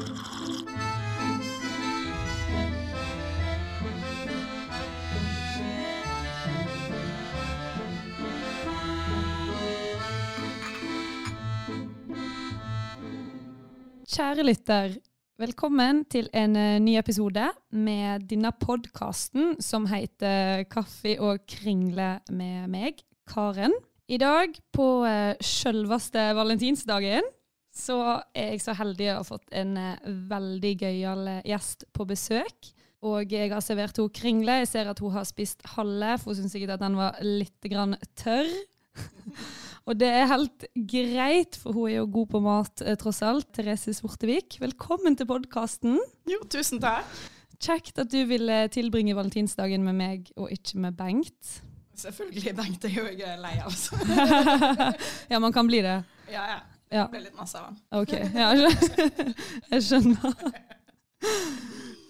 Kjære 0.00 0.16
lytter, 14.44 14.94
velkommen 15.36 16.04
til 16.08 16.28
en 16.32 16.56
eh, 16.56 16.80
ny 16.80 16.96
episode 16.96 17.52
med 17.72 18.20
denne 18.30 18.52
podkasten 18.56 19.60
som 19.60 19.84
heter 19.90 20.64
Kaffe 20.72 21.20
og 21.20 21.44
kringle 21.44 22.24
med 22.32 22.68
meg, 22.72 23.04
Karen. 23.28 23.76
I 24.08 24.16
dag, 24.16 24.56
på 24.72 25.04
uh, 25.04 25.36
sjølveste 25.44 26.32
valentinsdagen, 26.40 27.28
så 27.80 27.96
er 28.36 28.54
jeg 28.54 28.62
så 28.64 28.74
heldig 28.78 29.08
å 29.12 29.16
ha 29.20 29.26
fått 29.26 29.48
en 29.56 29.76
eh, 29.80 30.10
veldig 30.30 30.74
gøyal 30.82 31.24
eh, 31.36 31.40
gjest 31.50 31.86
på 31.96 32.06
besøk. 32.08 32.70
Og 33.06 33.32
jeg 33.32 33.48
har 33.52 33.64
servert 33.64 33.96
henne 33.96 34.12
kringle. 34.12 34.58
Jeg 34.60 34.70
ser 34.74 34.90
at 34.90 35.00
hun 35.00 35.14
har 35.14 35.24
spist 35.28 35.64
halve, 35.74 36.18
for 36.20 36.32
hun 36.32 36.42
syns 36.42 36.54
sikkert 36.56 36.76
at 36.76 36.84
den 36.84 36.98
var 37.00 37.16
litt 37.24 37.70
grann 37.72 37.96
tørr. 38.20 38.50
Og 39.88 39.96
det 39.98 40.10
er 40.12 40.28
helt 40.28 40.66
greit, 40.92 41.56
for 41.58 41.74
hun 41.74 41.88
er 41.88 41.96
jo 41.96 42.10
god 42.12 42.28
på 42.34 42.40
mat, 42.44 42.82
eh, 42.84 42.98
tross 43.00 43.22
alt. 43.26 43.48
Therese 43.56 43.94
Sortevik, 43.96 44.58
velkommen 44.62 45.16
til 45.16 45.28
podkasten. 45.30 45.96
Jo, 46.30 46.42
tusen 46.52 46.82
takk. 46.82 47.08
Kjekt 47.60 47.98
at 48.00 48.12
du 48.12 48.20
ville 48.28 48.62
tilbringe 48.72 49.16
valentinsdagen 49.16 49.82
med 49.84 49.96
meg, 49.98 50.30
og 50.36 50.52
ikke 50.52 50.80
med 50.84 50.96
Bengt. 51.00 51.56
Selvfølgelig, 52.00 52.54
Bengt 52.56 52.84
er 52.88 52.94
jo 52.94 53.08
jeg 53.08 53.40
lei 53.40 53.56
av. 53.60 53.72
altså. 53.72 53.98
ja, 55.32 55.40
man 55.42 55.52
kan 55.56 55.68
bli 55.68 55.82
det. 55.84 55.98
Ja, 56.32 56.44
ja. 56.54 56.60
Ja. 56.90 57.04
Det 57.06 57.12
ble 57.14 57.20
litt 57.28 57.36
masse 57.38 57.58
av 57.60 57.68
han. 57.70 57.76
OK. 58.02 58.12
Ja, 58.34 58.50
jeg 59.70 59.82
skjønner. 59.86 60.34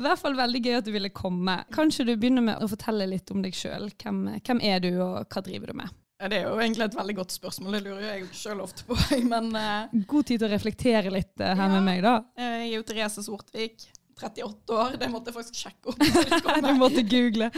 I 0.01 0.03
hvert 0.07 0.21
fall 0.23 0.37
veldig 0.39 0.61
gøy 0.65 0.77
at 0.79 0.87
du 0.87 0.93
ville 0.95 1.11
komme. 1.13 1.59
Kanskje 1.75 2.07
du 2.09 2.15
begynner 2.17 2.45
med 2.47 2.63
å 2.65 2.69
fortelle 2.71 3.05
litt 3.11 3.29
om 3.35 3.43
deg 3.45 3.53
sjøl. 3.57 3.91
Hvem, 4.01 4.23
hvem 4.41 4.63
er 4.65 4.81
du, 4.81 4.91
og 5.05 5.27
hva 5.29 5.43
driver 5.45 5.73
du 5.75 5.81
med? 5.83 5.93
Ja, 6.21 6.29
Det 6.29 6.39
er 6.39 6.49
jo 6.49 6.57
egentlig 6.61 6.85
et 6.87 6.97
veldig 6.97 7.17
godt 7.17 7.33
spørsmål, 7.33 7.77
det 7.77 7.83
lurer 7.87 8.07
jeg 8.07 8.27
sjøl 8.37 8.59
ofte 8.65 8.85
på. 8.89 8.97
Men 9.33 9.51
uh, 9.57 9.93
God 10.09 10.29
tid 10.29 10.41
til 10.43 10.49
å 10.49 10.53
reflektere 10.53 11.13
litt 11.13 11.33
uh, 11.41 11.51
her 11.53 11.67
Ja. 11.67 11.69
med 11.77 11.87
meg, 11.87 12.03
da. 12.05 12.15
jeg 12.41 12.59
er 12.65 12.73
jo 12.75 12.83
Therese 12.89 13.25
Sortvik, 13.25 13.87
38 14.23 14.75
år. 14.77 14.97
Det 15.01 15.09
måtte 15.11 15.31
jeg 15.31 15.35
faktisk 15.35 15.55
sjekke 15.55 15.93
opp. 15.93 15.99
Du 16.67 16.75
måtte 16.79 17.03
google. 17.09 17.51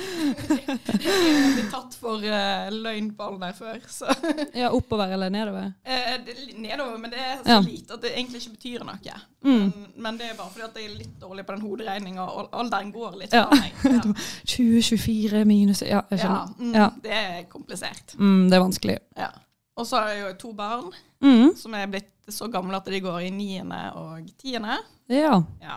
Jeg 0.63 1.55
ble 1.57 1.65
tatt 1.73 1.95
for 1.99 2.23
uh, 2.23 2.69
løgn 2.73 3.11
på 3.17 3.27
alder 3.27 3.53
før. 3.57 3.81
Så 3.91 4.09
Ja, 4.63 4.71
oppover 4.75 5.13
eller 5.15 5.31
nedover? 5.33 5.73
eh, 5.85 6.17
det 6.27 6.35
er 6.37 6.59
nedover, 6.63 6.99
men 7.03 7.11
det 7.13 7.19
er 7.21 7.37
så 7.43 7.49
Ja. 7.57 7.61
lite 7.65 7.95
at 7.99 8.03
det 8.05 8.13
egentlig 8.17 8.43
ikke 8.43 8.55
betyr 8.57 8.85
noe. 8.87 8.99
Mm. 9.43 9.53
Men, 9.53 9.87
men 10.07 10.19
det 10.21 10.29
er 10.31 10.37
bare 10.39 10.51
fordi 10.55 10.65
at 10.69 10.77
jeg 10.79 10.91
er 10.91 10.99
litt 11.01 11.15
dårlig 11.21 11.45
på 11.49 11.57
den 11.57 11.65
hoderegninga, 11.67 12.27
og 12.31 12.53
alderen 12.55 12.93
går 12.95 13.17
litt 13.25 13.33
Ja. 13.35 13.49
Ja. 13.85 14.01
2024 14.47 15.45
minus 15.49 15.83
Ja, 15.83 16.03
jeg 16.11 16.19
Ja, 16.19 16.25
skjønner. 16.27 16.55
mm, 16.59 16.75
Ja. 16.75 16.89
Det 17.03 17.13
er 17.13 17.43
komplisert. 17.51 18.15
Mm, 18.19 18.49
det 18.51 18.57
er 18.59 18.63
vanskelig. 18.63 18.99
Ja. 19.17 19.29
Og 19.77 19.87
så 19.89 19.97
har 20.03 20.09
jeg 20.13 20.23
jo 20.27 20.33
to 20.49 20.53
barn 20.53 20.93
Mm. 21.23 21.55
som 21.57 21.75
er 21.75 21.87
blitt 21.87 22.09
så 22.31 22.49
gamle 22.51 22.77
at 22.77 22.85
de 22.87 23.01
går 23.01 23.19
i 23.27 23.31
niende 23.31 23.79
og 23.95 24.27
tiende. 24.39 24.79
Ja. 25.09 25.43
Ja. 25.63 25.77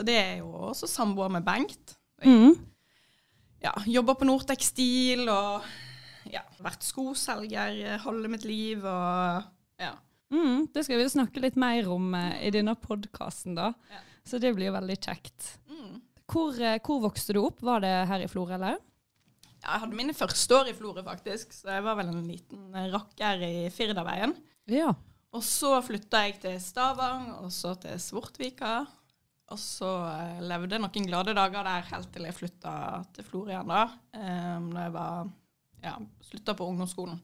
Så 0.00 0.04
det 0.08 0.16
er 0.16 0.36
jo 0.38 0.48
også 0.70 0.88
samboer 0.88 1.28
med 1.28 1.44
Bengt. 1.44 1.98
Mm. 2.24 2.54
Ja, 3.60 3.74
jobber 3.84 4.16
på 4.16 4.24
Nord 4.24 4.46
Tekstil 4.48 5.26
og 5.28 5.66
ja, 6.32 6.40
vært 6.64 6.86
skoselger 6.86 7.74
eh, 7.84 7.98
halve 8.00 8.30
mitt 8.32 8.46
liv 8.48 8.80
og 8.80 9.42
ja. 9.76 9.90
Mm. 10.32 10.70
Det 10.72 10.86
skal 10.86 11.02
vi 11.02 11.08
snakke 11.12 11.42
litt 11.44 11.58
mer 11.60 11.84
om 11.92 12.14
eh, 12.16 12.46
i 12.48 12.52
denne 12.54 12.72
podkasten, 12.80 13.58
da. 13.58 13.74
Ja. 13.92 14.00
Så 14.24 14.40
det 14.40 14.54
blir 14.56 14.70
jo 14.70 14.76
veldig 14.78 14.96
kjekt. 15.04 15.50
Mm. 15.68 15.98
Hvor, 16.32 16.56
eh, 16.56 16.78
hvor 16.86 17.02
vokste 17.04 17.36
du 17.36 17.42
opp? 17.42 17.60
Var 17.66 17.84
det 17.84 17.92
her 18.08 18.24
i 18.24 18.30
Florø, 18.30 18.54
eller? 18.56 18.78
Ja, 19.60 19.74
Jeg 19.74 19.82
hadde 19.82 19.98
mine 19.98 20.16
første 20.16 20.56
år 20.62 20.70
i 20.72 20.76
Florø, 20.78 21.04
faktisk, 21.04 21.52
så 21.52 21.74
jeg 21.74 21.84
var 21.84 21.98
vel 22.00 22.14
en 22.14 22.24
liten 22.24 22.72
eh, 22.72 22.88
rakker 22.94 23.44
i 23.44 23.52
Firdaveien. 23.68 24.32
Ja. 24.72 24.94
Og 25.36 25.44
så 25.44 25.74
flytta 25.84 26.24
jeg 26.24 26.40
til 26.40 26.56
Stavang, 26.64 27.34
og 27.44 27.52
så 27.52 27.74
til 27.84 28.00
Svartvika. 28.00 28.78
Og 29.50 29.58
så 29.58 29.88
eh, 30.06 30.42
levde 30.46 30.76
jeg 30.76 30.82
noen 30.84 31.08
glade 31.08 31.34
dager 31.34 31.66
der 31.66 31.88
helt 31.90 32.12
til 32.14 32.28
jeg 32.28 32.36
flytta 32.36 32.74
til 33.16 33.26
Florian 33.26 33.66
igjen, 33.66 33.72
da. 33.72 33.82
Um, 34.20 34.68
da 34.74 34.84
jeg 34.84 34.94
var 34.94 35.32
ja, 35.82 35.96
slutta 36.28 36.54
på 36.54 36.68
ungdomsskolen. 36.70 37.18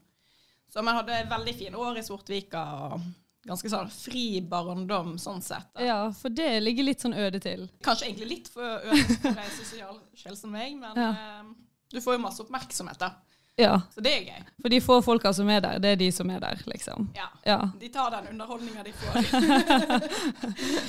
Så 0.73 0.83
vi 0.83 0.95
hadde 0.97 1.21
veldig 1.31 1.53
fine 1.55 1.79
år 1.79 1.99
i 2.01 2.03
Svortvika 2.03 2.63
og 2.89 3.05
ganske 3.47 3.69
sånn 3.71 3.87
fri 3.93 4.25
barndom 4.43 5.13
sånn 5.21 5.39
sett. 5.45 5.69
Da. 5.71 5.85
ja, 5.87 5.99
for 6.11 6.33
det 6.35 6.49
ligger 6.59 6.89
litt 6.89 7.05
sånn 7.05 7.15
øde 7.15 7.39
til. 7.39 7.63
Kanskje 7.85 8.09
egentlig 8.09 8.27
litt 8.33 8.49
for 8.51 8.83
øde 8.83 9.05
for 9.21 9.39
ei 9.39 9.53
sosial 9.55 10.01
sjel 10.19 10.35
som 10.35 10.51
meg, 10.51 10.75
men 10.75 10.99
Ja. 10.99 11.13
um, 11.45 11.53
du 11.87 12.01
får 12.03 12.17
jo 12.17 12.23
masse 12.25 12.43
oppmerksomhet, 12.43 12.99
da. 12.99 13.13
Ja. 13.57 13.79
Så 13.93 14.01
det 14.05 14.11
er 14.13 14.19
gøy. 14.27 14.43
For 14.61 14.69
de 14.69 14.79
få 14.81 14.99
folka 15.01 15.31
som 15.33 15.49
er 15.49 15.59
der, 15.65 15.79
det 15.81 15.91
er 15.91 15.95
de 15.97 16.11
som 16.13 16.29
er 16.29 16.39
der, 16.43 16.59
liksom. 16.69 17.09
Ja. 17.15 17.25
Ja. 17.45 17.59
De 17.81 17.87
tar 17.89 18.09
den 18.13 18.27
underholdninga 18.35 18.83
de 18.85 18.93
får. 18.93 19.13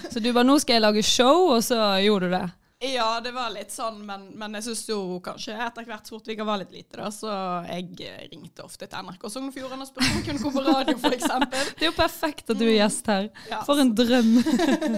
Så 0.13 0.21
du 0.21 0.33
bare 0.33 0.45
'nå 0.45 0.59
skal 0.59 0.75
jeg 0.75 0.83
lage 0.83 1.03
show', 1.03 1.55
og 1.57 1.63
så 1.65 1.79
gjorde 2.05 2.27
du 2.27 2.33
det. 2.33 2.51
Ja, 2.81 3.19
det 3.21 3.33
var 3.35 3.51
litt 3.51 3.73
sånn, 3.75 3.97
men, 4.07 4.29
men 4.39 4.53
jeg 4.55 4.69
syns 4.69 4.85
jo 4.87 4.99
kanskje 5.25 5.57
etter 5.65 5.83
hvert 5.89 6.07
Sortvika 6.07 6.45
var 6.47 6.61
litt 6.61 6.71
lite, 6.71 6.95
da, 7.01 7.09
så 7.11 7.33
jeg 7.67 7.89
eh, 8.07 8.21
ringte 8.31 8.63
ofte 8.63 8.87
til 8.87 9.03
NRK 9.03 9.25
Sogn 9.35 9.49
og 9.51 9.57
Fjordane 9.57 9.83
og 9.83 9.89
spurte 9.89 10.07
om 10.07 10.21
hun 10.21 10.23
kunne 10.29 10.43
gå 10.45 10.53
på 10.55 10.63
radio, 10.63 10.95
f.eks. 10.95 11.27
Det 11.75 11.83
er 11.83 11.89
jo 11.89 11.97
perfekt 11.97 12.53
at 12.55 12.61
du 12.61 12.63
er 12.69 12.77
gjest 12.77 13.11
her. 13.11 13.27
Ja, 13.51 13.65
For 13.67 13.83
en 13.83 13.91
drøm. 13.99 14.31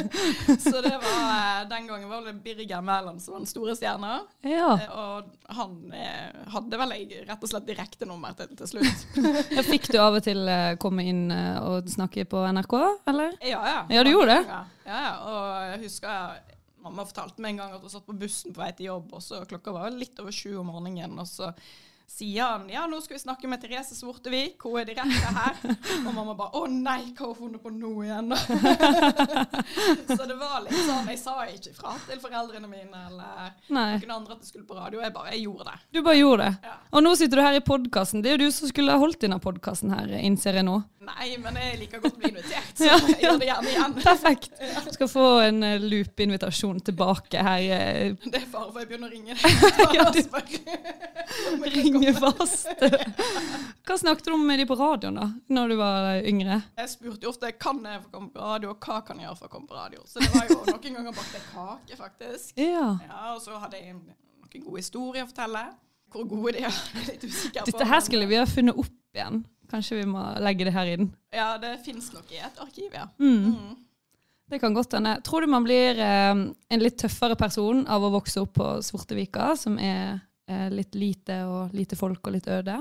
Så 0.66 0.74
det 0.84 0.92
var, 0.92 1.24
eh, 1.24 1.62
den 1.72 1.88
gangen 1.88 2.12
var 2.12 2.28
det 2.28 2.36
Birger 2.44 2.84
Mæland 2.84 3.24
som 3.24 3.38
var 3.38 3.46
den 3.46 3.50
store 3.54 3.78
stjerna. 3.80 4.12
Ja. 4.44 4.74
eh, 4.76 4.92
Og 5.00 5.32
han 5.56 5.74
hadde 6.52 6.82
vel 6.84 6.94
jeg 6.98 7.24
rett 7.32 7.48
og 7.48 7.54
slett 7.54 7.68
direktenummer 7.72 8.36
til 8.36 8.52
til 8.60 8.74
slutt. 8.74 9.08
jeg 9.56 9.68
Fikk 9.70 9.88
du 9.94 10.02
av 10.04 10.20
og 10.20 10.28
til 10.28 10.44
komme 10.84 11.08
inn 11.08 11.30
og 11.32 11.88
snakke 11.88 12.28
på 12.28 12.44
NRK, 12.52 12.76
eller? 13.08 13.40
Ja, 13.40 13.64
ja. 13.72 13.82
Ja, 13.88 14.04
du 14.04 14.12
gjorde 14.12 14.36
det? 14.36 14.40
Ja, 14.52 14.64
ja. 14.84 15.12
Og 15.24 15.70
jeg 15.72 15.86
husker 15.88 16.40
mamma 16.84 17.06
fortalte 17.08 17.42
meg 17.42 17.54
en 17.54 17.62
gang 17.62 17.76
at 17.76 17.84
hun 17.84 17.92
satt 17.92 18.06
på 18.08 18.16
bussen 18.20 18.54
på 18.54 18.62
vei 18.62 18.70
til 18.76 18.90
jobb, 18.90 19.14
og 19.16 19.24
så 19.24 19.42
klokka 19.48 19.74
var 19.76 19.94
litt 19.94 20.18
over 20.22 20.34
sju 20.34 20.56
om 20.60 20.70
morgenen, 20.72 21.18
og 21.20 21.28
så 21.28 21.52
sier 22.10 22.42
han 22.42 22.64
ja, 22.68 22.82
nå 22.90 22.98
skal 23.00 23.14
vi 23.16 23.20
snakke 23.22 23.48
med 23.48 23.60
Therese 23.62 23.94
Svortevik, 23.96 24.58
hun 24.66 24.80
er 24.80 24.88
direkte 24.88 25.30
her. 25.36 25.54
Og 26.06 26.10
mamma 26.16 26.34
bare 26.36 26.58
å 26.58 26.66
nei, 26.68 27.12
hva 27.14 27.28
har 27.28 27.30
hun 27.30 27.38
funnet 27.38 27.62
på 27.62 27.70
nå 27.72 27.92
igjen? 28.04 28.34
så 30.18 30.26
det 30.26 30.36
var 30.40 30.64
litt 30.64 30.80
sånn, 30.84 31.08
jeg 31.12 31.20
sa 31.22 31.36
ikke 31.48 31.70
ifra 31.72 31.94
til 32.08 32.20
foreldrene 32.22 32.68
mine 32.70 33.04
eller 33.06 33.54
Nei. 33.72 33.86
noen 34.02 34.14
andre 34.18 34.36
at 34.36 34.42
det 34.42 34.50
skulle 34.50 34.66
på 34.68 34.76
radio, 34.76 35.00
jeg 35.04 35.14
bare, 35.14 35.32
jeg 35.36 35.44
gjorde 35.46 35.68
det. 35.70 35.76
Du 35.96 36.00
bare 36.02 36.18
gjorde 36.18 36.48
det. 36.50 36.54
Ja. 36.70 36.74
Og 36.98 37.04
nå 37.06 37.14
sitter 37.20 37.40
du 37.40 37.44
her 37.46 37.58
i 37.60 37.64
podkasten. 37.70 38.24
Det 38.24 38.32
er 38.32 38.36
jo 38.38 38.42
du 38.50 38.54
som 38.58 38.70
skulle 38.72 38.94
ha 38.96 39.00
holdt 39.00 39.20
denne 39.24 39.38
podkasten 39.42 39.94
her, 39.94 40.12
innser 40.20 40.58
jeg 40.60 40.66
nå. 40.66 40.76
Nei, 41.10 41.30
men 41.42 41.56
jeg 41.58 41.78
liker 41.80 42.02
godt 42.04 42.18
å 42.18 42.20
bli 42.20 42.28
invitert, 42.34 42.74
så 42.76 42.84
Ja, 42.90 42.98
jeg 43.06 43.20
gjør 43.24 43.38
det 43.40 43.48
gjerne 43.48 43.70
igjen. 43.72 43.94
Perfekt. 44.02 44.52
Skal 44.94 45.08
få 45.10 45.26
en 45.46 45.62
eh, 45.66 45.78
loop-invitasjon 45.82 46.82
tilbake 46.90 47.38
her. 47.46 47.64
eh, 47.64 48.12
Det 48.26 48.42
er 48.42 48.48
fare 48.50 48.68
for 48.74 48.82
jeg 48.82 48.90
begynner 48.90 49.08
å 49.08 49.14
ringe 49.14 49.34
deg. 49.38 49.44
Ja, 49.96 50.04
du- 50.10 50.20
Ringe 52.00 52.14
fast. 52.16 52.68
Hva 53.86 53.98
snakket 53.98 54.24
du 54.24 54.32
om 54.32 54.46
med 54.46 54.58
de 54.58 54.66
på 54.68 54.76
radioen 54.78 55.18
da, 55.18 55.26
når 55.52 55.68
du 55.72 55.76
var 55.80 56.08
eh, 56.14 56.28
yngre? 56.30 56.60
Jeg 56.80 56.92
spurte 56.92 57.26
jo 57.26 57.32
ofte 57.32 57.50
kan 57.60 57.82
jeg 57.84 58.00
få 58.06 58.10
komme 58.14 58.32
på 58.32 58.40
radio, 58.40 58.72
og 58.72 58.86
hva 58.86 59.00
kan 59.04 59.20
jeg 59.20 59.28
gjøre 59.28 59.38
for 59.40 59.50
å 59.50 59.52
komme 59.52 59.68
på 59.70 59.76
radio. 59.76 60.02
Så 60.08 60.22
det 60.22 60.30
var 60.34 60.48
jo 60.48 60.58
noen 60.70 60.96
ganger 60.98 61.16
bakte 61.16 61.42
kake, 61.50 61.98
faktisk. 62.00 62.56
Ja. 62.60 62.86
Ja, 63.04 63.20
Og 63.34 63.42
så 63.44 63.58
hadde 63.60 63.80
jeg 63.80 63.96
noen 63.98 64.64
gode 64.64 64.80
historier 64.80 65.26
å 65.26 65.30
fortelle. 65.30 65.66
Hvor 66.10 66.26
gode 66.30 66.56
de 66.56 66.64
er, 66.66 66.80
jeg 66.94 67.04
er 67.04 67.12
litt 67.12 67.28
usikker 67.28 67.66
på. 67.66 67.70
Dette 67.72 67.90
her 67.92 68.02
skulle 68.06 68.30
vi 68.30 68.40
ha 68.40 68.46
funnet 68.48 68.80
opp 68.80 68.96
igjen. 69.20 69.44
Kanskje 69.70 70.00
vi 70.00 70.08
må 70.10 70.24
legge 70.42 70.66
det 70.66 70.74
her 70.74 70.88
inn. 70.96 71.12
Ja, 71.34 71.52
det 71.62 71.76
fins 71.84 72.08
nok 72.14 72.32
i 72.34 72.40
et 72.42 72.58
arkiv, 72.62 72.90
ja. 72.96 73.06
Mm. 73.22 73.52
Mm. 73.52 73.76
Det 74.50 74.58
kan 74.58 74.74
godt 74.74 74.96
hende. 74.98 75.12
Tror 75.22 75.44
du 75.44 75.50
man 75.52 75.62
blir 75.62 75.98
eh, 76.02 76.32
en 76.34 76.82
litt 76.82 76.96
tøffere 76.98 77.36
person 77.38 77.84
av 77.86 78.02
å 78.02 78.10
vokse 78.16 78.42
opp 78.42 78.56
på 78.58 78.72
Svortevika, 78.82 79.52
som 79.58 79.76
er 79.78 80.00
eh, 80.16 80.26
litt 80.72 80.96
lite 80.98 81.42
og 81.48 81.74
lite 81.76 81.98
folk 81.98 82.26
og 82.26 82.34
litt 82.34 82.48
øde? 82.50 82.76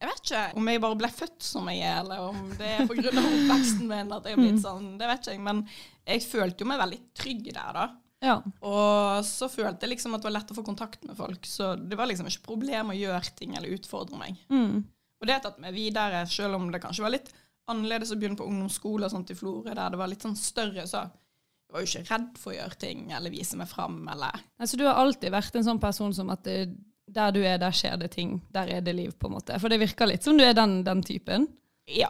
Jeg 0.00 0.10
vet 0.10 0.22
ikke 0.24 0.44
om 0.60 0.68
jeg 0.68 0.82
bare 0.84 0.98
ble 1.00 1.10
født 1.14 1.44
som 1.46 1.68
jeg 1.72 1.82
er, 1.86 2.00
eller 2.02 2.24
om 2.28 2.40
det 2.58 2.70
er 2.74 2.88
pga. 2.88 3.10
oppveksten 3.10 3.86
min 3.88 4.12
at 4.12 4.26
jeg 4.28 4.36
er 4.36 4.42
blitt 4.42 4.62
sånn. 4.62 4.88
Det 5.00 5.08
vet 5.08 5.22
ikke 5.22 5.36
jeg, 5.36 5.44
men 5.46 5.62
jeg 6.04 6.24
følte 6.28 6.64
jo 6.64 6.70
meg 6.70 6.82
veldig 6.82 7.00
trygg 7.16 7.46
der, 7.50 7.78
da. 7.78 7.86
Ja. 8.24 8.34
Og 8.64 9.24
så 9.28 9.50
følte 9.52 9.84
jeg 9.84 9.94
liksom 9.94 10.16
at 10.16 10.22
det 10.22 10.30
var 10.30 10.36
lett 10.38 10.52
å 10.52 10.56
få 10.56 10.64
kontakt 10.66 11.02
med 11.04 11.16
folk, 11.18 11.48
så 11.48 11.74
det 11.76 11.98
var 11.98 12.08
liksom 12.08 12.28
ikke 12.30 12.46
problem 12.46 12.92
å 12.92 12.98
gjøre 12.98 13.34
ting 13.38 13.56
eller 13.56 13.74
utfordre 13.76 14.20
meg. 14.20 14.38
Mm. 14.52 14.84
Og 15.20 15.28
det 15.28 15.36
har 15.36 15.44
tatt 15.44 15.60
meg 15.62 15.76
videre, 15.76 16.24
selv 16.30 16.58
om 16.58 16.70
det 16.72 16.82
kanskje 16.82 17.04
var 17.04 17.14
litt 17.14 17.30
annerledes 17.70 18.12
å 18.12 18.18
begynne 18.20 18.36
på 18.36 18.46
ungdomsskole 18.48 19.06
og 19.06 19.12
sånt 19.12 19.32
i 19.32 19.36
Florø, 19.38 19.72
der 19.72 19.92
det 19.92 20.00
var 20.00 20.10
litt 20.10 20.24
sånn 20.24 20.36
større, 20.36 20.84
så 20.88 21.06
jeg 21.06 21.76
var 21.76 21.84
jo 21.84 21.90
ikke 21.90 22.08
redd 22.10 22.40
for 22.40 22.52
å 22.52 22.56
gjøre 22.58 22.80
ting 22.80 23.06
eller 23.16 23.32
vise 23.32 23.58
meg 23.60 23.70
fram, 23.70 24.02
eller 24.12 24.42
Altså, 24.60 24.78
du 24.80 24.84
har 24.84 25.00
alltid 25.00 25.32
vært 25.32 25.56
en 25.56 25.68
sånn 25.68 25.80
person 25.82 26.12
som 26.16 26.32
at 26.34 26.44
det, 26.46 26.58
der 27.06 27.32
du 27.34 27.40
er, 27.44 27.58
der 27.60 27.70
skjer 27.74 27.98
det 28.00 28.10
ting. 28.14 28.38
Der 28.54 28.66
er 28.68 28.80
det 28.80 28.94
liv, 28.96 29.12
på 29.18 29.28
en 29.28 29.34
måte. 29.36 29.58
For 29.60 29.68
det 29.68 29.80
virker 29.82 30.08
litt 30.08 30.24
som 30.24 30.38
du 30.38 30.44
er 30.44 30.54
den, 30.56 30.82
den 30.86 31.02
typen. 31.04 31.46
Ja, 31.84 32.08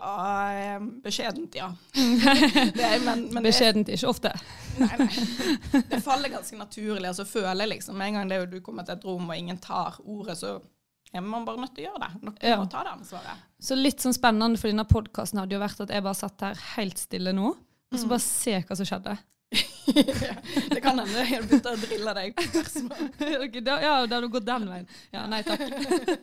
eh, 0.54 0.78
beskjedent, 1.02 1.56
ja. 1.58 1.72
Det 2.76 2.84
er, 2.84 3.00
men, 3.02 3.24
men 3.34 3.40
det, 3.42 3.48
Beskjedent 3.48 3.88
ikke 3.90 4.06
ofte. 4.12 4.30
nei, 4.78 4.90
nei. 5.00 5.80
det 5.90 5.98
faller 6.04 6.30
ganske 6.30 6.58
naturlig. 6.60 7.08
altså 7.10 7.24
føler 7.26 7.64
jeg 7.64 7.72
liksom, 7.72 7.96
Med 7.98 8.12
en 8.12 8.20
gang 8.20 8.30
det 8.30 8.36
er 8.36 8.44
jo 8.44 8.52
du 8.52 8.60
kommer 8.62 8.86
til 8.86 8.94
et 8.94 9.04
rom 9.08 9.26
og 9.26 9.34
ingen 9.36 9.58
tar 9.58 9.98
ordet, 10.04 10.38
så 10.38 10.60
er 11.14 11.26
man 11.26 11.44
bare 11.46 11.58
nødt 11.64 11.74
til 11.74 11.88
å 11.88 11.90
gjøre 11.90 12.04
det. 12.06 12.22
Noen 12.22 12.38
Ja. 12.42 12.56
må 12.62 12.70
ta 12.70 12.84
det 12.86 12.92
ansvaret. 12.94 13.42
Så 13.62 13.74
litt 13.78 13.98
sånn 14.02 14.14
spennende 14.14 14.58
for 14.62 14.70
denne 14.70 14.86
podkasten 14.86 15.42
hadde 15.42 15.54
jo 15.58 15.62
vært 15.62 15.82
at 15.82 15.90
jeg 15.90 16.06
bare 16.06 16.20
satt 16.22 16.46
her 16.46 16.62
helt 16.76 16.98
stille 17.02 17.34
nå, 17.34 17.50
og 17.90 17.98
så 17.98 18.08
bare 18.10 18.22
se 18.22 18.54
hva 18.62 18.78
som 18.78 18.86
skjedde. 18.88 19.18
det 20.74 20.80
kan 20.82 20.98
hende 20.98 21.24
jeg 21.28 21.44
begynte 21.44 21.72
å 21.74 21.80
drille 21.80 22.14
deg 22.16 22.34
på 22.36 22.46
spørsmål. 22.48 23.10
Ok, 23.44 23.58
da, 23.66 23.76
ja, 23.82 23.92
da 24.08 24.16
har 24.16 24.24
du 24.24 24.30
gått 24.32 24.46
den 24.46 24.66
veien. 24.70 24.86
Ja, 25.14 25.24
nei 25.30 25.42
takk. 25.46 25.62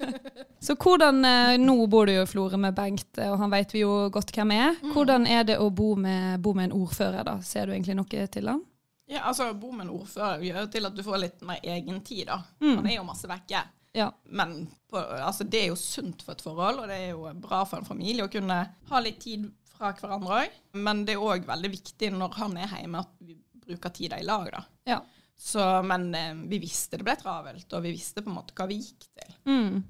Så 0.65 0.75
hvordan, 0.79 1.21
eh, 1.27 1.57
Nå 1.61 1.75
bor 1.91 2.09
du 2.09 2.15
jo 2.15 2.25
i 2.25 2.29
Florø 2.29 2.59
med 2.61 2.75
Bengt, 2.77 3.09
eh, 3.17 3.29
og 3.31 3.39
han 3.41 3.53
vet 3.53 3.75
vi 3.75 3.83
jo 3.83 4.09
godt 4.13 4.33
hvem 4.35 4.53
er. 4.55 4.79
Hvordan 4.93 5.27
er 5.29 5.45
det 5.47 5.59
å 5.61 5.69
bo 5.73 5.93
med, 5.99 6.41
bo 6.41 6.55
med 6.57 6.69
en 6.69 6.77
ordfører, 6.81 7.23
da? 7.27 7.37
Ser 7.45 7.67
du 7.69 7.75
egentlig 7.75 7.97
noe 7.99 8.27
til 8.31 8.51
han? 8.51 8.63
Ja, 9.11 9.25
altså, 9.27 9.49
Bo 9.59 9.73
med 9.75 9.89
en 9.89 9.95
ordfører 9.97 10.43
gjør 10.45 10.67
til 10.71 10.87
at 10.87 10.95
du 10.95 11.03
får 11.03 11.19
litt 11.19 11.41
mer 11.43 11.59
egen 11.67 11.99
tid, 12.07 12.29
da. 12.29 12.37
Mm. 12.63 12.77
Han 12.77 12.85
er 12.87 12.95
jo 12.95 13.07
masse 13.09 13.27
vekke. 13.27 13.65
Ja. 13.91 14.07
Men 14.23 14.69
på, 14.87 14.97
altså, 14.97 15.43
det 15.43 15.65
er 15.65 15.73
jo 15.73 15.79
sunt 15.79 16.23
for 16.23 16.37
et 16.37 16.43
forhold, 16.45 16.79
og 16.79 16.87
det 16.87 16.95
er 16.95 17.09
jo 17.11 17.25
bra 17.43 17.65
for 17.67 17.81
en 17.81 17.89
familie 17.89 18.23
å 18.23 18.31
kunne 18.31 18.61
ha 18.87 19.01
litt 19.03 19.19
tid 19.25 19.49
fra 19.73 19.91
hverandre 19.97 20.43
òg. 20.45 20.59
Men 20.79 21.03
det 21.07 21.17
er 21.17 21.25
òg 21.25 21.47
veldig 21.49 21.73
viktig 21.73 22.13
når 22.15 22.37
han 22.39 22.55
er 22.61 22.75
hjemme, 22.77 23.03
at 23.03 23.25
vi 23.25 23.35
bruker 23.71 23.95
tida 23.95 24.19
i 24.19 24.27
lag. 24.27 24.51
da. 24.53 24.63
Ja. 24.91 24.99
Så, 25.41 25.63
men 25.87 26.11
eh, 26.15 26.35
vi 26.51 26.59
visste 26.61 26.99
det 26.99 27.07
ble 27.07 27.15
travelt, 27.17 27.71
og 27.73 27.81
vi 27.81 27.95
visste 27.95 28.21
på 28.21 28.29
en 28.29 28.37
måte 28.37 28.53
hva 28.57 28.67
vi 28.69 28.77
gikk 28.77 29.07
til. 29.09 29.35
Mm. 29.49 29.81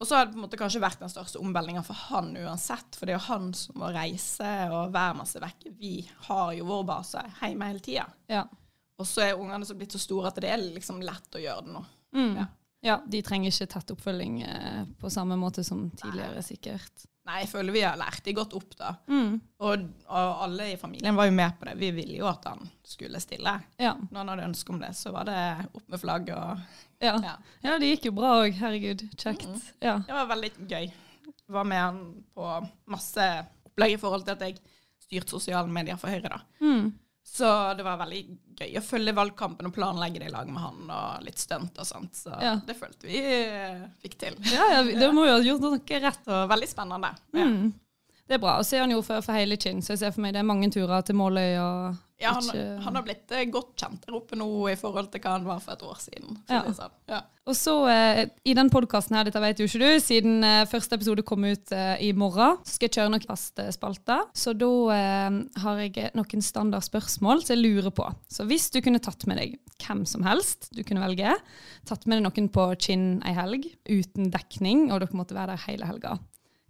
Og 0.00 0.08
så 0.08 0.16
har 0.16 0.26
det 0.26 0.32
på 0.32 0.38
en 0.38 0.44
måte 0.46 0.58
kanskje 0.58 0.82
vært 0.82 1.02
den 1.04 1.12
største 1.12 1.40
omveltninga 1.40 1.82
for 1.86 1.96
han 2.10 2.32
uansett, 2.36 2.96
for 2.96 3.06
det 3.06 3.14
er 3.14 3.18
jo 3.18 3.26
han 3.28 3.52
som 3.56 3.78
må 3.80 3.90
reise 3.94 4.50
og 4.72 4.94
være 4.94 5.18
masse 5.20 5.40
vekke. 5.40 5.74
Vi 5.78 5.94
har 6.26 6.52
jo 6.56 6.66
vår 6.68 6.82
base 6.88 7.22
hjemme 7.38 7.68
hele 7.70 7.84
tida. 7.84 8.06
Ja. 8.32 8.42
Og 8.98 9.08
så 9.08 9.24
er 9.24 9.40
ungene 9.40 9.66
så 9.66 9.76
blitt 9.78 9.94
så 9.94 10.02
store 10.02 10.30
at 10.30 10.40
det 10.42 10.50
er 10.50 10.60
liksom 10.60 11.00
lett 11.04 11.36
å 11.36 11.42
gjøre 11.42 11.66
det 11.66 11.74
nå. 11.76 11.84
Mm. 12.16 12.34
Ja. 12.36 12.46
ja. 12.88 12.98
De 13.10 13.22
trenger 13.26 13.52
ikke 13.52 13.70
tett 13.74 13.94
oppfølging 13.94 14.42
eh, 14.48 14.82
på 15.00 15.12
samme 15.12 15.38
måte 15.40 15.64
som 15.66 15.86
tidligere, 16.00 16.42
sikkert. 16.46 17.06
Nei, 17.24 17.38
jeg 17.40 17.48
føler 17.48 17.72
vi 17.72 17.82
har 17.86 17.96
lært 17.96 18.20
de 18.26 18.34
godt 18.36 18.52
opp, 18.58 18.74
da. 18.76 18.90
Mm. 19.08 19.38
Og, 19.64 19.84
og 20.12 20.42
alle 20.44 20.66
i 20.74 20.76
familien 20.80 21.16
var 21.16 21.30
jo 21.30 21.32
med 21.32 21.54
på 21.56 21.64
det. 21.70 21.76
Vi 21.80 21.88
ville 21.96 22.18
jo 22.18 22.26
at 22.28 22.44
han 22.50 22.66
skulle 22.84 23.20
stille. 23.22 23.54
Ja. 23.80 23.94
Når 24.10 24.18
han 24.18 24.32
hadde 24.34 24.48
ønske 24.50 24.74
om 24.74 24.82
det, 24.82 24.90
så 24.98 25.12
var 25.14 25.24
det 25.30 25.38
opp 25.72 25.86
med 25.88 26.02
flagg 26.02 26.28
og 26.34 26.60
Ja. 27.04 27.14
Ja. 27.20 27.32
ja, 27.64 27.78
det 27.80 27.94
gikk 27.94 28.10
jo 28.10 28.14
bra 28.16 28.34
òg. 28.42 28.52
Herregud, 28.60 29.06
kjekt. 29.16 29.48
Ja. 29.80 29.98
Det 30.04 30.12
var 30.12 30.28
veldig 30.34 30.52
gøy. 30.68 30.90
Var 31.56 31.66
med 31.68 31.80
han 31.80 31.98
på 32.36 32.50
masse 32.92 33.26
opplegg 33.64 33.96
i 33.96 34.00
forhold 34.00 34.28
til 34.28 34.36
at 34.36 34.44
jeg 34.46 34.60
styrte 35.04 35.34
sosiale 35.34 35.68
medier 35.72 35.96
for 36.00 36.12
Høyre, 36.12 36.28
da. 36.28 36.40
Mm. 36.60 36.92
Så 37.34 37.48
det 37.74 37.82
var 37.82 37.96
veldig 37.98 38.20
gøy 38.60 38.76
å 38.78 38.82
følge 38.86 39.14
valgkampen 39.16 39.66
og 39.66 39.74
planlegge 39.74 40.20
det 40.22 40.28
i 40.28 40.34
lag 40.34 40.46
med 40.46 40.62
han, 40.62 40.82
og 40.94 41.24
litt 41.26 41.40
stunt 41.42 41.80
og 41.82 41.88
sånt. 41.88 42.14
Så 42.14 42.30
Ja. 42.40 42.52
det 42.66 42.76
følte 42.78 43.08
vi 43.10 43.18
eh, 43.18 43.80
fikk 44.04 44.14
til. 44.20 44.36
Ja, 44.52 44.68
ja, 44.76 44.82
det 44.84 45.08
må 45.12 45.24
jo 45.26 45.32
ha 45.34 45.40
gjort 45.42 45.64
noe 45.66 45.98
rett. 46.04 46.22
Og 46.30 46.44
veldig 46.52 46.68
spennende. 46.70 47.10
Ja. 47.34 47.48
Mm. 47.50 47.72
Det 48.24 48.38
er 48.38 48.40
bra. 48.40 48.54
Og 48.56 48.64
så 48.64 48.78
er 48.78 48.86
han 48.86 48.94
jo 48.94 49.02
for, 49.04 49.20
hele 49.36 49.58
Kinn, 49.60 49.82
så 49.84 49.92
jeg 49.92 50.00
ser 50.00 50.14
for 50.16 50.24
meg 50.24 50.32
det 50.32 50.40
er 50.40 50.48
mange 50.48 50.70
turer 50.72 51.02
til 51.04 51.16
Måløy 51.18 51.58
og 51.60 51.96
Ja, 52.22 52.30
han, 52.32 52.46
ikke- 52.46 52.82
han 52.86 52.94
har 52.96 53.02
blitt 53.04 53.32
eh, 53.36 53.44
godt 53.52 53.74
kjent 53.76 54.06
der 54.06 54.14
oppe 54.16 54.36
nå 54.38 54.46
i 54.70 54.76
forhold 54.80 55.10
til 55.12 55.20
hva 55.20 55.32
han 55.34 55.44
var 55.44 55.58
for 55.60 55.74
et 55.74 55.82
år 55.84 55.98
siden. 56.00 56.38
Ja. 56.48 56.62
sånn. 56.72 56.94
ja. 57.10 57.18
Og 57.44 57.54
så 57.58 57.74
eh, 57.92 58.20
i 58.48 58.54
den 58.56 58.70
podkasten 58.72 59.16
her, 59.18 59.24
dette 59.28 59.42
vet 59.42 59.58
jo 59.60 59.66
ikke 59.68 59.82
du, 59.82 60.00
siden 60.00 60.38
eh, 60.46 60.62
første 60.70 60.96
episode 60.96 61.24
kom 61.26 61.44
ut 61.44 61.72
eh, 61.76 61.98
i 62.06 62.12
morgen, 62.16 62.56
så 62.64 62.78
skal 62.78 62.88
jeg 62.88 62.94
kjøre 62.96 63.12
noen 63.12 63.26
faste 63.28 63.66
spalter. 63.76 64.22
Så 64.32 64.54
da 64.56 64.70
eh, 64.94 65.36
har 65.66 65.82
jeg 65.84 66.14
noen 66.16 66.46
standardspørsmål 66.48 67.44
som 67.44 67.56
jeg 67.58 67.60
lurer 67.66 67.92
på. 67.92 68.08
Så 68.32 68.46
hvis 68.48 68.70
du 68.72 68.80
kunne 68.80 69.02
tatt 69.04 69.26
med 69.28 69.42
deg 69.42 69.58
hvem 69.84 70.06
som 70.08 70.24
helst 70.24 70.70
du 70.72 70.80
kunne 70.86 71.04
velge, 71.04 71.34
tatt 71.84 72.06
med 72.08 72.22
deg 72.22 72.24
noen 72.30 72.48
på 72.54 72.70
Kinn 72.80 73.18
ei 73.26 73.34
helg 73.36 73.68
uten 73.90 74.30
dekning, 74.32 74.86
og 74.94 75.02
dere 75.04 75.18
måtte 75.18 75.36
være 75.36 75.58
der 75.58 75.66
hele 75.68 75.90
helga, 75.92 76.16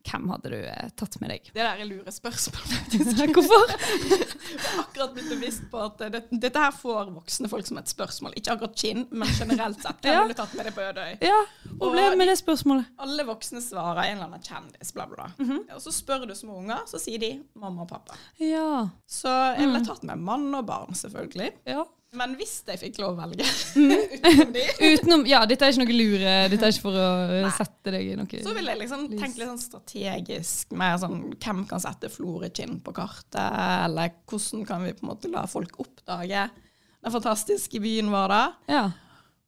hvem 0.04 0.26
hadde 0.28 0.50
du 0.52 0.56
eh, 0.68 0.88
tatt 1.00 1.14
med 1.20 1.30
deg? 1.32 1.46
Det 1.54 1.62
der 1.64 1.80
er 1.80 1.88
lure 1.88 2.12
spørsmål, 2.12 2.64
faktisk. 2.68 3.22
Hvorfor? 3.34 3.72
Jeg 4.54 4.60
har 4.68 4.82
akkurat 4.84 5.14
blitt 5.16 5.30
bevisst 5.32 5.64
på 5.72 5.80
at 5.80 6.00
eh, 6.04 6.10
det, 6.12 6.20
dette 6.42 6.60
her 6.60 6.74
får 6.76 7.10
voksne 7.14 7.48
folk 7.48 7.66
som 7.66 7.78
et 7.80 7.88
spørsmål. 7.88 8.34
Ikke 8.36 8.52
akkurat 8.52 8.76
kinn, 8.76 9.06
men 9.10 9.28
generelt 9.38 9.80
sett. 9.82 10.00
Hvem 10.04 10.12
Ja. 10.14 10.20
ville 10.22 10.36
du 10.36 10.40
tatt 10.42 10.54
med 10.58 10.68
deg 10.68 10.76
på 10.76 10.84
Ødøy? 10.84 11.16
Ja, 11.24 11.40
problemet 11.80 12.12
ble 12.14 12.20
med 12.20 12.28
det 12.32 12.36
spørsmålet? 12.42 12.92
Alle 13.06 13.24
voksne 13.30 13.62
svarer 13.64 14.02
en 14.04 14.16
eller 14.18 14.28
annen 14.28 14.44
kjendis, 14.44 14.92
bla, 14.94 15.06
bla, 15.10 15.30
Mm 15.38 15.50
-hmm. 15.50 15.74
Og 15.74 15.80
så 15.82 15.90
spør 15.92 16.26
du 16.28 16.34
små 16.34 16.58
unger, 16.60 16.84
så 16.86 16.98
sier 16.98 17.18
de 17.18 17.32
mamma 17.54 17.82
og 17.82 17.88
pappa. 17.88 18.14
Ja. 18.38 18.88
Så 19.08 19.28
jeg 19.28 19.60
Mm. 19.66 19.72
ville 19.72 19.86
tatt 19.86 20.02
med 20.02 20.16
mann 20.18 20.54
og 20.54 20.66
barn, 20.66 20.94
selvfølgelig. 20.94 21.52
ja. 21.66 21.84
Men 22.14 22.34
hvis 22.38 22.52
jeg 22.66 22.78
fikk 22.80 22.98
lov 23.02 23.14
å 23.14 23.20
velge 23.24 23.44
utenom 23.74 24.52
de, 24.54 24.64
Utenom, 24.94 25.24
ja, 25.28 25.40
dette 25.50 25.66
er 25.66 25.72
ikke 25.74 25.84
noe 25.84 25.96
lure, 25.98 26.34
dette 26.52 26.68
er 26.68 26.74
ikke 26.74 26.84
for 26.86 26.98
å 27.00 27.06
eh, 27.26 27.42
Nei. 27.44 27.52
sette 27.56 27.94
deg 27.94 28.10
i 28.12 28.16
noe 28.20 28.42
så 28.44 28.54
vil 28.56 28.70
jeg 28.70 28.80
liksom 28.82 29.06
Lys. 29.10 29.20
tenke 29.22 29.40
litt 29.42 29.50
sånn 29.50 29.62
strategisk. 29.64 30.72
Mer 30.78 30.98
sånn 31.02 31.18
hvem 31.34 31.64
kan 31.70 31.82
sette 31.82 32.10
Florø-kinn 32.14 32.78
på 32.84 32.94
kartet, 32.96 33.40
eller 33.86 34.14
hvordan 34.30 34.64
kan 34.68 34.84
vi 34.86 34.94
på 34.96 35.04
en 35.06 35.10
måte 35.12 35.30
la 35.32 35.44
folk 35.50 35.78
oppdage 35.84 36.46
den 37.04 37.12
fantastiske 37.12 37.80
byen 37.84 38.08
vår 38.14 38.28
da, 38.32 38.42
Ja. 38.72 38.84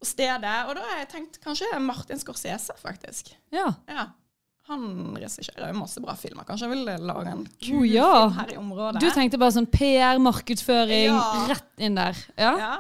og 0.03 0.07
stedet. 0.11 0.57
Og 0.69 0.75
da 0.77 0.83
har 0.91 0.99
jeg 1.05 1.09
tenkt 1.15 1.39
kanskje 1.45 1.71
Martin 1.81 2.19
Scorsese, 2.21 2.75
faktisk. 2.83 3.33
ja. 3.55 3.71
Ja. 3.89 4.11
Han 4.67 5.15
regisserer 5.15 5.71
jo 5.71 5.79
masse 5.79 6.01
bra 6.03 6.15
filmer. 6.19 6.43
Kanskje 6.49 6.67
han 6.67 6.73
vil 6.75 7.07
lage 7.07 7.31
en 7.31 7.45
Oh, 7.47 7.53
kul 7.63 7.87
ja. 7.87 8.11
film 8.27 8.39
her 8.41 8.53
i 8.53 8.59
området. 8.59 9.01
Du 9.05 9.09
tenkte 9.15 9.39
bare 9.39 9.55
sånn 9.55 9.69
PR, 9.71 10.19
markedsføring, 10.23 11.15
Ja. 11.15 11.47
rett 11.53 11.87
inn 11.87 11.95
der. 11.99 12.19
Ja. 12.37 12.53
Ja. 12.59 12.75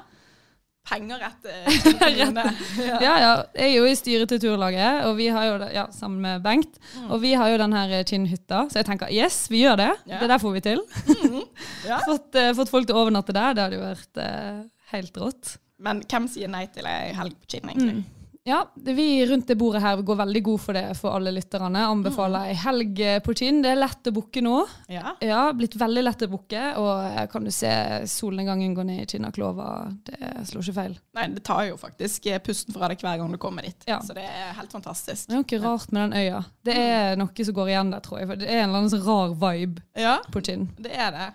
Penger 0.86 1.18
etter 1.26 1.64
rett. 1.66 2.58
ja, 3.02 3.14
ja. 3.18 3.30
Jeg 3.58 3.70
er 3.72 3.74
jo 3.74 3.86
i 3.90 3.94
styret 3.98 4.30
til 4.30 4.38
turlaget, 4.44 5.04
og 5.08 5.16
vi 5.18 5.26
har 5.34 5.46
jo 5.48 5.56
det, 5.62 5.70
ja, 5.74 5.86
sammen 5.94 6.20
med 6.22 6.42
Bengt. 6.44 6.78
Og 7.08 7.18
vi 7.22 7.32
har 7.38 7.50
jo 7.50 7.58
den 7.58 7.74
her 7.74 7.94
Kinn-hytta, 8.06 8.64
så 8.70 8.78
jeg 8.82 8.86
tenker 8.90 9.10
yes, 9.14 9.44
vi 9.50 9.64
gjør 9.64 9.80
det. 9.82 9.90
Det 10.06 10.28
der 10.30 10.38
får 10.42 10.54
vi 10.58 10.64
til. 10.68 10.82
Ja. 11.86 12.00
fått, 12.02 12.34
uh, 12.34 12.50
fått 12.58 12.70
folk 12.70 12.86
til 12.88 12.96
å 12.98 13.02
overnatte 13.04 13.34
der, 13.34 13.54
det 13.54 13.62
hadde 13.62 13.76
jo 13.78 13.82
vært 13.86 14.18
uh, 14.18 14.62
helt 14.90 15.18
rått. 15.22 15.56
Men 15.78 16.00
hvem 16.08 16.26
sier 16.30 16.50
nei 16.50 16.64
til 16.74 16.86
ei 16.90 17.12
helg 17.14 17.34
på 17.38 17.50
Kinn, 17.54 17.68
egentlig? 17.70 18.04
Ja, 18.46 18.60
vi 18.74 19.26
rundt 19.26 19.48
det 19.50 19.56
bordet 19.58 19.80
her 19.82 19.98
går 20.06 20.16
veldig 20.20 20.42
god 20.46 20.60
for 20.62 20.76
det 20.78 20.84
for 20.94 21.16
alle 21.16 21.32
lytterne. 21.34 21.80
Anbefaler 21.90 22.44
ei 22.52 22.54
helg 22.62 23.00
eh, 23.02 23.16
på 23.26 23.34
Kinn. 23.34 23.58
Det 23.64 23.72
er 23.72 23.80
lett 23.80 24.06
å 24.06 24.12
booke 24.14 24.42
nå. 24.44 24.60
Ja. 24.92 25.16
Ja, 25.24 25.40
blitt 25.56 25.74
veldig 25.80 26.04
lett 26.06 26.22
å 26.22 26.28
booke, 26.30 26.60
og 26.78 26.92
eh, 27.08 27.24
kan 27.32 27.42
du 27.42 27.50
se 27.50 27.72
solnedgangen 28.06 28.76
gå 28.78 28.84
ned 28.86 29.02
i 29.02 29.06
Kinnaklova. 29.10 29.66
Det 30.06 30.30
slår 30.52 30.62
ikke 30.62 30.76
feil. 30.78 30.94
Nei, 31.18 31.26
det 31.34 31.42
tar 31.48 31.64
jo 31.72 31.80
faktisk 31.80 32.28
eh, 32.30 32.38
pusten 32.46 32.76
fra 32.76 32.86
deg 32.92 33.02
hver 33.02 33.18
gang 33.18 33.34
du 33.34 33.40
kommer 33.42 33.66
dit. 33.66 33.82
Ja. 33.90 33.98
Så 34.06 34.14
det 34.14 34.28
er 34.30 34.54
helt 34.60 34.70
fantastisk. 34.78 35.26
Det 35.26 35.34
er 35.34 35.42
noe 35.42 35.62
rart 35.66 35.90
med 35.90 36.04
den 36.06 36.16
øya. 36.22 36.44
Det 36.70 36.78
er 36.86 37.18
noe 37.18 37.48
som 37.50 37.58
går 37.58 37.74
igjen 37.74 37.90
der, 37.96 38.06
tror 38.06 38.22
jeg. 38.22 38.30
For 38.30 38.44
det 38.44 38.46
er 38.52 38.62
en 38.62 38.68
eller 38.70 38.84
annen 38.84 38.94
sånn 38.94 39.04
rar 39.10 39.34
vibe 39.42 39.82
Ja, 40.06 40.16
på 40.30 40.44
Kinn. 40.46 40.68
det 40.78 40.94
er 40.94 41.10
det. 41.18 41.28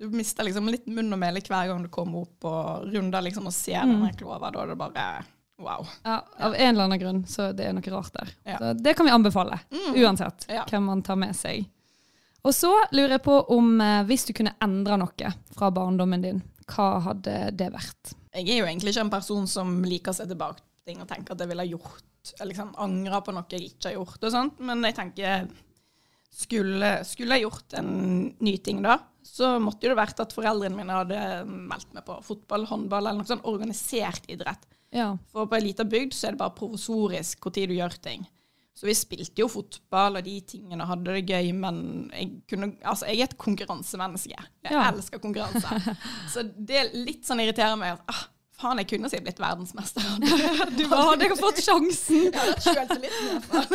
Du 0.00 0.08
mister 0.12 0.44
liksom 0.44 0.66
litt 0.72 0.88
munn 0.92 1.12
og 1.12 1.20
mæle 1.20 1.40
hver 1.44 1.68
gang 1.70 1.84
du 1.84 1.88
kommer 1.92 2.24
opp 2.26 2.44
og 2.48 2.88
runder 2.92 3.22
liksom 3.28 3.46
og 3.48 3.52
ser 3.56 3.84
Mm. 3.84 3.94
denne 4.00 4.16
klova. 4.16 4.50
Da 4.52 4.64
er 4.64 4.72
det 4.72 4.80
bare 4.80 5.04
wow. 5.58 5.86
Ja, 6.04 6.18
av 6.38 6.54
en 6.54 6.68
eller 6.74 6.84
annen 6.84 7.00
grunn, 7.00 7.22
så 7.28 7.50
det 7.56 7.66
er 7.68 7.72
noe 7.76 7.92
rart 7.94 8.12
der. 8.16 8.32
Ja. 8.44 8.58
Så 8.60 8.72
det 8.82 8.94
kan 8.98 9.06
vi 9.08 9.12
anbefale, 9.14 9.58
uansett 9.94 10.46
Ja. 10.52 10.64
hvem 10.70 10.84
man 10.90 11.02
tar 11.06 11.16
med 11.16 11.36
seg. 11.36 11.64
Og 12.46 12.54
så 12.54 12.70
lurer 12.94 13.16
jeg 13.16 13.22
på 13.24 13.40
om 13.56 13.80
eh, 13.80 14.02
hvis 14.06 14.26
du 14.28 14.32
kunne 14.36 14.54
endre 14.62 14.96
noe 15.00 15.32
fra 15.56 15.70
barndommen 15.74 16.22
din, 16.22 16.42
hva 16.70 17.00
hadde 17.02 17.50
det 17.58 17.70
vært? 17.74 18.12
Jeg 18.36 18.48
er 18.52 18.60
jo 18.60 18.66
egentlig 18.68 18.92
ikke 18.92 19.04
en 19.06 19.10
person 19.16 19.46
som 19.50 19.80
liker 19.86 20.12
å 20.12 20.18
se 20.20 20.26
tilbake 20.28 20.60
på 20.62 20.90
ting 20.90 21.00
og 21.02 21.08
tenke 21.10 21.32
at 21.34 21.40
jeg 21.42 21.48
ville 21.50 21.64
ha 21.64 21.70
gjort, 21.72 22.04
eller 22.36 22.50
liksom 22.52 22.74
angre 22.82 23.20
på 23.26 23.34
noe 23.34 23.46
jeg 23.50 23.70
ikke 23.72 23.88
har 23.90 23.96
gjort 23.98 24.26
og 24.28 24.34
sånt. 24.34 24.60
Men 24.62 24.82
jeg 24.86 24.94
tenker 24.98 25.46
skulle, 26.36 26.90
skulle 27.08 27.38
jeg 27.38 27.46
gjort 27.46 27.76
en 27.80 27.90
ny 28.44 28.56
ting 28.62 28.82
da, 28.84 28.98
så 29.26 29.56
måtte 29.62 29.86
jo 29.88 29.94
det 29.94 29.98
vært 29.98 30.20
at 30.22 30.34
foreldrene 30.36 30.76
mine 30.76 30.92
hadde 31.00 31.20
meldt 31.48 31.94
meg 31.96 32.04
på 32.06 32.18
fotball, 32.22 32.66
håndball 32.68 33.06
eller 33.08 33.22
noe 33.22 33.30
sånn 33.30 33.42
organisert 33.48 34.28
idrett. 34.30 34.66
Ja. 34.94 35.16
For 35.32 35.46
på 35.50 35.56
ei 35.58 35.60
lita 35.66 35.84
bygd 35.84 36.14
så 36.14 36.28
er 36.28 36.30
det 36.36 36.38
bare 36.44 36.54
provisorisk 36.56 37.40
hvor 37.42 37.52
tid 37.56 37.68
du 37.68 37.74
gjør 37.74 37.96
ting. 38.02 38.26
Så 38.76 38.84
vi 38.86 38.92
spilte 38.94 39.40
jo 39.40 39.48
fotball 39.48 40.18
og 40.18 40.24
de 40.26 40.34
tingene 40.44 40.84
og 40.84 40.90
hadde 40.90 41.14
det 41.16 41.22
gøy, 41.30 41.46
men 41.56 42.10
jeg, 42.12 42.42
kunne, 42.50 42.74
altså 42.84 43.06
jeg 43.08 43.20
er 43.24 43.30
et 43.30 43.38
konkurransemenneske. 43.40 44.36
Jeg 44.66 44.72
Ja. 44.72 44.90
elsker 44.92 45.18
konkurranse. 45.18 45.96
Så 46.32 46.42
det 46.58 46.90
litt 46.92 47.24
sånn 47.24 47.40
irriterer 47.40 47.76
meg 47.80 47.94
at 47.96 48.02
ah, 48.12 48.26
Faen, 48.56 48.78
jeg 48.80 48.88
kunne 48.88 49.08
si 49.12 49.18
blitt 49.20 49.40
verdensmester. 49.40 50.04
Du 50.78 50.86
hadde 50.88 51.26
ikke 51.26 51.36
fått 51.36 51.58
sjansen! 51.60 52.30
Jeg 52.64 52.86
hadde 52.88 53.10
fall. 53.44 53.66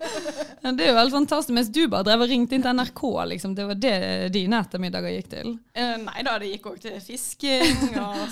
Det 0.78 0.86
er 0.86 0.88
jo 0.88 0.96
helt 0.96 1.12
fantastisk. 1.12 1.52
Mens 1.52 1.68
du 1.68 1.82
bare 1.92 2.06
drev 2.08 2.24
og 2.24 2.30
ringte 2.30 2.56
inn 2.56 2.64
til 2.64 2.72
NRK, 2.72 3.02
liksom. 3.34 3.52
Det 3.58 3.66
var 3.68 3.76
det 3.76 3.98
dine 4.32 4.62
ettermiddager 4.64 5.12
gikk 5.12 5.28
til. 5.34 5.50
Uh, 5.76 5.96
nei 6.06 6.24
da, 6.24 6.38
det 6.40 6.54
gikk 6.54 6.70
òg 6.72 6.78
til 6.80 6.96
fisking 7.04 7.98
og 8.00 8.22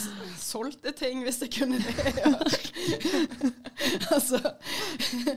solgte 0.40 0.94
ting 0.96 1.20
hvis 1.26 1.42
jeg 1.44 1.52
kunne 1.58 1.80
det. 1.84 1.92
Altså 4.14 4.40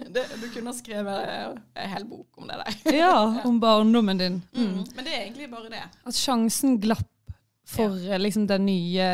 det, 0.08 0.24
Du 0.40 0.48
kunne 0.54 0.76
skrevet 0.78 1.60
en 1.76 1.92
hel 1.92 2.08
bok 2.08 2.40
om 2.40 2.48
det 2.48 2.62
der. 2.62 2.80
Ja, 2.96 3.18
om 3.44 3.60
barndommen 3.60 4.24
din. 4.24 4.40
Mm. 4.56 4.72
Mm. 4.72 4.88
Men 4.96 5.04
det 5.04 5.18
er 5.18 5.22
egentlig 5.26 5.52
bare 5.52 5.74
det. 5.76 5.84
At 6.08 6.16
sjansen 6.16 6.80
glapp 6.80 7.12
for 7.68 7.98
ja. 7.98 8.18
liksom 8.22 8.48
den 8.48 8.66
nye 8.70 9.06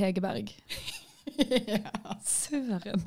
Hegerberg. 0.00 0.52
ja. 1.76 2.16
Søren. 2.24 3.02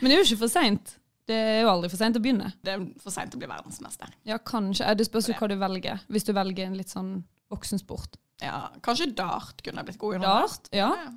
Men 0.00 0.08
det 0.10 0.16
er 0.16 0.20
jo 0.20 0.26
ikke 0.26 0.42
for 0.44 0.52
seint. 0.52 0.96
Det 1.28 1.36
er 1.38 1.60
jo 1.62 1.70
aldri 1.70 1.88
for 1.92 2.00
seint 2.00 2.16
å 2.18 2.22
begynne. 2.22 2.48
Det 2.66 2.72
er 2.74 2.82
for 3.00 3.14
seint 3.14 3.34
å 3.36 3.38
bli 3.38 3.46
verdensmester. 3.50 4.10
Ja, 4.26 4.40
kanskje. 4.42 4.88
Det 4.98 5.06
spørs 5.06 5.28
jo 5.30 5.36
hva 5.38 5.48
du 5.52 5.54
velger. 5.60 6.00
Hvis 6.10 6.26
du 6.26 6.32
velger 6.34 6.66
en 6.66 6.74
litt 6.78 6.90
sånn 6.92 7.12
voksensport. 7.52 8.18
Ja, 8.42 8.64
Kanskje 8.82 9.12
dart 9.14 9.60
kunne 9.62 9.84
blitt 9.86 10.00
god 10.02 10.16
i. 10.16 10.18
nå. 10.18 10.26
Dart, 10.26 10.66
ja. 10.74 10.88
Ja. 10.98 11.12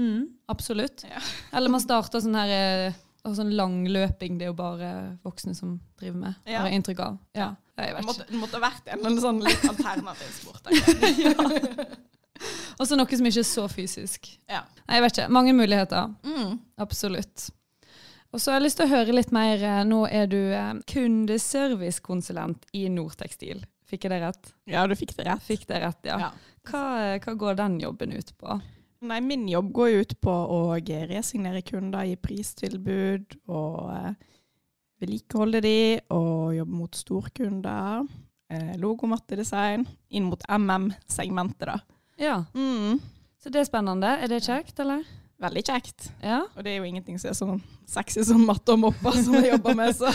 Mm, 0.00 0.26
absolutt. 0.52 1.06
Ja. 1.08 1.22
Eller 1.56 1.72
man 1.72 1.80
starter 1.82 2.20
sånn 2.22 2.36
her 2.36 2.52
eh, 2.52 2.98
sånn 3.24 3.54
langløping. 3.56 4.36
Det 4.38 4.46
er 4.46 4.52
jo 4.52 4.58
bare 4.60 4.92
voksne 5.24 5.56
som 5.56 5.78
driver 6.00 6.20
med. 6.26 6.38
Ja. 6.44 6.60
Har 6.60 6.68
jeg 6.70 6.82
inntrykk 6.82 7.02
av. 7.06 7.18
Ja, 7.36 7.50
Det 7.80 8.04
måtte, 8.04 8.28
det 8.28 8.36
måtte 8.36 8.60
vært 8.60 8.92
en, 8.92 9.06
en 9.08 9.18
sånn 9.24 9.40
litt 9.46 9.64
alternativ 9.72 10.36
sport. 10.36 10.68
egentlig. 10.68 11.88
Og 12.80 12.86
så 12.88 12.96
noe 12.96 13.16
som 13.18 13.26
ikke 13.28 13.42
er 13.42 13.48
så 13.48 13.66
fysisk. 13.68 14.28
Ja. 14.48 14.62
Nei, 14.86 14.96
jeg 14.98 15.04
vet 15.04 15.18
ikke. 15.18 15.32
Mange 15.36 15.52
muligheter. 15.56 16.12
Mm. 16.24 16.54
Absolutt. 16.80 17.50
Og 18.32 18.38
så 18.40 18.52
har 18.52 18.60
jeg 18.60 18.68
lyst 18.68 18.78
til 18.78 18.86
å 18.86 18.92
høre 18.94 19.14
litt 19.16 19.32
mer. 19.34 19.62
eh, 19.62 19.82
Nå 19.84 20.04
er 20.08 20.26
du 20.30 20.38
eh, 20.54 20.72
kundeservicekonsulent 20.92 22.66
i 22.78 22.86
Nortekstil. 22.92 23.64
Fikk 23.90 24.04
jeg 24.06 24.12
det 24.14 24.20
rett? 24.22 24.52
ja, 24.70 24.84
du 24.86 24.94
fikk 24.94 25.16
det 25.18 25.26
rett. 25.26 25.42
Fikk 25.42 25.66
det 25.66 25.80
rett, 25.82 25.98
ja. 26.06 26.18
Ja. 26.28 26.30
Hva, 26.70 26.82
eh, 27.02 27.18
hva 27.24 27.34
går 27.34 27.56
den 27.58 27.80
jobben 27.82 28.12
ut 28.14 28.30
på? 28.38 28.60
Nei, 29.02 29.20
min 29.24 29.46
jobb 29.48 29.70
går 29.72 29.88
jo 29.94 30.00
ut 30.04 30.14
på 30.20 30.30
å 30.30 30.58
resignere 31.08 31.62
kunder, 31.64 32.04
gi 32.04 32.16
pristilbud 32.20 33.38
og 33.48 33.78
eh, 33.96 34.10
vedlikeholde 35.00 35.62
de, 35.64 35.76
og 36.12 36.54
jobbe 36.58 36.76
mot 36.82 36.94
storkunder. 36.94 38.04
Eh, 38.50 38.74
logomattedesign 38.82 39.86
inn 40.10 40.28
mot 40.28 40.42
MM-segmentet, 40.48 41.66
da. 41.70 41.78
Ja, 42.20 42.44
Mm. 42.54 43.00
Så 43.40 43.48
det 43.48 43.62
er 43.62 43.64
spennende. 43.64 44.08
Er 44.20 44.28
det 44.28 44.42
kjekt, 44.44 44.76
eller? 44.84 45.00
Veldig 45.40 45.62
kjekt. 45.64 46.10
Ja. 46.20 46.42
Og 46.52 46.64
det 46.64 46.74
er 46.74 46.82
jo 46.82 46.88
ingenting 46.90 47.16
som 47.18 47.30
er 47.30 47.36
sånn 47.38 47.62
sexy 47.88 48.20
som 48.28 48.42
matte 48.44 48.74
og 48.74 48.82
mopper 48.82 49.16
som 49.16 49.38
jeg 49.38 49.54
jobber 49.54 49.78
med, 49.78 49.94
så 49.96 50.10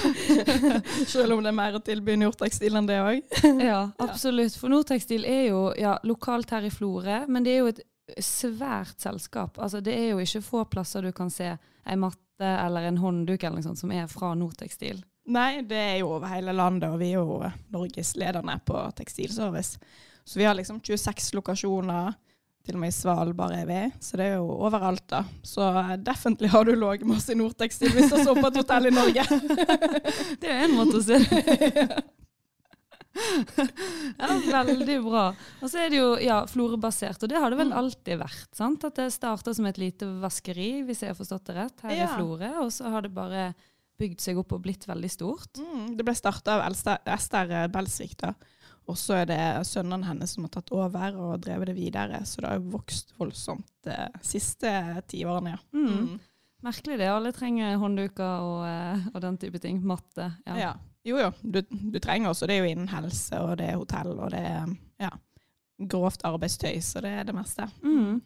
selv 1.15 1.33
om 1.33 1.41
det 1.41 1.49
er 1.49 1.57
mer 1.57 1.79
å 1.79 1.81
tilby 1.81 2.13
Nordtekstil 2.21 2.77
enn 2.77 2.85
det 2.85 2.99
òg. 3.01 3.23
Ja, 3.65 3.79
absolutt. 4.05 4.53
For 4.61 4.69
Nortekstil 4.69 5.25
er 5.25 5.47
jo 5.47 5.63
ja, 5.81 5.95
lokalt 6.05 6.53
her 6.53 6.67
i 6.69 6.71
Florø, 6.73 7.23
men 7.25 7.47
det 7.47 7.55
er 7.55 7.63
jo 7.63 7.71
et 7.73 7.81
svært 8.21 9.01
selskap. 9.01 9.57
Altså, 9.57 9.81
det 9.81 9.97
er 9.97 10.11
jo 10.11 10.21
ikke 10.21 10.43
få 10.45 10.61
plasser 10.69 11.01
du 11.01 11.09
kan 11.17 11.33
se 11.33 11.49
ei 11.57 11.97
matte 11.97 12.45
eller 12.45 12.85
en 12.91 13.01
håndduk 13.01 13.41
eller 13.41 13.57
noe 13.57 13.65
sånt 13.65 13.81
som 13.81 13.91
er 13.97 14.05
fra 14.11 14.35
Nortekstil. 14.37 15.01
Nei, 15.33 15.63
det 15.65 15.81
er 15.81 15.95
jo 16.03 16.11
over 16.19 16.29
hele 16.29 16.53
landet, 16.53 16.91
og 16.93 17.01
vi 17.01 17.09
er 17.15 17.17
jo 17.17 17.39
norgeslederne 17.73 18.59
på 18.67 18.77
tekstilservice. 19.01 19.79
Så 20.25 20.39
vi 20.41 20.45
har 20.47 20.55
liksom 20.57 20.79
26 20.81 21.33
lokasjoner, 21.37 22.15
til 22.65 22.73
og 22.73 22.81
med 22.81 22.89
i 22.89 22.95
Svalbard 22.97 23.53
er 23.53 23.67
vi, 23.69 23.79
så 24.01 24.17
det 24.17 24.25
er 24.31 24.39
jo 24.39 24.47
overalt 24.65 25.03
da. 25.11 25.19
Så 25.45 25.61
eh, 25.69 25.91
definitely 26.01 26.49
har 26.49 26.65
du 26.65 26.71
ligget 26.73 27.05
med 27.05 27.19
oss 27.19 27.29
i 27.29 27.35
Nordtekstil 27.37 27.93
hvis 27.93 28.09
du 28.09 28.17
sovet 28.23 28.41
på 28.41 28.49
et 28.49 28.57
hotell 28.63 28.89
i 28.89 28.93
Norge. 28.95 29.25
Det 30.41 30.49
er 30.49 30.63
en 30.65 30.73
måte 30.79 30.97
å 30.97 31.03
se 31.05 31.19
det 31.21 32.01
Ja, 34.19 34.63
veldig 34.65 34.97
bra. 35.05 35.27
Og 35.61 35.69
så 35.71 35.79
er 35.85 35.93
det 35.93 35.99
jo 36.01 36.09
ja, 36.19 36.41
Florø-basert, 36.49 37.21
og 37.23 37.31
det 37.31 37.39
har 37.39 37.53
det 37.53 37.59
vel 37.61 37.71
alltid 37.75 38.19
vært. 38.19 38.49
sant? 38.57 38.83
At 38.87 38.97
det 38.99 39.07
starta 39.15 39.53
som 39.55 39.67
et 39.69 39.79
lite 39.79 40.09
vaskeri, 40.23 40.81
hvis 40.87 41.05
jeg 41.05 41.13
har 41.13 41.17
forstått 41.19 41.47
det 41.51 41.55
rett, 41.59 41.85
her 41.85 41.95
Ja. 41.95 42.09
i 42.09 42.11
Florø, 42.17 42.51
og 42.65 42.73
så 42.75 42.91
har 42.91 43.05
det 43.05 43.13
bare 43.15 43.53
bygd 44.01 44.19
seg 44.19 44.37
opp 44.41 44.51
og 44.57 44.65
blitt 44.65 44.83
veldig 44.89 45.11
stort. 45.13 45.61
Mm, 45.61 45.93
det 45.95 46.03
ble 46.03 46.15
starta 46.17 46.57
av 46.57 46.65
Ester 46.73 47.69
Belsvik, 47.71 48.17
da. 48.19 48.33
Og 48.85 48.97
så 49.01 49.21
er 49.23 49.29
det 49.29 49.41
sønnene 49.65 50.05
hennes 50.05 50.35
som 50.35 50.45
har 50.45 50.53
tatt 50.53 50.69
over 50.75 51.17
og 51.17 51.39
drevet 51.41 51.71
det 51.71 51.77
videre. 51.77 52.21
Så 52.25 52.41
det 52.41 52.51
har 52.51 52.59
jo 52.59 52.73
vokst 52.75 53.15
voldsomt 53.17 53.67
de 53.87 53.97
siste 54.25 54.71
ti 55.09 55.23
årene, 55.25 55.55
ja. 55.55 55.61
Mm. 55.73 56.19
Merkelig 56.65 56.97
det. 57.01 57.09
Alle 57.13 57.31
trenger 57.33 57.77
håndduker 57.81 58.45
og, 58.45 58.61
eh, 58.69 59.07
og 59.13 59.21
den 59.21 59.37
type 59.41 59.61
ting. 59.61 59.81
Matte. 59.85 60.31
Ja. 60.45 60.57
Ja. 60.57 60.73
Jo 61.05 61.19
jo, 61.21 61.29
du, 61.41 61.59
du 61.69 61.99
trenger 62.01 62.31
også. 62.31 62.47
Det 62.49 62.55
er 62.55 62.63
jo 62.63 62.71
innen 62.71 62.89
helse, 62.89 63.37
og 63.37 63.59
det 63.59 63.67
er 63.69 63.77
hotell, 63.77 64.15
og 64.17 64.31
det 64.33 64.41
er 64.41 64.71
ja, 65.03 65.11
grovt 65.91 66.25
arbeidstøy, 66.25 66.79
så 66.81 67.03
det 67.05 67.11
er 67.19 67.27
det 67.27 67.35
meste. 67.37 67.67
Mm. 67.85 68.23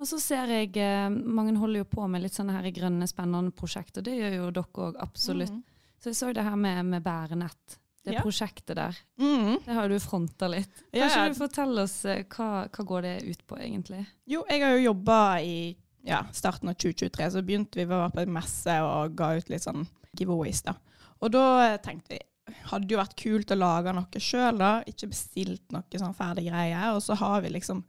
Og 0.00 0.08
så 0.08 0.18
ser 0.20 0.52
jeg 0.52 0.72
eh, 0.80 1.08
mange 1.12 1.56
holder 1.60 1.82
jo 1.84 1.90
på 1.92 2.08
med 2.08 2.24
litt 2.24 2.36
sånne 2.36 2.56
her 2.56 2.70
grønne, 2.76 3.08
spennende 3.08 3.52
prosjekter. 3.56 4.04
Det 4.04 4.16
gjør 4.16 4.38
jo 4.38 4.50
dere 4.56 4.88
òg, 4.88 4.98
absolutt. 5.04 5.52
Mm. 5.52 5.62
Så 6.00 6.12
jeg 6.12 6.18
så 6.18 6.32
det 6.36 6.44
her 6.44 6.56
med, 6.60 6.80
med 6.92 7.04
bærenett. 7.04 7.78
Det 8.04 8.12
Ja. 8.18 8.20
prosjektet 8.20 8.76
der. 8.76 8.96
Mm. 9.18 9.58
Det 9.64 9.72
har 9.72 9.88
du 9.88 9.96
fronta 10.00 10.48
litt. 10.48 10.82
Kanskje 10.92 11.22
ja. 11.22 11.28
du 11.28 11.38
forteller 11.38 11.86
oss 11.88 12.04
eh, 12.04 12.24
hva, 12.28 12.66
hva 12.68 12.84
går 12.84 13.02
det 13.02 13.14
ut 13.24 13.46
på, 13.48 13.56
egentlig? 13.56 14.02
Jo, 14.28 14.42
jeg 14.50 14.60
har 14.60 14.76
jo 14.76 14.82
jobba 14.90 15.40
i 15.40 15.56
ja, 16.04 16.20
starten 16.32 16.68
av 16.68 16.76
2023, 16.76 17.30
så 17.32 17.42
begynte 17.42 17.80
vi 17.80 17.86
å 17.88 17.94
være 17.94 18.12
på 18.12 18.20
en 18.26 18.34
messe 18.36 18.76
og 18.84 19.16
ga 19.16 19.30
ut 19.38 19.48
litt 19.48 19.64
sånn 19.64 19.86
giveaways, 20.12 20.60
da. 20.66 20.76
Og 21.24 21.32
da 21.32 21.78
tenkte 21.80 22.18
vi 22.18 22.20
hadde 22.68 22.92
jo 22.92 23.00
vært 23.00 23.16
kult 23.16 23.52
å 23.54 23.56
lage 23.56 23.92
noe 23.96 24.20
sjøl, 24.20 24.58
da. 24.60 24.72
Ikke 24.88 25.08
bestilt 25.08 25.64
noe 25.72 26.00
sånn 26.00 26.16
ferdig 26.16 26.50
greie. 26.50 26.80
Og 26.92 27.00
så 27.02 27.16
har 27.16 27.40
vi 27.44 27.54
liksom 27.56 27.84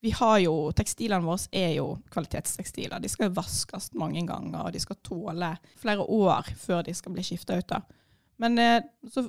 Vi 0.00 0.12
har 0.14 0.38
jo 0.38 0.70
Tekstilene 0.78 1.26
våre 1.26 1.48
er 1.52 1.72
jo 1.74 1.98
kvalitetstekstiler. 2.14 3.00
De 3.02 3.08
skal 3.10 3.32
vaskes 3.34 3.90
mange 3.98 4.22
ganger, 4.24 4.60
og 4.62 4.72
de 4.72 4.78
skal 4.78 4.96
tåle 5.02 5.56
flere 5.76 6.04
år 6.06 6.52
før 6.56 6.84
de 6.86 6.94
skal 6.94 7.12
bli 7.12 7.24
skifta 7.26 7.58
ut. 7.58 7.66
da. 7.66 7.82
Men 8.38 8.58
eh, 8.62 8.82
så 9.10 9.24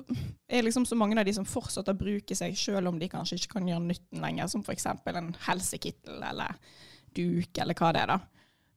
er 0.48 0.62
liksom 0.66 0.84
så 0.86 0.94
mange 0.98 1.18
av 1.18 1.26
de 1.26 1.34
som 1.34 1.46
fortsetter 1.48 1.96
å 1.96 1.98
bruke 1.98 2.36
seg, 2.38 2.54
selv 2.58 2.92
om 2.92 2.98
de 3.00 3.08
kanskje 3.10 3.40
ikke 3.40 3.56
kan 3.56 3.66
gjøre 3.70 3.82
nytten 3.88 4.22
lenger, 4.22 4.46
som 4.52 4.62
f.eks. 4.62 4.86
en 4.86 5.32
helsekittel 5.48 6.22
eller 6.22 6.54
duk, 7.16 7.50
eller 7.58 7.74
hva 7.74 7.90
det 7.96 8.04
er. 8.04 8.12
da. 8.14 8.20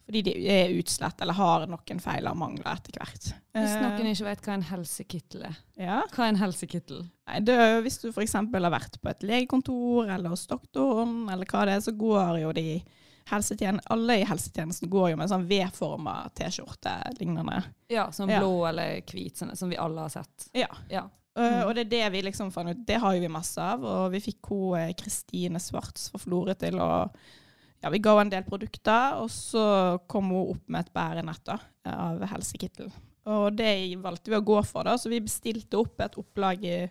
Fordi 0.04 0.22
de 0.26 0.32
er 0.52 0.74
utslett 0.76 1.22
eller 1.24 1.38
har 1.38 1.64
noen 1.72 2.02
feil 2.04 2.26
og 2.28 2.36
mangler 2.36 2.74
etter 2.74 2.98
hvert. 2.98 3.30
Hvis 3.56 3.76
Eh, 3.78 3.84
noen 3.86 4.10
ikke 4.10 4.26
vet 4.28 4.42
hva 4.44 4.56
en 4.58 4.66
helsekittel 4.68 5.46
er. 5.48 5.62
ja. 5.80 6.02
Hva 6.12 6.26
er 6.26 6.34
en 6.34 6.42
helsekittel? 6.42 7.06
Nei, 7.30 7.40
det 7.48 7.56
er 7.56 7.70
jo 7.78 7.86
hvis 7.86 8.02
du 8.02 8.10
f.eks. 8.10 8.34
har 8.36 8.74
vært 8.74 9.00
på 9.00 9.14
et 9.14 9.24
legekontor 9.24 10.10
eller 10.12 10.34
hos 10.34 10.44
doktoren, 10.50 11.30
eller 11.32 11.48
hva 11.48 11.64
det 11.70 11.78
er, 11.78 11.86
så 11.86 11.94
går 11.96 12.42
jo 12.42 12.52
de 12.58 12.68
Alle 13.32 14.20
i 14.20 14.26
helsetjenesten 14.26 14.90
går 14.90 15.10
jo 15.12 15.16
med 15.18 15.24
en 15.26 15.32
sånn 15.40 15.48
V-forma 15.48 16.30
T-skjorte 16.36 16.92
lignende. 17.20 17.64
Ja, 17.90 18.10
sånn 18.12 18.30
Ja. 18.30 18.40
blå 18.40 18.66
eller 18.70 19.02
hvit, 19.02 19.38
sånn, 19.38 19.56
som 19.58 19.70
vi 19.70 19.78
alle 19.78 20.02
har 20.02 20.10
sett. 20.10 20.50
Ja. 20.54 20.68
Ja. 20.90 21.10
Uh, 21.38 21.66
og 21.66 21.74
det 21.76 21.88
er 21.88 21.90
det 21.90 22.12
vi 22.12 22.22
liksom 22.22 22.52
fant 22.54 22.70
ut. 22.70 22.86
Det 22.86 23.00
har 23.02 23.14
jo 23.16 23.22
vi 23.22 23.28
masse 23.28 23.58
av. 23.58 23.84
Og 23.84 24.12
vi 24.12 24.20
fikk 24.20 24.46
hun 24.52 24.76
eh, 24.78 24.94
Kristine 24.94 25.58
Svarts 25.60 26.12
fra 26.12 26.20
Florø 26.20 26.54
til 26.56 26.76
å 26.80 27.10
Ja, 27.84 27.90
vi 27.90 28.00
ga 28.00 28.14
henne 28.16 28.30
en 28.30 28.30
del 28.30 28.44
produkter, 28.48 29.18
og 29.20 29.28
så 29.30 30.00
kom 30.08 30.30
hun 30.30 30.52
opp 30.54 30.70
med 30.72 30.86
et 30.86 30.94
bærenett 30.94 31.44
da, 31.44 31.58
av 31.86 32.22
helsekittel. 32.32 32.92
Og 33.28 33.58
det 33.58 33.98
valgte 34.00 34.30
vi 34.32 34.38
å 34.38 34.46
gå 34.46 34.62
for, 34.66 34.84
da, 34.88 34.94
så 34.96 35.10
vi 35.12 35.20
bestilte 35.20 35.74
opp 35.82 36.00
et 36.00 36.16
opplag 36.16 36.64
i- 36.64 36.90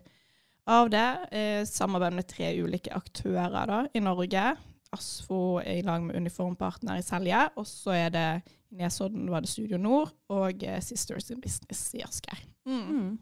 av 0.67 0.91
det. 0.91 1.29
Eh, 1.33 1.65
samarbeid 1.65 2.13
med 2.13 2.29
tre 2.29 2.51
ulike 2.61 2.93
aktører 2.93 3.67
da, 3.67 3.87
i 3.95 4.01
Norge. 4.01 4.57
ASFO 4.93 5.59
er 5.63 5.81
i 5.81 5.85
lag 5.87 6.03
med 6.05 6.17
Uniformpartner 6.17 7.01
i 7.01 7.05
Selje, 7.05 7.45
og 7.57 7.67
så 7.69 7.95
er 7.97 8.11
det 8.15 8.27
i 8.73 8.81
Nesodden 8.81 9.29
var 9.33 9.45
det 9.45 9.51
Studio 9.53 9.79
Nord 9.81 10.13
og 10.33 10.65
eh, 10.65 10.81
Sisters 10.85 11.31
in 11.33 11.41
Business 11.43 11.93
i 11.97 12.03
Asker. 12.05 12.41
Mm. 12.69 13.19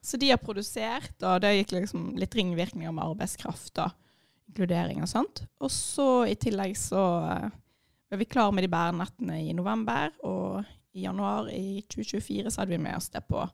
Så 0.00 0.16
de 0.20 0.30
har 0.30 0.40
produsert, 0.40 1.16
og 1.22 1.40
det 1.42 1.54
gikk 1.58 1.74
liksom 1.78 2.10
litt 2.20 2.34
ringvirkninger 2.38 2.92
med 2.94 3.04
arbeidskraft 3.04 3.80
og 3.84 3.96
inkludering 4.48 5.02
og 5.04 5.10
sånt. 5.10 5.42
Og 5.60 5.72
så 5.72 6.08
i 6.30 6.36
tillegg 6.40 6.76
så 6.80 7.04
eh, 7.28 7.48
ble 8.08 8.22
vi 8.22 8.28
klar 8.32 8.52
med 8.54 8.64
de 8.64 8.72
bærenettene 8.72 9.40
i 9.44 9.54
november, 9.56 10.12
og 10.24 10.62
i 10.96 11.04
januar 11.04 11.50
i 11.52 11.82
2024 11.88 12.50
så 12.50 12.62
hadde 12.62 12.76
vi 12.76 12.82
med 12.82 12.96
oss 12.96 13.10
det 13.12 13.24
på 13.28 13.44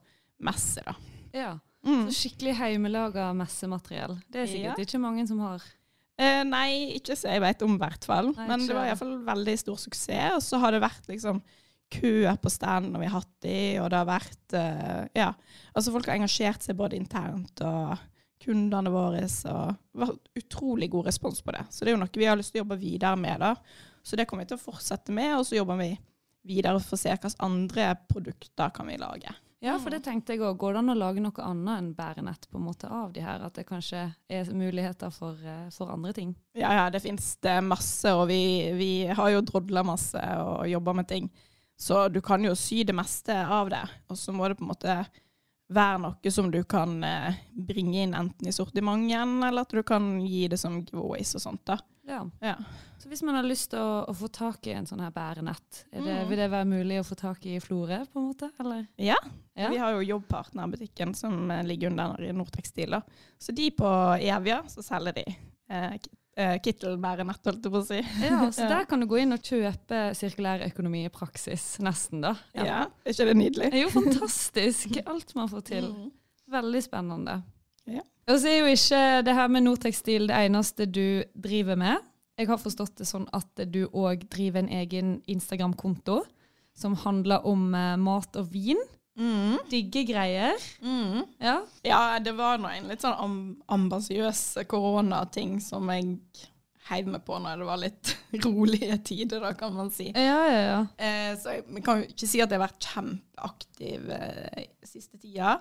messe, 0.44 0.82
da. 0.87 0.99
ja. 1.34 1.54
Mm. 1.84 2.06
Så 2.08 2.14
skikkelig 2.16 2.54
heimelaga 2.56 3.26
messemateriell. 3.37 4.14
Det 4.32 4.40
er 4.40 4.46
sikkert 4.49 4.78
ikke 4.87 5.00
mange 5.02 5.26
som 5.28 5.42
har. 5.44 5.64
Eh, 6.21 6.44
nei, 6.47 6.94
ikke 6.94 7.16
så 7.18 7.33
jeg 7.33 7.42
vet 7.42 7.62
om, 7.66 7.75
i 7.75 7.83
hvert 7.83 8.06
fall. 8.06 8.30
Men 8.38 8.62
det 8.62 8.75
var 8.76 8.88
iallfall 8.88 9.16
veldig 9.26 9.54
stor 9.59 9.80
suksess. 9.83 10.38
Og 10.38 10.44
så 10.47 10.61
har 10.62 10.75
det 10.75 10.83
vært 10.85 11.09
liksom 11.11 11.42
køer 11.94 12.38
på 12.40 12.50
stand 12.50 12.90
når 12.90 13.02
vi 13.02 13.09
har 13.11 13.21
hatt 13.21 13.35
de, 13.44 13.59
og 13.83 13.90
det 13.92 14.00
har 14.00 14.09
vært 14.09 14.56
eh, 14.59 15.04
Ja. 15.18 15.30
Altså 15.75 15.92
folk 15.94 16.09
har 16.09 16.18
engasjert 16.18 16.64
seg 16.64 16.78
både 16.78 16.99
internt 16.99 17.62
og 17.66 17.99
kundene 18.44 18.92
våre, 18.92 19.25
og 19.50 20.00
vært 20.04 20.33
utrolig 20.38 20.90
god 20.92 21.09
respons 21.09 21.40
på 21.42 21.54
det. 21.54 21.64
Så 21.73 21.85
det 21.85 21.92
er 21.92 21.97
jo 21.97 22.02
noe 22.02 22.21
vi 22.21 22.28
har 22.28 22.38
lyst 22.38 22.52
til 22.54 22.61
å 22.61 22.64
jobbe 22.64 22.80
videre 22.83 23.16
med, 23.18 23.40
da. 23.40 23.54
Så 24.04 24.18
det 24.21 24.26
kommer 24.28 24.44
vi 24.44 24.52
til 24.52 24.61
å 24.61 24.64
fortsette 24.66 25.14
med, 25.16 25.38
og 25.38 25.47
så 25.49 25.56
jobber 25.56 25.80
vi 25.80 25.94
videre 26.44 26.83
for 26.83 26.99
å 26.99 27.00
se 27.00 27.14
hvilke 27.14 27.33
andre 27.42 27.94
produkter 28.11 28.75
kan 28.76 28.90
vi 28.90 28.99
lage. 29.00 29.33
Ja, 29.64 29.78
for 29.80 29.94
det 29.94 30.02
tenkte 30.04 30.35
jeg 30.35 30.42
òg. 30.44 30.59
Går 30.61 30.75
det 30.75 30.80
an 30.83 30.92
å 30.92 30.97
lage 30.99 31.23
noe 31.25 31.44
annet 31.47 31.80
enn 31.80 31.90
bærenett 31.97 32.44
på 32.50 32.59
en 32.61 32.66
måte 32.66 32.90
av 32.92 33.14
de 33.14 33.23
her? 33.25 33.40
At 33.47 33.56
det 33.56 33.64
kanskje 33.68 34.02
er 34.28 34.50
muligheter 34.52 35.12
for, 35.14 35.40
eh, 35.40 35.71
for 35.73 35.92
andre 35.94 36.12
ting? 36.12 36.35
Ja, 36.52 36.73
ja, 36.76 36.90
det 36.90 37.00
det 37.42 37.56
masse, 37.64 38.12
og 38.12 38.28
vi, 38.28 38.73
vi 38.76 39.06
har 39.06 39.30
jo 39.30 39.40
drodla 39.40 39.83
masse 39.83 40.21
og 40.21 40.68
jobba 40.68 40.92
med 40.92 41.09
ting. 41.09 41.30
Så 41.80 42.09
du 42.12 42.21
kan 42.21 42.44
jo 42.44 42.54
sy 42.54 42.85
det 42.85 42.94
meste 42.94 43.35
av 43.35 43.71
det, 43.71 43.83
og 44.09 44.16
så 44.16 44.33
må 44.33 44.49
det 44.49 44.59
på 44.59 44.64
en 44.66 44.73
måte 44.75 44.99
være 45.75 45.99
noe 45.99 46.30
som 46.30 46.50
du 46.52 46.61
kan 46.68 47.02
eh, 47.02 47.40
bringe 47.50 48.04
inn 48.04 48.14
enten 48.14 48.49
i 48.49 48.52
sortimenten, 48.52 49.42
eller 49.42 49.64
at 49.64 49.73
du 49.73 49.83
kan 49.83 50.21
gi 50.21 50.47
det 50.49 50.61
som 50.61 50.83
giveaways 50.85 51.35
og 51.35 51.40
sånt. 51.40 51.64
da. 51.64 51.78
Ja. 52.06 52.23
Ja. 52.40 52.54
Så 52.99 53.08
hvis 53.08 53.23
man 53.25 53.34
har 53.37 53.44
lyst 53.44 53.70
til 53.73 53.78
å, 53.80 54.04
å 54.08 54.14
få 54.16 54.28
tak 54.32 54.66
i 54.66 54.73
en 54.76 54.87
sånn 54.88 55.00
her 55.00 55.11
bærenett, 55.12 55.84
er 55.92 56.00
det, 56.04 56.14
Mm. 56.23 56.28
vil 56.28 56.38
det 56.38 56.50
være 56.52 56.64
mulig 56.68 56.99
å 57.00 57.04
få 57.06 57.16
tak 57.16 57.46
i 57.46 57.56
i 57.56 57.61
Florø, 57.61 58.02
på 58.12 58.18
en 58.20 58.26
måte? 58.30 58.50
Eller? 58.61 58.87
Ja, 58.99 59.16
Ja. 59.56 59.68
vi 59.70 59.76
har 59.78 59.92
jo 59.92 60.02
Jobbpartner-butikken 60.18 61.14
som 61.16 61.50
eh, 61.50 61.62
ligger 61.64 61.90
under 61.90 62.20
i 62.23 62.32
Nortekstil. 62.32 63.00
Så 63.38 63.54
de 63.54 63.70
på 63.70 63.88
Evja, 64.20 64.62
så 64.68 64.82
selger 64.82 65.12
de 65.14 65.25
eh, 65.70 65.96
eh, 66.37 66.58
kittelbærenett, 66.61 67.44
holdt 67.44 67.62
jeg 67.64 67.73
på 67.73 67.80
å 67.80 67.87
si. 67.87 68.00
Ja, 68.25 68.40
så 68.52 68.62
Ja. 68.64 68.68
der 68.78 68.84
kan 68.90 69.00
du 69.00 69.06
gå 69.06 69.20
inn 69.23 69.32
og 69.32 69.40
kjøpe 69.40 70.14
sirkulær 70.14 70.64
økonomi 70.68 71.04
i 71.06 71.08
praksis, 71.12 71.78
nesten, 71.80 72.20
da. 72.20 72.34
Ja, 72.54 72.87
Er 73.04 73.12
ikke 73.12 73.26
det 73.30 73.37
nydelig? 73.37 73.70
Det 73.70 73.80
er 73.80 73.88
jo 73.88 73.94
fantastisk, 74.00 75.00
alt 75.06 75.34
man 75.34 75.49
får 75.49 75.64
til. 75.64 75.88
Mm. 75.92 76.12
Veldig 76.50 76.82
spennende. 76.84 77.42
Ja. 77.91 78.03
Og 78.31 78.41
så 78.41 78.49
er 78.49 78.59
jo 78.62 78.73
ikke 78.73 79.23
det 79.26 79.37
her 79.37 79.50
med 79.53 79.67
Nortekstil 79.67 80.29
det 80.31 80.38
eneste 80.47 80.87
du 80.88 81.25
driver 81.35 81.76
med. 81.81 82.05
Jeg 82.38 82.49
har 82.50 82.59
forstått 82.59 82.97
det 82.99 83.07
sånn 83.07 83.29
at 83.37 83.67
du 83.71 83.85
òg 83.93 84.25
driver 84.33 84.64
en 84.64 84.73
egen 84.81 85.19
Instagram-konto 85.31 86.23
som 86.75 86.97
handler 87.05 87.45
om 87.47 87.69
eh, 87.79 87.95
mat 88.00 88.41
og 88.41 88.49
vin. 88.50 88.81
Mm. 89.14 89.61
Digge 89.71 90.03
greier. 90.09 90.59
Mm. 90.83 91.23
Ja. 91.38 91.61
Ja, 91.87 92.00
det 92.19 92.35
var 92.35 92.59
nå 92.59 92.73
en 92.73 92.88
litt 92.91 93.05
sånn 93.05 93.14
amb 93.14 93.76
ambisiøs 93.76 94.64
koronating 94.71 95.61
som 95.62 95.93
jeg 95.93 96.17
heiv 96.91 97.09
meg 97.09 97.23
på 97.25 97.38
når 97.41 97.62
det 97.62 97.69
var 97.69 97.81
litt 97.81 98.14
rolige 98.45 98.99
tider, 99.07 99.45
da, 99.45 99.53
kan 99.57 99.73
man 99.76 99.93
si. 99.95 100.11
Ja, 100.11 100.41
ja, 100.50 100.64
ja. 100.64 100.81
Eh, 100.99 101.31
så 101.41 101.55
jeg, 101.57 101.69
jeg 101.76 101.87
kan 101.87 102.03
jo 102.03 102.11
ikke 102.11 102.29
si 102.29 102.43
at 102.43 102.50
jeg 102.50 102.59
har 102.59 102.67
vært 102.67 102.91
kjempeaktiv 102.91 104.11
eh, 104.19 104.67
siste 104.88 105.21
tida. 105.23 105.57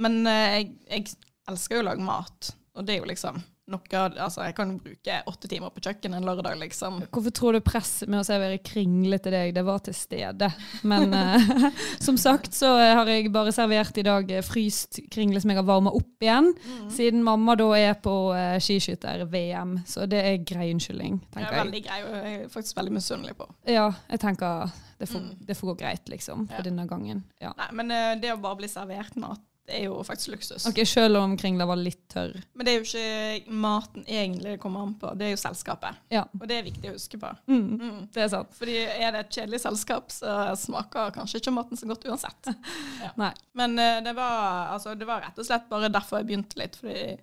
Men 0.00 0.20
eh, 0.28 0.58
jeg, 0.58 0.70
jeg 0.90 1.08
elsker 1.48 1.76
jo 1.76 1.82
å 1.84 1.88
lage 1.92 2.04
mat, 2.04 2.52
og 2.76 2.84
det 2.86 2.94
er 2.96 3.02
jo 3.04 3.08
liksom 3.10 3.40
noe 3.70 4.00
Altså, 4.18 4.42
jeg 4.48 4.54
kan 4.58 4.72
jo 4.72 4.80
bruke 4.82 5.16
åtte 5.30 5.46
timer 5.46 5.70
på 5.70 5.78
kjøkkenet 5.84 6.18
en 6.18 6.24
lørdag, 6.26 6.56
liksom. 6.58 6.96
Hvorfor 7.14 7.30
tror 7.30 7.54
du 7.54 7.60
presset 7.62 8.10
med 8.10 8.18
å 8.18 8.26
servere 8.26 8.58
kringle 8.66 9.20
til 9.22 9.30
deg, 9.30 9.52
det 9.54 9.62
var 9.62 9.78
til 9.86 9.94
stede? 9.94 10.48
Men 10.82 11.14
uh, 11.14 11.70
som 12.06 12.18
sagt 12.18 12.56
så 12.56 12.72
har 12.80 13.06
jeg 13.06 13.30
bare 13.30 13.52
servert 13.54 14.00
i 14.02 14.02
dag 14.06 14.30
eh, 14.34 14.42
fryst 14.42 14.98
kringle 15.14 15.38
som 15.38 15.52
jeg 15.52 15.60
har 15.60 15.68
varma 15.68 15.92
opp 15.94 16.26
igjen. 16.26 16.50
Siden 16.90 17.22
mamma 17.22 17.54
da 17.54 17.68
er 17.78 17.94
på 18.02 18.14
uh, 18.34 18.58
skiskytter-VM, 18.58 19.76
så 19.86 20.06
det 20.10 20.24
er 20.32 20.42
grei 20.42 20.70
unnskyldning, 20.74 21.20
Det 21.30 21.46
er 21.46 21.58
veldig 21.62 21.84
grei, 21.86 22.00
og 22.08 22.16
jeg 22.18 22.40
er 22.40 22.48
faktisk 22.50 22.80
veldig 22.82 22.96
misunnelig 22.98 23.36
på. 23.38 23.46
Ja, 23.70 23.86
jeg 24.10 24.22
tenker 24.26 24.74
det 25.00 25.08
får, 25.08 25.20
Mm. 25.20 25.46
det 25.46 25.54
får 25.56 25.68
gå 25.70 25.74
greit, 25.80 26.08
liksom, 26.12 26.42
for 26.48 26.58
Ja. 26.58 26.62
denne 26.66 26.84
gangen. 26.90 27.22
Ja. 27.40 27.54
Nei, 27.56 27.70
men 27.72 27.90
uh, 27.94 28.20
det 28.20 28.34
å 28.34 28.40
bare 28.42 28.58
bli 28.58 28.68
servert 28.68 29.14
mat, 29.16 29.40
det 29.70 29.76
er 29.78 29.84
jo 29.86 30.00
faktisk 30.04 30.32
luksus. 30.34 30.64
Ok, 30.66 30.80
Selv 30.90 31.20
om 31.20 31.36
kringla 31.38 31.64
var 31.70 31.78
litt 31.78 32.02
tørr. 32.10 32.34
Men 32.58 32.66
det 32.66 32.72
er 32.72 32.80
jo 32.80 32.88
ikke 32.88 33.54
maten 33.62 34.02
egentlig 34.06 34.56
det 34.56 34.60
kommer 34.62 34.82
an 34.82 34.96
på, 34.98 35.12
det 35.16 35.28
er 35.28 35.32
jo 35.36 35.40
selskapet. 35.40 36.00
Ja, 36.10 36.24
Og 36.40 36.44
det 36.50 36.58
er 36.58 36.66
viktig 36.66 36.90
å 36.90 36.96
huske 36.98 37.20
på. 37.22 37.30
mm, 37.46 37.68
Mm. 37.78 38.00
det 38.12 38.24
er 38.24 38.28
sant. 38.34 38.52
Fordi 38.58 38.76
er 38.82 39.12
det 39.14 39.20
et 39.24 39.30
kjedelig 39.38 39.60
selskap, 39.62 40.10
så 40.10 40.34
smaker 40.58 41.14
kanskje 41.14 41.38
ikke 41.40 41.54
maten 41.54 41.78
så 41.78 41.86
godt 41.86 42.04
uansett. 42.10 42.50
Nei. 43.22 43.30
Men 43.54 43.78
eh, 43.78 44.00
det, 44.02 44.16
var, 44.18 44.74
altså, 44.74 44.94
det 44.98 45.06
var 45.08 45.22
rett 45.22 45.38
og 45.38 45.46
slett 45.46 45.68
bare 45.70 45.88
derfor 45.94 46.18
jeg 46.20 46.26
begynte 46.32 46.58
litt. 46.58 46.76
Fordi 46.82 47.16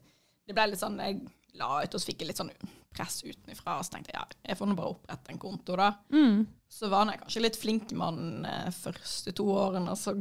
det 0.48 0.56
ble 0.56 0.70
litt 0.72 0.80
sånn 0.80 0.98
Jeg 1.04 1.22
la 1.60 1.82
ut, 1.84 1.94
og 1.94 2.00
så 2.00 2.06
fikk 2.12 2.22
jeg 2.22 2.28
litt 2.32 2.40
sånn 2.40 2.52
press 2.96 3.20
utenfra. 3.26 3.80
Og 3.80 3.86
så 3.86 3.92
tenkte 3.98 4.14
jeg 4.14 4.20
ja, 4.22 4.26
jeg 4.52 4.58
får 4.60 4.70
nå 4.72 4.76
bare 4.78 4.94
opprette 4.96 5.34
en 5.34 5.40
konto, 5.42 5.76
da. 5.76 5.92
Mm. 6.14 6.46
Så 6.70 6.90
var 6.92 7.10
jeg 7.12 7.20
kanskje 7.24 7.42
litt 7.44 7.58
flink 7.60 7.92
med 7.98 8.18
den 8.22 8.46
eh, 8.46 8.70
første 8.76 9.34
to 9.36 9.46
årene, 9.54 9.92
og 9.94 9.98
så 10.00 10.14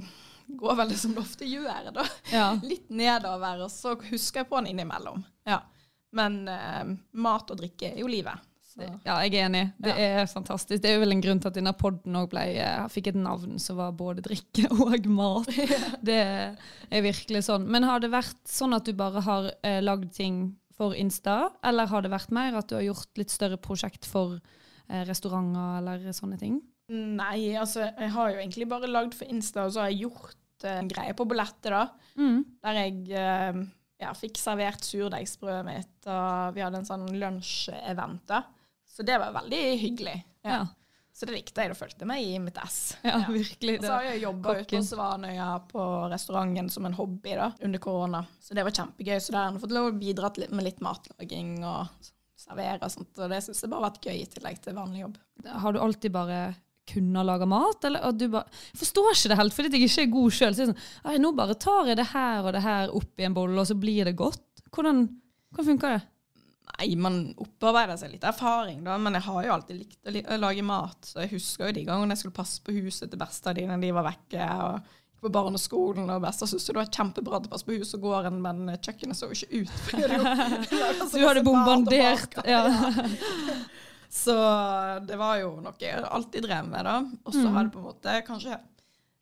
går 0.48 0.76
vel 0.78 0.88
det 0.92 0.98
som 1.00 1.14
det 1.16 1.22
ofte 1.24 1.44
gjør, 1.48 1.90
da. 1.96 2.04
Ja. 2.32 2.48
Litt 2.62 2.90
nedover, 2.90 3.64
og 3.66 3.70
så 3.72 3.96
husker 4.10 4.42
jeg 4.44 4.48
på 4.50 4.60
den 4.60 4.72
innimellom. 4.74 5.24
Ja. 5.46 5.60
Men 6.16 6.46
eh, 6.48 6.84
mat 7.18 7.50
og 7.50 7.58
drikke 7.60 7.90
er 7.92 7.98
jo 8.00 8.06
livet. 8.10 8.38
Så. 8.76 8.84
ja, 9.06 9.14
jeg 9.24 9.32
er 9.38 9.46
enig. 9.46 9.62
Det 9.80 9.92
Ja. 9.96 10.08
er 10.20 10.26
fantastisk. 10.28 10.82
Det 10.82 10.90
er 10.90 10.98
jo 10.98 11.00
vel 11.06 11.14
en 11.14 11.22
grunn 11.24 11.38
til 11.40 11.48
at 11.48 11.54
denne 11.56 11.72
poden 11.72 12.16
òg 12.20 12.34
fikk 12.92 13.06
et 13.08 13.16
navn 13.16 13.58
som 13.62 13.78
var 13.78 13.94
både 13.96 14.20
drikke 14.26 14.68
og 14.85 15.06
mat. 15.09 15.48
Det 16.04 16.18
er 16.90 17.02
virkelig 17.06 17.46
sånn. 17.48 17.64
Men 17.72 17.85
har 17.88 18.00
det 18.04 18.11
vært 18.12 18.37
sånn 18.44 18.76
at 18.76 18.85
du 18.85 18.92
bare 18.92 19.22
har 19.24 19.48
eh, 19.64 19.80
lagd 19.80 20.12
ting 20.12 20.56
for 20.76 20.92
Insta, 20.92 21.48
eller 21.64 21.88
har 21.88 22.02
det 22.04 22.11
vært 22.12 22.30
mer 22.37 22.59
at 22.61 22.68
du 22.68 22.74
har 22.76 22.85
gjort 22.85 23.16
litt 23.16 23.32
større 23.32 23.56
prosjekt 23.56 24.04
for 24.04 24.35
eh, 24.37 25.04
restauranter 25.09 25.78
eller 25.80 26.12
sånne 26.12 26.37
ting? 26.38 26.59
Nei, 26.92 27.57
altså 27.59 27.88
jeg 27.88 28.11
har 28.14 28.33
jo 28.33 28.40
egentlig 28.42 28.68
bare 28.70 28.90
lagd 28.90 29.16
for 29.18 29.31
Insta, 29.31 29.66
og 29.66 29.75
så 29.75 29.83
har 29.83 29.90
jeg 29.90 30.07
gjort 30.07 30.66
eh, 30.66 30.79
en 30.79 30.90
greie 30.90 31.16
på 31.18 31.27
bollettet, 31.27 31.72
da. 31.75 31.87
Mm. 32.16 32.38
Der 32.62 32.79
jeg 32.79 33.01
uh, 33.11 33.61
ja, 34.03 34.12
fikk 34.16 34.38
servert 34.40 34.87
surdeigsbrødet 34.87 35.66
mitt, 35.66 35.96
og 36.07 36.57
vi 36.57 36.64
hadde 36.64 36.83
en 36.83 36.88
sånn 36.88 37.07
lunsj-event 37.18 38.27
da. 38.31 38.44
Så 38.96 39.05
det 39.05 39.18
var 39.20 39.35
veldig 39.35 39.62
hyggelig. 39.83 40.18
Ja. 40.46 40.61
Ja. 40.61 40.64
Så 41.16 41.25
det 41.25 41.33
likte 41.33 41.64
jeg, 41.64 41.72
Da 41.72 41.77
fulgte 41.79 42.07
meg 42.09 42.25
i 42.29 42.37
mitt 42.40 42.59
ess. 42.61 42.99
Ja, 43.07 43.22
virkelig. 43.25 43.79
Og 43.79 43.87
så 43.87 43.92
har 43.94 44.09
jeg 44.11 44.20
jobba 44.20 44.53
ute 44.59 44.66
på 44.68 44.83
Svanøya 44.85 45.46
på 45.70 45.85
restauranten 46.12 46.68
som 46.72 46.88
en 46.88 46.96
hobby 46.99 47.33
da, 47.38 47.51
under 47.64 47.81
korona. 47.81 48.20
Så 48.40 48.57
det 48.57 48.66
var 48.66 48.77
kjempegøy. 48.77 49.16
Så 49.16 49.33
der 49.33 49.40
har 49.40 49.55
jeg 49.55 49.62
fått 49.64 49.75
lov 49.77 49.88
å 49.88 49.96
bidra 49.96 50.31
med 50.51 50.66
litt 50.66 50.85
matlaging 50.85 51.55
og 51.64 52.11
servere 52.37 52.85
og 52.85 52.92
sånt. 52.92 53.14
Og 53.16 53.33
det 53.33 53.40
syns 53.46 53.64
jeg 53.64 53.72
bare 53.72 53.81
har 53.81 53.94
vært 53.94 54.11
gøy 54.11 54.18
i 54.20 54.29
tillegg 54.35 54.61
til 54.61 54.77
vanlig 54.77 55.03
jobb. 55.07 55.16
Har 55.64 55.72
du 55.72 55.81
alltid 55.81 56.14
bare 56.18 56.40
kunnet 56.90 57.27
lage 57.29 57.49
mat, 57.51 57.87
eller 57.88 58.09
at 58.09 58.18
du 58.18 58.27
bare 58.33 58.46
Jeg 58.72 58.81
forstår 58.83 59.12
ikke 59.12 59.31
det 59.33 59.38
helt, 59.40 59.57
fordi 59.57 59.72
jeg 59.75 59.90
ikke 59.90 60.05
er 60.05 60.12
god 60.16 60.37
sjøl. 60.38 60.57
Så 60.57 60.66
sånn, 60.68 60.83
«Ai, 61.05 61.16
nå 61.22 61.33
bare 61.37 61.57
tar 61.61 61.90
jeg 61.90 62.01
det 62.01 62.11
her 62.12 62.44
og 62.44 62.53
det 62.57 62.64
her 62.66 62.92
opp 62.94 63.22
i 63.22 63.29
en 63.29 63.37
bolle, 63.37 63.59
og 63.62 63.68
så 63.68 63.79
blir 63.79 64.09
det 64.09 64.16
godt. 64.18 64.44
Hvordan, 64.75 65.07
hvordan 65.53 65.70
funker 65.72 65.96
det? 65.96 66.03
Nei, 66.77 66.90
man 67.01 67.20
opparbeider 67.40 67.99
seg 68.01 68.12
litt 68.12 68.27
erfaring, 68.27 68.83
da, 68.85 68.99
men 69.01 69.16
jeg 69.16 69.27
har 69.29 69.46
jo 69.46 69.55
alltid 69.55 69.81
likt 69.81 70.11
å, 70.27 70.38
lage 70.42 70.64
mat. 70.66 70.99
Så 71.07 71.22
jeg 71.22 71.37
husker 71.37 71.70
jo 71.70 71.77
de 71.79 71.87
gangene 71.88 72.16
jeg 72.16 72.25
skulle 72.25 72.38
passe 72.40 72.62
på 72.64 72.75
huset 72.77 73.11
til 73.12 73.20
besta 73.20 73.55
di 73.57 73.66
når 73.68 73.83
de 73.85 73.96
var 73.96 74.09
vekke. 74.11 74.53
og 74.66 74.94
på 75.16 75.31
barneskolen, 75.33 76.11
og 76.12 76.20
besta 76.22 76.44
syntes 76.46 76.68
det 76.68 76.75
var 76.77 76.90
kjempebra 76.92 77.38
til 77.40 77.49
å 77.49 77.53
passe 77.55 77.66
på 77.66 77.79
huset 77.79 77.96
og 77.96 78.03
gården, 78.05 78.37
men 78.44 78.75
kjøkkenet 78.85 79.16
så 79.16 79.31
jo 79.31 79.38
ikke 79.38 79.62
ut. 79.62 79.70
jeg 79.96 81.09
Du 81.14 81.22
hadde 81.25 81.42
bombardert. 81.46 82.37
Ja. 82.44 82.66
Så 84.11 84.35
det 85.07 85.19
var 85.19 85.38
jo 85.40 85.61
noe 85.61 85.75
jeg 85.81 86.03
alltid 86.05 86.42
drev 86.47 86.69
med, 86.69 86.85
da. 86.85 86.97
Og 87.25 87.33
så 87.35 87.42
Mm. 87.47 87.53
har 87.55 87.64
det 87.64 87.73
på 87.73 87.79
en 87.79 87.85
måte 87.90 88.23
kanskje 88.27 88.59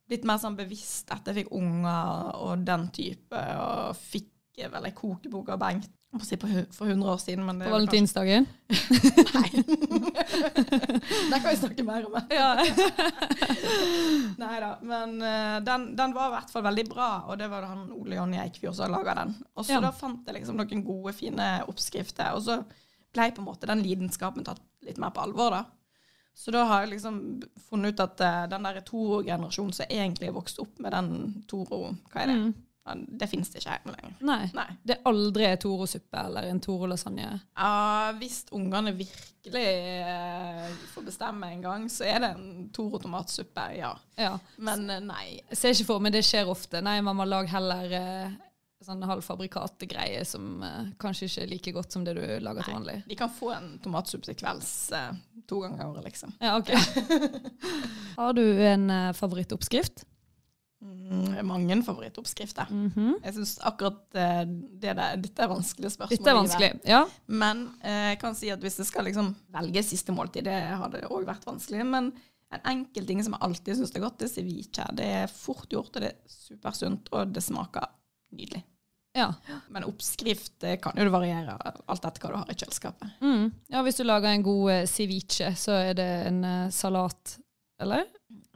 blitt 0.09 0.25
mer 0.25 0.37
sånn 0.39 0.57
bevisst 0.57 1.11
etter 1.11 1.33
jeg 1.35 1.45
fikk 1.47 1.53
unger 1.57 2.35
og 2.37 2.65
den 2.65 2.89
type, 2.93 3.33
og 3.59 3.97
fikk 3.97 4.31
vel 4.71 4.85
ei 4.85 4.93
kokebok 4.93 5.49
av 5.49 5.59
Bengt 5.59 5.91
si 6.23 6.37
på 6.37 6.47
for 6.71 6.87
100 6.87 7.09
år 7.11 7.19
siden. 7.19 7.45
Men 7.45 7.59
det 7.59 7.67
På 7.67 7.73
kanskje- 7.73 7.91
valentinsdagen? 7.91 8.47
Nei. 9.35 9.51
det 11.31 11.41
kan 11.43 11.51
vi 11.51 11.57
snakke 11.57 11.83
mer 11.83 12.07
om. 12.07 12.15
Ja. 12.31 12.55
Nei 14.39 14.61
da. 14.63 14.71
Men 14.83 15.17
eh, 15.23 15.59
den, 15.67 15.89
den 15.99 16.15
var 16.15 16.29
i 16.31 16.35
hvert 16.37 16.53
fall 16.55 16.65
veldig 16.69 16.87
bra, 16.93 17.09
og 17.29 17.39
det 17.41 17.49
var 17.51 17.67
han 17.69 17.89
Ole 17.95 18.15
Jonny 18.19 18.39
Eikfjord 18.45 18.77
som 18.79 18.93
laga 18.95 19.15
den. 19.23 19.35
Og 19.57 19.67
så 19.67 19.77
Ja. 19.77 19.81
da 19.81 19.91
fant 19.93 20.27
jeg 20.27 20.39
liksom 20.39 20.57
noen 20.61 20.85
gode, 20.87 21.13
fine 21.17 21.49
oppskrifter, 21.69 22.35
og 22.37 22.43
så 22.47 22.61
ble 23.15 23.29
på 23.35 23.43
en 23.43 23.47
måte 23.49 23.67
den 23.71 23.83
lidenskapen 23.83 24.45
tatt 24.47 24.61
litt 24.87 25.01
mer 25.03 25.15
på 25.15 25.25
alvor, 25.25 25.55
da. 25.55 25.65
Så 26.35 26.51
da 26.51 26.65
har 26.67 26.83
jeg 26.83 26.97
liksom 26.97 27.19
funnet 27.69 27.95
ut 27.95 28.01
at 28.03 28.23
uh, 28.25 28.45
den 28.51 28.67
der 28.67 28.83
Toro-generasjonen 28.83 29.75
som 29.77 29.91
egentlig 29.91 30.29
er 30.29 30.35
vokst 30.35 30.59
opp 30.63 30.81
med 30.83 30.91
den 30.95 31.11
Toro 31.51 31.93
Hva 32.11 32.25
er 32.25 32.33
det? 32.33 32.39
Mm. 32.41 32.55
Det 33.17 33.31
finnes 33.31 33.49
det 33.49 33.63
ikke 33.63 33.73
her 33.73 33.93
lenger. 33.95 34.17
Nei. 34.29 34.43
Nei. 34.53 34.67
Det 34.85 34.99
er 34.99 35.07
aldri 35.09 35.47
en 35.49 35.61
Toro-suppe 35.63 36.25
eller 36.27 36.51
en 36.51 36.59
Toro-lasagne. 36.61 37.29
Ja, 37.57 38.11
hvis 38.19 38.43
ungene 38.53 38.93
virkelig 38.99 39.69
uh, 40.05 40.67
får 40.93 41.07
bestemme 41.07 41.49
en 41.55 41.63
gang, 41.65 41.87
så 41.89 42.05
er 42.11 42.21
det 42.21 42.35
en 42.35 42.67
Toro 42.77 43.01
tomatsuppe, 43.01 43.71
ja. 43.79 43.95
Ja. 44.21 44.35
Men 44.57 44.85
uh, 44.91 44.99
nei. 45.01 45.39
Jeg 45.55 45.61
ser 45.63 45.79
ikke 45.79 45.89
for 45.95 46.05
meg, 46.05 46.13
det 46.19 46.27
skjer 46.29 46.51
ofte. 46.53 46.83
Nei, 46.85 46.99
mamma, 47.07 47.25
lag 47.25 47.49
heller 47.55 47.97
eh, 47.97 48.37
sånn 48.85 49.05
halvfabrikatgreie 49.09 50.23
som 50.29 50.63
eh, 50.65 50.91
kanskje 51.03 51.29
ikke 51.29 51.45
er 51.45 51.53
like 51.53 51.75
godt 51.77 51.97
som 51.97 52.07
det 52.07 52.17
du 52.19 52.25
lager 52.45 52.67
til 52.67 52.79
vanlig. 52.79 52.97
De 53.11 53.19
kan 53.19 53.33
få 53.33 53.53
en 53.57 53.71
tomatsuppe 53.85 54.29
til 54.31 54.39
kvelds 54.41 54.73
eh, 54.97 55.13
to 55.51 55.61
ganger 55.65 55.85
i 55.85 55.91
året, 55.91 56.09
liksom. 56.09 56.35
Ja, 56.41 56.57
ok. 56.59 56.73
Har 58.21 58.35
du 58.37 58.45
en 58.45 58.91
eh, 58.91 59.13
favorittoppskrift? 59.17 60.05
Mm, 60.85 61.47
mange 61.49 61.77
favorittoppskrifter. 61.87 62.69
Mhm. 62.71 63.15
Jeg 63.25 63.35
syns 63.39 63.55
akkurat 63.65 64.19
eh, 64.21 64.43
det 64.45 64.93
der, 64.99 65.17
dette 65.21 65.45
er 65.45 65.49
vanskelige 65.49 65.95
spørsmål. 65.95 66.19
Dette 66.19 66.31
er 66.33 66.39
vanskelig. 66.39 66.71
Ja. 66.89 67.01
Men 67.27 67.65
eh, 67.81 68.11
jeg 68.13 68.21
kan 68.21 68.37
si 68.37 68.53
at 68.53 68.61
hvis 68.65 68.79
jeg 68.83 68.91
skal 68.91 69.09
liksom 69.09 69.33
velge 69.55 69.85
siste 69.87 70.13
måltid, 70.13 70.45
det 70.49 70.59
hadde 70.83 71.07
òg 71.09 71.25
vært 71.29 71.47
vanskelig. 71.49 71.87
Men 71.89 72.13
en 72.53 72.69
enkel 72.75 73.09
ting 73.09 73.23
som 73.25 73.37
jeg 73.37 73.47
alltid 73.49 73.81
syns 73.81 73.95
er 73.97 74.05
godt, 74.05 74.21
det 74.21 74.29
er 74.29 74.35
ceviche. 74.35 74.87
Det 75.01 75.09
er 75.23 75.33
fort 75.33 75.67
gjort, 75.73 75.95
og 75.97 76.05
det 76.05 76.13
er 76.13 76.37
supersunt, 76.37 77.09
og 77.17 77.33
det 77.33 77.43
smaker 77.45 77.89
nydelig. 78.37 78.65
Ja. 79.15 79.29
Men 79.71 79.85
oppskrift 79.87 80.65
kan 80.83 80.97
jo 80.99 81.07
variere 81.15 81.55
alt 81.87 82.05
etter 82.09 82.21
hva 82.25 82.33
du 82.33 82.37
har 82.41 82.51
i 82.51 82.57
kjøleskapet. 82.59 83.13
Mm. 83.23 83.45
ja, 83.71 83.83
hvis 83.87 84.01
du 84.01 84.05
lager 84.05 84.33
en 84.35 84.43
god 84.43 84.71
eh, 84.75 84.85
ceviche, 84.91 85.53
så 85.57 85.77
er 85.91 85.95
det 85.99 86.09
en 86.33 86.41
eh, 86.45 86.69
salat, 86.75 87.37
eller? 87.83 88.05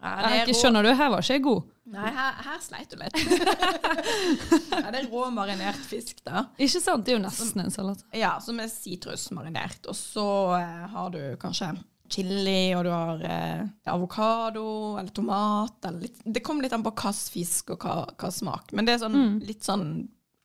Ja, 0.02 0.30
Jeg 0.46 0.54
skjønner 0.58 0.82
du, 0.86 0.92
her 0.94 1.10
var 1.10 1.22
ikke 1.22 1.36
jeg 1.38 1.42
god. 1.46 1.62
Nei, 1.88 2.10
her, 2.14 2.34
her 2.44 2.58
sleit 2.62 2.90
du 2.92 2.98
litt. 3.00 3.16
ja, 4.74 4.90
det 4.92 5.00
er 5.00 5.06
rå 5.10 5.24
marinert 5.34 5.78
fisk, 5.88 6.20
da. 6.26 6.44
Ikke 6.60 6.82
sant? 6.82 7.06
Det 7.06 7.14
er 7.14 7.16
jo 7.18 7.22
nesten 7.24 7.62
en 7.64 7.72
salat. 7.74 8.02
Ja, 8.14 8.34
som 8.44 8.58
er 8.62 8.68
sitrusmarinert. 8.70 9.86
Og 9.90 9.96
så 9.98 10.26
eh, 10.58 10.84
har 10.92 11.10
du 11.14 11.20
kanskje 11.42 11.72
chili, 12.12 12.74
og 12.76 12.84
du 12.86 12.92
har 12.92 13.24
eh, 13.26 13.64
avokado 13.92 14.66
eller 15.00 15.10
tomat. 15.16 15.80
Eller 15.88 16.06
litt, 16.06 16.20
det 16.24 16.44
kommer 16.46 16.66
litt 16.66 16.76
an 16.76 16.84
på 16.86 16.92
hvilken 16.94 17.18
fisk 17.34 17.74
og 17.74 17.82
hva, 17.88 17.96
hva 18.20 18.30
smak. 18.32 18.74
Men 18.76 18.88
det 18.88 18.96
er 18.98 19.02
sånn, 19.06 19.18
Mm. 19.18 19.34
litt 19.48 19.66
sånn 19.66 19.88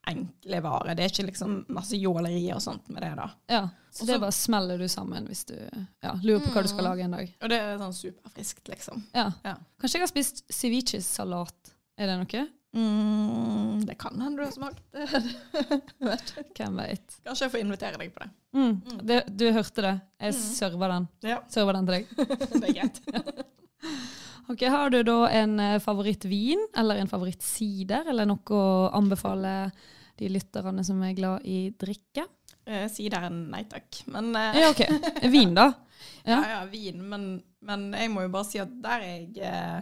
enkle 0.09 0.59
varer. 0.65 0.95
Det 0.97 1.03
er 1.05 1.11
ikke 1.13 1.25
liksom 1.29 1.53
masse 1.73 1.97
jåleri 1.99 2.45
og 2.55 2.61
sånt 2.63 2.89
med 2.91 3.01
det, 3.05 3.11
da. 3.19 3.27
Ja, 3.51 3.61
så 3.91 4.03
Også, 4.03 4.09
det 4.11 4.19
bare 4.23 4.35
smeller 4.35 4.77
du 4.81 4.87
sammen 4.91 5.27
hvis 5.29 5.45
du 5.47 5.55
ja, 5.55 6.13
lurer 6.23 6.41
på 6.43 6.51
hva 6.55 6.63
du 6.65 6.71
skal 6.71 6.87
lage 6.89 7.05
en 7.05 7.15
dag. 7.15 7.29
Og 7.41 7.49
det 7.53 7.59
er 7.61 7.77
sånn 7.79 7.95
superfriskt, 7.95 8.67
liksom. 8.73 9.05
Ja. 9.15 9.29
Ja. 9.45 9.55
Kanskje 9.79 9.99
jeg 10.01 10.05
har 10.07 10.11
spist 10.11 10.43
ceviche-salat. 10.51 11.73
Er 11.97 12.09
det 12.09 12.17
noe? 12.23 12.43
Mm, 12.73 13.83
det 13.85 13.95
kan 14.01 14.17
hende 14.19 14.41
du 14.41 14.47
har 14.47 14.51
smakt. 14.55 14.81
Hvem 16.57 16.79
vet. 16.81 17.19
Kanskje 17.23 17.45
jeg 17.45 17.53
får 17.53 17.61
invitere 17.61 17.99
deg 18.01 18.13
på 18.15 18.23
det. 18.23 18.31
Mm. 18.53 18.73
det 19.07 19.19
du 19.37 19.45
hørte 19.53 19.81
det. 19.85 19.93
Jeg 20.21 20.33
Mm. 20.33 20.41
server 20.41 20.87
den. 20.95 21.07
Ja, 21.21 21.39
Server 21.49 21.73
den 21.77 21.85
til 21.85 21.93
deg. 21.95 22.05
det 22.61 22.69
er 22.69 22.73
greit. 22.79 23.01
Ok, 24.49 24.61
Har 24.67 24.89
du 24.89 25.03
da 25.07 25.29
en 25.31 25.59
eh, 25.59 25.79
favorittvin 25.79 26.65
eller 26.77 26.95
en 26.99 27.07
favorittsider, 27.07 28.09
eller 28.11 28.25
noe 28.27 28.57
å 28.57 28.89
anbefale 28.97 29.71
de 30.19 30.27
lytterne 30.29 30.83
som 30.85 30.99
er 31.03 31.13
glad 31.17 31.45
i 31.47 31.69
drikke? 31.79 32.25
Eh, 32.65 32.85
Sideren, 32.91 33.45
nei 33.51 33.63
takk. 33.71 34.03
Men 34.11 34.33
eh, 34.35 34.59
Ja, 34.63 34.69
ok. 34.73 34.83
Vin, 35.33 35.55
da. 35.55 35.69
Ja, 36.25 36.35
Ja. 36.35 36.39
ja, 36.49 36.59
vin, 36.71 36.99
men, 37.09 37.23
men 37.63 37.89
jeg 37.95 38.09
må 38.11 38.21
jo 38.25 38.29
bare 38.31 38.47
si 38.47 38.59
at 38.59 38.71
der 38.83 39.01
er 39.03 39.15
jeg 39.17 39.39
eh, 39.43 39.81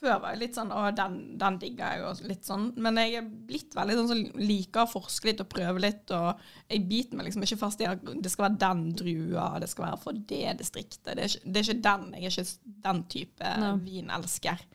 Før 0.00 0.16
var 0.22 0.32
jeg 0.32 0.40
litt 0.40 0.56
sånn 0.56 0.70
Å, 0.72 0.86
den, 0.96 1.16
den 1.40 1.58
digger 1.60 1.92
jeg, 1.92 2.04
og 2.08 2.24
litt 2.30 2.46
sånn. 2.48 2.70
Men 2.80 2.96
jeg 3.02 3.18
er 3.20 3.28
blitt 3.48 3.76
veldig 3.76 3.96
sånn 3.98 4.10
som 4.10 4.40
liker 4.40 4.86
å 4.86 4.92
forske 4.94 5.28
litt 5.28 5.42
og 5.44 5.50
prøve 5.52 5.82
litt, 5.84 6.12
og 6.16 6.40
jeg 6.70 6.86
biter 6.88 7.18
meg 7.18 7.28
liksom 7.28 7.44
ikke 7.44 7.60
fast 7.60 7.84
i 7.84 7.88
at 7.90 8.02
det 8.08 8.32
skal 8.32 8.46
være 8.48 8.60
den 8.62 8.82
drua, 8.96 9.46
det 9.60 9.68
skal 9.70 9.90
være 9.90 10.00
for 10.00 10.24
det 10.32 10.56
distriktet. 10.60 11.12
Det 11.12 11.26
er 11.26 11.34
ikke, 11.34 11.44
det 11.44 11.60
er 11.60 11.68
ikke 11.68 11.86
den. 11.88 12.06
Jeg 12.16 12.30
er 12.30 12.36
ikke 12.36 12.76
den 12.88 13.02
type 13.12 13.54
vin 13.60 13.82
vinelsker. 13.90 14.66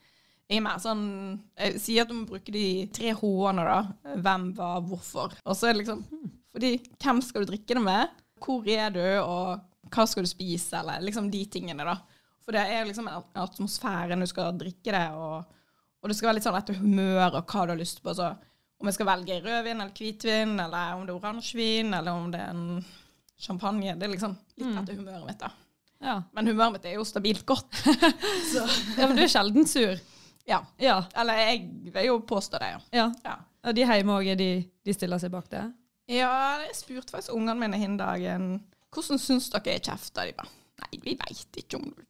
Jeg 0.45 0.59
er 0.59 0.61
mer 0.61 0.77
sånn 0.77 1.05
Jeg 1.57 1.79
sier 1.81 2.03
at 2.03 2.11
du 2.11 2.19
må 2.19 2.27
bruke 2.29 2.53
de 2.53 2.85
tre 2.93 3.15
H-ene, 3.17 3.63
da. 3.65 3.79
Hvem, 4.21 4.51
hva, 4.57 4.75
hvorfor. 4.85 5.33
Og 5.41 5.57
så 5.57 5.69
er 5.69 5.73
det 5.73 5.81
liksom 5.81 6.03
Fordi 6.53 6.75
hvem 7.01 7.21
skal 7.25 7.41
du 7.41 7.49
drikke 7.49 7.79
det 7.79 7.81
med? 7.81 8.19
Hvor 8.45 8.67
er 8.69 8.93
du, 8.93 9.01
og 9.23 9.89
hva 9.95 10.05
skal 10.09 10.25
du 10.25 10.29
spise, 10.29 10.77
eller 10.77 11.01
liksom 11.01 11.31
de 11.33 11.41
tingene, 11.49 11.87
da. 11.87 11.97
For 12.45 12.53
det 12.53 12.61
er 12.69 12.85
liksom 12.85 13.07
atmosfæren 13.09 14.21
du 14.21 14.27
skal 14.29 14.53
drikke 14.59 14.91
det, 14.93 15.05
og, 15.17 15.45
og 16.01 16.09
det 16.11 16.15
skal 16.17 16.29
være 16.29 16.37
litt 16.37 16.45
sånn 16.45 16.57
etter 16.59 16.77
humør 16.77 17.39
og 17.39 17.45
hva 17.49 17.63
du 17.65 17.73
har 17.73 17.79
lyst 17.79 18.03
på. 18.05 18.13
Så 18.13 18.27
om 18.77 18.89
jeg 18.89 18.97
skal 18.97 19.07
velge 19.09 19.39
rødvin 19.41 19.79
eller 19.81 19.93
hvitvin, 19.97 20.51
eller 20.61 20.93
om 20.99 21.05
det 21.07 21.13
er 21.15 21.19
oransjevin, 21.19 21.93
eller 21.97 22.11
om 22.19 22.27
det 22.33 22.41
er 22.43 22.51
en 22.53 22.83
champagne. 23.41 23.95
Det 23.97 24.05
er 24.07 24.13
liksom 24.13 24.35
litt 24.57 24.67
Mm. 24.69 24.77
etter 24.83 24.95
humøret 24.99 25.25
mitt, 25.27 25.39
da. 25.41 25.49
Ja. 26.05 26.15
Men 26.35 26.47
humøret 26.51 26.73
mitt 26.75 26.85
er 26.85 26.93
jo 26.99 27.03
stabilt 27.07 27.45
godt. 27.49 27.71
så 28.51 28.61
ja, 28.99 29.07
men 29.07 29.15
du 29.17 29.23
er 29.23 29.31
sjelden 29.31 29.65
sur. 29.67 29.97
ja. 30.47 30.61
Ja. 30.79 30.99
Eller 31.17 31.41
jeg 31.41 31.65
vil 31.95 32.05
jo 32.11 32.19
påstå 32.29 32.59
det, 32.61 32.69
ja. 32.93 33.09
ja. 33.25 33.35
Og 33.65 33.73
de 33.73 33.81
hjemme 33.87 34.19
òg, 34.19 34.29
de, 34.37 34.51
de 34.85 34.93
stiller 34.93 35.17
seg 35.23 35.31
bak 35.33 35.49
det? 35.49 35.63
Ja, 36.13 36.61
jeg 36.61 36.75
spurte 36.77 37.15
faktisk 37.15 37.33
ungene 37.33 37.57
mine 37.63 37.79
hin 37.81 37.97
dagen 37.97 38.59
hvordan 38.93 39.17
syns 39.19 39.49
dere 39.49 39.73
jeg 39.73 39.81
kjefter. 39.89 40.29
De 40.29 40.35
bare 40.37 40.51
Nei, 40.83 40.99
vi 41.01 41.15
veit 41.17 41.57
ikke 41.63 41.79
om 41.79 41.87
du. 41.89 42.03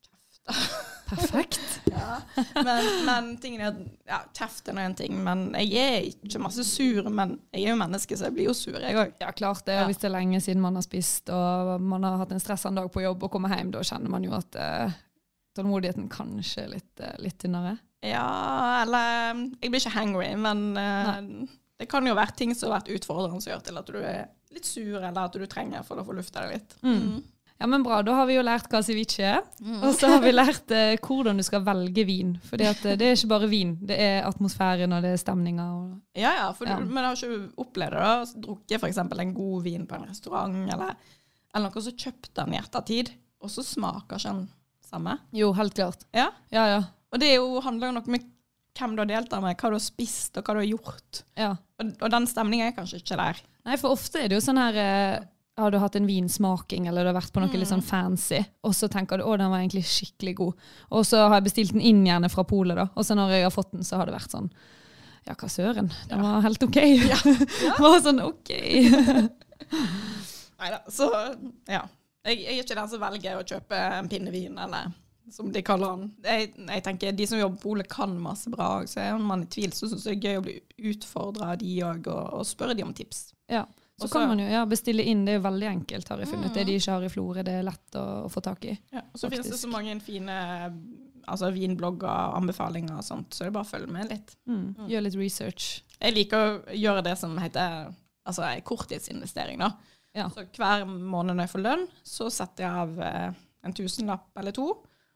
Perfekt. 1.06 1.82
Ja. 1.86 2.22
Men, 2.54 3.06
men 3.06 3.38
tingen 3.38 3.62
er 3.62 3.76
ja, 4.10 4.20
kjeft 4.34 4.70
er 4.72 4.80
en 4.82 4.96
ting, 4.98 5.18
men 5.24 5.48
jeg 5.60 5.78
er 5.78 6.08
ikke 6.10 6.42
masse 6.42 6.66
sur. 6.68 7.10
Men 7.14 7.36
jeg 7.54 7.68
er 7.68 7.74
jo 7.74 7.80
menneske, 7.80 8.18
så 8.18 8.28
jeg 8.28 8.38
blir 8.38 8.50
jo 8.50 8.56
sur, 8.58 8.78
jeg 8.82 8.98
òg. 8.98 9.14
Ja, 9.22 9.34
klart 9.38 9.66
det. 9.70 9.78
Ja. 9.78 9.88
Hvis 9.90 10.02
det 10.02 10.10
er 10.10 10.16
lenge 10.18 10.42
siden 10.44 10.64
man 10.64 10.78
har 10.80 10.86
spist 10.86 11.30
og 11.34 11.82
man 11.82 12.06
har 12.08 12.18
hatt 12.24 12.34
en 12.34 12.42
stressende 12.42 12.82
dag 12.82 12.94
på 12.94 13.04
jobb 13.06 13.28
og 13.28 13.36
kommer 13.36 13.54
hjem, 13.54 13.74
da 13.76 13.84
kjenner 13.86 14.12
man 14.12 14.26
jo 14.26 14.34
at 14.38 14.58
eh, 14.60 14.96
tålmodigheten 15.58 16.10
kanskje 16.14 16.66
er 16.66 16.74
litt, 16.74 16.94
eh, 17.00 17.20
litt 17.24 17.38
tynnere. 17.44 17.78
Ja, 18.06 18.82
eller 18.84 19.46
Jeg 19.62 19.72
blir 19.72 19.82
ikke 19.82 19.96
hangry, 19.96 20.32
men 20.38 20.66
eh, 20.78 21.22
det 21.80 21.90
kan 21.92 22.08
jo 22.08 22.18
være 22.18 22.38
ting 22.38 22.56
som 22.56 22.72
har 22.72 22.80
vært 22.80 22.94
utfordrende 22.98 23.44
som 23.44 23.54
gjør 23.54 23.64
til 23.66 23.80
at 23.82 23.94
du 23.94 24.02
er 24.02 24.26
litt 24.56 24.68
sur, 24.68 25.00
eller 25.02 25.22
at 25.26 25.36
du 25.36 25.46
trenger 25.52 25.86
for 25.86 26.00
å 26.00 26.06
få 26.08 26.16
lufta 26.16 26.46
deg 26.46 26.58
litt. 26.58 26.76
Mm. 26.86 27.24
Ja, 27.60 27.68
men 27.72 27.84
bra. 27.86 28.02
Da 28.04 28.12
har 28.18 28.26
vi 28.28 28.36
jo 28.36 28.42
lært 28.44 28.68
hva 28.72 28.82
ceviche 28.84 29.24
er. 29.24 29.44
Og 29.80 29.94
så 29.96 30.10
har 30.12 30.20
vi 30.24 30.34
lært 30.34 30.72
eh, 30.76 30.98
hvordan 31.00 31.38
du 31.40 31.44
skal 31.48 31.64
velge 31.64 32.04
vin. 32.08 32.34
For 32.44 32.60
det 32.60 32.68
er 32.84 33.14
ikke 33.14 33.30
bare 33.32 33.48
vin, 33.52 33.76
det 33.88 33.96
er 34.02 34.26
atmosfæren 34.28 34.92
og 34.98 35.06
det 35.06 35.14
er 35.16 35.22
stemninga. 35.22 35.68
Ja, 36.20 36.34
ja, 36.42 36.50
for 36.58 36.68
Ja. 36.68 36.76
Du, 36.82 36.90
men 36.92 37.08
har 37.08 37.16
ikke 37.16 37.54
opplevd 37.64 37.96
det? 37.96 38.02
da? 38.04 38.42
Drukket 38.48 38.82
f.eks. 38.82 39.00
en 39.00 39.34
god 39.38 39.64
vin 39.64 39.86
på 39.88 39.96
en 39.96 40.08
restaurant, 40.10 40.58
eller, 40.74 40.96
eller 41.56 41.72
noe, 41.72 41.86
så 41.86 41.96
kjøpte 41.96 42.34
den 42.42 42.58
i 42.58 42.60
ettertid, 42.60 43.14
og 43.40 43.54
så 43.54 43.64
smaker 43.64 44.20
ikke 44.20 44.34
den 44.34 44.46
samme? 44.84 45.18
Jo, 45.36 45.54
helt 45.56 45.76
klart. 45.78 46.04
Ja. 46.16 46.30
Ja, 46.52 46.66
ja. 46.74 46.82
Og 47.16 47.22
det 47.24 47.32
jo, 47.38 47.62
handler 47.64 47.88
jo 47.94 47.96
noe 48.02 48.12
med 48.18 48.26
hvem 48.76 48.98
du 48.98 49.06
har 49.06 49.08
deltatt 49.08 49.40
med, 49.46 49.56
hva 49.56 49.72
du 49.72 49.78
har 49.78 49.84
spist, 49.84 50.36
og 50.36 50.44
hva 50.44 50.58
du 50.58 50.60
har 50.66 50.68
gjort. 50.74 51.24
ja. 51.40 51.54
Og, 51.80 51.90
og 52.04 52.12
den 52.12 52.24
stemningen 52.28 52.70
er 52.70 52.76
kanskje 52.76 53.02
ikke 53.02 53.18
der. 53.20 53.40
Nei, 53.68 53.76
for 53.80 53.96
ofte 53.96 54.20
er 54.22 54.30
det 54.32 54.38
jo 54.38 54.44
sånn 54.46 54.60
her 54.62 54.78
eh, 54.80 55.24
Har 55.58 55.72
du 55.72 55.78
hatt 55.80 55.96
en 55.96 56.08
vinsmaking, 56.08 56.88
eller 56.88 57.06
du 57.06 57.10
har 57.14 57.16
vært 57.16 57.32
på 57.32 57.40
noe 57.40 57.56
litt 57.56 57.70
sånn 57.70 57.84
fancy, 57.86 58.42
og 58.68 58.74
så 58.76 58.90
tenker 58.92 59.22
du 59.22 59.24
å, 59.24 59.38
den 59.40 59.54
var 59.54 59.62
egentlig 59.62 59.86
skikkelig 59.88 60.34
god. 60.42 60.66
Og 60.92 61.06
så 61.08 61.22
har 61.24 61.38
jeg 61.38 61.46
bestilt 61.46 61.72
den 61.72 61.86
inn 61.86 62.02
gjerne 62.04 62.28
fra 62.32 62.44
polet, 62.48 62.76
da. 62.76 62.90
Og 62.92 63.08
så 63.08 63.16
når 63.16 63.38
jeg 63.38 63.46
har 63.48 63.54
fått 63.56 63.72
den, 63.72 63.86
så 63.88 64.02
har 64.02 64.10
det 64.10 64.18
vært 64.18 64.36
sånn 64.36 64.50
Ja, 65.26 65.34
hva 65.34 65.48
søren. 65.50 65.88
Den 66.10 66.26
var 66.26 66.44
helt 66.44 66.66
OK. 66.68 66.82
Ja. 67.08 67.22
var 67.80 67.96
sånn 68.04 68.20
OK. 68.26 68.52
Nei 70.60 70.74
da. 70.74 70.82
Så 70.92 71.08
ja. 71.72 71.86
Jeg, 72.26 72.42
jeg 72.42 72.52
er 72.52 72.62
ikke 72.66 72.78
den 72.82 72.92
som 72.92 73.02
velger 73.06 73.40
å 73.40 73.48
kjøpe 73.48 73.80
en 74.00 74.12
pinnevin, 74.12 74.60
eller 74.60 74.92
som 75.32 75.52
de 75.54 75.64
kaller 75.66 75.96
den. 75.96 76.12
Jeg, 76.26 76.52
jeg 76.68 76.84
tenker 76.86 77.16
De 77.16 77.28
som 77.30 77.40
jobber 77.40 77.62
på 77.62 77.70
polet, 77.70 77.90
kan 77.90 78.14
masse 78.22 78.52
bra. 78.52 78.70
Så 78.90 79.02
er 79.02 79.18
man 79.22 79.46
i 79.46 79.50
tvil, 79.56 79.74
så 79.74 79.90
syns 79.90 80.06
jeg 80.06 80.20
det 80.20 80.30
er 80.30 80.36
gøy 80.36 80.42
å 80.42 80.46
bli 80.46 80.92
utfordra 80.92 81.56
de 81.62 81.74
òg, 81.86 82.12
og, 82.12 82.40
og 82.42 82.48
spørre 82.50 82.76
de 82.78 82.86
om 82.86 82.94
tips. 82.98 83.30
Ja. 83.52 83.64
Så 83.96 84.08
Også- 84.10 84.14
kan 84.20 84.28
man 84.28 84.40
jo 84.40 84.46
ja, 84.52 84.66
bestille 84.68 85.04
inn. 85.08 85.24
Det 85.26 85.36
er 85.36 85.38
jo 85.40 85.46
veldig 85.46 85.68
enkelt, 85.72 86.10
har 86.10 86.20
jeg 86.20 86.28
funnet. 86.28 86.50
Mm. 86.52 86.54
Det 86.54 86.66
de 86.68 86.76
ikke 86.76 86.92
har 86.92 87.04
i 87.04 87.10
Florø, 87.10 87.44
det 87.48 87.54
er 87.56 87.64
lett 87.64 87.96
å, 87.96 88.06
å 88.26 88.32
få 88.32 88.42
tak 88.44 88.66
i. 88.68 88.74
Ja, 88.92 89.06
og 89.14 89.20
så 89.22 89.30
finnes 89.32 89.48
det 89.48 89.60
så 89.60 89.70
mange 89.72 89.96
fine 90.04 90.36
altså 91.26 91.50
vinblogger, 91.56 92.36
anbefalinger 92.38 93.00
og 93.00 93.06
sånt, 93.06 93.34
så 93.34 93.44
det 93.46 93.50
er 93.50 93.56
bare 93.56 93.66
å 93.66 93.72
følge 93.72 93.92
med 93.92 94.12
litt. 94.12 94.36
Mm. 94.50 94.88
Gjør 94.92 95.06
litt 95.08 95.18
research. 95.20 95.70
Jeg 96.00 96.14
liker 96.14 96.44
å 96.44 96.76
gjøre 96.76 97.06
det 97.08 97.16
som 97.18 97.38
heter 97.42 97.88
altså 98.26 98.50
korttidsinvestering, 98.68 99.64
da. 99.64 99.72
Ja. 100.16 100.30
Så 100.32 100.46
hver 100.56 100.86
måned 100.88 101.36
når 101.36 101.48
jeg 101.48 101.54
får 101.56 101.66
lønn, 101.66 101.88
så 102.08 102.30
setter 102.32 102.66
jeg 102.66 102.84
av 102.84 103.00
eh, 103.04 103.40
en 103.68 103.76
tusenlapp 103.76 104.40
eller 104.40 104.56
to. 104.56 104.70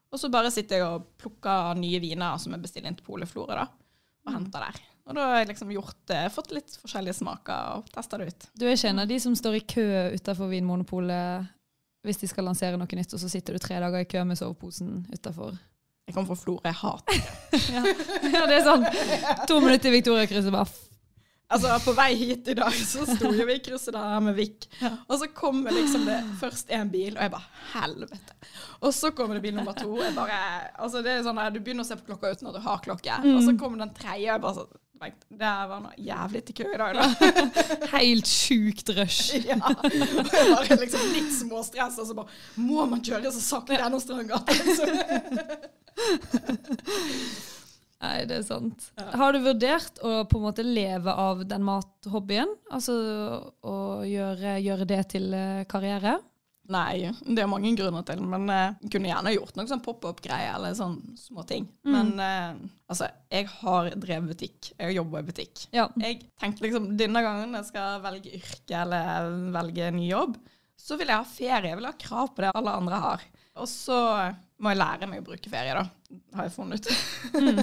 Og 0.09 0.19
så 0.19 0.31
bare 0.33 0.51
sitter 0.51 0.79
jeg 0.79 0.87
og 0.87 1.11
plukker 1.21 1.77
nye 1.79 2.01
viner 2.01 2.39
som 2.41 2.55
jeg 2.55 2.63
bestiller 2.63 2.91
inn 2.91 2.97
til 2.99 3.05
Polet 3.07 3.29
Florø. 3.29 3.63
Og 4.25 4.33
henter 4.33 4.65
der. 4.65 4.81
Og 5.09 5.17
da 5.17 5.25
har 5.25 5.39
jeg 5.41 5.49
liksom 5.49 5.71
gjort 5.73 6.11
fått 6.35 6.51
litt 6.53 6.75
forskjellige 6.77 7.17
smaker 7.17 7.79
og 7.79 7.87
testa 7.93 8.19
det 8.21 8.29
ut. 8.29 8.49
Du 8.53 8.67
er 8.67 8.75
ikke 8.77 8.91
en 8.91 9.01
av 9.01 9.09
de 9.09 9.17
som 9.21 9.37
står 9.37 9.57
i 9.57 9.63
kø 9.73 9.87
utafor 10.13 10.51
Vinmonopolet 10.51 11.49
hvis 12.05 12.21
de 12.21 12.29
skal 12.31 12.45
lansere 12.47 12.77
noe 12.79 12.95
nytt, 12.95 13.11
og 13.11 13.19
så 13.19 13.27
sitter 13.27 13.57
du 13.57 13.59
tre 13.59 13.79
dager 13.81 14.05
i 14.05 14.07
kø 14.07 14.21
med 14.27 14.39
soveposen 14.39 15.01
utafor? 15.11 15.57
Jeg 16.07 16.15
kommer 16.15 16.31
fra 16.31 16.39
Florø, 16.41 16.61
jeg 16.65 16.77
hater. 16.79 17.25
Ja. 17.75 17.81
ja, 18.33 18.45
det 18.49 18.55
er 18.55 18.63
sånn. 18.65 18.85
To 19.49 19.59
minutter 19.61 19.91
i 19.91 19.99
Victoria-krysset, 19.99 20.53
bare 20.53 20.69
Altså, 21.49 21.71
på 21.81 21.95
vei 21.97 22.11
hit 22.13 22.45
i 22.51 22.53
dag 22.53 22.75
så 22.77 23.07
sto 23.09 23.31
jo 23.33 23.45
vi 23.49 23.55
i 23.57 23.61
krysset 23.65 23.95
der 23.95 24.19
med 24.21 24.35
Vik. 24.37 24.67
Og 25.09 25.15
så 25.17 25.31
kommer 25.33 25.73
liksom 25.73 26.03
det 26.05 26.19
først 26.37 26.69
en 26.77 26.91
bil, 26.93 27.15
og 27.15 27.23
jeg 27.25 27.33
bare 27.33 27.63
helvete. 27.71 28.35
Og 28.85 28.93
så 28.93 29.09
kommer 29.17 29.37
det 29.37 29.41
bil 29.47 29.55
nummer 29.57 29.73
to. 29.73 29.95
Jeg 29.97 30.13
bare, 30.13 30.37
altså 30.77 31.01
det 31.05 31.15
er 31.15 31.23
sånn 31.25 31.41
der, 31.41 31.49
Du 31.55 31.57
begynner 31.57 31.87
å 31.87 31.89
se 31.89 31.97
på 31.97 32.05
klokka 32.11 32.35
uten 32.35 32.51
at 32.51 32.59
du 32.59 32.61
har 32.67 32.83
klokke. 32.85 33.17
Og 33.33 33.41
så 33.47 33.55
kommer 33.57 33.81
den 33.81 33.95
tredje, 33.97 34.27
og 34.27 34.29
jeg 34.29 34.43
bare 34.45 34.59
sånn 34.59 34.77
«Vent, 34.99 35.21
Det 35.31 35.51
var 35.71 35.79
noe 35.79 35.93
jævlig 35.95 36.41
til 36.49 36.55
kø 36.57 36.65
i 36.73 36.79
dag, 36.79 36.97
da. 36.97 37.03
helt 37.95 38.27
sjukt 38.27 38.89
rush. 38.97 39.37
ja. 39.49 39.55
Og 39.63 39.93
jeg 39.93 40.49
var 40.51 40.81
liksom 40.83 41.05
litt 41.15 41.31
småstress, 41.37 41.99
og 42.03 42.09
så 42.09 42.17
bare 42.17 42.27
Må 42.59 42.83
man 42.91 43.03
kjøre 43.05 43.31
så 43.31 43.39
sakte 43.43 43.77
gjennom 43.79 44.01
Strandgata? 44.03 44.51
Nei, 47.99 48.23
det 48.29 48.37
er 48.37 48.43
sant. 48.47 48.89
Ja. 48.95 49.09
Har 49.19 49.35
du 49.35 49.41
vurdert 49.43 49.99
å 50.07 50.23
på 50.27 50.39
en 50.39 50.45
måte 50.47 50.63
leve 50.63 51.11
av 51.11 51.41
den 51.47 51.65
mathobbyen? 51.67 52.51
Altså 52.71 52.93
å 53.59 53.75
gjøre, 54.07 54.55
gjøre 54.63 54.87
det 54.87 55.01
til 55.15 55.33
eh, 55.35 55.65
karriere? 55.67 56.13
Nei, 56.69 57.09
det 57.25 57.41
er 57.41 57.49
mange 57.49 57.71
grunner 57.77 58.03
til, 58.05 58.21
men 58.29 58.45
jeg 58.51 58.91
kunne 58.93 59.09
gjerne 59.09 59.33
gjort 59.33 59.55
noen 59.57 59.69
sånn 59.71 59.81
pop-up-greier 59.85 60.53
eller 60.53 60.75
sånn 60.77 60.99
små 61.17 61.45
ting. 61.49 61.65
Mm. 61.81 61.95
Men 61.95 62.11
uh, 62.21 62.59
altså, 62.91 63.07
jeg 63.33 63.47
har 63.55 63.89
drevet 63.95 64.29
butikk. 64.35 64.69
Jeg 64.75 64.97
jobber 64.99 65.23
i 65.23 65.29
butikk. 65.31 65.65
Ja. 65.73 65.87
Jeg 65.97 66.21
tenkte 66.41 66.67
liksom 66.67 66.91
denne 66.99 67.23
gangen 67.25 67.57
jeg 67.57 67.69
skal 67.71 68.03
velge 68.05 68.35
yrke 68.37 68.83
eller 68.83 69.33
velge 69.57 69.89
ny 69.97 70.05
jobb, 70.11 70.37
så 70.79 70.99
vil 70.99 71.09
jeg 71.09 71.21
ha 71.23 71.27
ferie. 71.27 71.71
Jeg 71.71 71.81
vil 71.81 71.89
ha 71.89 71.95
krav 72.05 72.31
på 72.35 72.45
det 72.45 72.53
alle 72.53 72.77
andre 72.81 73.01
har. 73.07 73.25
Og 73.59 73.67
så 73.67 73.97
må 74.59 74.73
jeg 74.73 74.79
lære 74.79 75.07
meg 75.09 75.21
å 75.21 75.27
bruke 75.29 75.51
ferie, 75.51 75.75
da. 75.75 76.19
Har 76.35 76.47
jeg 76.47 76.55
funnet 76.55 76.85
ut. 76.85 77.05
Mm. 77.33 77.61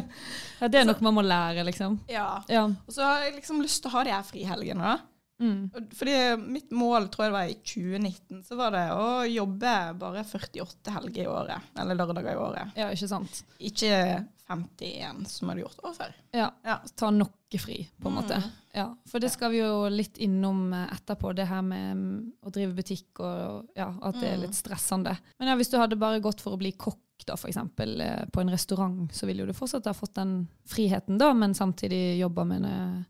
ja 0.61 0.69
det 0.73 0.81
er 0.81 0.87
noe 0.89 1.05
man 1.05 1.17
må 1.19 1.25
lære, 1.27 1.65
liksom. 1.69 2.01
ja. 2.11 2.29
Ja. 2.53 2.67
Og 2.67 2.95
så 2.95 3.05
har 3.05 3.27
jeg 3.27 3.39
liksom 3.39 3.63
lyst 3.65 3.83
til 3.85 3.93
å 3.93 3.99
ha 3.99 4.05
de 4.07 4.15
her 4.17 4.27
frihelgene, 4.27 4.95
da. 4.95 5.13
Mm. 5.39 5.71
Fordi 5.93 6.15
mitt 6.41 6.71
mål, 6.73 7.09
tror 7.13 7.27
jeg 7.27 7.33
det 7.33 7.37
var 7.37 7.51
i 7.51 7.59
2019, 7.61 8.43
så 8.47 8.57
var 8.57 8.71
det 8.73 8.85
å 8.95 9.09
jobbe 9.29 9.73
bare 10.01 10.23
48 10.25 10.95
helger 10.95 11.25
i 11.25 11.29
året. 11.29 11.67
Eller 11.79 11.95
lørdager 11.99 12.33
i 12.33 12.37
året. 12.41 12.73
ja, 12.77 12.89
ikke 12.95 13.09
sant. 13.09 13.43
Ikke 13.61 14.27
51, 14.49 15.27
som 15.29 15.49
jeg 15.49 15.57
hadde 15.57 15.65
gjort 15.67 15.85
år 15.85 15.95
før. 15.99 16.15
Ja. 16.33 16.51
Ja. 16.65 16.79
Ta 16.97 17.11
noe 17.11 17.33
fri, 17.61 17.89
på 18.01 18.09
en 18.09 18.15
Mm. 18.15 18.23
måte. 18.23 18.39
Ja, 18.75 18.95
For 19.09 19.19
det 19.19 19.31
skal 19.33 19.51
vi 19.51 19.59
jo 19.63 19.89
litt 19.89 20.19
innom 20.19 20.73
eh, 20.75 20.87
etterpå, 20.95 21.35
det 21.35 21.47
her 21.49 21.63
med 21.63 21.97
mm, 21.97 22.33
å 22.45 22.51
drive 22.53 22.75
butikk 22.77 23.21
og 23.21 23.69
ja, 23.77 23.89
at 24.03 24.15
det 24.21 24.29
er 24.29 24.37
Mm. 24.37 24.43
litt 24.43 24.55
stressende. 24.55 25.17
Men 25.39 25.49
ja, 25.49 25.55
hvis 25.57 25.71
du 25.71 25.79
hadde 25.79 25.97
bare 25.97 26.21
gått 26.21 26.41
for 26.41 26.53
å 26.53 26.59
bli 26.59 26.73
kokk, 26.73 26.99
da, 27.27 27.35
for 27.37 27.49
eksempel, 27.49 28.01
eh, 28.01 28.25
på 28.31 28.41
en 28.41 28.51
restaurant, 28.51 29.09
så 29.13 29.27
ville 29.27 29.41
jo 29.41 29.47
du 29.47 29.53
fortsatt 29.55 29.85
ha 29.87 29.93
fått 29.95 30.15
den 30.15 30.49
friheten, 30.69 31.19
da, 31.19 31.33
men 31.33 31.55
samtidig 31.55 32.19
jobba 32.21 32.45
med 32.45 33.05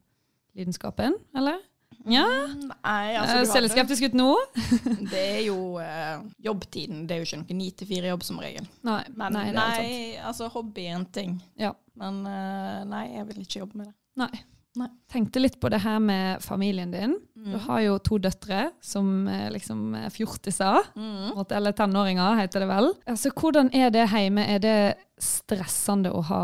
lidenskapen, 0.54 1.14
eller? 1.36 1.58
Ja. 2.06 2.26
Nei, 2.46 3.16
altså, 3.18 3.36
Altså, 3.36 3.38
du 3.42 3.52
Ser 3.52 3.64
litt 3.64 3.74
skeptisk 3.74 4.08
ut 4.08 4.16
nå? 4.18 4.30
Det 5.12 5.22
er 5.22 5.40
jo 5.46 5.58
eh, 5.82 6.18
jobbtiden. 6.46 7.04
Det 7.06 7.16
er 7.16 7.22
jo 7.22 7.28
ikke 7.28 7.40
noe 7.42 7.60
9-4-jobb 7.60 8.26
som 8.26 8.42
regel. 8.42 8.68
Nei. 8.86 9.00
Men 9.16 9.36
nei, 9.36 9.46
nei, 9.56 9.86
altså 10.22 10.50
hobby 10.54 10.86
er 10.86 11.00
en 11.00 11.08
ting. 11.12 11.38
Ja. 11.60 11.72
Men 11.96 12.20
uh, 12.28 12.84
nei, 12.88 13.06
jeg 13.16 13.26
vil 13.30 13.42
ikke 13.46 13.62
jobbe 13.64 13.80
med 13.80 13.90
det. 13.90 13.96
Nei. 14.22 14.44
Nei. 14.76 14.90
Tenkte 15.08 15.40
litt 15.40 15.56
på 15.60 15.70
det 15.72 15.80
her 15.80 15.96
med 16.04 16.42
familien 16.44 16.90
din. 16.92 17.14
Mm. 17.32 17.52
Du 17.54 17.58
har 17.64 17.80
jo 17.80 17.96
to 18.04 18.18
døtre 18.20 18.66
som 18.84 19.24
liksom 19.54 19.94
er 19.96 20.12
fjortiser. 20.12 20.90
Mm. 20.92 21.40
eller 21.48 21.72
tenåringer, 21.72 22.42
heter 22.42 22.60
det 22.60 22.68
vel. 22.68 22.90
Altså, 23.08 23.32
hvordan 23.32 23.72
er 23.72 23.88
det 23.94 24.04
hjemme? 24.12 24.44
Er 24.44 24.60
det 24.60 24.78
stressende 25.16 26.12
å 26.12 26.20
ha 26.28 26.42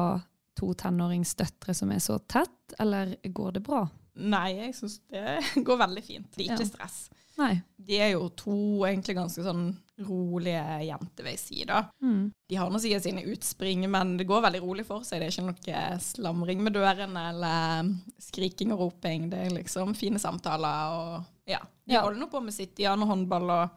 to 0.58 0.72
tenåringsdøtre 0.80 1.74
som 1.76 1.92
er 1.92 2.00
så 2.00 2.16
tett, 2.24 2.76
eller 2.80 3.16
går 3.24 3.58
det 3.58 3.66
bra? 3.66 3.84
Nei, 4.16 4.48
jeg 4.58 4.74
syns 4.76 4.98
det 5.10 5.38
går 5.66 5.78
veldig 5.86 6.02
fint. 6.04 6.30
Det 6.36 6.44
er 6.46 6.52
ikke 6.54 6.66
Ja. 6.66 6.70
stress. 6.74 6.98
Nei. 7.38 7.62
De 7.80 7.96
er 7.96 8.10
jo 8.12 8.26
to 8.36 8.84
egentlig 8.84 9.14
ganske 9.16 9.40
sånn 9.42 9.70
rolige 10.04 10.62
jenter, 10.84 11.24
vil 11.24 11.32
jeg 11.32 11.40
si. 11.40 11.62
da. 11.64 11.78
Mm. 12.04 12.26
De 12.48 12.58
har 12.60 12.68
nå 12.70 12.78
sikkert 12.82 13.06
sine 13.06 13.22
utspring, 13.32 13.86
men 13.90 14.16
det 14.18 14.26
går 14.28 14.42
veldig 14.44 14.60
rolig 14.60 14.84
for 14.86 15.00
seg. 15.06 15.22
Det 15.22 15.30
er 15.30 15.32
ikke 15.32 15.46
noe 15.48 15.98
slamring 16.04 16.60
med 16.62 16.74
dørene 16.76 17.22
eller 17.30 17.88
skriking 18.20 18.74
og 18.76 18.82
roping. 18.84 19.30
Det 19.32 19.46
er 19.46 19.54
liksom 19.56 19.94
fine 19.96 20.20
samtaler 20.20 20.92
og 20.98 21.24
ja. 21.48 21.62
De 21.88 21.94
Ja. 21.96 22.02
holder 22.04 22.20
nå 22.20 22.28
på 22.30 22.42
med 22.44 22.52
sitt. 22.54 22.74
De 22.76 22.84
har 22.84 22.96
nå 23.00 23.06
håndball 23.08 23.48
og 23.50 23.70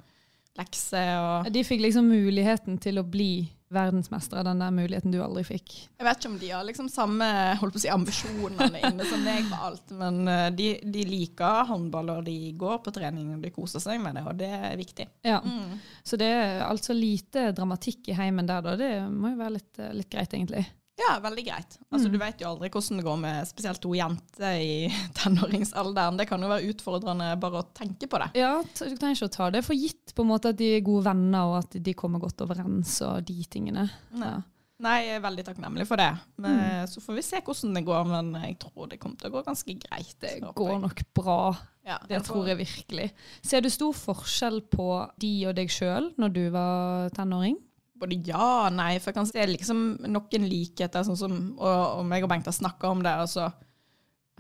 lekser 0.60 1.16
og 1.46 1.52
De 1.52 1.64
fikk 1.68 1.82
liksom 1.84 2.08
muligheten 2.12 2.78
til 2.80 3.00
å 3.00 3.04
bli 3.08 3.48
verdensmestere, 3.76 4.44
den 4.48 4.62
der 4.64 4.74
muligheten 4.74 5.14
du 5.14 5.20
aldri 5.24 5.44
fikk. 5.48 5.76
Jeg 6.00 6.08
vet 6.08 6.22
ikke 6.22 6.32
om 6.32 6.38
de 6.42 6.52
har 6.52 6.66
liksom 6.68 6.90
samme 6.92 7.28
holdt 7.60 7.76
på 7.76 7.82
å 7.82 7.84
si, 7.84 7.92
ambisjonene 7.92 8.82
inne 8.82 9.08
som 9.10 9.26
meg 9.26 9.50
på 9.52 9.60
alt, 9.70 9.94
men 10.00 10.22
eh, 10.32 10.48
de, 10.56 10.70
de 10.96 11.06
liker 11.10 11.70
håndball, 11.72 12.14
og 12.18 12.30
de 12.30 12.38
går 12.58 12.80
på 12.86 12.96
trening 12.96 13.34
og 13.36 13.44
de 13.44 13.54
koser 13.56 13.84
seg 13.84 14.02
med 14.04 14.18
det, 14.20 14.26
og 14.26 14.40
det 14.40 14.52
er 14.56 14.80
viktig. 14.80 15.10
Ja. 15.28 15.42
Mm. 15.44 15.78
Så 16.06 16.20
det 16.22 16.32
er 16.32 16.66
altså 16.68 16.96
lite 16.96 17.50
dramatikk 17.56 18.12
i 18.12 18.18
heimen 18.18 18.50
der, 18.50 18.66
da. 18.66 18.76
Det 18.80 18.92
må 19.12 19.34
jo 19.34 19.42
være 19.44 19.58
litt, 19.58 19.86
litt 20.00 20.12
greit, 20.12 20.34
egentlig. 20.34 20.66
Ja, 20.98 21.18
veldig 21.20 21.44
greit. 21.46 21.78
Altså, 21.92 22.08
Mm. 22.08 22.12
Du 22.14 22.18
vet 22.22 22.40
jo 22.42 22.48
aldri 22.54 22.70
hvordan 22.72 22.98
det 23.02 23.04
går 23.06 23.18
med 23.20 23.48
spesielt 23.50 23.82
to 23.84 23.92
jenter 23.98 24.56
i 24.64 24.88
tenåringsalderen. 25.20 26.18
Det 26.18 26.28
kan 26.30 26.42
jo 26.42 26.48
være 26.52 26.72
utfordrende 26.72 27.30
bare 27.42 27.62
å 27.62 27.68
tenke 27.76 28.08
på 28.08 28.20
det. 28.22 28.30
Ja, 28.40 28.62
du 28.64 28.96
trenger 28.96 29.16
ikke 29.20 29.30
å 29.30 29.36
ta 29.36 29.50
det 29.52 29.64
for 29.68 29.76
gitt 29.76 30.14
på 30.16 30.24
en 30.24 30.32
måte 30.32 30.54
at 30.54 30.60
de 30.60 30.70
er 30.78 30.84
gode 30.86 31.04
venner, 31.10 31.52
og 31.52 31.58
at 31.64 31.78
de 31.84 31.94
kommer 31.98 32.20
godt 32.24 32.42
overens 32.46 32.96
og 33.06 33.26
de 33.28 33.38
tingene. 33.52 33.90
Nei. 34.16 34.32
Ja. 34.34 34.42
Nei, 34.86 34.96
jeg 35.08 35.16
er 35.16 35.22
veldig 35.24 35.44
takknemlig 35.48 35.86
for 35.88 35.96
det. 36.02 36.10
Men, 36.38 36.58
Mm. 36.60 36.88
Så 36.92 37.00
får 37.02 37.16
vi 37.16 37.22
se 37.24 37.40
hvordan 37.42 37.74
det 37.78 37.86
går, 37.88 38.04
men 38.10 38.34
jeg 38.44 38.58
tror 38.60 38.90
det 38.92 39.00
kommer 39.00 39.18
til 39.18 39.30
å 39.32 39.36
gå 39.38 39.44
ganske 39.46 39.76
greit. 39.80 40.16
Det 40.20 40.34
går 40.54 40.80
nok 40.84 41.00
bra. 41.16 41.38
Ja, 41.86 41.98
Det 42.10 42.24
tror 42.28 42.48
jeg 42.48 42.58
virkelig. 42.60 43.12
Ser 43.42 43.62
du 43.62 43.70
stor 43.70 43.94
forskjell 43.94 44.62
på 44.68 44.90
de 45.18 45.46
og 45.48 45.56
deg 45.56 45.70
sjøl 45.72 46.12
når 46.20 46.34
du 46.34 46.50
var 46.52 47.10
tenåring? 47.16 47.56
Både 47.96 48.18
ja 48.28 48.48
og 48.68 48.74
nei, 48.76 48.98
for 49.00 49.12
jeg 49.12 49.20
kan 49.20 49.30
se 49.30 49.46
liksom 49.48 49.86
noen 50.12 50.50
likheter, 50.50 51.06
sånn 51.08 51.20
som 51.20 51.38
og, 51.56 52.02
og 52.02 52.04
meg 52.10 52.26
og 52.26 52.32
Bengt 52.32 52.50
har 52.50 52.56
snakka 52.56 52.92
om 52.92 53.06
det. 53.06 53.14
altså 53.24 53.52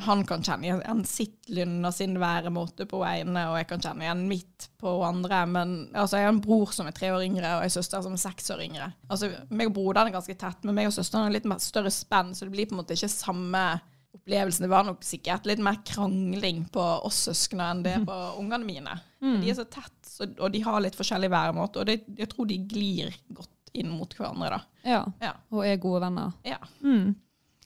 han 0.03 0.25
kan 0.27 0.43
kjenne 0.43 0.67
igjen 0.67 1.03
sitt 1.07 1.47
lynn 1.55 1.77
og 1.87 1.93
sin 1.95 2.17
væremåte 2.19 2.83
på 2.89 2.99
ene, 3.07 3.45
og 3.47 3.55
jeg 3.61 3.67
kan 3.69 3.83
kjenne 3.83 4.03
igjen 4.03 4.25
mitt 4.27 4.67
på 4.81 4.91
andre. 5.07 5.45
Men 5.47 5.75
altså, 5.93 6.19
jeg 6.19 6.27
har 6.27 6.33
en 6.33 6.41
bror 6.43 6.73
som 6.75 6.89
er 6.89 6.95
tre 6.97 7.13
år 7.15 7.23
yngre, 7.23 7.53
og 7.55 7.63
en 7.63 7.75
søster 7.77 8.03
som 8.03 8.17
er 8.17 8.23
seks 8.25 8.51
år 8.51 8.65
yngre. 8.65 8.89
Altså, 9.07 9.31
meg 9.55 9.71
og 9.71 9.77
broderen 9.77 10.11
er 10.11 10.17
ganske 10.17 10.35
tett, 10.41 10.67
men 10.67 10.75
meg 10.75 10.89
og 10.89 10.97
søsteren 10.97 11.29
har 11.29 11.35
litt 11.35 11.47
større 11.63 11.93
spenn, 11.95 12.35
så 12.35 12.43
det 12.43 12.55
blir 12.57 12.67
på 12.67 12.75
en 12.75 12.81
måte 12.81 12.97
ikke 12.97 13.11
samme 13.13 13.63
opplevelsen. 14.25 14.63
Det 14.65 14.69
var 14.71 14.83
nok 14.87 15.03
sikkert 15.05 15.45
litt 15.45 15.59
mer 15.61 15.77
krangling 15.85 16.63
på 16.73 16.81
oss 17.05 17.23
søsknene 17.29 17.67
enn 17.71 17.83
det 17.85 17.95
på 18.07 18.15
ungene 18.41 18.65
mine. 18.65 18.95
Mm. 19.21 19.39
De 19.41 19.49
er 19.51 19.57
så 19.57 19.65
tett, 19.69 19.93
så, 20.05 20.25
og 20.39 20.51
de 20.53 20.61
har 20.65 20.81
litt 20.81 20.95
forskjellig 20.97 21.29
væremåte, 21.33 21.79
og 21.79 21.85
det, 21.89 21.99
jeg 22.17 22.29
tror 22.31 22.47
de 22.49 22.57
glir 22.69 23.13
godt 23.35 23.51
inn 23.75 23.89
mot 23.91 24.11
hverandre, 24.15 24.49
da. 24.55 24.59
Ja. 24.87 25.01
Ja. 25.21 25.33
Og 25.51 25.65
er 25.67 25.77
gode 25.83 26.01
venner. 26.05 26.33
Ja. 26.47 26.57
Mm. 26.81 27.13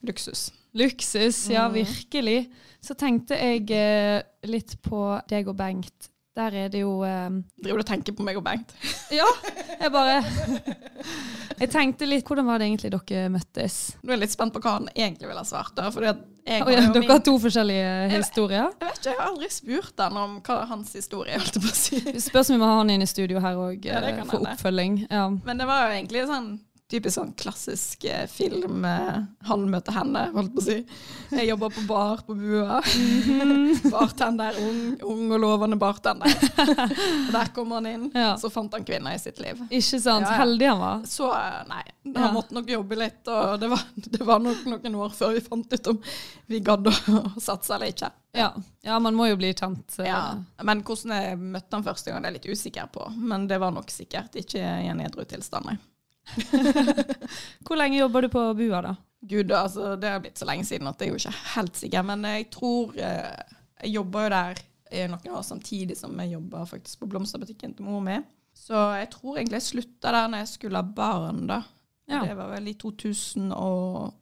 Luksus. 0.08 0.50
Luksus, 0.74 1.50
ja 1.52 1.68
Mm. 1.68 1.74
virkelig. 1.80 2.40
Så 2.82 2.96
tenkte 2.96 3.36
jeg 3.36 3.70
eh, 3.76 4.22
litt 4.48 4.78
på 4.86 5.20
deg 5.30 5.48
og 5.52 5.58
Bengt. 5.60 6.10
Der 6.40 6.56
er 6.56 6.70
det 6.72 6.80
jo 6.86 6.94
eh, 7.04 7.30
Driver 7.60 7.82
du 7.82 7.84
og 7.84 7.90
tenker 7.90 8.16
på 8.16 8.24
meg 8.24 8.38
og 8.40 8.46
Bengt? 8.48 8.72
Ja, 9.20 9.26
jeg 9.82 9.92
bare 9.92 10.20
Jeg 11.60 11.70
tenkte 11.74 12.08
litt 12.08 12.28
Hvordan 12.28 12.48
var 12.48 12.62
det 12.62 12.70
egentlig 12.70 12.92
dere 12.94 13.30
møttes? 13.34 13.78
Nå 14.04 14.12
er 14.14 14.16
jeg 14.18 14.24
litt 14.24 14.36
spent 14.36 14.54
på 14.56 14.62
hva 14.64 14.78
han 14.78 14.88
egentlig 14.96 15.28
ville 15.28 15.42
ha 15.44 15.48
svart. 15.50 15.74
da, 15.78 15.90
fordi 15.92 16.08
jeg, 16.50 16.64
har 16.64 16.72
jo 16.72 16.78
dere 16.80 17.02
min- 17.04 17.10
har 17.12 17.20
to 17.26 17.34
forskjellige 17.44 17.90
historier. 18.14 18.70
jeg 18.80 18.88
vet 18.88 19.02
ikke, 19.02 19.10
jeg 19.12 19.18
har 19.20 19.28
aldri 19.28 19.50
spurt 19.54 20.02
han 20.06 20.18
om 20.18 20.38
hva 20.48 20.56
hans 20.72 20.94
historie 20.98 21.36
er, 21.36 21.44
holdt 21.44 21.60
jeg 21.60 21.66
på 21.66 21.74
å 21.74 21.78
si. 21.78 22.00
Spørs 22.30 22.50
om 22.50 22.56
vi 22.56 22.62
må 22.64 22.70
ha 22.72 22.78
han 22.80 22.90
inn 22.96 23.04
i 23.06 23.10
studio 23.10 23.42
her 23.44 23.60
òg, 23.60 23.86
Ja, 23.86 24.00
for 24.26 24.48
oppfølging. 24.48 24.96
Ja. 25.12 25.28
Men 25.46 25.62
det 25.62 25.68
var 25.70 25.84
jo 25.90 25.98
egentlig 26.00 26.24
sånn 26.32 26.50
typisk 26.90 27.16
sånn 27.20 27.34
klassisk 27.38 28.04
eh, 28.10 28.24
film 28.32 28.86
eh, 28.88 29.20
han 29.46 29.66
møter 29.70 29.94
henne, 29.94 30.24
holdt 30.34 30.56
på 30.56 30.62
å 30.62 30.66
si. 30.66 30.78
Jeg 31.38 31.50
jobber 31.52 31.74
på 31.76 31.84
bar 31.90 32.24
på 32.26 32.34
Bua. 32.40 32.80
Bartender, 33.94 34.58
ung, 34.64 34.80
ung 35.06 35.32
og 35.36 35.40
lovende 35.44 35.78
bartender. 35.80 36.34
Og 36.64 37.32
der 37.36 37.52
kom 37.56 37.72
han 37.78 37.90
inn, 37.92 38.08
Ja. 38.18 38.32
så 38.42 38.50
fant 38.54 38.74
han 38.74 38.86
kvinner 38.88 39.14
i 39.16 39.20
sitt 39.22 39.40
liv. 39.44 39.62
Ikke 39.70 40.00
sant? 40.02 40.26
Ja, 40.26 40.34
ja. 40.34 40.40
Heldig 40.42 40.70
han 40.72 40.82
var. 40.82 41.04
Så 41.10 41.30
eh, 41.36 41.60
nei, 41.70 41.84
han 42.18 42.34
måtte 42.36 42.58
nok 42.58 42.70
jobbe 42.74 42.98
litt, 43.00 43.22
og 43.30 43.60
det 43.62 43.70
var, 43.72 43.84
det 43.96 44.22
var 44.26 44.42
nok 44.44 44.66
noen 44.74 44.98
år 45.06 45.14
før 45.16 45.36
vi 45.38 45.44
fant 45.46 45.74
ut 45.78 45.92
om 45.94 46.02
vi 46.50 46.60
gadd 46.66 46.90
å 46.90 46.96
satse 47.42 47.76
eller 47.76 47.94
ikke. 47.94 48.10
Ja. 48.38 48.52
ja, 48.86 48.98
man 49.02 49.16
må 49.18 49.26
jo 49.30 49.38
bli 49.40 49.54
kjent. 49.58 49.96
eh. 50.06 50.34
Men 50.66 50.84
hvordan 50.86 51.16
jeg 51.18 51.38
møtte 51.42 51.78
han 51.78 51.86
første 51.86 52.12
gang, 52.12 52.22
det 52.22 52.30
er 52.30 52.36
jeg 52.36 52.42
litt 52.42 52.58
usikker 52.60 52.90
på. 52.94 53.08
Men 53.18 53.48
det 53.50 53.58
var 53.62 53.74
nok 53.74 53.90
sikkert 53.94 54.36
ikke 54.42 54.60
i 54.62 54.90
en 54.92 55.02
edru 55.06 55.26
tilstand, 55.30 55.70
nei. 55.72 55.78
Hvor 57.66 57.80
lenge 57.80 58.00
jobber 58.00 58.26
du 58.26 58.30
på 58.34 58.44
Bua, 58.58 58.82
da? 58.86 58.96
Gud, 59.30 59.52
altså, 59.52 59.96
det 60.00 60.12
har 60.14 60.22
blitt 60.24 60.40
så 60.40 60.48
lenge 60.48 60.66
siden 60.68 60.88
at 60.88 61.02
jeg 61.02 61.10
er 61.10 61.16
jo 61.16 61.20
ikke 61.20 61.54
helt 61.56 61.80
sikker. 61.80 62.06
Men 62.08 62.28
jeg 62.30 62.50
tror 62.56 62.94
eh, 62.96 63.56
Jeg 63.84 63.96
jobber 63.98 64.28
jo 64.28 64.34
der 64.36 64.62
noen 65.10 65.34
år 65.38 65.44
samtidig 65.46 65.98
som 66.00 66.16
jeg 66.18 66.34
jobber 66.34 66.66
faktisk 66.66 67.04
på 67.04 67.10
blomsterbutikken 67.12 67.76
til 67.78 67.86
mor 67.86 68.02
mi. 68.02 68.16
Så 68.58 68.78
jeg 68.98 69.12
tror 69.14 69.38
egentlig 69.38 69.60
jeg 69.60 69.68
slutta 69.68 70.14
der 70.16 70.32
når 70.32 70.42
jeg 70.44 70.54
skulle 70.56 70.82
ha 70.82 70.96
barn, 70.96 71.44
da. 71.48 71.62
Ja. 72.10 72.24
Det 72.26 72.34
var 72.40 72.50
vel 72.56 72.72
i 72.72 72.74
2008. 72.74 74.19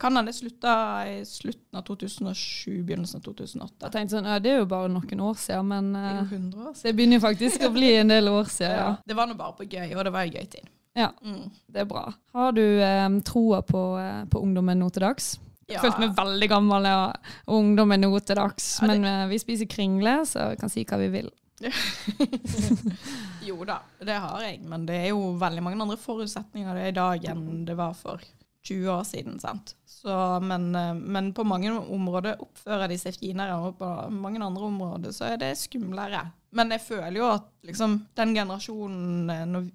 Kan 0.00 0.16
hende 0.18 0.32
jeg 0.32 0.38
slutta 0.42 0.74
i 1.10 1.16
slutten 1.28 1.78
av 1.80 1.84
2007, 1.88 2.82
begynnelsen 2.86 3.20
av 3.20 3.24
2008. 3.28 3.72
Jeg 3.86 3.92
tenkte 3.96 4.16
sånn, 4.16 4.28
ja, 4.30 4.38
Det 4.44 4.50
er 4.52 4.58
jo 4.62 4.66
bare 4.70 4.88
noen 4.92 5.20
år 5.28 5.34
siden, 5.40 5.68
men 5.72 5.92
Det 5.94 6.04
eh, 6.04 6.18
jo 6.20 6.24
100 6.38 6.66
år 6.68 6.74
siden. 6.74 6.84
det 6.90 6.94
begynner 6.98 7.20
faktisk 7.24 7.66
å 7.68 7.72
bli 7.74 7.92
en 8.00 8.08
del 8.14 8.28
år 8.32 8.44
siden. 8.52 8.76
Ja, 8.84 8.90
Det 9.06 9.16
var 9.18 9.26
nå 9.30 9.34
bare 9.38 9.56
på 9.58 9.68
gøy, 9.68 9.94
og 9.96 10.04
det 10.04 10.12
var 10.12 10.22
en 10.28 10.32
gøy 10.36 10.46
tid. 10.56 10.68
Ja. 10.94 11.08
Mm. 11.24 11.50
Det 11.74 11.80
er 11.82 11.88
bra. 11.90 12.04
Har 12.32 12.52
du 12.54 12.62
eh, 12.80 13.08
troa 13.26 13.62
på, 13.66 13.84
eh, 13.98 14.24
på 14.30 14.42
ungdommen 14.44 14.78
nå 14.78 14.90
til 14.94 15.02
dags? 15.08 15.34
Ja. 15.66 15.80
følte 15.80 16.02
meg 16.02 16.10
veldig 16.18 16.48
gammel 16.52 16.84
og 16.90 17.56
ungdommen 17.56 18.02
nå 18.04 18.10
til 18.20 18.36
dags, 18.36 18.66
Ja, 18.82 18.86
det- 18.90 19.00
men 19.00 19.04
eh, 19.08 19.28
vi 19.30 19.38
spiser 19.40 19.64
kringle, 19.66 20.18
så 20.28 20.50
vi 20.50 20.56
kan 20.60 20.68
si 20.68 20.84
hva 20.84 20.98
vi 21.00 21.08
vil. 21.08 21.30
jo 23.48 23.64
da, 23.64 23.78
det 24.04 24.16
har 24.20 24.42
jeg, 24.44 24.60
men 24.68 24.84
det 24.88 24.96
er 25.06 25.08
jo 25.12 25.32
veldig 25.40 25.62
mange 25.64 25.80
andre 25.84 25.96
forutsetninger 26.00 26.74
det 26.76 26.82
er 26.82 26.92
i 26.92 26.96
dag 26.98 27.24
enn 27.32 27.64
det 27.68 27.76
var 27.78 27.94
for 27.96 28.20
20 28.64 28.90
år 28.90 29.04
siden, 29.04 29.38
sant. 29.40 29.74
Så, 29.88 30.14
men, 30.40 30.74
eh, 30.74 30.94
men 30.94 31.32
på 31.36 31.44
mange 31.48 31.72
områder 31.72 32.40
oppfører 32.42 32.88
de 32.90 32.98
seg 33.00 33.16
finere, 33.20 33.56
og 33.60 33.78
på 33.80 33.90
mange 34.12 34.42
andre 34.44 34.68
områder 34.68 35.14
så 35.16 35.30
er 35.32 35.40
det 35.40 35.54
skumlere. 35.60 36.24
Men 36.54 36.72
jeg 36.74 36.84
føler 36.84 37.18
jo 37.18 37.30
at 37.32 37.48
liksom, 37.66 37.98
den 38.16 38.34
generasjonen 38.36 39.32
eh, 39.32 39.46
når, 39.50 39.72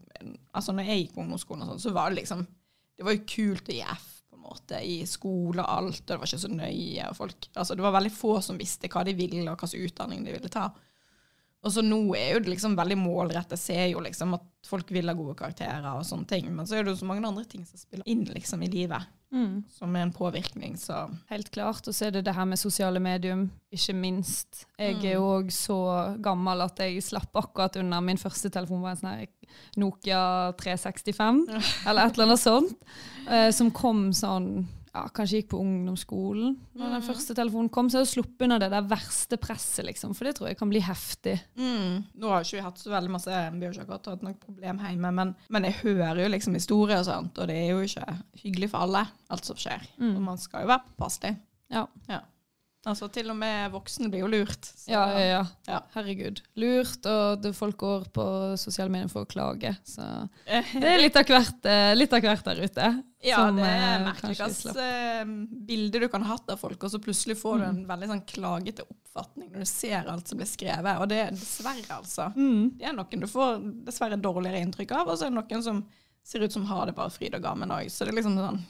Altså 0.51 0.73
når 0.75 0.83
jeg 0.89 1.03
gikk 1.03 1.11
på 1.15 1.21
ungdomsskolen, 1.23 1.63
og 1.63 1.69
sånn, 1.71 1.83
så 1.85 1.91
var 1.95 2.09
det 2.11 2.19
liksom 2.19 2.41
Det 2.99 3.05
var 3.07 3.13
jo 3.15 3.27
kult 3.31 3.69
å 3.71 3.75
gi 3.77 3.83
F 3.87 4.07
på 4.27 4.35
en 4.35 4.43
måte, 4.43 4.81
i 4.83 4.97
skole 5.07 5.63
og 5.63 5.69
alt, 5.77 6.01
og 6.01 6.09
det 6.09 6.17
var 6.19 6.27
ikke 6.27 6.41
så 6.43 6.51
nøye. 6.51 7.07
og 7.07 7.15
folk, 7.15 7.49
altså 7.53 7.77
Det 7.77 7.85
var 7.85 7.95
veldig 7.95 8.11
få 8.13 8.33
som 8.43 8.59
visste 8.59 8.91
hva 8.91 9.05
de 9.07 9.15
ville, 9.15 9.45
og 9.47 9.55
hva 9.55 9.69
slags 9.69 9.91
utdanning 9.91 10.25
de 10.25 10.35
ville 10.35 10.51
ta. 10.51 10.67
Og 11.63 11.73
så 11.75 11.81
nå 11.83 11.97
er 12.15 12.33
jo 12.37 12.39
det 12.39 12.53
liksom 12.53 12.75
veldig 12.79 12.95
målrettet. 12.97 13.57
Jeg 13.57 13.59
ser 13.59 13.87
jo 13.91 13.99
liksom 13.99 14.33
at 14.37 14.45
folk 14.69 14.91
vil 14.95 15.09
ha 15.11 15.15
gode 15.17 15.35
karakterer 15.35 15.83
og 15.91 16.05
sånne 16.07 16.27
ting. 16.29 16.45
Men 16.55 16.65
så 16.69 16.77
er 16.79 16.85
det 16.85 16.93
jo 16.93 16.99
så 17.01 17.07
mange 17.09 17.27
andre 17.27 17.43
ting 17.51 17.65
som 17.67 17.79
spiller 17.81 18.07
inn 18.07 18.23
liksom 18.31 18.63
i 18.63 18.69
livet, 18.71 19.07
Mm. 19.31 19.63
som 19.69 19.95
er 19.95 20.01
en 20.01 20.11
påvirkning, 20.11 20.73
så 20.75 21.03
Helt 21.29 21.51
klart. 21.51 21.87
Og 21.87 21.93
så 21.93 22.07
er 22.07 22.11
det 22.15 22.23
det 22.25 22.33
her 22.33 22.45
med 22.49 22.57
sosiale 22.57 22.99
medium, 22.99 23.51
ikke 23.71 23.93
minst. 23.93 24.65
Jeg 24.79 24.95
er 25.05 25.13
jo 25.19 25.27
òg 25.35 25.51
så 25.53 26.17
gammel 26.19 26.63
at 26.65 26.79
jeg 26.81 27.03
slapp 27.03 27.35
akkurat 27.35 27.75
unna. 27.77 28.01
Min 28.01 28.17
første 28.17 28.49
telefon 28.49 28.81
var 28.81 28.95
en 28.95 28.97
sånn 29.03 29.27
Nokia 29.77 30.53
365, 30.57 31.43
eller 31.85 32.05
et 32.07 32.13
eller 32.17 32.25
annet 32.25 32.41
sånt, 32.41 32.73
eh, 33.29 33.51
som 33.51 33.69
kom 33.69 34.09
sånn 34.11 34.65
ja, 34.93 35.03
Kanskje 35.13 35.41
gikk 35.41 35.51
på 35.51 35.59
ungdomsskolen 35.61 36.55
når 36.79 36.95
den 36.95 37.05
første 37.05 37.35
telefonen 37.37 37.69
kom. 37.73 37.89
Så 37.91 37.99
jeg 37.99 38.07
har 38.07 38.11
sluppet 38.13 38.45
unna 38.47 38.57
det 38.61 38.71
der 38.73 38.87
verste 38.89 39.37
presset, 39.41 39.85
liksom. 39.87 40.15
For 40.17 40.29
det 40.29 40.35
tror 40.37 40.49
jeg 40.49 40.59
kan 40.59 40.71
bli 40.71 40.81
heftig. 40.85 41.35
mm. 41.59 42.09
Nå 42.19 42.33
har 42.33 42.45
ikke 42.45 42.57
vi 42.57 42.65
hatt 42.65 42.81
så 42.81 42.93
veldig 42.93 43.13
masse 43.13 43.29
Vi 43.29 43.65
har 43.65 43.75
ikke 43.75 43.85
akkurat 43.85 44.09
hatt 44.13 44.25
noe 44.25 44.39
problem 44.41 44.81
hjemme, 44.85 45.13
men, 45.21 45.35
men 45.49 45.69
jeg 45.69 45.79
hører 45.83 46.23
jo 46.23 46.33
liksom 46.33 46.57
historier 46.57 47.03
og 47.03 47.07
sånt, 47.09 47.37
og 47.37 47.51
det 47.51 47.59
er 47.59 47.71
jo 47.73 47.85
ikke 47.85 48.17
hyggelig 48.43 48.71
for 48.73 48.87
alle, 48.87 49.05
alt 49.29 49.47
som 49.47 49.59
skjer. 49.59 49.85
Mm. 50.01 50.15
Og 50.15 50.25
man 50.31 50.41
skal 50.41 50.65
jo 50.65 50.73
være 50.73 50.85
påpasselig. 50.89 51.35
Ja. 51.73 51.85
Altså 52.87 53.09
til 53.11 53.27
og 53.29 53.35
med 53.35 53.71
voksne 53.73 54.07
blir 54.07 54.21
jo 54.23 54.27
lurt. 54.31 54.63
så- 54.63 54.87
Ja, 54.93 55.01
ja, 55.11 55.23
ja. 55.27 55.45
Ja. 55.67 55.79
Herregud. 55.93 56.39
Lurt, 56.55 57.05
og 57.05 57.43
folk 57.53 57.75
går 57.77 58.05
på 58.15 58.25
sosiale 58.57 58.89
medier 58.89 59.09
for 59.11 59.25
å 59.25 59.27
klage. 59.27 59.75
Så 59.83 59.99
det 60.47 60.87
er 60.87 61.01
litt 61.01 61.15
av 61.19 61.25
hvert, 61.27 61.65
eh, 61.67 61.93
litt 61.95 62.13
av 62.13 62.21
hvert 62.23 62.45
der 62.47 62.61
ute. 62.63 63.03
Ja, 63.21 63.35
som, 63.49 63.57
det 63.59 63.65
er 63.67 63.97
eh, 63.97 64.05
merkelig 64.05 64.37
kanskje 64.39 64.71
hvilket 64.71 65.65
bilde 65.67 65.99
du 65.99 66.07
kan 66.07 66.23
ha 66.23 66.37
hatt 66.37 66.49
av 66.55 66.57
folk, 66.61 66.81
og 66.87 66.89
så 66.93 67.01
plutselig 67.03 67.35
får 67.41 67.57
du 67.59 67.65
en 67.67 67.81
veldig 67.89 68.07
sånn 68.13 68.23
klagete 68.31 68.85
oppfatning 68.87 69.51
når 69.51 69.59
du 69.59 69.65
ser 69.73 70.07
alt 70.07 70.31
som 70.31 70.39
blir 70.39 70.47
skrevet. 70.47 71.01
Og 71.03 71.09
det 71.11 71.19
er 71.25 71.31
dessverre, 71.35 71.97
altså. 71.99 72.29
Mm. 72.37 72.77
Det 72.79 72.87
er 72.87 72.95
noen 72.95 73.19
du 73.19 73.27
får 73.27 73.59
dessverre 73.89 74.15
dårligere 74.23 74.63
inntrykk 74.63 74.95
av, 75.01 75.11
og 75.11 75.19
så 75.19 75.27
er 75.27 75.33
det 75.35 75.41
noen 75.41 75.63
som 75.67 75.83
ser 76.23 76.47
ut 76.47 76.55
som 76.55 76.63
har 76.71 76.85
det 76.87 76.95
bare 76.95 77.11
fryd 77.11 77.35
og 77.35 77.43
gammen 77.43 77.75
òg. 77.75 77.91
Så 77.91 78.05
det 78.07 78.13
er 78.13 78.21
liksom 78.21 78.39
sånn 78.39 78.63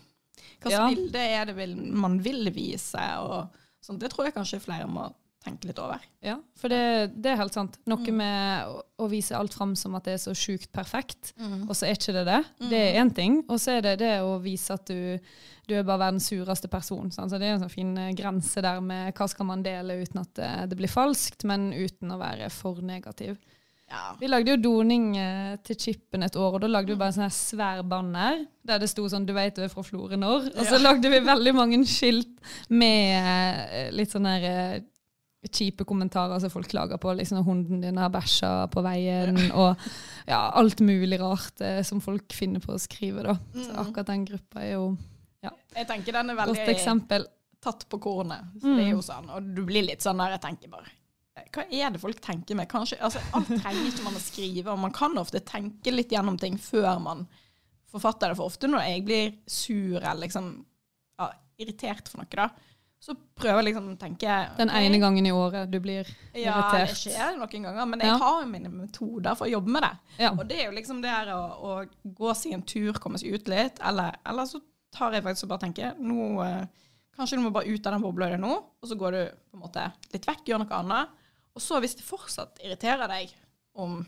slags 0.63 0.73
Ja. 0.73 0.89
bilde 0.89 1.21
er 1.37 1.45
det 1.53 1.69
man 1.93 2.17
vil 2.25 2.49
vise? 2.49 3.05
Og 3.21 3.53
sånn, 3.85 3.99
det 3.99 4.11
tror 4.13 4.25
jeg 4.29 4.35
kanskje 4.35 4.59
flere 4.63 4.87
må 4.87 5.09
tenke 5.39 5.69
litt 5.69 5.77
over. 5.79 6.01
Ja, 6.21 6.33
for 6.59 6.67
det, 6.67 7.13
det 7.15 7.29
er 7.31 7.37
helt 7.39 7.53
sant. 7.55 7.77
Noe 7.87 8.03
Mm. 8.03 8.15
med 8.19 8.65
å, 8.67 8.81
å 8.99 9.07
vise 9.09 9.31
alt 9.37 9.53
fram 9.55 9.71
som 9.79 9.95
at 9.95 10.03
det 10.03 10.13
er 10.17 10.17
så 10.19 10.33
sjukt 10.35 10.67
perfekt, 10.75 11.31
Mm. 11.39 11.61
og 11.69 11.71
så 11.79 11.87
er 11.87 11.95
ikke 11.95 12.11
det 12.17 12.25
det. 12.27 12.41
Det 12.69 12.81
er 12.81 12.99
én 13.01 13.13
ting. 13.15 13.37
Og 13.47 13.55
så 13.57 13.77
er 13.77 13.81
det 13.81 13.99
det 13.99 14.19
å 14.19 14.33
vise 14.43 14.73
at 14.75 14.85
du, 14.91 15.17
du 15.65 15.75
er 15.75 15.83
bare 15.87 15.99
verdens 16.11 16.27
sureste 16.27 16.67
person. 16.67 17.09
Sant? 17.09 17.31
Så 17.31 17.39
det 17.39 17.47
er 17.47 17.53
en 17.55 17.63
sånn 17.63 17.71
fin 17.71 17.97
eh, 17.97 18.11
grense 18.13 18.61
der 18.61 18.81
med 18.81 19.13
hva 19.15 19.29
skal 19.31 19.45
man 19.47 19.63
dele 19.63 20.01
uten 20.03 20.19
at 20.25 20.33
det, 20.35 20.51
det 20.73 20.77
blir 20.77 20.91
falskt, 20.91 21.45
men 21.47 21.71
uten 21.71 22.11
å 22.11 22.19
være 22.19 22.49
for 22.51 22.81
negativ. 22.83 23.37
Ja. 23.89 24.15
Vi 24.19 24.27
lagde 24.27 24.51
jo 24.53 24.57
doning 24.61 25.15
eh, 25.17 25.55
til 25.65 25.75
Chippen 25.75 26.21
et 26.23 26.35
år, 26.37 26.53
og 26.53 26.61
da 26.61 26.67
lagde 26.67 26.93
vi 26.93 26.95
bare 26.99 27.09
en 27.13 27.29
sånn 27.29 27.33
svær 27.33 27.81
banner 27.89 28.45
der 28.63 28.77
det 28.79 28.89
sto 28.89 29.07
sånn 29.09 29.25
'Du 29.25 29.33
veit 29.33 29.55
du 29.55 29.63
er 29.63 29.67
fra 29.69 29.81
Florø 29.81 30.15
når?' 30.15 30.51
Og 30.57 30.65
så 30.65 30.77
Ja. 30.77 30.83
lagde 30.91 31.09
vi 31.09 31.19
veldig 31.19 31.53
mange 31.55 31.79
skilt 31.85 32.37
med 32.69 33.25
eh, 33.25 33.91
litt 33.91 34.09
sånne 34.11 34.39
her, 34.39 34.75
eh, 34.75 34.79
kjipe 35.49 35.85
kommentarer 35.85 36.39
som 36.39 36.49
folk 36.51 36.67
klager 36.67 36.97
på. 36.99 37.15
Liksom 37.17 37.43
'Hunden 37.43 37.81
din 37.81 37.97
har 37.97 38.09
bæsja 38.09 38.69
på 38.69 38.83
veien', 38.83 39.51
og 39.55 39.77
ja, 40.27 40.51
alt 40.53 40.79
mulig 40.81 41.19
rart 41.19 41.85
som 41.85 41.99
folk 42.01 42.29
finner 42.31 42.59
på 42.59 42.73
å 42.73 42.79
skrive, 42.79 43.23
da. 43.23 43.33
Så 43.55 43.71
Mm. 43.71 43.77
akkurat 43.87 44.05
den 44.05 44.25
gruppa 44.25 44.59
er 44.61 44.73
jo 44.73 44.97
Jeg 45.75 45.87
tenker 45.87 46.11
den 46.11 46.29
er 46.31 46.33
et 46.39 46.47
godt 46.47 46.67
eksempel. 46.67 47.25
tatt 47.61 47.85
på 47.89 47.99
kornet. 47.99 48.41
Så 48.61 48.65
Mm. 48.67 48.77
Det 48.77 48.85
er 48.85 48.91
jo 48.91 49.01
sånn, 49.01 49.29
og 49.29 49.55
du 49.55 49.65
blir 49.65 49.83
litt 49.85 49.99
sånn 50.01 50.17
der 50.17 50.31
jeg 50.37 50.41
tenker 50.41 50.69
bare 50.69 50.85
Hva 51.55 51.63
er 51.73 51.89
det 51.95 52.01
folk 52.01 52.19
tenker 52.21 52.55
med? 52.59 52.69
Kanskje, 52.69 52.99
altså 53.01 53.19
Alt 53.33 53.47
trenger 53.61 53.87
ikke 53.89 54.03
man 54.05 54.17
å 54.19 54.21
skrive, 54.23 54.71
og 54.73 54.79
man 54.79 54.91
kan 54.95 55.17
ofte 55.17 55.39
tenke 55.45 55.91
litt 55.93 56.11
gjennom 56.13 56.37
ting 56.39 56.57
før 56.61 56.99
man 57.01 57.27
forfatter 57.89 58.29
det. 58.29 58.37
For 58.37 58.45
ofte 58.51 58.69
når 58.69 58.83
jeg 58.85 59.05
blir 59.07 59.31
sur 59.49 59.97
eller 60.01 60.19
liksom 60.27 60.51
ja, 61.19 61.31
irritert 61.57 62.09
for 62.11 62.21
noe, 62.21 62.29
da, 62.37 62.49
så 62.99 63.15
prøver 63.39 63.61
jeg 63.61 63.67
liksom 63.69 63.85
å 63.93 63.97
tenke 63.97 64.33
Den 64.57 64.69
ene 64.75 64.97
gangen 64.99 65.25
i 65.25 65.31
året 65.31 65.69
du 65.71 65.77
blir 65.79 66.07
Ja, 66.35 66.57
det 66.75 66.89
skjer 66.99 67.37
noen 67.39 67.63
ganger, 67.69 67.85
men 67.87 68.01
jeg 68.03 68.11
Ja. 68.11 68.17
har 68.19 68.45
mine 68.45 68.69
metoder 68.73 69.37
for 69.39 69.47
å 69.47 69.53
jobbe 69.53 69.71
med 69.71 69.85
det. 69.87 69.91
Ja. 70.25 70.33
Og 70.35 70.43
det 70.49 70.57
er 70.59 70.65
jo 70.67 70.75
liksom 70.75 70.99
det 71.01 71.09
her 71.13 71.31
å, 71.33 71.39
å 71.63 71.71
gå 72.03 72.33
seg 72.35 72.57
en 72.57 72.65
tur, 72.67 72.93
komme 72.99 73.17
seg 73.17 73.33
ut 73.39 73.47
litt, 73.47 73.79
eller, 73.87 74.19
eller 74.27 74.45
så 74.51 74.59
tar 74.91 75.15
jeg 75.15 75.23
faktisk 75.23 75.47
og 75.47 75.53
bare 75.55 75.63
tenker 75.67 75.95
nå, 75.97 76.27
eh, 76.45 76.67
Kanskje 77.19 77.35
du 77.35 77.41
må 77.43 77.49
bare 77.51 77.67
ut 77.67 77.87
av 77.87 77.91
den 77.97 78.03
bobla 78.03 78.29
er 78.31 78.37
nå, 78.39 78.51
og 78.79 78.87
så 78.87 78.95
går 78.95 79.11
du 79.11 79.23
på 79.51 79.57
en 79.57 79.63
måte 79.65 79.81
litt 80.13 80.23
vekk, 80.29 80.45
gjør 80.47 80.61
noe 80.61 80.77
annet. 80.77 81.09
Og 81.59 81.63
så 81.63 81.81
hvis 81.83 81.97
det 81.99 82.07
fortsatt 82.07 82.63
irriterer 82.63 83.11
deg 83.11 83.35
om 83.79 83.99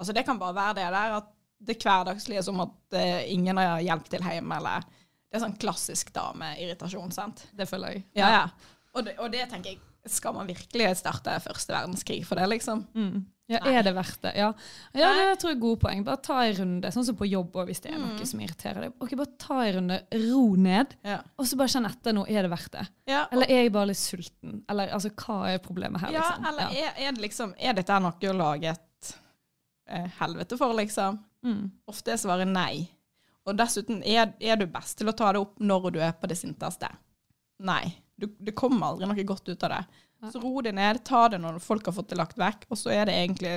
Altså 0.00 0.14
det 0.16 0.22
kan 0.24 0.38
bare 0.40 0.56
være 0.56 0.74
det 0.78 0.84
der 0.94 1.14
at 1.18 1.26
det 1.60 1.74
hverdagslige 1.82 2.40
som 2.46 2.62
at 2.62 2.94
uh, 2.96 3.18
ingen 3.28 3.58
har 3.60 3.82
hjelp 3.84 4.06
til 4.08 4.24
hjemme, 4.24 4.56
eller 4.56 4.86
Det 5.28 5.36
er 5.36 5.42
sånn 5.42 5.58
klassisk 5.60 6.08
dameirritasjon, 6.14 7.12
sant? 7.12 7.42
Det 7.52 7.66
føler 7.68 7.98
jeg. 7.98 8.04
Ja, 8.16 8.30
ja. 8.32 8.78
Og 8.96 9.04
det, 9.04 9.18
og 9.20 9.28
det 9.30 9.44
tenker 9.50 9.74
jeg 9.74 9.82
Skal 10.08 10.32
man 10.34 10.48
virkelig 10.48 10.94
starte 11.02 11.36
første 11.44 11.74
verdenskrig 11.74 12.22
for 12.24 12.40
det, 12.40 12.48
liksom? 12.48 12.86
Mm. 12.96 13.26
Ja, 13.50 13.58
er 13.66 13.82
det 13.82 13.92
verdt 13.96 14.20
det? 14.22 14.30
Ja, 14.38 14.52
ja 14.94 15.08
det 15.16 15.24
det 15.32 15.38
tror 15.42 15.50
jeg 15.50 15.56
er 15.58 15.62
gode 15.64 15.80
poeng. 15.82 16.04
Bare 16.06 16.20
ta 16.22 16.36
en 16.46 16.54
runde, 16.60 16.92
sånn 16.94 17.04
som 17.08 17.16
på 17.18 17.26
jobb 17.26 17.56
òg, 17.58 17.66
hvis 17.72 17.80
det 17.82 17.90
er 17.92 17.98
noe 17.98 18.12
Mm. 18.14 18.26
som 18.30 18.40
irriterer 18.44 18.80
deg. 18.86 18.92
Ok, 19.02 19.16
Bare 19.18 19.32
ta 19.42 19.58
en 19.66 19.74
runde, 19.80 19.96
ro 20.12 20.44
ned, 20.56 20.94
Ja. 21.04 21.16
og 21.38 21.46
så 21.46 21.56
bare 21.58 21.68
kjenn 21.74 21.86
etter 21.90 22.12
nå. 22.14 22.24
Er 22.30 22.42
det 22.46 22.50
verdt 22.52 22.70
det? 22.70 22.88
ja 23.08 23.26
Eller 23.32 23.46
er 23.50 23.62
jeg 23.64 23.72
bare 23.72 23.86
litt 23.90 23.96
sulten? 23.98 24.62
Eller 24.68 24.88
altså, 24.94 25.10
hva 25.10 25.40
er 25.54 25.58
problemet 25.58 26.00
her, 26.00 26.12
Ja, 26.12 26.20
liksom? 26.30 26.46
eller 26.46 26.62
Er, 26.70 26.92
er 26.96 27.12
det 27.12 27.20
liksom 27.22 27.54
Er 27.58 27.72
dette 27.74 28.00
noe 28.00 28.12
å 28.12 28.36
lage 28.36 28.70
et 28.70 29.14
eh, 29.88 30.06
helvete 30.20 30.56
for, 30.56 30.72
liksom? 30.74 31.18
Mm. 31.44 31.70
Ofte 31.88 32.12
er 32.12 32.16
svaret 32.16 32.46
nei. 32.46 32.88
Og 33.46 33.56
dessuten, 33.56 34.02
er, 34.06 34.32
er 34.40 34.56
du 34.56 34.66
best 34.66 34.98
til 34.98 35.08
å 35.08 35.16
ta 35.16 35.32
det 35.32 35.40
opp 35.40 35.58
når 35.58 35.90
du 35.92 35.98
er 35.98 36.12
på 36.12 36.28
det 36.28 36.36
sinteste? 36.38 36.86
Nei. 37.58 37.96
Du, 38.20 38.26
det 38.38 38.54
kommer 38.54 38.86
aldri 38.92 39.06
noe 39.08 39.24
godt 39.24 39.48
ut 39.48 39.62
av 39.64 39.70
det. 39.70 39.86
Ja. 40.20 40.30
Så 40.32 40.40
ro 40.42 40.60
det 40.64 40.74
ned, 40.76 41.02
ta 41.08 41.26
det 41.32 41.40
når 41.40 41.60
folk 41.64 41.86
har 41.88 41.96
fått 41.96 42.10
det 42.12 42.18
lagt 42.20 42.40
vekk, 42.40 42.66
og 42.68 42.78
så 42.78 42.92
er 42.94 43.08
det 43.08 43.16
egentlig 43.16 43.54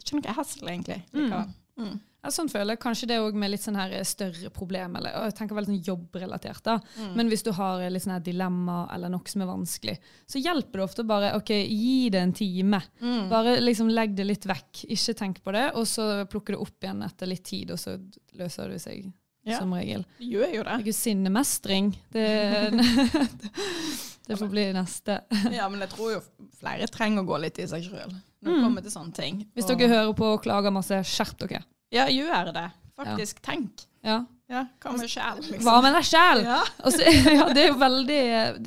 ikke 0.00 0.16
noe 0.16 0.38
hassle, 0.38 0.70
egentlig. 0.72 1.02
likevel. 1.12 1.50
Mm. 1.80 1.98
Ja, 2.20 2.28
sånn 2.28 2.50
føler 2.52 2.74
jeg 2.74 2.82
kanskje 2.82 3.06
det 3.08 3.16
òg 3.22 3.36
med 3.40 3.48
litt 3.48 3.62
sånn 3.64 3.78
her 3.80 3.94
større 4.04 4.50
problem, 4.52 4.98
eller 4.98 5.14
og 5.16 5.30
jeg 5.30 5.36
tenker 5.38 5.56
veldig 5.56 5.72
sånn 5.72 5.86
jobbrelatert. 5.86 6.60
da. 6.66 6.74
Mm. 6.98 7.14
Men 7.16 7.30
hvis 7.32 7.44
du 7.46 7.50
har 7.56 7.84
litt 7.88 8.04
sånn 8.04 8.12
her 8.18 8.24
dilemma 8.24 8.82
eller 8.92 9.12
noe 9.12 9.32
som 9.32 9.40
er 9.40 9.48
vanskelig, 9.48 9.94
så 10.28 10.42
hjelper 10.42 10.82
det 10.82 10.84
ofte 10.84 11.06
bare 11.08 11.32
ok, 11.38 11.54
gi 11.64 12.10
det 12.12 12.20
en 12.20 12.34
time. 12.36 12.82
Mm. 13.00 13.22
Bare 13.32 13.56
liksom 13.64 13.88
legg 13.88 14.12
det 14.18 14.28
litt 14.28 14.44
vekk, 14.48 14.84
ikke 14.92 15.16
tenk 15.16 15.40
på 15.44 15.56
det, 15.56 15.70
og 15.80 15.88
så 15.88 16.10
plukker 16.28 16.56
du 16.56 16.60
opp 16.60 16.84
igjen 16.84 17.00
etter 17.08 17.30
litt 17.30 17.46
tid, 17.48 17.72
og 17.72 17.80
så 17.80 17.96
løser 18.36 18.74
det 18.74 18.82
seg 18.84 19.08
Ja. 19.46 19.58
som 19.58 19.72
regel. 19.72 20.02
Det 20.18 20.26
gjør 20.34 20.50
jo 20.54 20.62
det. 20.66 20.74
Ikke 20.84 20.92
sinnemestring. 20.96 21.92
Det, 22.12 22.26
det 24.28 24.36
får 24.38 24.50
bli 24.52 24.66
neste. 24.76 25.20
Ja, 25.58 25.68
men 25.68 25.80
jeg 25.80 25.90
tror 25.94 26.12
jo 26.16 26.20
flere 26.60 26.88
trenger 26.92 27.24
å 27.24 27.28
gå 27.30 27.38
litt 27.46 27.58
i 27.62 27.66
seg 27.70 27.86
sjøl 27.88 28.10
når 28.10 28.50
det 28.50 28.56
Mm. 28.56 28.62
kommer 28.64 28.80
til 28.84 28.92
sånne 28.94 29.12
ting. 29.16 29.40
Hvis 29.54 29.66
Og- 29.68 29.76
dere 29.78 29.88
hører 29.92 30.12
på 30.16 30.28
og 30.34 30.42
klager 30.44 30.72
masse, 30.72 30.96
skjerp 31.04 31.36
dere. 31.42 31.62
Ja, 31.92 32.06
gjør 32.08 32.52
det. 32.56 32.70
Faktisk, 32.96 33.40
tenk. 33.44 33.82
Ja. 34.04 34.22
Ja, 34.50 34.64
hva 34.82 34.92
med 34.96 35.08
sjel? 35.08 35.36
liksom? 35.44 35.62
Hva 35.62 35.80
med 35.84 35.92
deg 35.94 36.04
sjel? 36.08 36.40
Ja. 36.44 36.60
Altså, 36.82 37.04
ja, 37.34 37.44
det 37.54 37.62
er 37.62 37.68
jo 37.68 37.76
veldig 37.78 38.22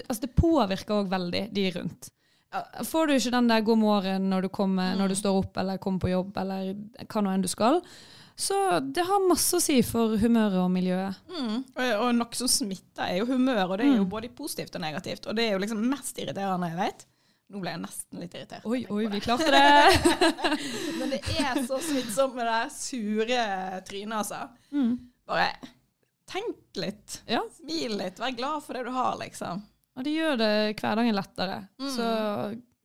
altså 0.07 0.21
Det 0.21 0.29
påvirker 0.36 0.93
òg 1.01 1.09
veldig 1.12 1.41
de 1.53 1.65
rundt. 1.75 2.09
Får 2.86 3.07
du 3.09 3.13
ikke 3.15 3.31
den 3.33 3.47
der 3.49 3.62
god 3.65 3.77
morgen 3.81 4.29
når 4.29 4.41
du, 4.45 4.49
kommer, 4.53 4.93
når 4.95 5.09
du 5.09 5.15
står 5.15 5.39
opp 5.41 5.57
eller 5.57 5.77
kommer 5.81 5.99
på 5.99 6.12
jobb, 6.13 6.38
eller 6.38 6.73
hva 7.09 7.21
nå 7.25 7.33
enn 7.33 7.41
du 7.41 7.47
skal, 7.49 7.81
så 8.35 8.79
det 8.81 9.03
har 9.05 9.27
masse 9.29 9.55
å 9.57 9.61
si 9.61 9.75
for 9.85 10.15
humøret 10.17 10.57
og 10.63 10.71
miljøet. 10.73 11.17
Mm. 11.29 11.57
Og, 11.75 11.89
og 12.01 12.09
noe 12.17 12.37
som 12.39 12.49
smitter, 12.49 13.05
er 13.05 13.19
jo 13.21 13.27
humør, 13.29 13.65
og 13.71 13.77
det 13.77 13.85
er 13.87 13.95
jo 13.97 14.03
Mm. 14.05 14.09
både 14.09 14.29
positivt 14.33 14.75
og 14.75 14.81
negativt. 14.81 15.27
Og 15.29 15.35
det 15.37 15.45
er 15.47 15.51
jo 15.53 15.59
liksom 15.61 15.83
mest 15.91 16.17
irriterende 16.17 16.69
jeg 16.71 16.79
vet. 16.81 17.05
Nå 17.53 17.59
ble 17.61 17.69
jeg 17.75 17.81
nesten 17.83 18.19
litt 18.23 18.33
irritert. 18.33 18.65
Oi, 18.65 18.79
oi, 18.89 19.03
vi 19.13 19.19
klarte 19.21 19.51
det! 19.53 20.33
Men 20.99 21.11
det 21.13 21.19
er 21.37 21.59
så 21.67 21.77
smittsomt 21.83 22.33
med 22.39 22.47
det 22.49 22.61
sure 22.73 23.43
trynet, 23.85 24.15
altså. 24.23 24.39
Mm. 24.73 24.95
Bare 25.29 25.51
tenk 26.33 26.79
litt. 26.81 27.19
Ja. 27.29 27.43
Smil 27.59 27.93
litt. 27.99 28.17
Vær 28.23 28.33
glad 28.33 28.63
for 28.65 28.73
det 28.79 28.87
du 28.87 28.91
har, 28.95 29.17
liksom. 29.21 29.61
Og 29.93 30.07
det 30.07 30.15
gjør 30.15 30.39
det 30.41 30.51
hverdagen 30.81 31.13
lettere. 31.19 31.59
Mm. 31.77 31.91
Så 31.93 32.07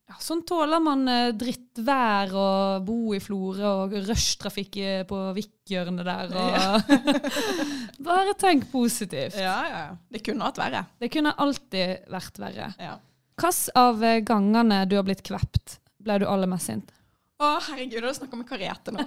ja, 0.08 0.16
sånn 0.24 0.40
tåler 0.48 0.80
man 0.80 1.02
eh, 1.12 1.30
drittvær 1.36 2.32
og 2.32 2.86
bo 2.86 3.14
i 3.16 3.20
Florø 3.20 3.72
og 3.84 3.96
rushtrafikk 4.08 4.78
på 5.10 5.18
Vikk-hjørnet 5.36 6.08
der. 6.08 6.32
Og 6.32 6.94
Bare 8.08 8.36
tenk 8.40 8.70
positivt. 8.72 9.36
Ja, 9.36 9.58
ja. 9.68 9.84
Det 10.08 10.22
kunne 10.24 10.48
hatt 10.48 10.60
verre. 10.60 10.86
Det 10.98 11.12
kunne 11.12 11.34
alltid 11.36 12.08
vært 12.12 12.40
verre. 12.40 12.72
Ja. 12.80 12.96
Hvilke 13.38 13.78
av 13.78 14.04
eh, 14.04 14.20
gangene 14.26 14.84
du 14.88 14.96
har 14.98 15.04
blitt 15.06 15.22
kvept, 15.26 15.78
ble 16.02 16.22
du 16.22 16.26
aller 16.26 16.50
mest 16.50 16.70
sint? 16.70 16.94
Å, 17.38 17.52
herregud, 17.68 18.02
du 18.02 18.14
snakker 18.16 18.40
med 18.40 18.48
Karete 18.48 18.90
nå. 18.90 19.04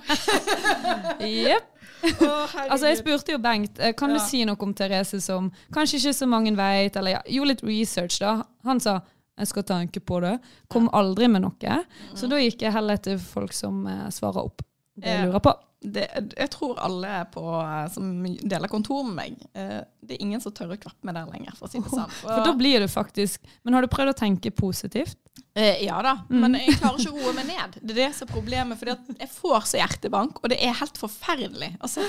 Jepp. 1.28 1.68
Altså, 2.02 2.86
jeg 2.88 3.02
spurte 3.02 3.34
jo 3.34 3.42
Bengt 3.44 3.82
eh, 3.82 3.92
kan 3.98 4.14
du 4.14 4.22
si 4.24 4.46
noe 4.48 4.56
om 4.64 4.72
Therese 4.78 5.20
som 5.22 5.50
kanskje 5.76 6.00
ikke 6.00 6.14
så 6.16 6.30
mange 6.32 6.54
vet, 6.56 6.96
eller 6.96 7.18
ja, 7.18 7.24
gjorde 7.28 7.52
litt 7.52 7.66
research, 7.68 8.22
da. 8.24 8.38
Han 8.70 8.80
sa 8.80 9.02
jeg 9.42 9.50
skal 9.52 9.66
tenke 9.68 10.00
på 10.06 10.20
det. 10.24 10.36
Kom 10.72 10.88
aldri 10.94 11.28
med 11.32 11.44
noe. 11.48 11.80
Så 12.16 12.30
da 12.32 12.38
gikk 12.42 12.62
jeg 12.68 12.74
heller 12.76 13.00
etter 13.00 13.18
folk 13.22 13.54
som 13.58 13.84
eh, 13.90 14.08
svarer 14.14 14.46
opp 14.48 14.62
det 15.02 15.08
jeg 15.10 15.28
lurer 15.30 15.40
på. 15.42 15.54
det, 15.82 16.04
jeg 16.38 16.50
tror 16.54 16.78
alle 16.84 17.12
på, 17.34 17.42
eh, 17.58 17.86
som 17.94 18.10
deler 18.44 18.70
kontor 18.70 19.04
med 19.08 19.16
meg, 19.18 19.46
eh, 19.58 19.80
det 20.04 20.18
er 20.18 20.22
ingen 20.28 20.42
som 20.44 20.54
tør 20.54 20.76
å 20.76 20.78
kvappe 20.78 21.08
meg 21.08 21.16
der 21.18 21.32
lenger, 21.32 21.56
for 21.58 21.66
å 21.66 21.72
si 21.72 21.80
det 21.82 21.90
sånn. 21.90 22.12
For 22.22 22.44
da 22.46 22.54
blir 22.60 22.84
du 22.84 22.88
faktisk 22.92 23.42
Men 23.64 23.74
har 23.78 23.82
du 23.88 23.90
prøvd 23.90 24.12
å 24.14 24.18
tenke 24.20 24.52
positivt? 24.54 25.18
Eh, 25.56 25.82
ja 25.88 25.98
da, 26.06 26.18
Mm. 26.30 26.40
men 26.44 26.60
jeg 26.60 26.78
klarer 26.78 27.00
ikke 27.02 27.16
å 27.16 27.24
roe 27.26 27.34
meg 27.40 27.48
ned. 27.50 27.80
Det 27.82 27.96
er 27.96 28.00
det 28.04 28.10
som 28.20 28.28
er 28.28 28.34
problemet. 28.36 28.78
For 28.80 28.92
jeg 28.94 29.32
får 29.32 29.66
så 29.72 29.80
hjertebank, 29.82 30.38
og 30.44 30.52
det 30.54 30.60
er 30.64 30.78
helt 30.84 31.00
forferdelig. 31.02 31.72
Altså, 31.82 32.04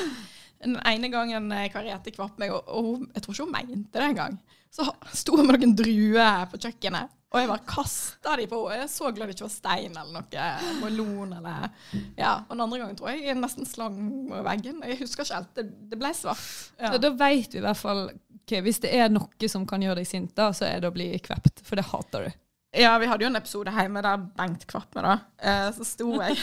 den 0.63 0.79
ene 0.89 1.11
gangen 1.13 1.51
Kariette 1.73 2.15
kvapp 2.15 2.39
meg, 2.41 2.53
og, 2.55 2.69
og 2.69 3.07
jeg 3.15 3.25
tror 3.25 3.35
ikke 3.35 3.47
hun 3.49 3.57
mente 3.57 3.99
det 3.99 4.07
engang, 4.13 4.39
så 4.73 4.87
sto 5.13 5.37
hun 5.37 5.49
med 5.49 5.61
noen 5.61 5.75
druer 5.77 6.47
på 6.53 6.61
kjøkkenet. 6.63 7.19
Og 7.33 7.41
jeg 7.41 7.49
bare 7.49 7.65
kasta 7.65 8.35
de 8.37 8.45
på 8.49 8.59
henne. 8.61 8.77
Jeg 8.77 8.85
er 8.85 8.91
så 8.93 9.11
glad 9.13 9.31
det 9.31 9.37
ikke 9.39 9.47
var 9.47 9.53
stein 9.55 9.95
eller 9.97 10.19
noe. 10.19 10.49
Melon 10.83 11.33
eller 11.39 11.71
Ja. 12.19 12.35
Og 12.45 12.53
den 12.53 12.65
andre 12.67 12.81
gangen 12.83 12.99
tror 12.99 13.15
jeg 13.15 13.25
jeg 13.25 13.39
nesten 13.41 13.69
slang 13.69 13.97
veggen. 14.45 14.83
Jeg 14.85 14.99
husker 15.01 15.25
ikke 15.25 15.39
helt. 15.39 15.55
Det, 15.57 15.65
det 15.93 16.01
ble 16.01 16.13
svart. 16.17 16.45
Ja. 16.77 16.93
Så 16.93 17.01
da 17.01 17.13
vet 17.23 17.57
vi 17.57 17.63
i 17.63 17.65
hvert 17.65 17.81
fall 17.81 18.03
okay, 18.43 18.61
Hvis 18.65 18.83
det 18.85 18.93
er 18.99 19.09
noe 19.13 19.49
som 19.49 19.65
kan 19.69 19.85
gjøre 19.85 20.03
deg 20.03 20.11
sint, 20.11 20.35
da, 20.37 20.51
så 20.53 20.69
er 20.69 20.85
det 20.85 20.93
å 20.93 20.95
bli 20.95 21.09
kvept. 21.25 21.65
For 21.65 21.81
det 21.81 21.89
hater 21.89 22.29
du. 22.29 22.42
Ja, 22.73 22.95
vi 22.99 23.05
hadde 23.07 23.27
jo 23.27 23.29
en 23.29 23.37
episode 23.37 23.73
hjemme 23.77 24.01
der 24.01 24.21
Bengt 24.39 24.63
kvapp 24.71 24.95
meg, 24.97 25.05
da. 25.05 25.15
Eh, 25.45 25.67
så 25.77 25.85
sto 25.85 26.07
jeg 26.17 26.39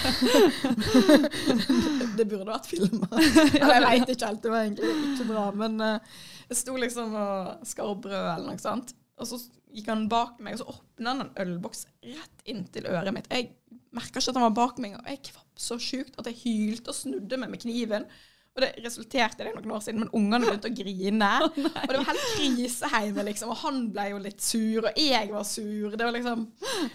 Det 2.19 2.25
burde 2.29 2.45
vært 2.51 2.69
filma. 2.69 3.09
Jeg 3.17 3.65
veit 3.65 4.11
ikke 4.13 4.29
helt, 4.29 4.43
det 4.43 4.51
var 4.53 4.67
egentlig 4.67 4.91
ikke 4.93 5.25
bra. 5.31 5.47
Men 5.57 5.81
eh, 5.81 6.19
jeg 6.51 6.59
sto 6.61 6.75
liksom 6.77 7.15
og 7.17 7.65
skar 7.65 7.95
brød 8.03 8.19
eller 8.19 8.45
noe 8.51 8.61
sånt. 8.61 8.93
Og 9.17 9.25
så 9.31 9.41
gikk 9.73 9.89
han 9.89 10.05
bak 10.11 10.37
meg, 10.37 10.53
og 10.53 10.61
så 10.61 10.75
åpna 10.75 11.15
han 11.15 11.25
en 11.25 11.33
ølboks 11.41 11.87
rett 12.05 12.45
inntil 12.49 12.85
øret 12.93 13.15
mitt. 13.15 13.29
Jeg 13.33 13.49
merka 13.97 14.21
ikke 14.21 14.29
at 14.29 14.37
han 14.37 14.47
var 14.51 14.57
bak 14.61 14.77
meg, 14.85 14.99
og 14.99 15.09
jeg 15.09 15.23
kvapp 15.31 15.65
så 15.65 15.79
sjukt 15.81 16.21
at 16.21 16.29
jeg 16.29 16.43
hylte 16.43 16.93
og 16.93 16.99
snudde 16.99 17.41
meg 17.41 17.55
med 17.55 17.65
kniven. 17.65 18.05
Og 18.59 18.65
det 18.65 18.83
resulterte 18.83 19.45
det 19.47 19.53
noen 19.55 19.71
år 19.71 19.83
siden, 19.85 20.01
men 20.03 20.09
ungene 20.19 20.49
begynte 20.49 20.67
å 20.67 20.75
grine. 20.75 21.29
og 21.47 21.55
det 21.93 21.95
var 22.01 22.07
helt 22.09 22.25
krise 22.35 22.89
hjemme, 22.91 23.23
liksom. 23.29 23.53
Og 23.53 23.59
han 23.61 23.77
ble 23.95 24.07
jo 24.11 24.17
litt 24.25 24.43
sur, 24.43 24.89
og 24.89 24.99
jeg 24.99 25.29
var 25.31 25.45
sur. 25.47 25.95
Det 25.95 26.03
var 26.03 26.11
liksom 26.17 26.43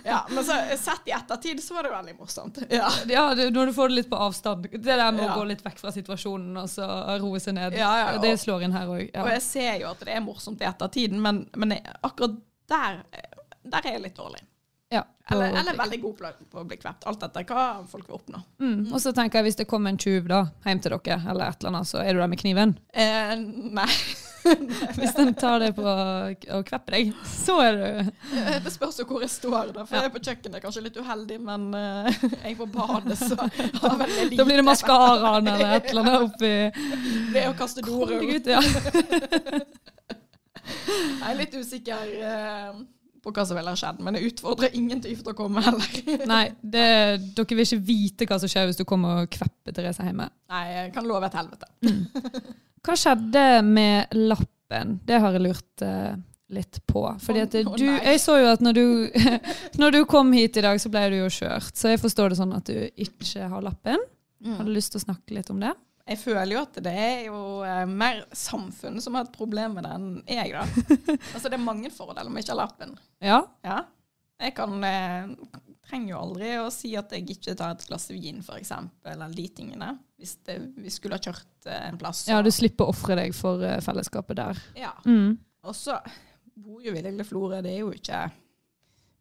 Ja. 0.05 0.19
Men 0.29 0.45
så 0.45 0.59
sett 0.77 1.09
i 1.09 1.15
ettertid 1.17 1.63
så 1.65 1.79
var 1.79 1.89
det 1.89 1.95
veldig 1.95 2.17
morsomt. 2.21 2.61
Ja. 2.69 2.91
Ja, 3.09 3.25
det, 3.35 3.49
Når 3.55 3.73
du 3.73 3.77
får 3.79 3.89
det 3.95 3.99
litt 4.03 4.11
på 4.13 4.21
avstand. 4.21 4.69
Det 4.71 4.83
der 4.85 5.11
med 5.13 5.25
Ja. 5.25 5.33
å 5.33 5.39
gå 5.41 5.49
litt 5.49 5.65
vekk 5.65 5.79
fra 5.81 5.93
situasjonen 5.95 6.57
og 6.61 6.69
så 6.69 6.85
roe 7.23 7.41
seg 7.41 7.55
ned. 7.57 7.79
Ja, 7.81 7.93
ja, 8.03 8.09
og- 8.17 8.23
Det 8.23 8.37
slår 8.41 8.65
inn 8.69 8.73
her 8.77 8.87
òg. 8.87 9.09
Og 9.25 9.31
jeg 9.33 9.43
ser 9.43 9.79
jo 9.81 9.89
at 9.95 10.01
det 10.05 10.13
er 10.15 10.21
morsomt 10.21 10.61
i 10.61 10.69
ettertiden, 10.69 11.21
men, 11.21 11.47
men 11.57 11.71
jeg, 11.79 11.97
akkurat 12.05 12.37
der, 12.69 13.03
der 13.65 13.79
er 13.87 13.93
jeg 13.97 14.03
litt 14.11 14.17
dårlig. 14.17 14.43
Ja, 14.95 15.03
Eller, 15.33 15.55
eller 15.61 15.77
veldig 15.79 16.01
god 16.03 16.19
på, 16.21 16.59
å 16.61 16.67
bli 16.69 16.77
kvept. 16.79 17.07
Alt 17.09 17.23
etter 17.27 17.47
hva 17.49 17.65
folk 17.89 18.07
vil 18.11 18.19
oppnå. 18.19 18.43
mm. 18.61 18.93
Og 18.93 19.01
så 19.01 19.13
tenker 19.17 19.41
jeg 19.41 19.49
hvis 19.51 19.59
det 19.63 19.69
kommer 19.71 19.91
en 19.95 19.99
tjuv 19.99 20.29
da, 20.31 20.43
hjem 20.69 20.83
til 20.85 20.95
dere, 20.99 21.17
eller 21.33 21.49
et 21.49 21.63
eller 21.65 21.73
annet, 21.75 21.89
så 21.91 22.03
er 22.05 22.13
du 22.13 22.21
der 22.23 22.31
med 22.31 22.41
kniven. 22.45 22.77
Eh, 22.93 23.35
nei. 23.81 23.89
Hvis 24.99 25.15
de 25.17 25.25
tar 25.41 25.63
deg 25.63 25.71
på 25.73 25.85
å 25.89 26.59
kveppe 26.69 26.93
deg, 26.93 27.15
så 27.25 27.55
er 27.65 27.79
du 27.79 27.85
Eh, 28.37 28.59
Det 28.61 28.73
spørs 28.75 28.99
jo 29.01 29.07
hvor 29.09 29.23
jeg 29.25 29.33
står. 29.33 29.71
da 29.73 29.87
For 29.89 29.97
jeg 29.97 30.11
er 30.11 30.13
på 30.13 30.21
kjøkkenet, 30.27 30.61
kanskje 30.61 30.83
litt 30.85 30.99
uheldig, 31.01 31.39
men 31.41 31.65
uh, 31.73 32.11
jeg 32.13 32.53
er 32.53 32.59
på 32.59 32.67
badet, 32.75 33.17
så 33.23 33.39
har 33.81 33.97
vel 34.03 34.13
lite 34.19 34.37
Da 34.37 34.45
blir 34.45 34.61
det 34.61 34.67
maskaraen 34.69 35.49
eller 35.49 35.73
et 35.79 35.89
eller 35.95 36.03
annet 36.05 36.29
oppi 36.29 36.53
Det 37.39 37.47
å 37.49 37.55
kaste 37.57 37.81
dorull. 37.89 38.37
Ja. 38.45 38.61
Jeg 40.65 41.31
er 41.31 41.37
litt 41.39 41.55
usikker 41.57 42.13
eh, 42.25 42.77
på 43.25 43.33
hva 43.35 43.45
som 43.49 43.59
ville 43.59 43.73
ha 43.73 43.79
skjedd, 43.79 44.03
men 44.05 44.19
jeg 44.19 44.33
utfordrer 44.33 44.77
ingen 44.77 45.01
til 45.05 45.17
å 45.17 45.35
komme 45.37 45.63
heller. 45.65 45.97
Nei, 46.33 46.45
det, 46.61 46.89
dere 47.37 47.57
vil 47.57 47.65
ikke 47.65 47.87
vite 47.87 48.29
hva 48.29 48.39
som 48.43 48.51
skjer 48.51 48.69
hvis 48.69 48.81
du 48.81 48.85
kommer 48.89 49.25
og 49.25 49.33
kvepper 49.33 49.77
Therese 49.77 50.05
hjemme. 50.05 50.29
Nei, 50.53 50.65
jeg 50.73 50.93
kan 50.95 51.09
love 51.09 51.31
et 51.31 51.39
helvete. 51.39 51.71
Hva 52.85 52.97
skjedde 53.01 53.45
med 53.65 54.15
lappen? 54.29 54.99
Det 55.09 55.21
har 55.23 55.37
jeg 55.37 55.45
lurt 55.47 55.85
uh, 55.87 56.13
litt 56.53 56.81
på. 56.91 57.07
Fordi 57.25 57.45
at 57.47 57.55
du, 57.55 57.87
jeg 57.89 58.21
så 58.21 58.37
jo 58.43 58.51
at 58.53 58.65
når 58.65 58.77
du, 58.77 58.85
når 59.81 59.97
du 59.97 60.01
kom 60.11 60.35
hit 60.37 60.61
i 60.61 60.67
dag, 60.67 60.81
så 60.83 60.93
ble 60.93 61.07
du 61.15 61.19
jo 61.23 61.31
kjørt. 61.33 61.73
Så 61.79 61.95
jeg 61.95 62.03
forstår 62.03 62.33
det 62.35 62.41
sånn 62.43 62.53
at 62.57 62.69
du 62.69 62.77
ikke 63.07 63.49
har 63.49 63.65
lappen. 63.65 64.05
Har 64.45 64.67
du 64.67 64.75
lyst 64.75 64.93
til 64.93 65.01
å 65.01 65.07
snakke 65.07 65.37
litt 65.39 65.49
om 65.53 65.63
det? 65.63 65.73
Jeg 66.05 66.21
føler 66.21 66.53
jo 66.53 66.63
at 66.67 66.79
det 66.85 66.93
er 67.01 67.21
jo 67.31 67.39
eh, 67.65 67.85
mer 67.89 68.25
samfunnet 68.37 69.05
som 69.05 69.17
har 69.17 69.25
et 69.25 69.33
problem 69.33 69.79
med 69.79 69.87
det 69.87 69.93
enn 69.97 70.09
jeg, 70.29 70.53
da. 70.53 70.65
altså 71.35 71.49
det 71.49 71.57
er 71.57 71.65
mange 71.65 71.93
fordeler 71.95 72.29
med 72.29 72.45
ikke 72.45 72.53
å 72.53 72.59
ha 72.59 72.67
lappen. 72.67 72.93
Ja. 73.25 73.39
Ja. 73.65 73.79
Jeg 74.45 74.53
kan 74.59 74.85
eh, 74.85 75.31
trenger 75.89 76.15
jo 76.15 76.21
aldri 76.21 76.51
å 76.61 76.69
si 76.75 76.93
at 76.99 77.13
jeg 77.15 77.27
ikke 77.37 77.55
tar 77.59 77.75
et 77.77 77.87
glass 77.89 78.09
vin, 78.13 78.43
eksempel, 78.57 79.15
eller 79.15 79.35
de 79.37 79.47
tingene. 79.57 79.91
Hvis 80.21 80.37
det, 80.47 80.59
vi 80.81 80.93
skulle 80.93 81.19
ha 81.19 81.25
kjørt 81.25 81.69
eh, 81.69 81.89
en 81.89 81.99
plass. 82.01 82.27
ja, 82.29 82.43
du 82.45 82.51
slipper 82.53 82.87
å 82.87 82.95
ofre 82.95 83.17
deg 83.19 83.35
for 83.37 83.65
eh, 83.65 83.81
fellesskapet 83.85 84.41
der. 84.41 84.63
ja. 84.79 84.95
Mm. 85.07 85.37
Og 85.65 85.73
så 85.73 85.97
bor 86.61 86.83
jo 86.85 86.93
vi 86.93 87.01
i 87.01 87.05
Lille 87.07 87.25
Florø, 87.25 87.63
det 87.65 87.71
er 87.73 87.79
jo 87.81 87.93
ikke, 87.97 88.19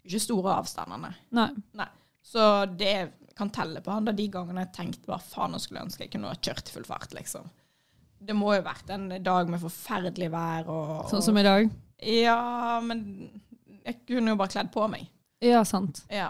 ikke 0.04 0.20
store 0.20 0.58
avstandene. 0.60 1.14
Nei. 1.40 1.48
Nei. 1.80 1.88
Så 2.24 2.66
det 2.68 2.98
kan 3.38 3.50
telle 3.54 3.82
på 3.82 3.92
han 3.92 4.06
da 4.06 4.14
de 4.16 4.28
gangene 4.32 4.66
jeg 4.66 4.76
tenkte 4.76 5.10
bare 5.10 5.26
faen, 5.26 5.54
nå 5.54 5.62
skulle 5.62 5.82
jeg 5.82 5.90
ønske 5.90 6.06
jeg 6.06 6.14
kunne 6.14 6.32
ha 6.32 6.38
kjørt 6.38 6.70
i 6.70 6.76
full 6.76 6.86
fart, 6.88 7.16
liksom. 7.18 7.50
Det 8.24 8.36
må 8.38 8.54
jo 8.56 8.64
vært 8.64 8.92
en 8.94 9.10
dag 9.24 9.50
med 9.52 9.60
forferdelig 9.60 10.30
vær 10.32 10.70
og, 10.72 10.94
og 11.02 11.10
Sånn 11.12 11.26
som 11.26 11.40
i 11.40 11.44
dag. 11.44 11.68
Ja, 12.04 12.80
men 12.84 13.02
jeg 13.84 14.00
kunne 14.08 14.34
jo 14.34 14.40
bare 14.40 14.54
kledd 14.54 14.72
på 14.72 14.86
meg. 14.92 15.10
Ja, 15.44 15.66
sant. 15.68 16.06
Ja. 16.12 16.30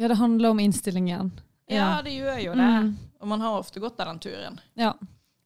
Ja, 0.00 0.08
det 0.10 0.18
handler 0.18 0.54
om 0.54 0.60
innstilling 0.62 1.10
igjen. 1.10 1.30
Ja, 1.70 2.00
det 2.02 2.16
gjør 2.16 2.38
jo 2.42 2.54
det. 2.58 2.66
Mm. 2.66 2.90
Og 3.20 3.30
man 3.30 3.42
har 3.44 3.58
ofte 3.60 3.82
gått 3.82 4.00
av 4.02 4.10
den 4.10 4.18
turen. 4.24 4.56
Ja. 4.80 4.94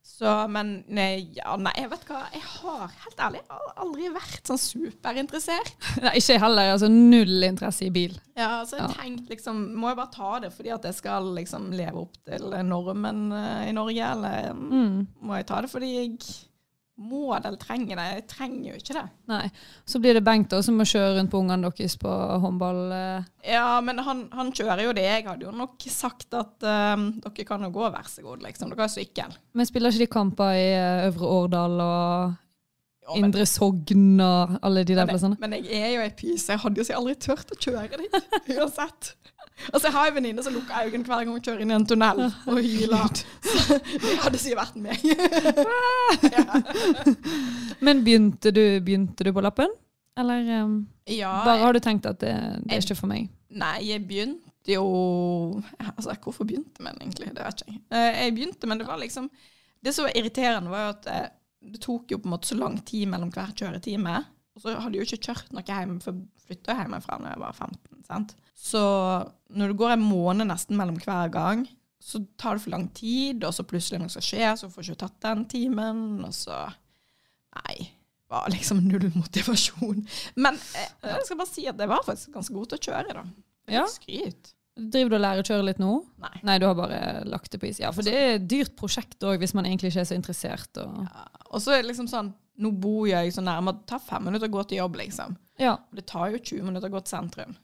Så, 0.05 0.29
men 0.53 0.85
nei, 0.95 1.31
ja, 1.35 1.57
nei, 1.59 1.73
jeg 1.81 1.89
vet 1.91 2.03
hva. 2.07 2.19
Jeg 2.35 2.43
har 2.45 2.93
helt 3.03 3.23
ærlig 3.25 3.41
aldri 3.81 4.11
vært 4.15 4.47
sånn 4.47 4.61
superinteressert. 4.61 5.73
Nei, 6.05 6.13
ikke 6.21 6.37
jeg 6.37 6.43
heller. 6.43 6.71
Altså 6.75 6.91
null 6.93 7.43
interesse 7.49 7.87
i 7.89 7.91
bil. 7.95 8.15
Ja, 8.39 8.61
så 8.69 8.77
jeg 8.79 8.85
Ja. 8.85 8.93
tenkte 9.01 9.33
liksom 9.35 9.63
Må 9.81 9.89
jeg 9.91 9.99
bare 9.99 10.13
ta 10.15 10.31
det 10.45 10.53
fordi 10.55 10.73
at 10.75 10.85
jeg 10.85 10.95
skal 11.01 11.33
liksom 11.39 11.71
leve 11.75 12.05
opp 12.05 12.15
til 12.29 12.51
normen 12.69 13.25
uh, 13.33 13.65
i 13.69 13.73
Norge, 13.75 14.11
eller 14.13 14.53
Mm. 14.55 15.07
må 15.25 15.37
jeg 15.41 15.47
ta 15.51 15.61
det 15.65 15.71
fordi 15.73 15.91
jeg 15.95 16.19
må 16.97 17.33
det 17.35 17.49
eller 17.49 17.59
trenger 17.59 17.99
det? 17.99 18.05
Jeg 18.15 18.25
trenger 18.31 18.67
jo 18.71 18.77
ikke 18.79 18.95
det. 18.95 19.05
Nei. 19.33 19.49
Så 19.91 19.99
blir 19.99 20.15
det 20.15 20.23
Bengt 20.25 20.53
da, 20.53 20.61
som 20.63 20.77
må 20.79 20.85
kjøre 20.87 21.17
rundt 21.19 21.33
på 21.33 21.41
ungene 21.43 21.71
deres 21.75 21.97
på 21.99 22.13
håndball. 22.45 22.81
eh. 22.95 23.25
Ja, 23.51 23.81
men 23.83 23.99
han, 24.07 24.29
han 24.33 24.53
kjører 24.55 24.85
jo 24.87 24.93
det. 24.95 25.03
Jeg 25.09 25.27
hadde 25.27 25.49
jo 25.49 25.51
nok 25.59 25.83
sagt 25.91 26.33
at 26.39 26.63
eh, 26.63 27.03
dere 27.25 27.47
kan 27.49 27.67
jo 27.67 27.73
gå, 27.75 27.89
vær 27.91 28.07
så 28.07 28.23
god, 28.23 28.45
liksom. 28.47 28.71
Dere 28.71 28.87
har 28.87 28.93
sykkel. 28.95 29.35
Men 29.59 29.67
spiller 29.67 29.91
ikke 29.91 30.05
de 30.07 30.11
kamper 30.15 30.55
i 30.61 30.69
eh, 30.77 31.09
Øvre 31.11 31.33
Årdal 31.41 31.77
og 31.83 32.41
Ja, 33.05 33.11
men- 33.19 33.27
Indre 33.27 33.45
Sogn 33.45 34.15
og 34.25 34.55
alle 34.65 34.85
de 34.87 34.95
der 34.97 35.05
Men, 35.05 35.13
plassene? 35.13 35.37
men 35.43 35.53
jeg 35.59 35.77
er 35.77 35.91
jo 35.99 36.05
ei 36.07 36.15
pyse. 36.17 36.53
Jeg 36.55 36.63
hadde 36.63 36.81
jo 36.81 36.95
aldri 37.03 37.19
turt 37.21 37.51
å 37.53 37.59
kjøre 37.61 37.99
dit, 38.01 38.15
uansett. 38.57 39.11
Altså, 39.73 39.87
Jeg 39.89 39.93
har 39.95 40.09
en 40.11 40.15
venninne 40.19 40.43
som 40.43 40.53
lukker 40.55 40.87
øynene 40.89 41.05
hver 41.07 41.21
gang 41.23 41.31
hun 41.31 41.41
kjører 41.45 41.61
inn 41.63 41.71
i 41.71 41.77
en 41.77 41.87
tunnel 41.87 42.25
og 42.27 42.59
hyler. 42.59 43.21
Det 44.05 44.17
hadde 44.25 44.39
sikkert 44.43 44.61
vært 44.65 44.77
meg. 44.83 44.99
Men 47.87 48.03
begynte 48.05 48.51
du, 48.55 48.63
begynte 48.85 49.25
du 49.25 49.33
på 49.37 49.45
lappen? 49.45 49.71
Eller 50.19 50.47
um, 50.65 50.75
Ja, 51.11 51.31
bare 51.47 51.63
har 51.65 51.73
du 51.75 51.81
tenkt 51.83 52.07
at 52.07 52.21
det, 52.23 52.35
det 52.65 52.77
er 52.77 52.85
ikke 52.85 52.99
for 52.99 53.11
meg? 53.11 53.31
Nei, 53.55 53.77
jeg 53.89 54.05
begynte 54.07 54.75
jo 54.75 54.85
Altså, 55.95 56.15
hvorfor 56.23 56.47
begynte 56.49 56.83
man 56.85 56.99
egentlig? 57.01 57.33
Det 57.35 57.43
vet 57.45 57.63
ikke 57.65 57.73
jeg. 57.75 57.81
Eh, 57.91 58.21
Jeg 58.25 58.35
begynte, 58.37 58.67
men 58.71 58.79
det 58.81 58.87
var 58.89 58.99
liksom 59.03 59.27
Det 59.85 59.95
som 59.95 60.07
var 60.07 60.15
irriterende, 60.19 60.71
var 60.73 60.85
jo 60.87 60.93
at 60.95 61.11
eh, 61.15 61.27
det 61.75 61.81
tok 61.83 62.11
jo 62.15 62.19
på 62.21 62.29
en 62.29 62.35
måte 62.37 62.49
så 62.51 62.57
lang 62.61 62.79
tid 62.87 63.07
mellom 63.09 63.31
hver 63.33 63.51
kjøretime. 63.57 64.19
Og 64.55 64.63
så 64.63 64.75
hadde 64.79 64.95
jeg 64.95 65.03
jo 65.03 65.09
ikke 65.09 65.31
kjørt 65.31 65.55
noe 65.55 65.65
hjem, 65.67 65.97
for 66.03 66.15
jeg 66.15 66.45
flytta 66.47 66.77
hjemmefra 66.79 67.19
da 67.23 67.33
jeg 67.33 67.43
var 67.43 67.57
15. 67.57 68.05
sant? 68.07 68.37
Så 68.55 68.83
når 69.55 69.73
det 69.73 69.81
går 69.81 69.97
en 69.97 70.05
måned 70.05 70.49
nesten 70.51 70.79
mellom 70.79 71.01
hver 71.03 71.33
gang, 71.35 71.67
så 72.05 72.21
tar 72.39 72.57
det 72.57 72.67
for 72.67 72.75
lang 72.75 72.87
tid, 72.95 73.45
og 73.47 73.55
så 73.57 73.65
plutselig 73.67 74.03
noe 74.03 74.13
skal 74.13 74.27
skje, 74.27 74.49
så 74.61 74.69
får 74.71 74.83
jeg 74.83 74.95
ikke 74.95 75.03
tatt 75.07 75.21
den 75.25 75.45
timen, 75.51 76.01
og 76.27 76.35
så 76.37 76.67
Nei. 77.55 77.85
Var 78.33 78.49
liksom 78.51 78.81
null 78.89 79.05
motivasjon. 79.15 80.01
Men 80.43 80.57
eh, 80.75 80.89
jeg 81.07 81.27
skal 81.29 81.39
bare 81.39 81.51
si 81.53 81.69
at 81.71 81.79
jeg 81.79 81.91
var 81.91 82.03
faktisk 82.03 82.33
ganske 82.35 82.57
god 82.57 82.73
til 82.73 82.81
å 82.81 82.85
kjøre, 82.89 83.15
da. 83.21 83.23
Ja. 83.71 83.85
Skryt. 83.91 84.51
Driver 84.75 85.13
du 85.13 85.17
og 85.21 85.23
lærer 85.23 85.45
å 85.45 85.47
kjøre 85.47 85.67
litt 85.69 85.79
nå? 85.79 85.93
Nei. 86.25 86.33
Nei, 86.49 86.57
du 86.59 86.67
har 86.67 86.75
bare 86.75 86.99
lagt 87.31 87.53
det 87.55 87.61
på 87.63 87.69
is. 87.69 87.79
Ja, 87.79 87.93
for 87.95 88.07
det 88.07 88.15
er 88.19 88.33
et 88.41 88.49
dyrt 88.51 88.75
prosjekt 88.81 89.23
òg, 89.23 89.39
hvis 89.39 89.55
man 89.55 89.69
egentlig 89.69 89.93
ikke 89.93 90.03
er 90.03 90.09
så 90.11 90.19
interessert. 90.19 90.83
Og... 90.83 91.05
Ja. 91.07 91.29
Og 91.55 91.63
så 91.63 91.77
er 91.77 91.85
det 91.85 91.93
liksom 91.93 92.11
sånn 92.11 92.33
Nå 92.59 92.71
bor 92.79 93.07
jeg 93.09 93.33
så 93.35 93.43
nærme 93.43 93.73
at 93.75 93.81
det 93.83 93.87
tar 93.91 93.99
fem 94.05 94.23
minutter 94.29 94.47
å 94.49 94.55
gå 94.59 94.63
til 94.71 94.79
jobb, 94.79 94.97
liksom. 95.01 95.37
Ja. 95.59 95.77
Det 95.95 96.07
tar 96.07 96.31
jo 96.31 96.39
20 96.39 96.63
minutter 96.69 96.89
å 96.89 96.93
gå 96.97 97.01
til 97.05 97.17
sentrum. 97.17 97.57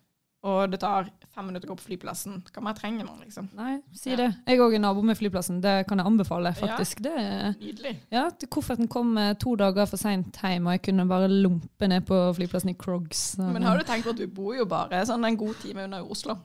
Og 0.43 0.71
det 0.73 0.79
tar 0.81 1.11
fem 1.35 1.47
minutter 1.51 1.69
å 1.69 1.75
gå 1.75 1.77
på 1.77 1.85
flyplassen. 1.91 2.39
Hva 2.55 2.63
mer 2.65 2.73
trenger 2.79 3.05
man, 3.05 3.19
liksom? 3.21 3.51
Nei, 3.55 3.83
si 3.93 4.11
Ja. 4.11 4.17
det. 4.17 4.29
Jeg 4.49 4.59
òg 4.59 4.75
er 4.75 4.79
nabo 4.81 5.03
med 5.03 5.19
flyplassen. 5.19 5.61
Det 5.61 5.87
kan 5.87 5.99
jeg 6.01 6.07
anbefale, 6.07 6.55
faktisk. 6.57 7.03
Det 7.05 7.13
er 7.13 7.53
Nydelig. 7.61 7.97
Ja, 8.11 8.31
Kofferten 8.49 8.89
kom 8.89 9.19
eh, 9.19 9.35
to 9.35 9.55
dager 9.55 9.85
for 9.87 9.97
seint 10.01 10.35
hjem, 10.41 10.67
og 10.67 10.73
jeg 10.73 10.83
kunne 10.89 11.07
bare 11.09 11.29
lompe 11.29 11.87
ned 11.89 12.07
på 12.07 12.17
flyplassen 12.35 12.71
i 12.71 12.75
Crogs. 12.75 13.37
Men 13.39 13.63
har 13.63 13.77
du 13.79 13.85
tenkt 13.85 14.05
på 14.09 14.11
at 14.11 14.17
du 14.17 14.27
bor 14.27 14.55
jo 14.57 14.65
bare 14.65 15.05
sånn 15.07 15.25
en 15.29 15.37
god 15.37 15.55
time 15.61 15.85
unna 15.85 16.03
Oslo? 16.03 16.39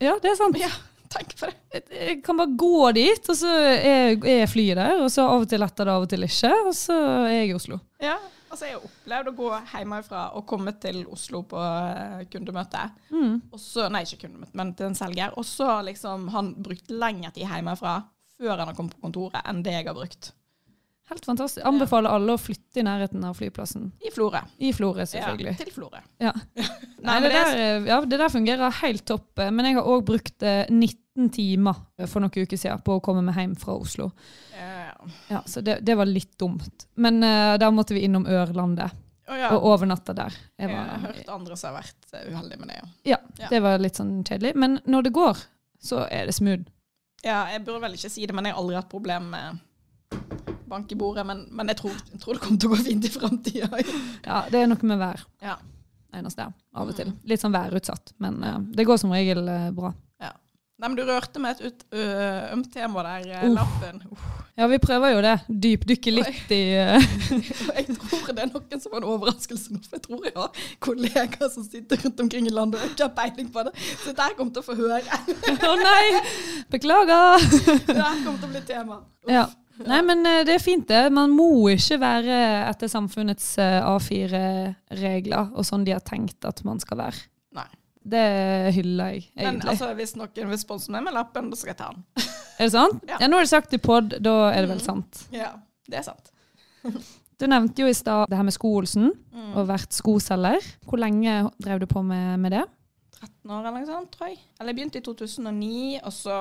Ja, 0.00 0.18
det 0.20 0.30
er 0.32 0.36
sant. 0.36 0.58
Ja, 0.60 0.68
tenk 1.10 1.34
på 1.38 1.46
det. 1.48 1.54
Jeg- 1.74 2.00
Jeg 2.08 2.22
kan 2.24 2.36
bare 2.36 2.56
gå 2.56 2.92
dit, 2.94 3.28
og 3.28 3.36
så 3.36 3.52
er, 3.52 4.16
er 4.26 4.46
flyet 4.46 4.76
der. 4.76 5.00
Og 5.02 5.10
så 5.10 5.24
av 5.28 5.40
og 5.42 5.48
til 5.48 5.60
letter 5.60 5.84
det, 5.84 5.94
av 5.94 6.02
og 6.02 6.08
til 6.08 6.26
ikke. 6.26 6.52
Og 6.66 6.74
så 6.74 6.96
er 7.26 7.32
jeg 7.40 7.48
i 7.50 7.54
Oslo. 7.54 7.80
Ja, 8.00 8.16
altså 8.50 8.64
jeg 8.68 8.74
har 8.78 8.86
opplevd 8.88 9.28
å 9.32 9.36
gå 9.36 9.50
hjemmefra 9.72 10.22
og 10.36 10.46
komme 10.46 10.72
til 10.80 11.04
Oslo 11.12 11.42
på 11.42 11.58
eh, 11.60 12.24
kundemøte. 12.32 12.90
Mm. 13.10 13.42
Og 13.52 13.58
så, 13.60 13.88
nei, 13.90 14.02
ikke 14.04 14.22
kundemøte, 14.26 14.54
men 14.54 14.74
til 14.74 14.86
en 14.86 14.94
selger. 14.98 15.32
Og 15.36 15.44
så 15.44 15.66
har 15.66 15.82
liksom 15.88 16.28
han 16.34 16.54
brukt 16.56 16.90
lengre 16.90 17.32
tid 17.32 17.46
hjemmefra 17.48 18.02
før 18.38 18.56
han 18.58 18.68
har 18.68 18.74
kommet 18.78 18.94
på 18.94 19.02
kontoret, 19.08 19.42
enn 19.50 19.62
det 19.66 19.72
jeg 19.72 19.86
har 19.90 19.94
brukt. 19.98 20.32
Helt 21.08 21.24
fantastisk. 21.24 21.64
Anbefaler 21.66 22.12
alle 22.12 22.34
å 22.36 22.40
flytte 22.40 22.82
i 22.82 22.84
nærheten 22.84 23.22
av 23.24 23.36
flyplassen. 23.38 23.86
I 24.04 24.10
Florø. 24.12 24.42
I 24.60 24.72
Florø, 24.76 25.06
selvfølgelig. 25.08 25.54
Ja, 25.54 25.60
til 25.64 25.72
Florø. 25.72 26.00
Ja. 26.20 26.32
Nei, 27.06 27.14
det, 27.24 27.30
er- 27.32 27.54
der, 27.56 27.86
ja, 27.88 28.00
det 28.04 28.18
der 28.20 28.28
fungerer 28.34 28.74
helt 28.82 29.04
topp. 29.08 29.38
eh, 29.40 29.48
Men 29.50 29.70
jeg 29.70 29.78
har 29.78 29.88
òg 29.88 30.04
brukt 30.10 30.42
eh, 30.44 30.66
19 30.68 31.30
timer 31.34 31.78
for 32.06 32.20
noen 32.20 32.34
uker 32.44 32.60
siden 32.60 32.82
på 32.84 32.98
å 32.98 33.02
komme 33.04 33.22
meg 33.24 33.38
hjem 33.40 33.56
fra 33.58 33.78
Oslo. 33.80 34.10
Ja. 34.52 34.74
Ja, 35.30 35.40
Så 35.46 35.60
det, 35.64 35.78
det 35.86 35.94
var 35.96 36.06
litt 36.10 36.34
dumt. 36.38 36.84
Men 37.00 37.22
uh, 37.24 37.54
da 37.60 37.70
måtte 37.72 37.94
vi 37.96 38.02
innom 38.04 38.26
Ørlandet 38.26 38.90
Å 39.28 39.36
ja. 39.38 39.50
og 39.54 39.64
overnatta 39.72 40.12
der. 40.16 40.34
Jeg 40.58 40.70
Jeg 40.72 40.76
har 40.76 41.02
hørt 41.06 41.28
andre 41.34 41.56
som 41.56 41.70
har 41.72 41.82
vært 41.84 42.12
eh, 42.18 42.26
uheldige 42.32 42.58
med 42.60 42.68
det, 42.72 42.78
ja. 42.82 42.88
ja, 43.14 43.18
Ja. 43.44 43.48
det 43.52 43.60
var 43.64 43.78
litt 43.80 43.96
sånn 44.00 44.18
kjedelig. 44.26 44.52
Men 44.58 44.78
når 44.84 45.08
det 45.08 45.12
går, 45.16 45.40
så 45.80 46.04
er 46.10 46.26
det 46.28 46.34
smooth. 46.36 46.66
Ja, 47.24 47.46
jeg 47.52 47.64
burde 47.66 47.80
vel 47.86 47.96
ikke 47.96 48.10
si 48.12 48.26
det, 48.26 48.34
men 48.36 48.44
jeg 48.48 48.54
har 48.56 48.60
aldri 48.62 48.76
hatt 48.78 48.90
problem 48.92 49.30
med 49.32 49.64
bank 50.70 50.92
i 50.92 50.98
bordet. 50.98 51.26
Men, 51.28 51.46
men 51.50 51.72
jeg, 51.72 51.80
tror, 51.82 51.96
jeg 52.12 52.22
tror 52.22 52.38
det 52.38 52.44
kommer 52.44 52.62
til 52.62 52.70
å 52.70 52.76
gå 52.76 52.82
fint 52.84 53.08
i 53.08 53.12
framtida. 53.12 53.70
Ja, 54.28 54.42
det 54.52 54.60
er 54.60 54.70
noe 54.70 54.90
med 54.90 55.00
vær. 55.00 55.24
Ja. 55.44 55.56
Eneste 56.16 56.48
av 56.48 56.88
og 56.88 56.96
til. 56.96 57.12
Mm. 57.12 57.22
Litt 57.28 57.42
sånn 57.42 57.54
værutsatt. 57.54 58.14
Men 58.22 58.38
uh, 58.44 58.58
det 58.74 58.86
går 58.88 59.00
som 59.00 59.12
regel 59.14 59.44
uh, 59.48 59.70
bra. 59.76 59.94
Nei, 60.78 60.92
men 60.92 60.94
du 60.94 61.08
rørte 61.08 61.40
med 61.42 61.58
et 61.66 61.80
ømt 62.54 62.68
tema 62.70 63.02
der, 63.02 63.24
uh, 63.40 63.46
lappen. 63.50 63.96
Ja, 64.54 64.68
vi 64.70 64.78
prøver 64.78 65.10
jo 65.10 65.24
det. 65.24 65.32
Dypdykke 65.50 66.12
litt 66.14 66.52
i 66.54 66.60
Jeg 66.78 67.96
tror 67.96 68.30
det 68.30 68.44
er 68.44 68.52
noen 68.52 68.82
som 68.84 68.94
har 68.94 69.02
en 69.02 69.08
overraskelse 69.10 69.74
nå, 69.74 69.82
for 69.82 69.98
jeg 69.98 70.04
tror 70.06 70.28
jeg 70.28 70.34
har 70.36 70.62
kollegaer 70.86 71.50
som 71.50 71.66
sitter 71.66 71.98
rundt 72.04 72.22
omkring 72.22 72.46
i 72.46 72.54
landet 72.54 72.78
og 72.78 72.92
ikke 72.92 73.08
har 73.08 73.14
peiling 73.16 73.50
på 73.54 73.66
det. 73.66 73.74
Så 74.04 74.12
dette 74.12 74.36
kommer 74.38 74.54
til 74.54 74.62
å 74.62 74.68
få 74.68 74.78
høre. 74.78 75.20
Å 75.72 75.74
nei! 75.82 76.22
Beklager! 76.70 77.42
Det 77.42 77.98
her 77.98 78.22
kommer 78.22 78.38
til 78.38 78.46
å 78.46 78.52
bli 78.54 78.62
tema. 78.70 79.00
Uff. 79.02 79.34
Ja. 79.34 79.48
Nei, 79.86 80.00
men 80.02 80.26
eh, 80.26 80.40
det 80.44 80.54
er 80.56 80.62
fint, 80.64 80.86
det. 80.88 81.12
Man 81.12 81.30
må 81.30 81.68
ikke 81.70 81.98
være 82.02 82.38
etter 82.68 82.88
samfunnets 82.90 83.52
eh, 83.62 83.78
A4-regler 83.86 85.52
og 85.54 85.66
sånn 85.66 85.84
de 85.86 85.92
har 85.94 86.02
tenkt 86.06 86.44
at 86.48 86.62
man 86.66 86.80
skal 86.82 86.98
være. 87.02 87.20
Nei. 87.58 87.66
Det 88.08 88.22
hyller 88.78 89.10
jeg, 89.18 89.24
Men 89.36 89.60
altså, 89.68 89.90
hvis 89.98 90.14
noen 90.16 90.48
vil 90.52 90.58
sponse 90.60 90.90
meg 90.94 91.02
med 91.04 91.12
lappen, 91.16 91.50
da 91.52 91.56
skal 91.60 91.74
jeg 91.74 91.80
ta 91.82 91.90
den. 91.92 92.04
er 92.58 92.64
det 92.64 92.72
sant? 92.72 93.02
Ja. 93.08 93.18
Ja. 93.20 93.28
Nå 93.28 93.36
har 93.40 93.44
du 93.44 93.50
sagt 93.50 93.70
det 93.70 93.80
i 93.82 93.84
pod, 93.84 94.14
da 94.24 94.36
er 94.52 94.62
det 94.64 94.70
vel 94.70 94.80
Mm. 94.80 94.86
sant. 94.86 95.24
Ja, 95.34 95.50
det 95.88 95.98
er 96.00 96.06
sant. 96.08 96.32
Du 97.38 97.46
nevnte 97.46 97.82
jo 97.84 97.86
i 97.90 97.94
stad 97.94 98.26
det 98.30 98.36
her 98.38 98.46
med 98.48 98.54
Sko-Olsen 98.56 99.12
Mm. 99.34 99.52
og 99.56 99.68
vært 99.68 99.92
skoselger. 99.94 100.64
Hvor 100.88 100.98
lenge 100.98 101.50
drev 101.62 101.80
du 101.80 101.86
på 101.86 102.02
med, 102.02 102.38
med 102.40 102.52
det? 102.56 102.64
13 103.20 103.50
år 103.50 103.66
eller 103.66 103.78
noe 103.80 103.86
sånt, 103.86 104.10
tror 104.14 104.28
jeg. 104.30 104.38
Eller 104.60 104.72
jeg 104.72 104.76
begynte 104.78 104.98
i 104.98 105.04
2009, 105.04 106.00
og 106.02 106.12
så 106.12 106.38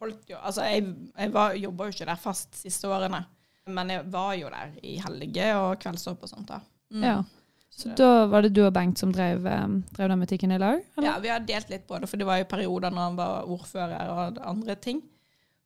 holdt 0.00 0.28
jo 0.30 0.36
Altså, 0.42 0.62
jeg, 0.68 0.84
jeg 1.18 1.62
jobba 1.62 1.84
jo 1.88 1.90
ikke 1.94 2.06
der 2.06 2.16
fast 2.16 2.54
siste 2.56 2.88
årene, 2.88 3.24
men 3.66 3.88
jeg 3.90 4.04
var 4.12 4.34
jo 4.34 4.48
der 4.52 4.74
i 4.82 4.96
helger 5.00 5.56
og 5.56 5.78
kveldsopp 5.80 6.22
og 6.22 6.28
sånt. 6.28 6.48
da. 6.48 6.60
Mm. 6.92 7.02
Ja. 7.02 7.22
Så 7.70 7.88
Så- 7.88 7.94
da 7.96 8.26
var 8.26 8.42
det 8.42 8.52
du 8.54 8.60
og 8.66 8.72
Bengt 8.72 8.98
som 8.98 9.10
drev, 9.12 9.46
eh, 9.46 9.66
drev 9.96 10.08
den 10.08 10.20
butikken 10.20 10.52
i 10.52 10.58
lag? 10.58 10.80
eller? 10.96 11.08
Ja, 11.08 11.18
vi 11.18 11.28
har 11.28 11.40
delt 11.40 11.70
litt 11.70 11.86
på 11.88 11.98
det, 12.00 12.08
for 12.08 12.16
det 12.16 12.26
var 12.26 12.38
jo 12.38 12.44
perioder 12.44 12.90
når 12.90 13.02
han 13.08 13.16
var 13.16 13.44
ordfører 13.46 14.10
og 14.10 14.38
andre 14.46 14.74
ting. 14.76 15.02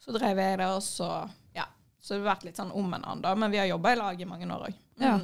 Så 0.00 0.12
drev 0.16 0.36
jeg 0.38 0.58
det, 0.58 0.66
og 0.66 0.80
så 0.82 1.28
Ja. 1.54 1.64
Så 2.00 2.14
det 2.14 2.24
har 2.24 2.36
vært 2.36 2.44
litt 2.44 2.56
sånn 2.56 2.72
om 2.74 2.94
en 2.94 3.02
annen, 3.02 3.22
da. 3.22 3.34
Men 3.34 3.50
vi 3.50 3.58
har 3.58 3.66
jobba 3.66 3.92
i 3.92 3.96
lag 3.96 4.20
i 4.20 4.24
mange 4.24 4.46
år 4.46 4.68
òg. 4.68 4.74
Ja. 5.00 5.18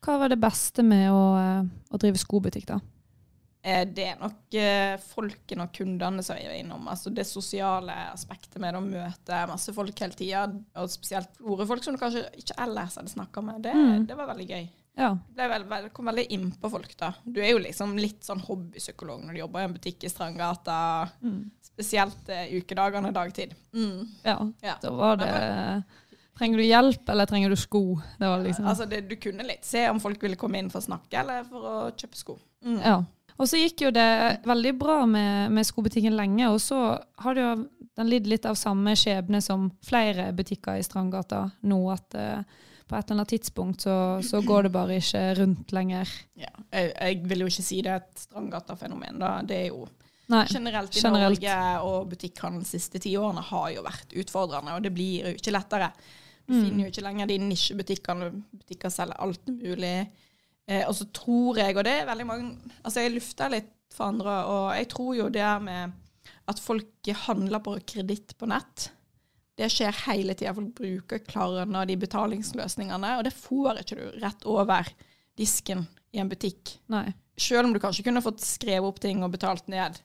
Hva 0.00 0.18
var 0.18 0.28
det 0.28 0.40
beste 0.40 0.82
med 0.84 1.10
å, 1.10 1.36
eh, 1.36 1.68
å 1.92 1.98
drive 1.98 2.16
skobutikk, 2.16 2.66
da? 2.66 2.78
Eh, 3.64 3.84
Det 3.88 4.04
er 4.12 4.18
nok 4.20 4.54
eh, 4.60 4.98
og 5.64 5.72
kundene 5.72 6.22
som 6.22 6.36
vi 6.36 6.44
er 6.44 6.58
innom. 6.60 6.86
Altså 6.92 7.10
det 7.14 7.24
sosiale 7.26 7.94
aspektet 8.12 8.60
med 8.60 8.76
å 8.76 8.82
møte 8.84 9.38
masse 9.48 9.72
folk 9.72 9.98
hele 10.04 10.12
tida. 10.18 10.42
Og 10.76 10.90
spesielt 10.92 11.32
Florø-folk 11.38 11.82
som 11.84 11.94
du 11.96 12.00
kanskje 12.02 12.26
ikke 12.36 12.58
ellers 12.60 12.98
hadde 13.00 13.14
snakka 13.14 13.42
med. 13.42 13.62
Det, 13.62 13.72
Mm. 13.74 14.06
det 14.06 14.16
var 14.16 14.28
veldig 14.34 14.48
gøy. 14.48 14.68
Ja. 14.96 15.08
Det 15.34 15.48
vel, 15.50 15.64
vel, 15.64 15.88
kom 15.90 16.06
veldig 16.06 16.28
innpå 16.30 16.70
folk, 16.70 16.96
da. 16.96 17.14
Du 17.26 17.40
er 17.40 17.50
jo 17.50 17.58
liksom 17.58 17.96
litt 17.98 18.20
sånn 18.22 18.40
hobbypsykolog 18.44 19.24
når 19.24 19.32
du 19.32 19.38
jobber 19.40 19.60
i 19.60 19.64
en 19.64 19.74
butikk 19.74 20.04
i 20.04 20.08
Strandgata. 20.12 21.08
Mm. 21.22 21.50
Spesielt 21.62 22.28
eh, 22.28 22.52
ukedagene 22.60 23.12
dagtid. 23.12 23.54
Mm. 23.72 24.06
ja. 24.24 24.38
Ja. 24.62 24.76
Da 24.82 24.90
var 24.90 25.16
det 25.16 25.84
Trenger 26.34 26.58
du 26.58 26.64
hjelp, 26.64 27.08
eller 27.08 27.26
trenger 27.30 27.48
du 27.52 27.56
sko? 27.56 27.80
Det 28.18 28.26
var 28.26 28.40
liksom 28.42 28.66
Altså, 28.66 28.86
det, 28.90 29.08
du 29.08 29.14
kunne 29.16 29.44
litt 29.46 29.64
se 29.64 29.88
om 29.88 30.00
folk 30.02 30.20
ville 30.22 30.36
komme 30.36 30.58
inn 30.58 30.70
for 30.70 30.80
å 30.82 30.86
snakke, 30.88 31.20
eller 31.20 31.44
for 31.46 31.62
å 31.62 31.74
kjøpe 31.94 32.18
sko. 32.18 32.38
Mm. 32.64 32.80
Ja. 32.82 32.96
Og 33.38 33.48
så 33.50 33.58
gikk 33.58 33.80
jo 33.82 33.90
det 33.90 34.40
veldig 34.46 34.72
bra 34.78 35.00
med, 35.10 35.50
med 35.56 35.66
skobutikken 35.66 36.14
lenge, 36.14 36.46
og 36.52 36.60
så 36.62 36.78
har 37.24 37.34
jo 37.40 37.48
den 37.98 38.10
lidd 38.10 38.26
litt 38.30 38.46
av 38.46 38.54
samme 38.58 38.94
skjebne 38.98 39.40
som 39.42 39.68
flere 39.86 40.28
butikker 40.34 40.78
i 40.78 40.84
Strandgata 40.86 41.40
nå, 41.66 41.78
at 41.94 42.14
uh, 42.14 42.62
på 42.86 42.94
et 42.98 43.04
eller 43.10 43.20
annet 43.20 43.32
tidspunkt 43.34 43.80
så, 43.86 43.94
så 44.22 44.40
går 44.44 44.66
det 44.68 44.72
bare 44.74 44.96
ikke 45.00 45.22
rundt 45.40 45.72
lenger. 45.74 46.10
Ja. 46.38 46.50
Jeg, 46.74 46.92
jeg 46.94 47.20
vil 47.30 47.44
jo 47.44 47.50
ikke 47.50 47.64
si 47.66 47.78
det 47.82 47.90
er 47.94 48.02
et 48.02 48.24
Strandgata-fenomen. 48.26 49.18
da. 49.22 49.30
Det 49.46 49.56
er 49.64 49.68
jo 49.72 49.86
Nei. 50.30 50.44
generelt 50.50 50.94
i 50.94 51.00
generelt. 51.02 51.40
Norge, 51.40 51.56
og 51.88 52.10
butikkhandel 52.12 52.62
de 52.62 52.68
siste 52.70 53.00
ti 53.02 53.14
årene 53.18 53.42
har 53.50 53.70
jo 53.74 53.82
vært 53.86 54.14
utfordrende, 54.22 54.76
og 54.76 54.84
det 54.86 54.92
blir 54.94 55.30
jo 55.30 55.34
ikke 55.38 55.54
lettere. 55.58 55.90
Du 56.46 56.52
Mm. 56.54 56.60
finner 56.64 56.84
jo 56.84 56.90
ikke 56.92 57.02
lenger 57.06 57.26
de 57.30 57.38
nisjebutikkene. 57.40 58.30
Butikker 58.52 58.90
selger 58.92 59.16
alt 59.24 59.46
mulig. 59.48 59.94
Eh, 60.66 60.84
og 60.88 60.94
så 60.96 61.06
tror 61.12 61.60
jeg, 61.60 61.76
og 61.76 61.84
det 61.84 61.92
er 61.92 62.06
veldig 62.08 62.24
mange 62.24 62.72
Altså, 62.80 63.02
jeg 63.02 63.12
lufta 63.12 63.50
litt 63.52 63.72
for 63.94 64.10
andre, 64.10 64.36
og 64.50 64.66
jeg 64.78 64.88
tror 64.90 65.10
jo 65.18 65.30
det 65.32 65.50
med 65.62 65.92
at 66.50 66.60
folk 66.60 67.10
handler 67.24 67.62
på 67.64 67.76
kreditt 67.88 68.34
på 68.40 68.48
nett. 68.50 68.88
Det 69.54 69.68
skjer 69.70 69.94
hele 70.08 70.34
tida. 70.34 70.54
Folk 70.56 70.74
bruker 70.76 71.22
Klarna 71.24 71.84
og 71.84 71.88
de 71.88 71.96
betalingsløsningene, 72.00 73.12
og 73.18 73.26
det 73.28 73.36
får 73.36 73.84
ikke 73.84 73.98
du 74.00 74.18
rett 74.24 74.48
over 74.50 74.88
disken 75.38 75.86
i 76.14 76.20
en 76.22 76.30
butikk. 76.30 76.76
Nei. 76.92 77.06
Selv 77.38 77.68
om 77.68 77.74
du 77.74 77.80
kanskje 77.82 78.04
kunne 78.06 78.22
fått 78.22 78.42
skrevet 78.44 78.86
opp 78.86 79.00
ting 79.02 79.22
og 79.24 79.32
betalt 79.34 79.70
ned, 79.70 79.96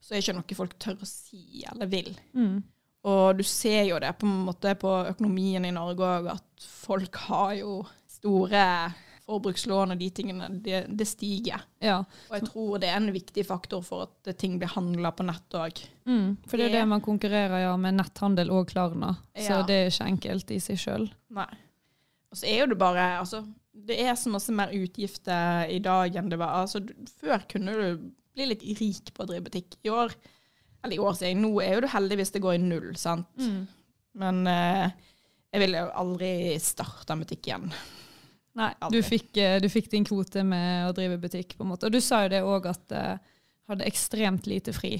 så 0.00 0.12
er 0.12 0.20
det 0.20 0.26
ikke 0.26 0.36
noe 0.38 0.58
folk 0.60 0.76
tør 0.80 1.02
å 1.04 1.08
si 1.08 1.64
eller 1.68 1.90
vil. 1.90 2.12
Mm. 2.36 2.60
Og 3.08 3.40
du 3.40 3.44
ser 3.46 3.84
jo 3.88 3.98
det 4.02 4.12
på 4.18 4.26
en 4.28 4.46
måte 4.46 4.74
på 4.78 4.92
økonomien 5.10 5.64
i 5.64 5.74
Norge 5.74 6.06
òg, 6.06 6.30
at 6.34 6.68
folk 6.68 7.18
har 7.28 7.54
jo 7.60 7.80
store 8.10 8.62
forbrukslån 9.28 9.92
og 9.92 9.98
de 10.00 10.08
tingene. 10.16 10.46
Det, 10.64 10.86
det 10.96 11.06
stiger. 11.06 11.60
Ja. 11.84 11.98
Og 12.30 12.34
jeg 12.38 12.46
tror 12.48 12.78
det 12.80 12.88
er 12.88 12.96
en 12.96 13.10
viktig 13.12 13.44
faktor 13.46 13.82
for 13.84 14.06
at 14.08 14.30
ting 14.40 14.56
blir 14.60 14.72
handla 14.72 15.10
på 15.12 15.26
nett 15.28 15.56
òg. 15.58 15.82
Mm. 16.08 16.36
For 16.48 16.56
det 16.56 16.70
er 16.70 16.78
Det- 16.78 16.88
man 16.88 17.04
konkurrerer 17.04 17.60
ja, 17.66 17.76
med 17.76 17.98
netthandel 18.00 18.50
og 18.50 18.68
Klarna, 18.72 19.14
så 19.36 19.60
Ja. 19.60 19.62
det 19.68 19.76
er 19.76 19.90
ikke 19.92 20.08
enkelt 20.12 20.50
i 20.50 20.58
seg 20.64 20.76
sjøl. 20.80 21.10
Nei. 21.30 21.48
Og 22.32 22.36
så 22.40 22.46
er 22.48 22.58
jo 22.60 22.66
det 22.72 22.78
bare 22.78 23.18
Altså, 23.20 23.44
det 23.74 24.00
er 24.00 24.14
så 24.14 24.28
masse 24.32 24.50
mer 24.52 24.68
utgifter 24.72 25.68
i 25.70 25.78
dag 25.78 26.16
enn 26.16 26.28
det 26.30 26.38
var. 26.38 26.64
Altså, 26.64 26.80
før 27.20 27.44
kunne 27.48 27.72
du 27.76 28.10
bli 28.34 28.46
litt 28.46 28.62
rik 28.80 29.12
på 29.14 29.24
å 29.24 29.26
drive 29.26 29.44
butikk. 29.50 29.76
I 29.84 29.88
år 29.90 30.14
Eller 30.84 30.94
i 30.94 30.98
år, 31.02 31.12
sier 31.18 31.28
jeg. 31.32 31.36
Nå 31.42 31.60
er 31.60 31.74
jo 31.74 31.80
du 31.80 31.86
heldig 31.88 32.16
hvis 32.20 32.30
det 32.32 32.40
går 32.42 32.54
i 32.54 32.58
null, 32.62 32.94
sant. 32.96 33.26
Men 34.14 34.46
eh, 34.46 34.90
jeg 35.52 35.60
ville 35.60 35.78
jo 35.82 35.90
aldri 35.92 36.54
starta 36.62 37.10
en 37.16 37.24
butikk 37.24 37.48
igjen. 37.48 37.72
Nei, 38.58 38.72
du 38.90 38.98
fikk, 39.06 39.30
eh, 39.38 39.58
du 39.62 39.68
fikk 39.70 39.90
din 39.92 40.06
kvote 40.06 40.42
med 40.46 40.88
å 40.88 40.94
drive 40.96 41.20
butikk, 41.22 41.54
på 41.56 41.64
en 41.64 41.72
måte. 41.72 41.86
Og 41.86 41.94
du 41.94 42.00
sa 42.02 42.24
jo 42.24 42.32
det 42.32 42.42
òg 42.42 42.66
at 42.70 42.94
uh, 42.96 43.36
hadde 43.70 43.86
ekstremt 43.86 44.48
lite 44.50 44.74
fri. 44.74 44.96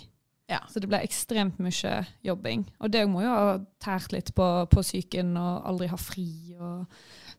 Ja. 0.49 0.63
Så 0.71 0.81
det 0.81 0.89
ble 0.89 1.01
ekstremt 1.05 1.59
mye 1.61 1.95
jobbing. 2.25 2.65
Og 2.81 2.93
det 2.95 3.03
må 3.11 3.25
jo 3.25 3.33
ha 3.33 3.57
tært 3.83 4.15
litt 4.15 4.31
på, 4.37 4.47
på 4.71 4.85
psyken 4.85 5.35
og 5.37 5.67
aldri 5.69 5.91
ha 5.91 5.99
fri 6.01 6.31
og 6.57 6.87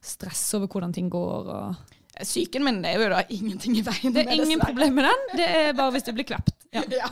stress 0.05 0.43
over 0.57 0.69
hvordan 0.69 0.93
ting 0.93 1.09
går. 1.11 1.49
Og 1.55 1.95
Psyken 2.19 2.63
min 2.65 2.81
det 2.83 2.89
er 2.95 2.99
jo 3.03 3.09
da 3.13 3.21
ingenting 3.31 3.77
i 3.79 3.81
veien 3.85 4.13
det 4.15 4.25
er 4.27 4.33
ingen 4.35 4.59
problem 4.59 4.95
med 4.97 5.05
den, 5.07 5.21
det 5.39 5.45
er 5.47 5.69
bare 5.77 5.93
hvis 5.95 6.03
du 6.07 6.11
blir 6.13 6.27
klept. 6.27 6.55
Ja. 6.69 6.83
ja. 6.93 7.07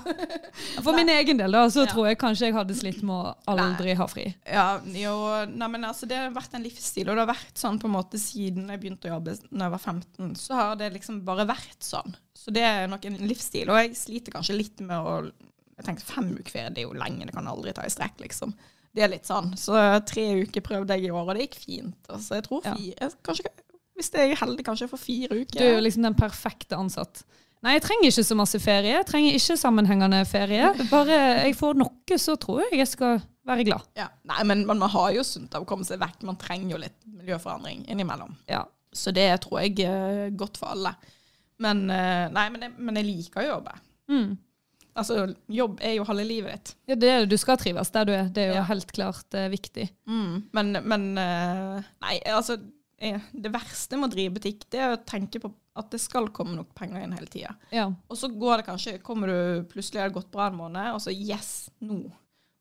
For 0.86 0.94
min 0.94 1.10
egen 1.10 1.40
del 1.40 1.56
da, 1.56 1.64
så 1.74 1.86
Ja. 1.88 1.90
tror 1.90 2.06
jeg 2.12 2.20
kanskje 2.22 2.46
jeg 2.46 2.54
hadde 2.54 2.76
slitt 2.78 3.00
med 3.02 3.16
å 3.16 3.32
aldri 3.50 3.96
ha 3.98 4.06
fri. 4.06 4.28
Ja, 4.46 4.66
jo, 4.94 5.14
nei, 5.50 5.70
men 5.74 5.88
altså, 5.88 6.06
det 6.06 6.20
har 6.20 6.30
vært 6.36 6.54
en 6.54 6.62
livsstil, 6.68 7.08
og 7.10 7.16
det 7.18 7.24
har 7.26 7.32
vært 7.32 7.58
sånn 7.58 7.80
på 7.82 7.90
en 7.90 7.96
måte 7.96 8.20
siden 8.22 8.70
jeg 8.70 8.84
begynte 8.84 9.10
å 9.10 9.16
jobbe 9.16 9.34
når 9.50 9.64
jeg 9.66 9.74
var 9.74 9.82
15, 9.82 10.36
så 10.38 10.60
har 10.60 10.76
det 10.78 10.92
liksom 10.94 11.24
bare 11.26 11.48
vært 11.50 11.82
sånn. 11.82 12.14
Så 12.38 12.54
det 12.54 12.62
er 12.70 12.86
nok 12.92 13.10
en 13.10 13.18
livsstil, 13.26 13.72
og 13.74 13.80
jeg 13.82 13.98
sliter 13.98 14.38
kanskje 14.38 14.60
litt 14.60 14.80
med 14.86 14.98
å 14.98 15.18
Jeg 15.78 15.86
tenkte 15.86 16.06
fem 16.10 16.30
uker 16.38 16.50
ferie, 16.54 16.70
det 16.74 16.82
er 16.82 16.88
jo 16.88 16.94
lenge, 16.98 17.26
det 17.26 17.34
kan 17.36 17.46
aldri 17.50 17.74
ta 17.74 17.84
i 17.86 17.90
strekk, 17.94 18.22
liksom. 18.24 18.54
Det 18.98 19.04
er 19.06 19.12
litt 19.12 19.26
sånn. 19.30 19.52
Så 19.58 19.74
tre 20.10 20.24
uker 20.42 20.62
prøvde 20.66 20.96
jeg 20.98 21.06
i 21.06 21.12
år, 21.14 21.28
og 21.30 21.36
det 21.38 21.44
gikk 21.50 21.58
fint. 21.66 21.98
Altså, 22.10 22.38
jeg 22.40 22.46
tror 22.48 22.64
Ja. 22.66 22.74
fire 22.74 23.10
Kanskje, 23.26 23.52
hvis 23.98 24.12
jeg 24.14 24.32
er 24.32 24.40
heldig, 24.40 24.64
kanskje 24.68 24.86
jeg 24.86 24.94
får 24.94 25.02
fire 25.04 25.42
uker. 25.42 25.58
Du 25.58 25.66
er 25.66 25.76
jo 25.76 25.84
liksom 25.84 26.06
den 26.08 26.18
perfekte 26.18 26.78
ansatt. 26.80 27.24
Nei, 27.66 27.74
jeg 27.74 27.84
trenger 27.88 28.12
ikke 28.12 28.24
så 28.28 28.38
masse 28.38 28.60
ferie. 28.62 28.94
Jeg 28.94 29.08
trenger 29.10 29.36
ikke 29.40 29.58
sammenhengende 29.58 30.20
ferie. 30.30 30.70
Bare 30.92 31.18
jeg 31.48 31.56
får 31.58 31.80
noe, 31.82 32.20
så 32.22 32.36
tror 32.38 32.62
jeg 32.68 32.84
jeg 32.84 32.92
skal 32.92 33.20
være 33.50 33.66
glad. 33.66 33.88
Ja. 33.98 34.08
Nei, 34.30 34.44
men, 34.46 34.62
men 34.70 34.78
man 34.84 34.94
har 34.94 35.10
jo 35.16 35.26
sunt 35.26 35.56
av 35.58 35.66
å 35.66 35.70
komme 35.70 35.88
seg 35.88 36.00
vekk. 36.04 36.22
Man 36.30 36.38
trenger 36.42 36.76
jo 36.76 36.82
litt 36.86 36.98
miljøforandring 37.10 37.88
innimellom. 37.90 38.36
Ja. 38.52 38.62
Så 38.94 39.12
det 39.16 39.30
tror 39.44 39.64
jeg 39.66 39.88
er 39.90 40.30
godt 40.38 40.60
for 40.62 40.76
alle. 40.76 40.94
Men, 41.62 41.88
eh, 41.90 42.28
nei, 42.34 42.46
men, 42.54 42.68
jeg, 42.68 42.76
men 42.78 43.00
jeg 43.02 43.10
liker 43.10 43.42
å 43.42 43.50
jobbe. 43.56 43.74
Mm. 44.14 44.36
Altså, 44.98 45.28
jobb 45.54 45.82
er 45.86 45.98
jo 45.98 46.06
halve 46.08 46.24
livet 46.26 46.54
ditt. 46.56 46.72
Ja, 46.90 46.96
det 46.98 47.10
er. 47.12 47.26
Du 47.30 47.36
skal 47.38 47.60
trives 47.62 47.92
der 47.94 48.08
du 48.08 48.14
er. 48.16 48.30
Det 48.34 48.44
er 48.44 48.48
jo 48.54 48.60
Ja. 48.62 48.64
helt 48.70 48.92
klart 48.96 49.38
uh, 49.38 49.46
viktig. 49.54 49.86
Men, 50.10 50.72
men 50.90 51.04
uh, 51.18 51.84
Nei, 52.02 52.16
altså 52.34 52.58
eh, 52.58 52.66
Det 52.98 53.52
verste 53.54 53.98
med 54.00 54.10
å 54.10 54.14
drive 54.16 54.36
butikk, 54.40 54.64
det 54.74 54.80
er 54.82 54.96
å 54.96 55.02
tenke 55.06 55.42
på 55.42 55.52
at 55.78 55.92
det 55.94 56.00
skal 56.02 56.32
komme 56.34 56.56
nok 56.58 56.72
penger 56.78 57.04
inn 57.04 57.14
hele 57.14 57.30
tida. 57.30 57.54
Ja. 57.70 57.92
Og 58.10 58.18
så 58.18 58.30
går 58.34 58.62
det 58.62 58.70
kanskje 58.72 58.96
Kommer 59.06 59.30
du 59.30 59.68
plutselig 59.70 60.02
har 60.02 60.10
det 60.10 60.18
gått 60.18 60.32
bra 60.34 60.48
en 60.50 60.58
måned, 60.58 60.96
og 60.96 61.04
så 61.04 61.14
yes, 61.14 61.70
nå. 61.86 62.00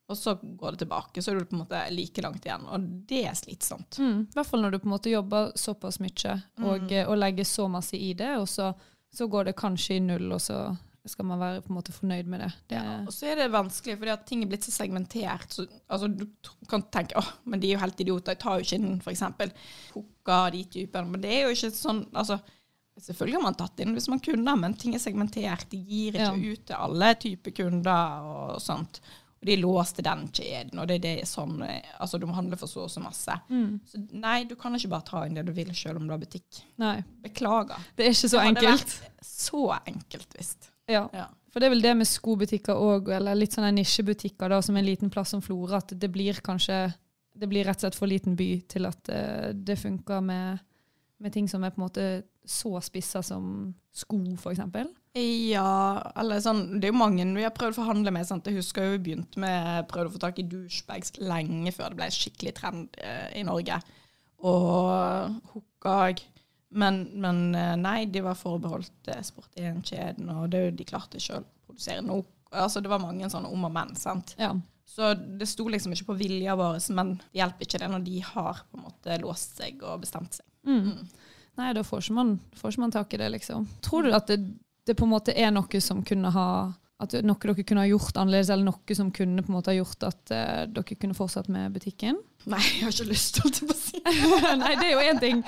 Og 0.07 0.19
så 0.19 0.37
går 0.39 0.77
det 0.77 0.85
tilbake. 0.85 1.23
Så 1.23 1.33
er 1.33 1.41
du 1.41 1.49
på 1.49 1.57
en 1.57 1.65
måte 1.65 1.81
like 1.91 2.23
langt 2.23 2.45
igjen. 2.47 2.67
Og 2.71 2.85
det 3.11 3.25
er 3.27 3.35
slitsomt. 3.35 3.99
Mm. 3.99 4.21
I 4.29 4.37
hvert 4.37 4.51
fall 4.51 4.63
når 4.63 4.77
du 4.77 4.79
på 4.79 4.87
en 4.87 4.95
måte 4.95 5.11
jobber 5.11 5.49
såpass 5.59 5.99
mye 5.99 6.37
og, 6.63 6.85
mm. 6.87 7.01
og 7.09 7.17
legger 7.19 7.49
så 7.49 7.67
masse 7.73 7.99
i 7.99 8.13
det, 8.15 8.37
og 8.39 8.47
så, 8.51 8.71
så 9.11 9.27
går 9.33 9.49
det 9.49 9.57
kanskje 9.59 9.97
i 9.97 10.05
null, 10.05 10.29
og 10.37 10.45
så 10.45 10.61
skal 11.09 11.25
man 11.29 11.39
være 11.41 11.63
på 11.63 11.71
en 11.73 11.77
måte 11.79 11.93
fornøyd 11.95 12.27
med 12.33 12.41
det. 12.45 12.51
det 12.73 12.79
Ja, 12.81 12.97
og 13.07 13.13
så 13.15 13.27
er 13.31 13.37
det 13.41 13.51
vanskelig, 13.55 13.99
fordi 14.01 14.13
at 14.15 14.27
ting 14.27 14.43
er 14.43 14.51
blitt 14.51 14.65
så 14.67 14.73
segmentert. 14.75 15.53
Så, 15.53 15.67
altså, 15.89 16.09
du 16.09 16.27
kan 16.69 16.83
tenke 16.93 17.17
åh, 17.21 17.29
men 17.45 17.61
de 17.63 17.71
er 17.71 17.77
jo 17.77 17.83
helt 17.85 18.01
idioter, 18.01 18.33
jeg 18.35 18.43
tar 18.43 18.59
jo 18.59 18.67
ikke 18.67 18.79
inn 18.81 19.01
f.eks. 19.01 19.23
Hooka, 19.95 20.41
de 20.51 20.65
typene. 20.65 21.11
Men 21.13 21.21
det 21.23 21.33
er 21.37 21.47
jo 21.47 21.55
ikke 21.57 21.73
sånn 21.77 22.07
altså, 22.13 22.41
Selvfølgelig 22.97 23.37
har 23.37 23.43
man 23.45 23.57
tatt 23.61 23.81
inn 23.85 23.91
hvis 23.93 24.07
man 24.09 24.23
kunne, 24.25 24.53
men 24.57 24.73
ting 24.81 24.95
er 24.97 25.03
segmentert. 25.03 25.67
De 25.69 25.77
gir 25.77 26.15
ikke 26.17 26.31
Ja. 26.33 26.53
ut 26.53 26.63
til 26.71 26.77
alle 26.81 27.11
typer 27.21 27.53
kunder 27.53 28.23
og 28.25 28.61
sånt. 28.65 29.03
Og 29.37 29.45
de 29.45 29.53
er 29.53 29.61
låst 29.61 29.99
til 29.99 30.07
den 30.07 30.23
kjeden, 30.33 30.79
og 30.81 30.89
det, 30.89 30.95
er 30.97 31.03
det 31.21 31.27
sånn 31.29 31.59
Altså, 32.01 32.17
du 32.19 32.25
må 32.27 32.33
handle 32.39 32.57
for 32.57 32.67
så 32.73 32.87
og 32.87 32.91
så 32.91 33.03
masse. 33.05 33.37
Mm. 33.53 33.81
Så 33.85 34.01
nei, 34.17 34.45
du 34.49 34.55
kan 34.57 34.73
ikke 34.79 34.89
bare 34.95 35.05
ta 35.11 35.27
inn 35.27 35.37
det 35.37 35.45
du 35.45 35.53
vil, 35.53 35.75
selv 35.77 36.01
om 36.01 36.07
du 36.09 36.15
har 36.15 36.23
butikk. 36.25 36.63
Nei, 36.81 37.03
Beklager. 37.27 37.77
det 37.99 38.07
er 38.07 38.17
ikke 38.17 38.31
så 38.33 38.41
Det 38.41 38.47
hadde 38.47 38.65
enkelt. 38.65 38.97
vært 38.97 39.29
Så 39.29 39.63
enkelt, 39.93 40.39
visst. 40.39 40.71
Ja. 40.91 41.07
Ja. 41.13 41.27
For 41.57 41.63
det 41.63 41.71
er 41.71 41.73
vel 41.73 41.85
det 41.87 41.95
med 41.97 42.09
skobutikker 42.09 42.77
òg, 42.77 43.11
eller 43.17 43.39
litt 43.39 43.55
sånne 43.57 43.73
nisjebutikker 43.79 44.53
da, 44.53 44.61
som 44.61 44.77
en 44.77 44.85
liten 44.85 45.09
plass 45.13 45.33
som 45.33 45.41
Flora, 45.41 45.81
at 45.81 45.95
det 45.97 46.11
blir 46.13 46.41
kanskje 46.45 46.93
Det 47.37 47.49
blir 47.49 47.67
rett 47.69 47.77
og 47.77 47.85
slett 47.85 47.97
for 47.99 48.09
liten 48.09 48.33
by 48.37 48.63
til 48.65 48.87
at 48.89 49.09
uh, 49.13 49.51
det 49.53 49.75
funker 49.77 50.23
med, 50.25 50.63
med 51.21 51.33
ting 51.33 51.49
som 51.49 51.65
er 51.65 51.75
på 51.75 51.83
en 51.83 51.85
måte 51.85 52.05
så 52.49 52.81
spissa 52.81 53.21
som 53.21 53.75
sko, 53.93 54.17
f.eks. 54.39 54.63
Ja, 55.17 56.13
eller 56.17 56.41
sånn 56.41 56.79
Det 56.81 56.89
er 56.89 56.95
jo 56.95 57.01
mange 57.01 57.27
vi 57.37 57.45
har 57.45 57.53
prøvd 57.53 57.75
å 57.75 57.81
forhandle 57.83 58.13
med. 58.15 58.25
Sant? 58.29 58.49
Jeg 58.49 58.61
husker 58.61 58.87
jo 58.87 58.95
vi 58.95 59.03
begynte 59.11 59.41
med 59.43 59.85
prøvde 59.91 60.13
å 60.13 60.17
få 60.17 60.23
tak 60.23 60.41
i 60.41 60.47
douchebags 60.49 61.17
lenge 61.21 61.73
før 61.77 61.93
det 61.93 62.01
ble 62.01 62.09
skikkelig 62.15 62.55
trend 62.57 63.01
uh, 63.01 63.29
i 63.37 63.45
Norge. 63.45 63.81
Og 64.45 65.37
hookag. 65.53 66.25
Men, 66.77 67.03
men 67.17 67.55
eh, 67.55 67.75
nei, 67.81 68.05
de 68.13 68.21
var 68.25 68.37
forbeholdt 68.37 69.09
eh, 69.09 69.23
Sport 69.25 69.55
1-kjeden, 69.57 70.29
og 70.35 70.51
det, 70.53 70.63
de 70.77 70.87
klarte 70.89 71.21
ikke 71.21 71.39
å 71.41 71.45
produsere 71.69 72.05
noe. 72.05 72.27
Altså, 72.53 72.83
det 72.85 72.91
var 72.93 73.03
mange 73.03 73.29
sånne 73.33 73.49
om 73.53 73.65
og 73.69 73.73
men. 73.73 73.95
sant? 73.99 74.35
Ja. 74.41 74.53
Så 74.87 75.15
det 75.17 75.49
sto 75.51 75.67
liksom 75.73 75.93
ikke 75.97 76.11
på 76.13 76.19
vilja 76.21 76.55
vår, 76.57 76.79
men 76.97 77.17
det 77.19 77.41
hjelper 77.41 77.67
ikke 77.67 77.81
det 77.83 77.89
når 77.93 78.05
de 78.07 78.21
har 78.25 78.61
på 78.69 78.79
en 78.79 78.85
måte 78.87 79.17
låst 79.23 79.59
seg 79.61 79.83
og 79.85 80.05
bestemt 80.05 80.39
seg. 80.39 80.47
Mm. 80.69 81.09
Nei, 81.57 81.73
da 81.77 81.83
får 81.85 82.05
ikke, 82.05 82.17
man, 82.17 82.37
får 82.57 82.75
ikke 82.75 82.85
man 82.85 82.95
tak 82.95 83.17
i 83.17 83.21
det, 83.21 83.29
liksom. 83.35 83.67
Tror 83.85 84.07
du 84.07 84.15
at 84.17 84.29
det, 84.31 84.39
det 84.87 84.97
på 84.97 85.09
en 85.09 85.15
måte 85.17 85.35
er 85.37 85.53
noe 85.55 85.81
som 85.85 86.05
kunne 86.07 86.33
ha 86.33 86.49
at 86.97 87.13
noe 87.29 87.37
dere 87.43 87.65
kunne 87.67 87.83
ha 87.85 87.89
gjort 87.91 88.17
annerledes, 88.17 88.49
eller 88.53 88.71
noe 88.71 88.97
som 88.97 89.11
kunne 89.13 89.43
på 89.45 89.53
en 89.53 89.57
måte 89.59 89.73
ha 89.73 89.77
gjort 89.77 90.07
at 90.09 90.33
uh, 90.33 90.63
dere 90.65 90.97
kunne 90.97 91.17
fortsatt 91.17 91.51
med 91.53 91.75
butikken? 91.75 92.17
Nei, 92.49 92.63
jeg 92.63 92.87
har 92.87 92.95
ikke 92.95 93.09
lyst, 93.11 93.41
holdt 93.43 93.61
jeg 93.61 93.69
på 93.69 93.75
å 93.75 93.81
si. 93.81 94.01
Nei, 94.63 94.73
det 94.79 94.87
er 94.87 94.93
jo 94.95 95.03
én 95.05 95.21
ting. 95.21 95.43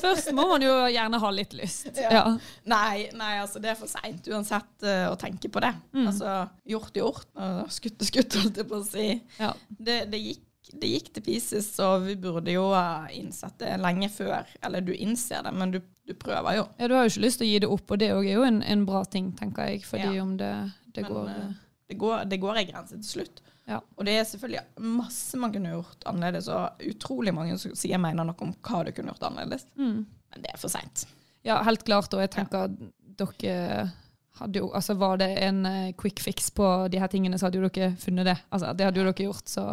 Først 0.00 0.30
må 0.36 0.46
man 0.48 0.64
jo 0.64 0.72
gjerne 0.94 1.20
ha 1.20 1.32
litt 1.34 1.52
lyst. 1.58 1.90
Ja. 1.98 2.12
Ja. 2.14 2.24
Nei, 2.70 3.10
nei, 3.18 3.34
altså 3.42 3.60
det 3.60 3.74
er 3.74 3.78
for 3.78 3.90
seint 3.90 4.30
uansett 4.30 4.86
uh, 4.86 5.10
å 5.10 5.18
tenke 5.20 5.50
på 5.52 5.60
det. 5.64 5.74
Mm. 5.92 6.06
Altså, 6.08 6.38
gjort 6.72 6.96
gjort, 6.96 7.28
og 7.36 7.72
skutt 7.74 8.00
og 8.00 8.08
skutt, 8.08 8.38
holdt 8.40 8.62
jeg 8.62 8.70
på 8.70 8.80
å 8.80 8.86
si. 8.86 9.08
Ja. 9.42 9.50
Det, 9.68 9.98
det, 10.12 10.20
gikk, 10.22 10.46
det 10.72 10.92
gikk 10.94 11.10
til 11.18 11.26
pieces, 11.26 11.68
og 11.84 12.06
vi 12.06 12.16
burde 12.22 12.54
jo 12.54 12.70
ha 12.72 13.10
innsett 13.12 13.58
det 13.60 13.74
lenge 13.82 14.08
før. 14.14 14.48
Eller 14.64 14.86
du 14.86 14.94
innser 14.94 15.44
det, 15.44 15.52
men 15.52 15.74
du, 15.74 15.82
du 16.08 16.16
prøver 16.16 16.62
jo. 16.62 16.64
Ja, 16.78 16.88
Du 16.88 16.96
har 16.96 17.04
jo 17.04 17.12
ikke 17.12 17.26
lyst 17.26 17.42
til 17.42 17.50
å 17.50 17.52
gi 17.52 17.60
det 17.66 17.70
opp, 17.76 17.84
og 17.90 18.00
det 18.00 18.08
er 18.14 18.30
jo 18.30 18.46
en, 18.46 18.62
en 18.64 18.88
bra 18.88 19.04
ting, 19.04 19.34
tenker 19.36 19.74
jeg. 19.74 19.84
Fordi 19.90 20.16
om 20.22 20.38
det, 20.40 20.54
det 20.94 21.04
Men, 21.06 21.12
går 21.12 21.32
eh, 21.34 21.50
det 21.88 21.98
går, 22.00 22.24
det 22.30 22.40
går 22.40 22.60
en 22.60 22.70
grense 22.70 22.96
til 22.96 23.10
slutt. 23.10 23.42
Ja. 23.68 23.80
Og 23.96 24.06
det 24.08 24.14
er 24.16 24.26
selvfølgelig 24.28 24.84
masse 24.96 25.40
man 25.40 25.52
kunne 25.52 25.74
gjort 25.74 26.06
annerledes, 26.08 26.48
og 26.52 26.84
utrolig 26.88 27.34
mange 27.36 27.56
som 27.60 27.74
sier 27.76 28.00
mener 28.00 28.26
noe 28.26 28.46
om 28.46 28.54
hva 28.64 28.84
du 28.86 28.92
kunne 28.92 29.12
gjort 29.12 29.28
annerledes. 29.30 29.66
mm. 29.76 29.98
Men 30.34 30.42
det 30.42 30.50
er 30.50 30.58
for 30.58 30.72
seint. 30.72 31.04
Ja, 31.46 31.60
helt 31.62 31.84
klart. 31.86 32.14
Og 32.16 32.22
jeg 32.24 32.32
tenker 32.34 32.64
at 32.66 32.72
dere 33.20 33.92
hadde 34.40 34.58
jo 34.58 34.70
Altså, 34.74 34.96
var 34.98 35.20
det 35.20 35.28
en 35.46 35.60
eh, 35.68 35.92
quick 36.00 36.18
fix 36.18 36.50
på 36.50 36.66
de 36.90 36.98
her 36.98 37.10
tingene, 37.12 37.38
så 37.38 37.46
hadde 37.46 37.60
jo 37.60 37.68
dere 37.68 37.92
funnet 38.02 38.26
det. 38.26 38.34
Altså, 38.50 38.72
det 38.74 38.88
hadde 38.88 38.98
jo 38.98 39.06
dere 39.06 39.28
gjort, 39.28 39.46
så 39.52 39.66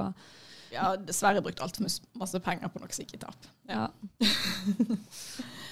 har 0.71 1.01
dessverre 1.03 1.41
brukt 1.43 1.59
altfor 1.63 1.89
masse 2.19 2.39
penger 2.45 2.69
på 2.71 2.79
noe 2.79 2.93
sikkerhetstap. 2.95 3.49
ja. 3.71 3.87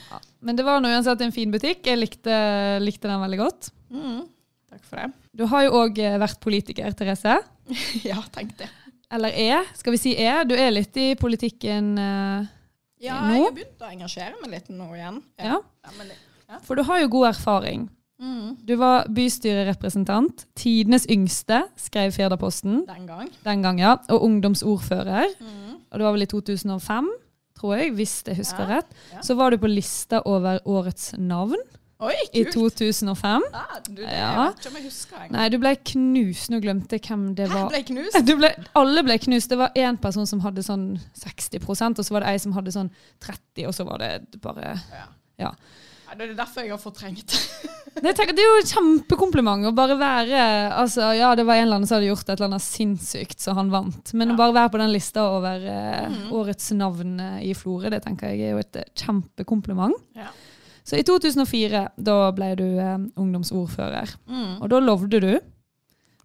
ja. 0.10 0.20
Men 0.42 0.58
det 0.58 0.66
var 0.66 0.82
nå 0.82 0.90
uansett 0.90 1.22
en 1.22 1.36
fin 1.36 1.52
butikk. 1.54 1.86
Jeg 1.86 2.00
likte, 2.00 2.34
likte 2.82 3.12
den 3.12 3.22
veldig 3.22 3.40
godt. 3.40 3.70
Mm. 3.94 4.26
Takk 4.74 4.86
for 4.90 5.02
det. 5.02 5.29
Du 5.40 5.46
har 5.48 5.64
jo 5.66 5.72
òg 5.80 6.00
vært 6.20 6.40
politiker, 6.44 6.92
Therese. 7.00 7.38
ja, 8.10 8.20
tenk 8.36 8.58
det. 8.60 8.68
Eller 9.10 9.32
er. 9.40 9.70
Skal 9.80 9.96
vi 9.96 10.00
si 10.02 10.12
er? 10.20 10.44
Du 10.46 10.52
er 10.60 10.74
litt 10.76 10.98
i 11.00 11.14
politikken 11.18 11.94
eh, 11.98 12.50
Ja, 13.02 13.22
Nå? 13.24 13.32
jeg 13.38 13.46
har 13.46 13.56
begynt 13.56 13.86
å 13.88 13.92
engasjere 13.94 14.36
meg 14.42 14.52
litt 14.58 14.68
nå 14.76 14.90
igjen. 14.98 15.22
ja. 15.40 15.62
Ja, 16.50 16.58
For 16.66 16.76
du 16.76 16.82
har 16.84 17.00
jo 17.04 17.08
god 17.14 17.28
erfaring. 17.30 17.88
mm, 18.20 18.58
Du 18.68 18.76
var 18.82 19.06
bystyrerepresentant, 19.16 20.46
tidenes 20.58 21.06
yngste, 21.10 21.62
skrev 21.78 22.12
Firdaposten 22.16 22.84
den 22.88 23.06
gang. 23.08 23.30
den 23.46 23.62
gang, 23.66 23.80
ja, 23.80 23.96
og 24.10 24.24
ungdomsordfører. 24.28 25.30
Mm. 25.40 25.76
Og 25.92 25.98
det 26.00 26.06
var 26.08 26.14
vel 26.18 26.26
i 26.26 26.30
2005, 26.30 27.10
tror 27.60 27.76
jeg, 27.78 27.94
hvis 27.98 28.16
jeg 28.28 28.38
husker 28.42 28.66
Ja, 28.68 28.76
rett. 28.80 28.92
ja. 29.14 29.22
Så 29.22 29.36
var 29.38 29.52
du 29.52 29.58
på 29.62 29.70
lista 29.72 30.22
over 30.26 30.60
årets 30.66 31.14
navn 31.18 31.58
Oi, 32.00 32.14
i 32.32 32.46
2005. 32.48 33.44
Ah, 33.52 33.74
du, 33.84 33.96
det 33.98 34.06
Ja. 34.08 34.46
vet 34.48 34.62
ikke 34.62 34.70
om 34.70 34.76
jeg 34.80 34.86
husker 34.86 35.18
engang. 35.18 35.32
Nei, 35.36 35.48
du 35.52 35.58
ble 35.60 35.74
knust. 35.76 36.50
Nå 36.54 36.60
glemte 36.64 36.96
jeg 36.96 37.04
hvem 37.10 37.26
det 37.36 37.50
Hæ, 37.50 37.54
var. 37.58 37.70
ble 37.74 37.82
knust? 37.90 38.20
Du 38.26 38.36
ble, 38.40 38.52
alle 38.80 39.04
ble 39.04 39.18
knust. 39.20 39.50
Det 39.52 39.58
var 39.60 39.74
én 39.76 40.00
person 40.00 40.26
som 40.30 40.40
hadde 40.40 40.64
sånn 40.64 40.86
60% 41.20 42.00
og 42.00 42.06
så 42.08 42.16
var 42.16 42.24
det 42.24 42.30
ei 42.32 42.38
som 42.40 42.54
hadde 42.56 42.72
sånn 42.72 42.90
30 43.20 43.68
og 43.68 43.76
så 43.76 43.86
var 43.90 44.00
det 44.00 44.14
bare 44.42 44.78
Ja. 44.94 45.06
Ja. 45.40 45.52
Ja, 46.10 46.16
det 46.18 46.30
er 46.32 46.36
derfor 46.40 46.64
jeg 46.64 46.72
har 46.72 46.80
fortrengt. 46.82 47.36
Nei, 48.02 48.14
tenker, 48.16 48.34
det 48.34 48.42
er 48.42 48.48
jo 48.48 48.62
et 48.64 48.72
kjempekompliment 48.72 49.68
å 49.68 49.74
bare 49.76 49.98
være 50.00 50.40
altså, 50.74 51.12
Ja, 51.20 51.36
det 51.36 51.44
var 51.46 51.56
en 51.60 51.68
eller 51.68 51.76
annen 51.82 51.88
som 51.90 51.98
hadde 52.00 52.08
gjort 52.10 52.24
et 52.30 52.40
eller 52.40 52.48
annet 52.48 52.64
sinnssykt, 52.66 53.40
så 53.44 53.54
han 53.60 53.70
vant. 53.70 54.14
Men 54.16 54.30
Ja. 54.32 54.34
å 54.36 54.38
bare 54.40 54.56
være 54.56 54.72
på 54.72 54.80
den 54.80 54.94
lista 54.96 55.28
over 55.36 55.60
mm. 55.60 56.16
Mhm. 56.16 56.32
årets 56.32 56.72
navn 56.80 57.20
eh, 57.20 57.50
i 57.52 57.54
Florø, 57.54 57.92
det 57.92 58.02
tenker 58.08 58.32
jeg 58.32 58.40
er 58.48 58.56
jo 58.56 58.64
et 58.64 58.76
eh, 58.80 58.88
kjempekompliment. 58.96 60.00
Ja. 60.16 60.32
Så 60.90 60.98
i 60.98 61.04
2004, 61.06 61.84
da 62.02 62.18
ble 62.34 62.54
du 62.58 62.66
eh, 62.82 62.96
ungdomsordfører. 63.22 64.16
Mm. 64.26 64.54
Og 64.58 64.70
da 64.72 64.80
lovde 64.82 65.20
du 65.22 65.34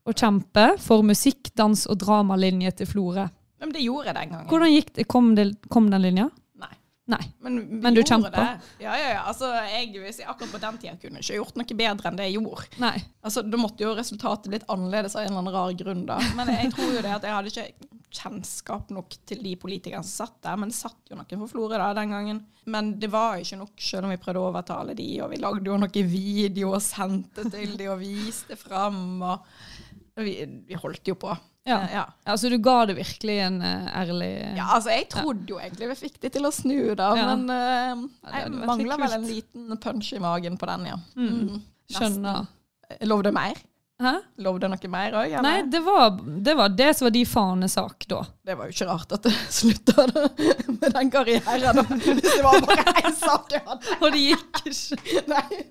å 0.05 0.13
kjempe 0.17 0.71
for 0.81 1.05
musikk, 1.05 1.51
dans 1.57 1.85
og 1.91 1.99
dramalinje 2.01 2.73
til 2.81 2.89
Florø. 2.89 3.27
Men 3.61 3.75
det 3.75 3.85
gjorde 3.85 4.09
jeg 4.11 4.17
den 4.17 4.33
gangen. 4.33 4.49
Hvordan 4.49 4.73
gikk 4.73 4.95
det? 4.97 5.05
Kom, 5.09 5.31
det, 5.37 5.47
kom 5.73 5.91
den 5.93 6.05
linja? 6.05 6.31
Nei. 6.61 6.73
Nei. 7.13 7.21
Men, 7.45 7.59
Men 7.85 7.97
du 7.97 8.01
kjempa? 8.01 8.45
Ja, 8.81 8.97
ja, 8.97 9.13
ja. 9.19 9.23
Altså, 9.29 9.51
jeg 9.69 9.93
hvis 10.01 10.23
jeg 10.23 10.29
akkurat 10.33 10.53
på 10.57 10.61
den 10.63 10.81
tida 10.81 10.97
kunne 11.01 11.21
ikke 11.21 11.39
gjort 11.39 11.61
noe 11.61 11.79
bedre 11.81 12.11
enn 12.11 12.21
det 12.21 12.29
jeg 12.31 12.39
gjorde. 12.39 12.69
Nei. 12.81 12.95
Altså, 13.25 13.45
Da 13.45 13.61
måtte 13.61 13.85
jo 13.85 13.93
resultatet 13.97 14.49
blitt 14.53 14.65
annerledes 14.73 15.17
av 15.17 15.27
en 15.27 15.33
eller 15.33 15.43
annen 15.45 15.57
rar 15.57 15.77
grunn, 15.81 16.05
da. 16.09 16.21
Men 16.41 16.53
jeg 16.57 16.73
tror 16.73 16.89
jo 16.89 17.05
det 17.05 17.13
at 17.19 17.29
jeg 17.29 17.37
hadde 17.37 17.53
ikke 17.53 17.69
kjennskap 18.15 18.93
nok 18.95 19.17
til 19.29 19.41
de 19.45 19.55
politikerne 19.61 20.07
som 20.07 20.29
satt 20.29 20.37
der, 20.47 20.59
men 20.61 20.71
det 20.73 20.79
satt 20.79 21.11
jo 21.11 21.19
noen 21.19 21.41
for 21.45 21.53
Florida 21.53 21.93
den 21.97 22.15
gangen. 22.15 22.43
Men 22.71 22.95
det 23.01 23.11
var 23.13 23.41
ikke 23.41 23.61
nok, 23.61 23.75
selv 23.81 24.09
om 24.09 24.15
vi 24.15 24.21
prøvde 24.23 24.43
å 24.43 24.51
overtale 24.51 24.95
de, 24.99 25.09
og 25.25 25.33
vi 25.35 25.41
lagde 25.43 25.71
jo 25.71 25.81
noen 25.81 26.13
videoer 26.13 26.79
og 26.79 26.85
sendte 26.85 27.49
til 27.53 27.75
de 27.81 27.91
og 27.93 27.99
viste 28.03 28.57
fram, 28.61 29.03
og 29.27 30.23
vi, 30.23 30.39
vi 30.69 30.79
holdt 30.79 31.11
jo 31.11 31.19
på. 31.19 31.35
Ja. 31.65 31.79
Eh, 31.83 31.95
ja. 31.97 32.05
Altså, 32.29 32.51
du 32.53 32.59
ga 32.61 32.77
det 32.89 32.99
virkelig 32.99 33.39
en 33.47 33.63
uh, 33.65 33.87
ærlig 33.97 34.33
Ja, 34.53 34.67
altså 34.77 34.93
jeg 34.93 35.07
trodde 35.13 35.49
jo 35.49 35.57
egentlig 35.57 35.89
vi 35.95 36.01
fikk 36.03 36.19
det 36.21 36.35
til 36.37 36.45
å 36.45 36.53
snu, 36.53 36.93
da, 36.99 37.15
Ja. 37.17 37.31
men 37.33 37.47
uh, 37.49 38.03
Ja, 38.29 38.43
jeg 38.45 38.53
mangla 38.69 38.99
vel 39.01 39.17
en 39.17 39.29
liten 39.29 39.79
punch 39.81 40.13
i 40.13 40.21
magen 40.21 40.59
på 40.61 40.69
den, 40.69 40.91
ja. 40.93 40.99
Mm. 41.17 41.31
Mm. 41.31 41.63
Skjønner. 41.95 42.45
Nesten. 42.45 43.09
Lov 43.09 43.25
det 43.25 43.33
mer? 43.33 43.57
Hæ? 44.03 44.11
Lov 44.43 44.57
det 44.59 44.69
noe 44.73 44.89
mer 44.91 45.15
òg, 45.21 45.35
Nei, 45.45 45.59
det 45.71 45.79
var, 45.87 46.17
det 46.19 46.55
var 46.59 46.73
det 46.75 46.89
som 46.99 47.07
var 47.07 47.13
de 47.15 47.21
fanesak 47.31 48.07
da. 48.11 48.25
Det 48.43 48.57
var 48.59 48.67
jo 48.67 48.75
ikke 48.75 48.89
rart 48.89 49.15
at 49.15 49.29
det 49.29 49.35
slutta 49.59 50.07
med 50.11 50.89
den 50.97 51.13
karrieren, 51.15 51.79
hvis 52.03 52.27
det 52.27 52.43
var 52.43 52.59
bare 52.67 52.95
én 53.05 53.15
sak 53.21 53.55
jeg 53.55 53.63
hadde. 53.69 53.99
Og 54.01 54.09
det 54.17 54.25
gikk 54.25 54.55
ikke. 54.73 55.23
Nei. 55.31 55.63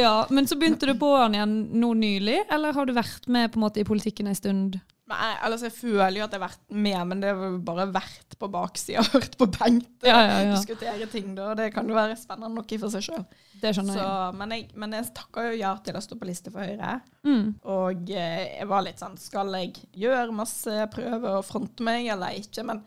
Ja, 0.00 0.26
Men 0.30 0.48
så 0.48 0.56
begynte 0.56 0.88
du 0.88 0.94
på 0.98 1.12
den 1.18 1.36
igjen 1.36 1.54
nå 1.82 1.92
nylig, 2.00 2.38
eller 2.48 2.72
har 2.72 2.88
du 2.88 2.94
vært 2.96 3.28
med 3.28 3.52
på 3.52 3.60
en 3.60 3.66
måte 3.66 3.84
i 3.84 3.86
politikken 3.86 4.30
en 4.30 4.38
stund? 4.38 4.80
Nei, 5.10 5.30
altså 5.42 5.66
Jeg 5.66 5.74
føler 5.74 6.16
jo 6.20 6.24
at 6.28 6.34
jeg 6.36 6.40
har 6.40 6.48
vært 6.48 6.74
med, 6.86 6.98
men 7.10 7.20
det 7.24 7.30
har 7.34 7.54
bare 7.66 7.86
vært 7.92 8.36
på 8.38 8.48
baksida. 8.54 9.02
Hørt 9.12 9.34
på 9.40 9.48
Bengt 9.50 10.06
Ja, 10.06 10.20
ja, 10.22 10.36
ja. 10.46 10.52
diskutere 10.54 11.08
ting, 11.10 11.32
da. 11.34 11.48
Det 11.58 11.66
kan 11.74 11.88
jo 11.90 11.96
være 11.98 12.14
spennende 12.20 12.52
nok 12.54 12.70
i 12.72 12.78
for 12.78 12.92
seg 12.94 13.02
sjøl. 13.08 13.24
Men, 14.38 14.54
jeg- 14.56 14.70
men 14.80 14.92
jeg 14.96 15.10
takka 15.18 15.48
jo 15.50 15.58
ja 15.58 15.74
til 15.84 15.98
å 15.98 16.00
stå 16.04 16.16
på 16.20 16.28
liste 16.30 16.52
for 16.54 16.62
Høyre. 16.64 16.94
Mm. 17.26 17.50
Og 17.74 18.10
eh, 18.14 18.44
jeg 18.60 18.68
var 18.70 18.86
litt 18.86 19.02
sånn 19.02 19.18
Skal 19.20 19.50
jeg 19.58 19.74
gjøre 20.00 20.32
masse 20.32 20.86
prøver 20.94 21.36
og 21.40 21.44
fronte 21.44 21.84
meg, 21.84 22.06
eller 22.14 22.38
ikke? 22.40 22.64
Men 22.70 22.84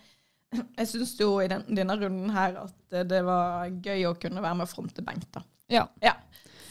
jeg 0.80 0.88
syns 0.90 1.14
jo 1.20 1.36
i 1.44 1.48
den, 1.52 1.64
denne 1.76 2.00
runden 2.00 2.32
her 2.34 2.56
at 2.64 2.98
det 3.10 3.22
var 3.28 3.68
gøy 3.84 4.08
å 4.10 4.16
kunne 4.22 4.42
være 4.42 4.56
med 4.62 4.70
og 4.70 4.74
fronte 4.74 5.04
Bengt, 5.06 5.30
da. 5.36 5.44
Ja. 5.70 5.86
Ja. 6.04 6.16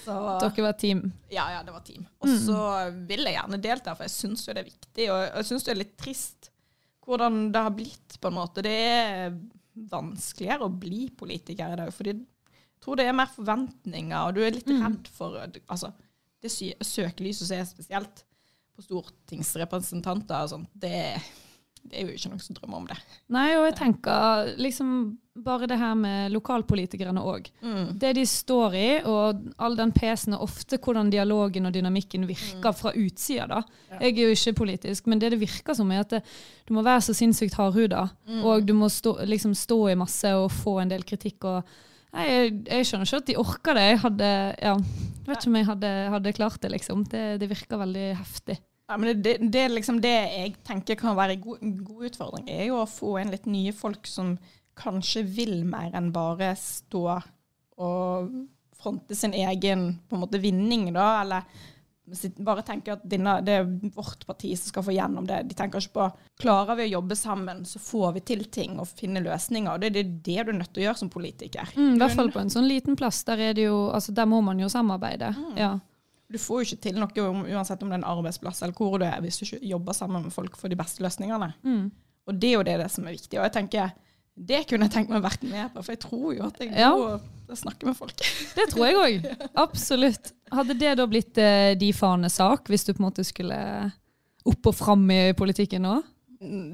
Så, 0.04 0.14
Dere 0.42 0.64
var 0.66 0.72
team. 0.80 1.00
ja, 1.30 1.44
ja, 1.54 1.62
det 1.62 1.72
var 1.74 1.80
team. 1.86 2.06
Og 2.20 2.28
så 2.42 2.58
vil 3.08 3.22
jeg 3.28 3.36
gjerne 3.36 3.60
delta, 3.62 3.94
for 3.94 4.04
jeg 4.08 4.14
syns 4.16 4.46
jo 4.48 4.54
det 4.56 4.64
er 4.64 4.70
viktig. 4.70 5.06
Og 5.14 5.20
jeg 5.28 5.48
syns 5.50 5.64
det 5.68 5.72
er 5.74 5.80
litt 5.84 5.96
trist 6.00 6.48
hvordan 7.06 7.38
det 7.54 7.62
har 7.64 7.74
blitt, 7.74 8.16
på 8.22 8.30
en 8.30 8.36
måte. 8.38 8.62
Det 8.62 8.74
er 8.78 9.32
vanskeligere 9.90 10.66
å 10.68 10.74
bli 10.82 11.06
politiker 11.18 11.72
i 11.72 11.78
dag. 11.80 11.92
fordi 11.94 12.12
jeg 12.16 12.82
tror 12.82 12.96
det 12.98 13.06
er 13.08 13.14
mer 13.16 13.30
forventninger, 13.30 14.18
og 14.26 14.34
du 14.34 14.42
er 14.42 14.54
litt 14.56 14.66
redd 14.70 15.08
for 15.14 15.38
altså, 15.70 15.92
Det 16.42 16.50
sy- 16.50 16.74
søkelyset 16.82 17.46
som 17.46 17.56
er 17.60 17.64
spesielt 17.70 18.24
på 18.74 18.82
stortingsrepresentanter 18.82 20.42
og 20.42 20.48
sånt, 20.50 20.70
det, 20.74 21.20
det 21.82 21.98
er 21.98 22.06
jo 22.06 22.14
ikke 22.14 22.30
noen 22.32 22.42
som 22.42 22.56
drømmer 22.56 22.78
om 22.78 22.86
det. 22.88 22.96
Nei, 23.34 23.48
og 23.58 23.66
jeg 23.66 23.74
tenker 23.80 24.52
liksom 24.60 24.94
bare 25.42 25.66
det 25.68 25.78
her 25.80 25.94
med 25.96 26.32
lokalpolitikerne 26.34 27.22
òg. 27.24 27.48
Mm. 27.64 27.94
Det 28.00 28.12
de 28.18 28.24
står 28.28 28.76
i, 28.76 28.88
og 29.08 29.42
all 29.64 29.76
den 29.78 29.92
pesen, 29.96 30.36
og 30.36 30.44
ofte 30.46 30.78
hvordan 30.82 31.10
dialogen 31.12 31.68
og 31.68 31.74
dynamikken 31.74 32.26
virker 32.28 32.76
fra 32.76 32.92
utsida. 32.96 33.46
da. 33.48 33.62
Ja. 33.90 34.00
Jeg 34.06 34.12
er 34.18 34.28
jo 34.28 34.36
ikke 34.36 34.58
politisk, 34.62 35.08
men 35.08 35.22
det 35.22 35.32
det 35.34 35.40
virker 35.40 35.76
som, 35.76 35.90
er 35.90 36.04
at 36.04 36.16
det, 36.16 36.22
du 36.68 36.74
må 36.76 36.84
være 36.84 37.06
så 37.08 37.16
sinnssykt 37.16 37.56
hardhuda. 37.58 38.08
Mm. 38.28 38.42
Og 38.44 38.66
du 38.68 38.74
må 38.76 38.90
stå, 38.92 39.18
liksom 39.28 39.56
stå 39.56 39.80
i 39.92 39.98
masse 39.98 40.34
og 40.36 40.52
få 40.52 40.78
en 40.82 40.92
del 40.92 41.04
kritikk. 41.08 41.44
og 41.44 41.62
Nei, 42.12 42.26
jeg, 42.28 42.56
jeg 42.68 42.86
skjønner 42.86 43.08
ikke 43.08 43.22
at 43.22 43.30
de 43.30 43.40
orker 43.40 43.78
det. 43.78 43.86
Jeg 43.88 44.02
hadde, 44.02 44.34
ja, 44.60 44.74
vet 45.26 45.38
ikke 45.38 45.52
om 45.52 45.56
jeg 45.56 45.70
hadde, 45.70 45.92
hadde 46.12 46.36
klart 46.36 46.60
det, 46.60 46.74
liksom. 46.74 47.06
Det, 47.08 47.24
det 47.40 47.48
virker 47.48 47.80
veldig 47.80 48.10
heftig. 48.20 48.60
Ja, 48.90 48.96
men 48.98 49.08
det, 49.08 49.14
det, 49.24 49.50
det, 49.52 49.60
er 49.60 49.76
liksom 49.76 50.00
det 50.04 50.12
jeg 50.12 50.56
tenker 50.66 50.98
kan 51.00 51.16
være 51.16 51.36
en 51.36 51.44
god, 51.44 51.62
god 51.86 52.08
utfordring, 52.10 52.48
er 52.50 52.66
jo 52.68 52.80
å 52.82 52.88
få 52.90 53.14
inn 53.20 53.32
litt 53.32 53.46
nye 53.48 53.72
folk 53.76 54.08
som 54.10 54.34
kanskje 54.78 55.22
vil 55.28 55.62
mer 55.68 55.94
enn 55.96 56.10
bare 56.12 56.54
stå 56.58 57.04
og 57.82 58.32
fronte 58.82 59.16
sin 59.16 59.34
egen 59.34 59.92
på 60.08 60.16
en 60.16 60.24
måte 60.24 60.40
vinning, 60.42 60.88
da, 60.94 61.22
eller 61.22 61.46
bare 62.42 62.64
tenke 62.66 62.96
at 62.96 63.04
denne, 63.06 63.36
det 63.46 63.54
er 63.60 63.68
vårt 63.94 64.26
parti 64.26 64.50
som 64.58 64.72
skal 64.72 64.84
få 64.84 64.94
gjennom 64.96 65.26
det. 65.26 65.38
De 65.48 65.56
tenker 65.56 65.80
ikke 65.80 65.94
på 66.00 66.08
klarer 66.42 66.76
vi 66.80 66.88
å 66.88 66.94
jobbe 66.96 67.16
sammen, 67.16 67.62
så 67.68 67.78
får 67.80 68.16
vi 68.16 68.24
til 68.32 68.44
ting 68.52 68.74
og 68.82 68.90
finne 68.90 69.22
løsninger. 69.22 69.78
Det 69.78 69.88
er 69.88 69.96
det, 69.96 70.04
det 70.26 70.42
du 70.42 70.52
er 70.52 70.58
nødt 70.58 70.72
til 70.74 70.82
å 70.82 70.86
gjøre 70.88 71.02
som 71.04 71.12
politiker. 71.12 71.70
Mm, 71.76 71.94
I 71.94 72.02
hvert 72.02 72.18
fall 72.18 72.32
på 72.34 72.42
en 72.42 72.52
sånn 72.52 72.68
liten 72.68 72.98
plass. 72.98 73.22
Der, 73.28 73.40
er 73.40 73.56
det 73.56 73.68
jo, 73.68 73.86
altså, 73.94 74.14
der 74.16 74.28
må 74.28 74.42
man 74.44 74.60
jo 74.60 74.70
samarbeide. 74.72 75.30
Ja. 75.58 75.76
Du 76.32 76.38
får 76.40 76.62
jo 76.62 76.68
ikke 76.70 76.82
til 76.88 77.00
noe 77.02 77.26
uansett 77.52 77.82
om 77.84 77.90
det 77.92 77.98
er 77.98 78.02
en 78.02 78.08
arbeidsplass 78.14 78.62
eller 78.64 78.76
hvor 78.78 78.96
du 79.02 79.04
er, 79.04 79.18
hvis 79.24 79.38
du 79.40 79.44
ikke 79.46 79.60
jobber 79.74 79.96
sammen 79.98 80.24
med 80.26 80.32
folk 80.34 80.56
for 80.56 80.72
de 80.72 80.78
beste 80.80 81.04
løsningene. 81.04 81.50
Mm. 81.66 81.90
Og 82.30 82.38
det 82.40 82.48
er 82.52 82.56
jo 82.58 82.64
det, 82.68 82.78
det 82.80 82.90
som 82.94 83.06
er 83.10 83.16
viktig. 83.18 83.38
Og 83.40 83.44
jeg 83.48 83.54
tenker, 83.58 83.92
det 84.32 84.62
kunne 84.70 84.86
jeg 84.88 84.94
tenkt 84.94 85.10
meg 85.12 85.20
å 85.20 85.26
vært 85.26 85.42
med 85.44 85.72
på, 85.74 85.82
for 85.84 85.92
jeg 85.92 86.00
tror 86.06 86.28
jo 86.38 86.46
at 86.48 86.60
jeg 86.62 86.70
Ja. 86.78 86.92
må 86.96 87.56
snakke 87.58 87.84
med 87.90 87.98
folk. 87.98 88.16
Det 88.56 88.64
tror 88.72 88.86
jeg 88.86 88.96
òg. 89.02 89.26
Absolutt. 89.66 90.30
Hadde 90.52 90.76
det 90.80 90.94
da 91.00 91.04
blitt 91.10 91.36
eh, 91.42 91.74
de 91.76 91.90
fanesak, 91.92 92.70
hvis 92.72 92.86
du 92.88 92.94
på 92.94 93.02
en 93.02 93.08
måte 93.10 93.24
skulle 93.28 93.58
opp 94.48 94.66
og 94.72 94.74
fram 94.74 95.04
i 95.12 95.20
politikken 95.36 95.84
nå? 95.84 95.98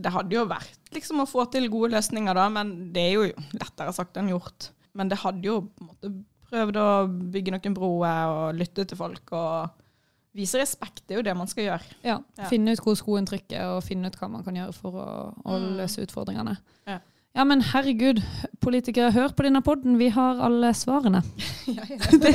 Det 0.05 0.13
hadde 0.15 0.33
jo 0.39 0.47
vært 0.49 0.95
liksom 0.95 1.21
å 1.21 1.27
få 1.29 1.45
til 1.53 1.67
gode 1.69 1.91
løsninger, 1.97 2.33
da, 2.39 2.47
men 2.49 2.93
det 2.95 3.03
er 3.09 3.17
jo 3.19 3.27
lettere 3.59 3.93
sagt 3.93 4.17
enn 4.17 4.31
gjort. 4.31 4.71
Men 4.97 5.11
det 5.11 5.19
hadde 5.21 5.45
jo 5.51 5.59
på 5.67 5.83
en 5.85 5.91
måte 5.91 6.13
prøvd 6.51 6.77
å 6.81 6.89
bygge 7.35 7.53
noen 7.55 7.75
broer 7.77 8.33
og 8.33 8.55
lytte 8.59 8.85
til 8.89 8.97
folk 9.01 9.33
og 9.37 9.69
vise 10.39 10.59
respekt. 10.61 11.03
Det 11.07 11.17
er 11.17 11.21
jo 11.23 11.27
det 11.27 11.37
man 11.37 11.49
skal 11.51 11.65
gjøre. 11.67 11.93
Ja. 12.07 12.19
Ja. 12.39 12.49
Finne 12.51 12.73
ut 12.77 12.83
hvor 12.85 12.95
skoen 12.99 13.27
trykker, 13.27 13.77
og 13.77 13.83
finne 13.85 14.09
ut 14.13 14.17
hva 14.21 14.29
man 14.31 14.45
kan 14.47 14.55
gjøre 14.57 14.75
for 14.77 14.93
å, 15.03 15.07
å 15.45 15.59
Mm. 15.59 15.77
løse 15.81 16.05
utfordringene. 16.05 16.57
Ja. 16.87 16.99
Ja, 17.37 17.45
men 17.45 17.61
herregud, 17.63 18.19
politikere, 18.65 19.13
hør 19.15 19.29
på 19.37 19.45
denne 19.47 19.61
podden. 19.63 19.99
Vi 20.01 20.09
har 20.11 20.41
alle 20.43 20.73
svarene. 20.75 21.21
ja, 21.67 21.85
ja, 21.89 21.99
Det, 22.19 22.33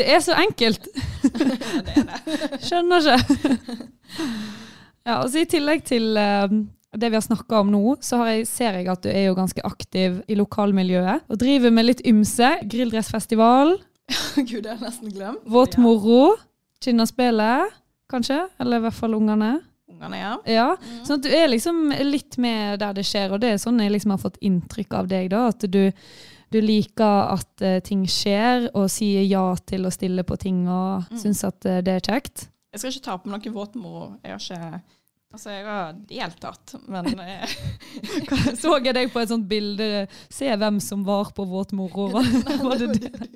det 0.00 0.06
er 0.14 0.20
så 0.24 0.34
enkelt. 0.40 0.88
det 1.22 1.58
er 1.96 2.08
det. 2.08 2.58
Skjønner 2.64 3.10
ikke. 3.12 3.76
Ja, 5.06 5.20
og 5.22 5.30
så 5.32 5.42
I 5.42 5.46
tillegg 5.48 5.84
til 5.88 6.16
eh, 6.20 6.48
det 6.98 7.10
vi 7.12 7.14
har 7.16 7.22
snakka 7.22 7.60
om 7.60 7.70
nå, 7.70 7.96
så 8.02 8.16
har 8.18 8.28
jeg, 8.34 8.46
ser 8.50 8.72
jeg 8.80 8.88
at 8.90 9.02
du 9.04 9.08
er 9.12 9.28
jo 9.28 9.34
ganske 9.38 9.62
aktiv 9.64 10.22
i 10.26 10.34
lokalmiljøet. 10.34 11.28
Og 11.30 11.38
driver 11.38 11.70
med 11.70 11.86
litt 11.86 12.00
ymse. 12.06 12.48
Grilldressfestival, 12.66 13.76
Gud, 14.48 14.62
det 14.64 14.72
har 14.72 14.78
jeg 14.80 14.86
nesten 14.88 15.12
glemt. 15.14 15.44
våt 15.46 15.76
moro, 15.78 16.32
Kinnaspillet, 16.84 17.70
kanskje? 18.10 18.40
Eller 18.58 18.80
i 18.80 18.84
hvert 18.86 18.96
fall 18.96 19.14
ungene. 19.14 19.52
Ungene, 19.90 20.18
ja. 20.18 20.32
Ja, 20.48 20.66
Sånn 21.06 21.20
at 21.20 21.26
du 21.26 21.30
er 21.34 21.50
liksom 21.52 21.90
litt 22.08 22.38
med 22.42 22.80
der 22.82 22.94
det 22.96 23.04
skjer, 23.06 23.34
og 23.36 23.42
det 23.42 23.52
er 23.54 23.60
sånn 23.62 23.78
jeg 23.84 23.92
liksom 23.94 24.14
har 24.16 24.22
fått 24.22 24.38
inntrykk 24.42 24.96
av 24.98 25.10
deg. 25.10 25.28
da, 25.30 25.44
At 25.52 25.66
du, 25.70 25.82
du 26.50 26.58
liker 26.64 27.34
at 27.36 27.62
uh, 27.66 27.76
ting 27.86 28.06
skjer, 28.10 28.70
og 28.74 28.88
sier 28.90 29.22
ja 29.28 29.44
til 29.68 29.86
å 29.86 29.92
stille 29.94 30.24
på 30.26 30.38
ting, 30.40 30.64
og 30.68 31.04
Mm. 31.10 31.18
syns 31.22 31.44
at 31.46 31.68
uh, 31.68 31.78
det 31.84 31.98
er 32.00 32.06
kjekt. 32.08 32.48
Jeg 32.72 32.80
skal 32.80 32.92
ikke 32.94 33.04
ta 33.06 33.16
på 33.18 33.30
noe 33.30 33.52
våtmoro. 33.54 34.08
Jeg 34.24 34.32
har 34.32 34.40
ikke 34.40 34.82
Altså, 35.30 35.52
jeg 35.54 35.62
har 35.62 35.92
deltatt, 36.10 36.72
men 36.90 37.06
eh, 37.22 37.52
Så 38.58 38.72
jeg 38.82 38.94
deg 38.96 39.12
på 39.12 39.20
et 39.22 39.30
sånt 39.30 39.46
bilde, 39.50 40.08
se 40.26 40.48
hvem 40.58 40.80
som 40.82 41.04
var 41.06 41.30
på 41.36 41.44
våt 41.46 41.70
moro. 41.78 42.08
Var, 42.16 42.80
det 42.80 42.88
det? 42.96 43.28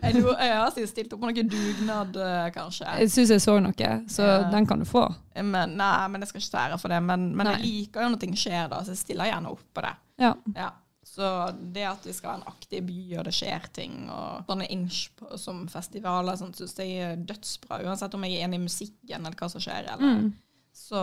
jeg, 0.00 0.22
har 0.24 0.72
stilt 0.88 1.12
opp 1.12 1.20
på 1.20 1.28
noen 1.28 1.50
dugnad, 1.52 2.16
eh, 2.16 2.46
kanskje. 2.54 2.88
Jeg 3.02 3.12
syns 3.12 3.34
jeg 3.34 3.44
så 3.44 3.58
noe, 3.60 3.90
så 4.08 4.24
Ja. 4.30 4.38
den 4.54 4.66
kan 4.66 4.80
du 4.80 4.88
få. 4.88 5.04
Men, 5.36 5.76
nei, 5.76 6.08
men 6.08 6.24
jeg 6.24 6.32
skal 6.32 6.40
ikke 6.40 6.54
ta 6.56 6.64
ære 6.70 6.80
for 6.80 6.94
det. 6.94 7.02
Men, 7.04 7.28
men 7.36 7.52
jeg 7.52 7.62
liker 7.66 8.06
jo 8.06 8.14
når 8.14 8.24
ting 8.24 8.34
skjer, 8.40 8.70
da, 8.72 8.80
så 8.80 8.96
jeg 8.96 9.02
stiller 9.04 9.28
gjerne 9.28 9.52
opp 9.52 9.64
på 9.76 9.84
det. 9.84 9.94
Ja. 10.24 10.32
Ja. 10.56 10.70
Så 11.06 11.28
det 11.72 11.84
at 11.88 12.04
vi 12.04 12.12
skal 12.12 12.32
ha 12.34 12.36
en 12.40 12.48
aktiv 12.50 12.82
by, 12.88 12.96
og 13.20 13.24
det 13.28 13.32
skjer 13.36 13.68
ting, 13.72 14.08
og 14.12 14.48
sånne 14.48 14.66
inch 14.72 15.04
som 15.40 15.62
festivaler, 15.72 16.36
sånn, 16.36 16.50
syns 16.56 16.74
jeg 16.80 16.96
er 17.12 17.14
dødsbra. 17.28 17.78
Uansett 17.86 18.16
om 18.16 18.24
jeg 18.26 18.36
er 18.40 18.48
enig 18.48 18.58
i 18.60 18.64
musikken 18.66 19.20
eller 19.22 19.36
hva 19.38 19.48
som 19.52 19.62
skjer. 19.64 19.92
Eller, 19.94 20.02
Mm. 20.16 20.34
Så 20.76 21.02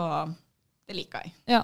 det 0.87 0.95
liker 0.95 1.23
jeg. 1.23 1.33
ja. 1.49 1.61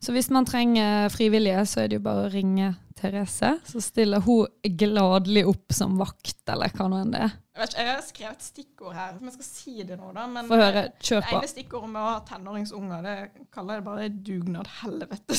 Så 0.00 0.12
hvis 0.14 0.30
man 0.30 0.46
trenger 0.46 1.08
frivillige, 1.12 1.66
så 1.66 1.80
er 1.82 1.90
det 1.90 1.98
jo 1.98 2.04
bare 2.04 2.26
å 2.28 2.32
ringe 2.32 2.74
Therese. 2.98 3.52
Så 3.68 3.78
stiller 3.84 4.20
hun 4.26 4.46
gladelig 4.78 5.44
opp 5.50 5.68
som 5.74 5.98
vakt, 6.00 6.40
eller 6.50 6.72
hva 6.74 6.88
nå 6.90 6.96
enn 7.04 7.14
det 7.14 7.22
er. 7.28 7.32
Jeg, 7.58 7.64
vet 7.64 7.72
ikke, 7.72 7.82
jeg 7.82 7.90
har 7.90 8.02
skrevet 8.06 8.44
stikkord 8.46 8.94
her, 8.94 9.14
om 9.18 9.24
jeg 9.26 9.34
skal 9.34 9.46
si 9.48 9.72
det 9.88 9.96
nå, 9.98 10.12
da. 10.14 10.28
Men 10.30 10.46
Få 10.46 10.54
høre. 10.60 10.82
Det 10.92 11.02
Kjør 11.08 11.24
på. 11.26 11.38
ene 11.40 11.48
stikkordet 11.50 11.88
med 11.90 11.98
å 12.04 12.10
ha 12.12 12.20
tenåringsunger, 12.28 13.00
det 13.02 13.14
kaller 13.56 13.80
jeg 13.80 13.84
bare 13.88 14.04
dugnad 14.28 14.68
helvete. 14.78 15.34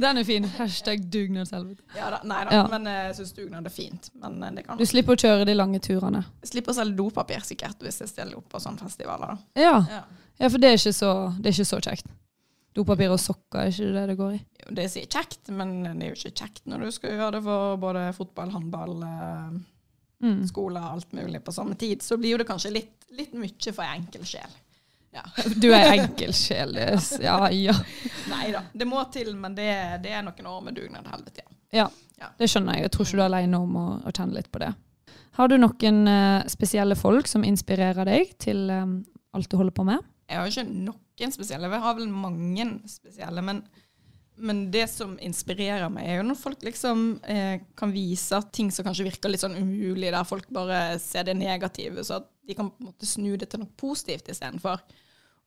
Den 0.00 0.18
er 0.22 0.24
fin. 0.24 0.44
Hashtag 0.58 1.04
dugnadshelvete. 1.12 1.82
ja, 1.96 2.10
da, 2.14 2.20
nei 2.24 2.44
da, 2.44 2.50
Ja. 2.56 2.64
men 2.72 2.86
eh, 2.86 3.02
jeg 3.08 3.14
syns 3.20 3.32
dugnad 3.36 3.66
er 3.68 3.74
fint. 3.74 4.10
Men 4.14 4.42
eh, 4.42 4.50
det 4.56 4.62
kan 4.66 4.78
Du 4.80 4.86
slipper 4.88 5.12
å 5.16 5.20
kjøre 5.20 5.44
de 5.48 5.54
lange 5.58 5.80
turene. 5.84 6.24
Jeg 6.44 6.50
slipper 6.54 6.72
å 6.72 6.78
selge 6.80 6.96
dopapir 6.98 7.44
sikkert 7.46 7.78
hvis 7.84 8.00
jeg 8.04 8.08
stiller 8.12 8.38
opp 8.40 8.48
på 8.52 8.60
sånne 8.62 8.80
festivaler. 8.86 9.34
Da. 9.34 9.36
Ja, 9.60 9.76
Ja. 9.92 10.02
ja 10.40 10.48
for 10.48 10.58
det 10.62 10.72
er, 10.72 10.76
så, 10.92 11.12
det 11.38 11.46
er 11.52 11.56
ikke 11.58 11.68
så 11.74 11.80
kjekt. 11.84 12.06
Dopapir 12.78 13.10
og 13.10 13.18
sokker 13.20 13.64
er 13.64 13.72
ikke 13.72 13.88
det 13.96 14.04
det 14.12 14.16
går 14.20 14.36
i. 14.36 14.38
Jo, 14.62 14.74
Det 14.78 14.86
sier 14.92 15.08
kjekt, 15.10 15.50
men 15.50 15.72
det 15.88 16.06
er 16.06 16.12
jo 16.12 16.18
ikke 16.20 16.36
kjekt 16.44 16.62
når 16.70 16.84
du 16.86 16.90
skal 16.94 17.16
gjøre 17.16 17.32
det 17.38 17.42
for 17.48 17.76
både 17.82 18.04
fotball, 18.16 18.54
håndball, 18.54 18.96
eh, 19.08 19.58
Mm. 20.18 20.40
skole 20.48 20.80
og 20.82 20.96
alt 20.96 21.12
mulig 21.14 21.38
på 21.46 21.52
samme 21.54 21.76
tid. 21.78 22.00
Så 22.02 22.16
blir 22.18 22.32
jo 22.32 22.38
det 22.40 22.46
kanskje 22.48 22.72
litt, 22.74 23.04
litt 23.14 23.34
mye 23.38 23.70
for 23.72 23.84
ei 23.84 24.00
enkel 24.00 24.24
sjel. 24.26 24.50
Ja. 25.14 25.22
Du 25.62 25.68
er 25.72 25.92
enkel 25.94 26.32
sjel. 26.34 26.74
Ja, 27.22 27.36
ja. 27.54 27.74
Nei 28.28 28.48
da, 28.50 28.64
det 28.74 28.86
må 28.90 29.04
til, 29.14 29.30
men 29.38 29.54
det, 29.54 29.68
det 30.02 30.10
er 30.18 30.24
noen 30.26 30.46
år 30.50 30.64
med 30.66 30.74
dugnad 30.74 31.06
helvete. 31.06 31.44
Ja, 31.70 31.84
Ja. 31.84 31.88
Ja. 32.18 32.32
det 32.36 32.48
skjønner 32.50 32.74
jeg. 32.74 32.88
Jeg 32.88 32.90
tror 32.96 33.06
ikke 33.06 33.16
du 33.16 33.22
er 33.22 33.28
alene 33.30 33.60
om 33.62 33.76
å, 33.78 33.86
å 34.02 34.10
kjenne 34.10 34.34
litt 34.34 34.50
på 34.50 34.58
det. 34.58 34.72
Har 35.38 35.46
du 35.52 35.54
noen 35.56 36.00
eh, 36.10 36.42
spesielle 36.50 36.96
folk 36.98 37.28
som 37.30 37.44
inspirerer 37.46 38.04
deg 38.10 38.32
til 38.42 38.64
um, 38.74 38.96
alt 39.38 39.46
du 39.48 39.54
holder 39.60 39.70
på 39.76 39.84
med? 39.86 40.02
Jeg 40.28 40.40
har 40.40 40.50
ikke 40.50 40.66
noen 41.26 41.34
spesielle, 41.34 41.70
Vi 41.72 41.82
har 41.82 41.98
vel 41.98 42.08
mange 42.12 42.66
spesielle, 42.90 43.42
men, 43.44 43.62
men 44.36 44.62
det 44.70 44.86
som 44.92 45.16
inspirerer 45.24 45.90
meg, 45.92 46.06
er 46.06 46.20
jo 46.20 46.28
når 46.28 46.38
folk 46.40 46.62
liksom 46.66 47.04
eh, 47.26 47.64
kan 47.78 47.92
vise 47.94 48.40
ting 48.54 48.70
som 48.74 48.86
kanskje 48.86 49.08
virker 49.08 49.32
litt 49.32 49.42
sånn 49.42 49.58
umulig, 49.58 50.12
der 50.14 50.28
folk 50.28 50.48
bare 50.54 50.98
ser 51.02 51.26
det 51.28 51.36
negative, 51.38 52.04
så 52.06 52.20
at 52.20 52.30
de 52.48 52.56
kan 52.56 52.70
på 52.70 52.80
en 52.80 52.90
måte 52.92 53.08
snu 53.08 53.34
det 53.36 53.50
til 53.52 53.62
noe 53.64 53.76
positivt 53.76 54.30
istedenfor. 54.32 54.82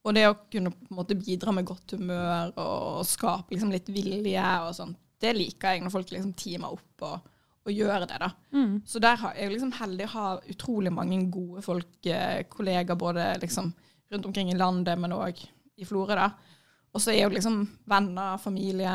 Og 0.02 0.16
det 0.18 0.26
å 0.30 0.38
kunne 0.50 0.74
på 0.74 0.90
en 0.90 0.98
måte 0.98 1.18
bidra 1.18 1.54
med 1.54 1.68
godt 1.70 1.94
humør 1.94 2.54
og 2.58 3.04
skape 3.06 3.54
liksom 3.54 3.74
litt 3.74 3.90
vilje 3.94 4.48
og 4.66 4.74
sånn, 4.78 4.96
det 5.22 5.36
liker 5.38 5.76
jeg 5.76 5.84
når 5.86 5.94
folk 5.94 6.12
liksom 6.14 6.34
teamer 6.38 6.74
opp 6.74 7.06
og, 7.06 7.30
og 7.68 7.74
gjør 7.76 8.08
det, 8.10 8.18
da. 8.24 8.32
Så 8.90 9.02
der 9.04 9.20
har 9.22 9.36
jeg 9.38 9.46
er 9.46 9.54
liksom 9.54 9.74
heldig 9.78 10.08
å 10.08 10.14
ha 10.16 10.28
utrolig 10.50 10.94
mange 10.94 11.20
gode 11.34 11.62
folk, 11.66 11.94
eh, 12.10 12.42
kollegaer 12.50 12.98
både 12.98 13.28
liksom 13.44 13.70
rundt 14.12 14.26
omkring 14.26 14.50
i 14.52 14.58
landet, 14.58 14.98
men 15.00 15.14
òg 15.16 15.44
i 15.82 15.88
Florø, 15.90 16.16
da. 16.16 16.30
Og 16.94 17.02
så 17.02 17.14
er 17.14 17.24
jo 17.24 17.32
liksom 17.34 17.62
venner, 17.90 18.38
familie, 18.42 18.94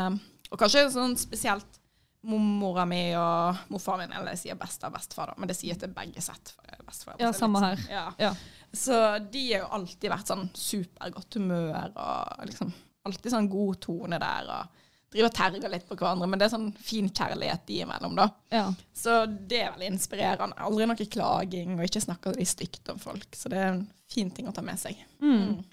og 0.51 0.59
kanskje 0.61 0.87
sånn 0.93 1.16
spesielt 1.18 1.80
mormora 2.26 2.84
mi 2.89 3.12
og 3.14 3.57
morfar 3.70 4.01
min, 4.01 4.12
eller 4.12 4.34
jeg 4.34 4.41
sier 4.47 4.59
besta 4.59 4.89
og 4.91 4.97
bestefar, 4.97 5.30
da, 5.30 5.34
men 5.39 5.49
det 5.51 5.57
sier 5.59 5.78
til 5.78 5.93
begge 5.95 6.22
sett. 6.24 6.55
bestefar, 6.87 7.16
Ja, 7.22 7.32
samme 7.32 7.61
her. 7.62 7.76
sånn- 7.76 7.91
Ja. 7.91 8.12
Ja. 8.18 8.34
Så 8.72 9.18
de 9.30 9.53
har 9.53 9.61
jo 9.62 9.68
alltid 9.72 10.11
vært 10.11 10.26
sånn 10.26 10.51
supergodt 10.55 11.34
humør 11.34 11.93
og 11.97 12.47
liksom 12.47 12.72
alltid 13.07 13.32
sånn 13.32 13.49
god 13.51 13.80
tone 13.80 14.18
der. 14.18 14.45
og 14.51 14.68
Driver 15.11 15.26
og 15.28 15.34
terger 15.34 15.70
litt 15.70 15.89
på 15.89 15.97
hverandre, 15.97 16.28
men 16.28 16.39
det 16.39 16.47
er 16.53 16.57
sånn 16.59 16.76
fin 16.76 17.09
kjærlighet 17.09 17.64
de 17.66 17.80
imellom, 17.84 18.16
da. 18.16 18.28
Ja. 18.51 18.72
Så 18.93 19.26
det 19.49 19.62
er 19.62 19.70
veldig 19.72 19.93
inspirerende. 19.93 20.59
Aldri 20.59 20.87
noe 20.87 20.97
klaging, 20.97 21.78
og 21.78 21.84
ikke 21.87 22.03
snakker 22.05 22.34
de 22.37 22.45
stygt 22.45 22.89
om 22.91 22.99
folk. 22.99 23.26
Så 23.32 23.49
det 23.49 23.59
er 23.59 23.68
en 23.72 23.89
fin 24.09 24.30
ting 24.30 24.47
å 24.49 24.53
ta 24.55 24.62
med 24.62 24.76
seg. 24.78 24.97
Mm. 25.22 25.64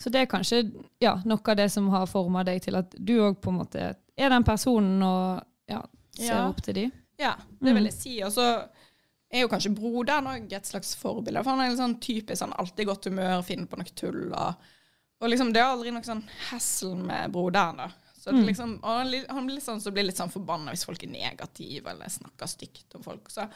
Så 0.00 0.10
det 0.14 0.20
er 0.22 0.26
kanskje 0.30 0.60
ja, 1.02 1.16
noe 1.26 1.40
av 1.50 1.56
det 1.56 1.70
som 1.72 1.88
har 1.90 2.06
forma 2.06 2.44
deg 2.46 2.62
til 2.62 2.76
at 2.78 2.90
du 2.98 3.16
òg 3.18 3.40
på 3.42 3.50
en 3.50 3.58
måte 3.58 3.96
er 4.16 4.28
den 4.30 4.44
personen 4.46 5.02
og 5.02 5.42
ja, 5.68 5.82
ser 6.14 6.34
Ja. 6.36 6.48
opp 6.48 6.60
til 6.62 6.74
de. 6.74 6.90
Ja, 7.18 7.34
det 7.60 7.72
Mm. 7.72 7.74
vil 7.74 7.84
jeg 7.84 7.92
si. 7.94 8.22
Og 8.22 8.30
så 8.32 8.68
er 9.30 9.40
jo 9.42 9.48
kanskje 9.48 9.74
broderen 9.74 10.24
òg 10.30 10.52
et 10.52 10.64
slags 10.66 10.94
forbilde. 10.96 11.42
For 11.42 11.50
han 11.50 11.60
er 11.60 11.70
litt 11.70 11.78
sånn 11.80 11.98
typisk 12.00 12.38
sånn 12.42 12.54
alltid 12.56 12.86
godt 12.86 13.04
humør, 13.10 13.42
finner 13.42 13.66
på 13.66 13.76
noe 13.76 13.94
tull. 13.94 14.32
Og, 14.32 14.54
og 15.20 15.28
liksom, 15.28 15.52
det 15.52 15.60
er 15.60 15.72
aldri 15.72 15.90
noe 15.92 16.02
sånn 16.06 16.22
hassle 16.50 16.94
med 16.96 17.32
broderen, 17.32 17.76
da. 17.76 17.88
Så 18.18 18.30
det 18.32 18.40
Mm. 18.42 18.46
liksom, 18.46 18.72
og 18.82 18.88
han, 18.98 19.24
han 19.28 19.46
blir 19.46 19.54
litt 19.56 19.64
sånn 19.64 19.80
så 19.80 19.90
blir 19.92 20.04
litt 20.06 20.16
sånn 20.16 20.30
forbanna 20.30 20.70
hvis 20.70 20.84
folk 20.84 21.02
er 21.02 21.08
negative 21.10 21.86
eller 21.90 22.06
snakker 22.08 22.46
stygt 22.46 22.94
om 22.94 23.02
folk. 23.02 23.28
Så, 23.30 23.48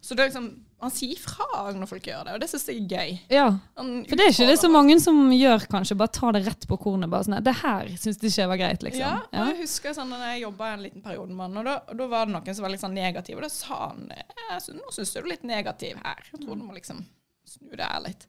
så 0.00 0.14
det 0.14 0.22
er 0.24 0.28
liksom, 0.30 0.48
han 0.80 0.92
sier 0.94 1.18
fra 1.18 1.64
når 1.74 1.88
folk 1.90 2.04
gjør 2.06 2.24
det, 2.28 2.34
og 2.36 2.40
det 2.42 2.48
syns 2.52 2.66
jeg 2.70 2.82
er 2.84 2.92
gøy. 2.92 3.14
Ja, 3.34 3.46
For 3.74 4.14
det 4.14 4.26
er 4.28 4.30
ikke 4.30 4.46
det 4.46 4.58
så 4.62 4.68
mange 4.70 4.94
som 5.02 5.18
gjør, 5.34 5.64
kanskje. 5.72 5.96
Bare 5.98 6.12
tar 6.14 6.36
det 6.36 6.44
rett 6.46 6.66
på 6.70 6.78
kornet. 6.78 7.10
bare 7.10 7.26
sånn, 7.26 7.42
Det 7.42 7.54
her 7.64 7.88
syns 7.98 8.20
de 8.22 8.30
ikke 8.30 8.46
var 8.52 8.60
greit, 8.62 8.82
liksom. 8.86 9.00
Ja, 9.02 9.16
og 9.26 9.34
Ja. 9.34 9.44
jeg 9.50 9.60
husker 9.64 9.94
sånn 9.96 10.10
da 10.14 10.20
jeg 10.34 10.44
jobba 10.44 10.72
en 10.74 10.82
liten 10.86 11.02
periode 11.02 11.28
med 11.34 11.48
han, 11.48 11.56
og 11.58 11.64
da, 11.64 11.74
og 11.88 11.96
da 11.98 12.06
var 12.06 12.26
det 12.26 12.34
noen 12.36 12.54
som 12.54 12.62
var 12.62 12.70
litt 12.70 12.80
sånn 12.84 12.94
negativ, 12.94 13.36
og 13.36 13.42
da 13.42 13.48
sa 13.48 13.88
han 13.88 14.06
jeg 14.14 14.60
synes, 14.62 14.78
nå 14.80 14.92
syns 14.94 15.12
du 15.12 15.18
er 15.20 15.28
litt 15.34 15.42
negativ 15.44 15.96
her. 16.04 16.22
Jeg 16.32 16.40
tror 16.46 16.56
du 16.56 16.62
må 16.64 16.74
liksom 16.78 17.04
snu 17.44 17.70
det 17.74 17.80
her 17.90 18.00
litt. 18.00 18.26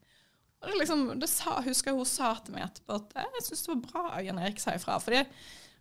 Og 0.62 0.68
det 0.74 0.80
liksom, 0.82 1.20
det 1.22 1.30
sa, 1.30 1.62
husker 1.62 1.92
jeg 1.92 1.98
hun 2.02 2.06
sa 2.06 2.34
til 2.44 2.54
meg 2.56 2.66
etterpå 2.66 2.96
at 2.98 3.14
jeg 3.16 3.46
syns 3.46 3.62
det 3.64 3.76
var 3.76 3.86
bra 3.94 4.22
Jan 4.26 4.40
Erik 4.40 4.60
sa 4.60 4.72
ifra. 4.76 4.98
For 5.00 5.12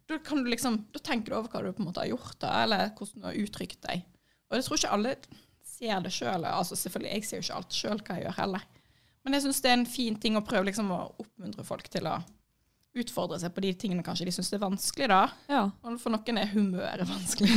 da 0.09 0.19
kan 0.23 0.45
du 0.45 0.51
liksom, 0.51 0.85
da 0.93 1.01
tenker 1.01 1.31
du 1.33 1.37
over 1.41 1.49
hva 1.49 1.65
du 1.65 1.73
på 1.73 1.81
en 1.83 1.89
måte 1.89 2.05
har 2.05 2.13
gjort, 2.13 2.39
da, 2.39 2.63
eller 2.63 2.91
hvordan 2.95 3.21
du 3.25 3.27
har 3.27 3.41
uttrykt 3.43 3.81
deg. 3.89 4.05
Og 4.51 4.57
jeg 4.57 4.65
tror 4.69 4.77
ikke 4.79 4.93
alle 4.95 5.17
ser 5.79 6.03
det 6.05 6.13
sjøl. 6.15 6.45
Altså, 6.49 6.79
selvfølgelig, 6.79 7.13
jeg 7.15 7.29
ser 7.29 7.41
jo 7.41 7.47
ikke 7.47 7.61
alt 7.61 7.79
sjøl 7.79 8.03
hva 8.03 8.17
jeg 8.19 8.27
gjør 8.27 8.41
heller. 8.43 8.67
Men 9.25 9.37
jeg 9.37 9.45
syns 9.45 9.63
det 9.65 9.71
er 9.71 9.79
en 9.81 9.89
fin 9.89 10.19
ting 10.21 10.39
å 10.39 10.45
prøve 10.47 10.69
liksom 10.71 10.91
å 10.95 11.05
oppmuntre 11.21 11.65
folk 11.67 11.89
til 11.93 12.09
å 12.09 12.19
utfordre 12.99 13.37
seg 13.39 13.53
på 13.55 13.63
de 13.63 13.71
tingene 13.79 14.03
kanskje 14.03 14.27
de 14.27 14.33
syns 14.35 14.49
er 14.57 14.63
vanskelig, 14.63 15.07
da. 15.13 15.21
ja. 15.53 15.63
Og 15.87 15.99
for 16.03 16.15
noen 16.15 16.41
er 16.41 16.51
humøret 16.51 17.07
vanskelig. 17.07 17.53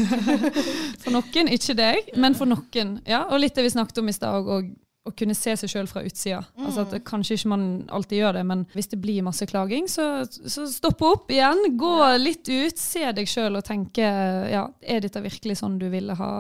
For 1.01 1.13
noen, 1.15 1.49
ikke 1.55 1.76
deg, 1.78 2.11
men 2.19 2.36
for 2.38 2.49
noen. 2.49 2.99
ja. 3.07 3.24
Og 3.32 3.41
litt 3.41 3.55
det 3.57 3.65
vi 3.65 3.74
snakket 3.74 4.01
om 4.03 4.11
i 4.11 4.15
stad, 4.15 4.45
òg 4.45 4.69
å 5.01 5.13
kunne 5.17 5.34
se 5.34 5.55
seg 5.57 5.72
sjøl 5.72 5.88
fra 5.89 6.03
utsida. 6.05 6.43
Altså 6.61 6.84
at 6.84 6.91
Kanskje 7.07 7.39
ikke 7.39 7.49
man 7.49 7.63
alltid 7.89 8.19
gjør 8.19 8.38
det, 8.38 8.43
men 8.51 8.65
hvis 8.76 8.91
det 8.91 8.99
blir 9.01 9.24
masse 9.26 9.47
klaging, 9.49 9.88
så, 9.89 10.28
så 10.30 10.67
stopp 10.69 11.01
opp 11.07 11.32
igjen. 11.34 11.63
Gå 11.80 11.95
litt 12.22 12.45
ut, 12.51 12.78
se 12.78 13.07
deg 13.17 13.30
sjøl 13.30 13.57
og 13.57 13.65
tenke 13.65 14.05
ja, 14.51 14.67
er 14.82 15.01
dette 15.01 15.24
virkelig 15.24 15.57
sånn 15.63 15.80
du 15.82 15.88
ville 15.89 16.13
ha 16.19 16.34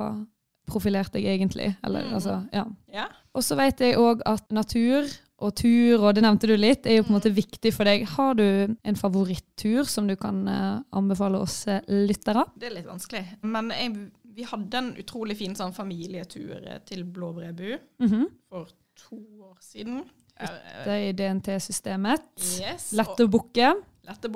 profilert 0.71 1.11
deg 1.13 1.27
egentlig? 1.27 1.73
Eller, 1.83 2.07
Mm. 2.07 2.13
altså, 2.17 2.37
ja. 2.55 2.65
Ja. 2.93 3.07
Og 3.35 3.43
så 3.43 3.55
vet 3.59 3.79
jeg 3.83 3.97
òg 3.99 4.21
at 4.25 4.47
natur 4.51 5.05
og 5.41 5.55
tur, 5.57 6.03
og 6.05 6.13
det 6.15 6.21
nevnte 6.23 6.45
du 6.47 6.55
litt, 6.55 6.85
er 6.85 6.97
jo 6.99 7.03
på 7.03 7.09
en 7.13 7.17
måte 7.19 7.31
viktig 7.33 7.71
for 7.73 7.83
deg. 7.89 8.03
Har 8.13 8.35
du 8.37 8.75
en 8.85 8.95
favorittur 8.99 9.83
som 9.89 10.07
du 10.07 10.15
kan 10.15 10.43
eh, 10.47 10.79
anbefale 10.93 11.39
oss 11.41 11.63
eh, 11.67 11.81
lyttere? 11.87 12.43
Det 12.57 12.69
er 12.69 12.75
litt 12.75 12.85
vanskelig. 12.89 13.23
Men 13.41 13.71
jeg, 13.73 13.95
vi 14.35 14.43
hadde 14.47 14.77
en 14.77 14.91
utrolig 15.01 15.37
fin 15.39 15.55
sånn 15.57 15.73
familietur 15.73 16.61
eh, 16.61 16.79
til 16.85 17.03
Blåbrebu 17.05 17.77
Mhm. 17.99 18.27
for 18.49 18.67
to 19.07 19.17
år 19.49 19.57
siden. 19.61 20.03
Det 20.41 20.89
er 20.89 21.09
i 21.09 21.11
DNT-systemet. 21.13 22.21
Yes. 22.61 22.91
Lett 22.97 23.19
å 23.19 23.27
booke. 23.29 23.73
Lett 24.11 24.27
å 24.27 24.31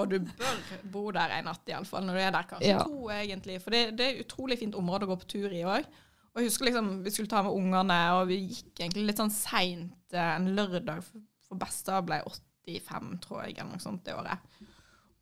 og 0.00 0.10
du 0.10 0.18
bør 0.24 0.60
bo 0.92 1.04
der 1.14 1.36
en 1.38 1.48
natt 1.50 1.68
iallfall, 1.70 2.06
når 2.08 2.18
du 2.18 2.22
er 2.24 2.34
der. 2.34 2.48
Kanskje 2.50 2.72
Ja. 2.72 2.82
to, 2.84 3.08
egentlig. 3.12 3.60
For 3.62 3.74
det, 3.76 3.82
det 3.98 4.06
er 4.06 4.16
et 4.16 4.24
utrolig 4.26 4.58
fint 4.60 4.74
område 4.78 5.06
å 5.06 5.12
gå 5.12 5.18
på 5.20 5.30
tur 5.36 5.52
i 5.52 5.62
òg. 5.68 5.86
Og 6.32 6.42
jeg 6.42 6.50
husker 6.50 6.68
liksom, 6.68 6.90
vi 7.04 7.10
skulle 7.12 7.30
ta 7.30 7.42
med 7.42 7.52
ungene, 7.56 7.98
og 8.16 8.28
vi 8.30 8.40
gikk 8.46 8.82
egentlig 8.84 9.06
litt 9.08 9.20
sånn 9.20 9.32
seint 9.34 10.14
en 10.14 10.50
lørdag, 10.56 11.02
for 11.48 11.60
besta 11.60 12.00
ble 12.04 12.20
85, 12.24 13.14
tror 13.24 13.44
jeg, 13.44 13.56
eller 13.58 13.72
noe 13.74 13.82
sånt 13.82 14.04
det 14.06 14.14
året. 14.14 14.38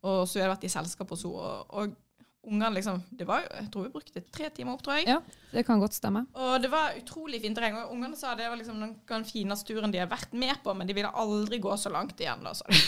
Og 0.07 0.27
så 0.29 0.37
vi 0.39 0.43
hadde 0.45 0.53
vært 0.55 0.67
i 0.69 0.73
selskap 0.77 1.15
og 1.15 1.19
så, 1.19 1.31
og, 1.33 1.73
og 1.81 1.95
ungene 2.47 2.71
liksom 2.77 3.01
Det 3.11 3.27
var 3.29 3.43
jo, 3.45 3.49
jeg 3.61 3.71
tror 3.75 3.87
vi 3.87 3.93
brukte 3.95 4.23
tre 4.33 4.51
timer 4.55 4.77
opp, 4.77 4.83
tror 4.87 5.01
jeg. 5.01 5.09
Ja, 5.11 5.21
det 5.53 5.65
kan 5.67 5.81
godt 5.83 5.97
stemme. 5.97 6.25
Og 6.35 6.61
det 6.63 6.71
var 6.73 6.95
utrolig 6.99 7.41
fint 7.43 7.59
terreng. 7.59 7.79
Og 7.83 7.95
ungene 7.97 8.19
sa 8.19 8.35
det 8.39 8.49
var 8.51 8.59
liksom 8.61 8.79
den, 8.83 9.25
fineste 9.27 9.73
turen 9.73 9.93
de 9.95 9.99
har 10.03 10.11
vært 10.11 10.33
med 10.37 10.55
på, 10.65 10.75
men 10.75 10.87
de 10.89 10.95
ville 10.97 11.11
aldri 11.11 11.59
gå 11.63 11.75
så 11.81 11.91
langt 11.95 12.21
igjen, 12.23 12.45
da, 12.47 12.55
sa 12.55 12.65
de. 12.71 12.81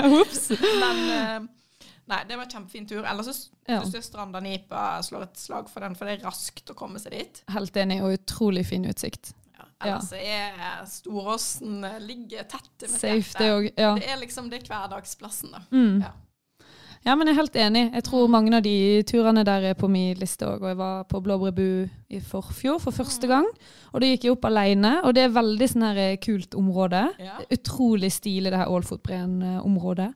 Men 0.82 1.00
eh, 1.16 1.48
Nei, 2.10 2.24
det 2.26 2.34
var 2.36 2.44
en 2.48 2.50
kjempefin 2.50 2.86
tur. 2.90 3.04
Ellers 3.06 3.28
så 3.30 3.50
Ja. 3.68 3.80
syns 3.84 3.94
jeg 3.94 4.02
Stranda 4.04 4.40
Nipa 4.42 4.98
slår 5.06 5.28
et 5.28 5.36
slag 5.38 5.68
for 5.70 5.84
den, 5.84 5.94
for 5.94 6.08
det 6.08 6.16
er 6.18 6.24
raskt 6.26 6.72
å 6.72 6.74
komme 6.74 6.98
seg 6.98 7.12
dit. 7.14 7.42
Helt 7.54 7.76
enig, 7.78 8.00
og 8.02 8.16
utrolig 8.16 8.64
fin 8.66 8.88
utsikt. 8.90 9.30
Ja. 9.60 9.68
Ellers 9.94 10.10
er 10.12 10.82
Storåsen 10.90 11.84
eh, 11.86 12.00
ligger 12.02 12.42
tett 12.50 12.82
med 12.82 12.90
Safe, 12.98 13.38
det. 13.38 13.72
Ja. 13.78 13.94
Det 13.94 14.10
er 14.10 14.18
liksom 14.20 14.50
det 14.50 14.64
er 14.64 14.66
hverdagsplassen, 14.72 15.54
da. 15.54 15.62
Mm. 15.70 16.02
Ja. 16.02 16.10
Ja, 17.06 17.14
men 17.16 17.26
jeg 17.30 17.32
er 17.32 17.40
helt 17.40 17.54
enig. 17.56 17.82
Jeg 17.96 18.04
tror 18.04 18.28
mange 18.28 18.52
av 18.58 18.62
de 18.66 18.74
turene 19.08 19.40
der 19.48 19.70
er 19.70 19.76
på 19.78 19.88
min 19.88 20.18
liste 20.20 20.44
òg. 20.44 20.60
Og 20.60 20.68
jeg 20.68 20.76
var 20.76 21.04
på 21.08 21.20
Blåbrebu 21.24 21.88
i 22.12 22.20
forfjor 22.20 22.76
for 22.82 22.92
første 22.92 23.30
gang. 23.30 23.46
Og 23.94 24.02
da 24.02 24.10
gikk 24.10 24.26
jeg 24.28 24.34
opp 24.34 24.44
alene, 24.50 24.98
og 25.08 25.14
det 25.16 25.24
er 25.24 25.32
veldig 25.32 25.68
sånn 25.72 25.86
her 25.88 26.00
eh, 26.04 26.18
kult 26.20 26.54
område. 26.60 27.06
Ja. 27.24 27.38
Utrolig 27.56 28.12
stilig, 28.12 28.52
det 28.52 28.60
her 28.60 28.68
Ålfotbreen-området. 28.74 30.10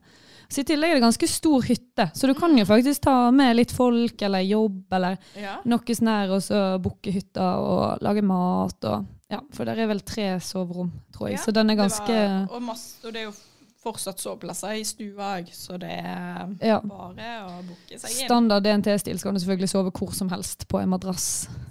Så 0.45 0.61
I 0.61 0.67
tillegg 0.69 0.91
er 0.93 0.99
det 0.99 1.05
ganske 1.07 1.27
stor 1.27 1.63
hytte, 1.65 2.05
så 2.13 2.27
du 2.29 2.35
kan 2.37 2.53
jo 2.53 2.67
faktisk 2.69 3.01
ta 3.07 3.15
med 3.33 3.55
litt 3.57 3.71
folk 3.73 4.21
eller 4.27 4.45
jobb 4.45 4.93
eller 4.93 5.17
Ja. 5.41 5.55
noe 5.65 5.95
sånn 5.97 6.07
her, 6.11 6.29
og 6.35 6.43
så 6.45 6.59
booke 6.79 7.09
hytta 7.11 7.47
og 7.57 8.03
lage 8.05 8.21
mat 8.21 8.77
og 8.85 9.05
Ja, 9.27 9.39
for 9.51 9.65
der 9.65 9.79
er 9.81 9.87
vel 9.89 10.01
tre 10.05 10.37
soverom, 10.39 10.91
tror 11.11 11.29
jeg. 11.31 11.39
Ja, 11.39 11.43
så 11.43 11.51
den 11.51 11.71
er 11.71 11.75
Det 11.75 11.89
var, 11.89 12.55
og, 12.55 12.61
masse, 12.61 13.01
og 13.03 13.11
det 13.11 13.21
er 13.21 13.25
jo 13.25 13.33
fortsatt 13.85 14.19
soveplasser 14.21 14.79
i 14.79 14.83
stua 14.87 15.27
òg, 15.37 15.51
så 15.53 15.77
det 15.81 15.91
er 15.93 16.47
Ja. 16.65 16.79
bare 16.81 17.27
å 17.45 17.59
booke 17.67 17.99
seg 18.01 18.09
inn. 18.15 18.25
Standard 18.27 18.65
DNT-stil 18.65 19.19
skal 19.21 19.33
du 19.37 19.39
selvfølgelig 19.43 19.69
sove 19.71 19.91
hvor 19.93 20.13
som 20.17 20.29
helst 20.33 20.65
på 20.71 20.81
en 20.81 20.89
madrass. 20.95 21.27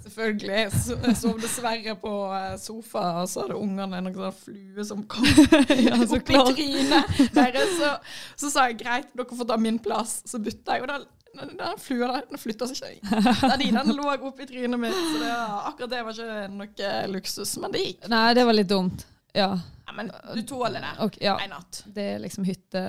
Selvfølgelig. 0.07 0.71
Så- 0.85 0.97
Jeg 1.05 1.17
sov 1.19 1.39
dessverre 1.41 1.95
på 2.01 2.13
eh, 2.33 2.55
sofa, 2.57 3.03
og 3.21 3.27
så 3.29 3.41
hadde 3.45 3.59
ungene 3.59 3.97
en 3.99 4.13
sånn 4.13 4.31
flue 4.33 4.85
som 4.87 5.03
kom 5.11 5.25
ja, 5.25 5.99
så 6.05 6.15
opp 6.21 6.31
i 6.31 6.39
trynet. 6.55 7.33
deres. 7.35 7.75
Så, 7.79 7.91
så 8.37 8.51
sa 8.51 8.67
jeg 8.69 8.79
greit, 8.79 9.11
dere 9.15 9.25
får 9.37 9.47
ta 9.51 9.57
min 9.57 9.77
plass. 9.79 10.21
Så 10.25 10.39
bytta 10.41 10.79
jeg, 10.79 10.81
og 10.81 10.87
da 10.87 10.99
den, 11.35 11.57
den 11.59 11.77
flua 11.83 12.07
der, 12.13 12.21
den 12.29 12.39
flytta 12.39 12.67
seg 12.69 12.77
ikke. 12.95 13.19
Er 13.51 13.57
den 13.83 13.91
lå 13.97 14.05
opp 14.29 14.39
i 14.39 14.45
trynet 14.47 14.79
mitt. 14.79 14.95
Så 14.95 15.19
det, 15.19 15.33
akkurat 15.67 15.89
det 15.91 16.05
var 16.07 16.15
ikke 16.15 16.47
noe 16.55 16.93
luksus, 17.11 17.57
men 17.59 17.71
det 17.75 17.81
gikk. 17.83 18.07
Nei, 18.07 18.33
det 18.37 18.45
var 18.47 18.55
litt 18.55 18.69
dumt. 18.71 19.03
Ja. 19.35 19.49
Ja, 19.85 19.93
men 19.93 20.09
du 20.33 20.41
tåler 20.47 20.81
det. 20.81 20.93
ok, 21.05 21.17
ja. 21.21 21.35
En 21.43 21.49
natt. 21.53 21.83
Det 21.93 22.05
er 22.15 22.19
liksom 22.23 22.43
hytte, 22.47 22.81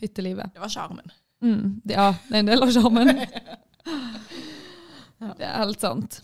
hyttelivet. 0.00 0.54
Det 0.54 0.62
var 0.62 0.70
sjarmen. 0.72 1.10
Mm, 1.44 1.80
ja, 1.86 2.08
det 2.28 2.34
er 2.34 2.40
en 2.44 2.48
del 2.52 2.62
av 2.64 2.72
sjarmen. 2.74 3.12
Det 5.18 5.42
er 5.42 5.56
helt 5.58 5.80
sant. 5.82 6.20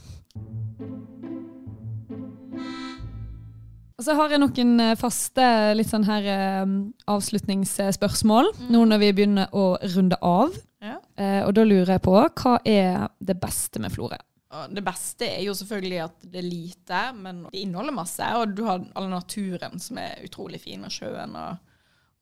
Og 3.94 4.02
så 4.06 4.14
har 4.18 4.32
jeg 4.34 4.40
noen 4.42 4.72
eh, 4.82 4.94
faste 4.98 5.44
litt 5.78 5.90
sånn 5.90 6.06
her 6.08 6.26
eh, 6.30 6.74
avslutningsspørsmål 7.10 8.50
Mm. 8.58 8.68
nå 8.74 8.84
når 8.90 9.02
vi 9.02 9.12
begynner 9.20 9.54
å 9.54 9.64
runde 9.96 10.18
av. 10.22 10.54
Ja. 10.82 10.96
Eh, 11.16 11.40
og 11.46 11.54
da 11.56 11.64
lurer 11.66 11.94
jeg 11.96 12.02
på, 12.04 12.14
hva 12.14 12.56
er 12.66 13.06
det 13.22 13.36
beste 13.42 13.80
med 13.82 13.94
Florø? 13.94 14.18
Og 14.54 14.74
det 14.74 14.84
beste 14.86 15.26
er 15.26 15.42
jo 15.44 15.54
selvfølgelig 15.56 16.00
at 16.04 16.26
det 16.30 16.40
er 16.40 16.46
lite, 16.46 17.00
men 17.18 17.44
det 17.48 17.62
inneholder 17.64 17.96
masse. 17.96 18.28
Og 18.38 18.54
du 18.54 18.64
har 18.68 18.84
all 18.94 19.08
naturen 19.10 19.80
som 19.82 19.98
er 20.02 20.22
utrolig 20.26 20.60
fin, 20.62 20.84
og 20.86 20.94
sjøen 20.94 21.34
og, 21.38 21.72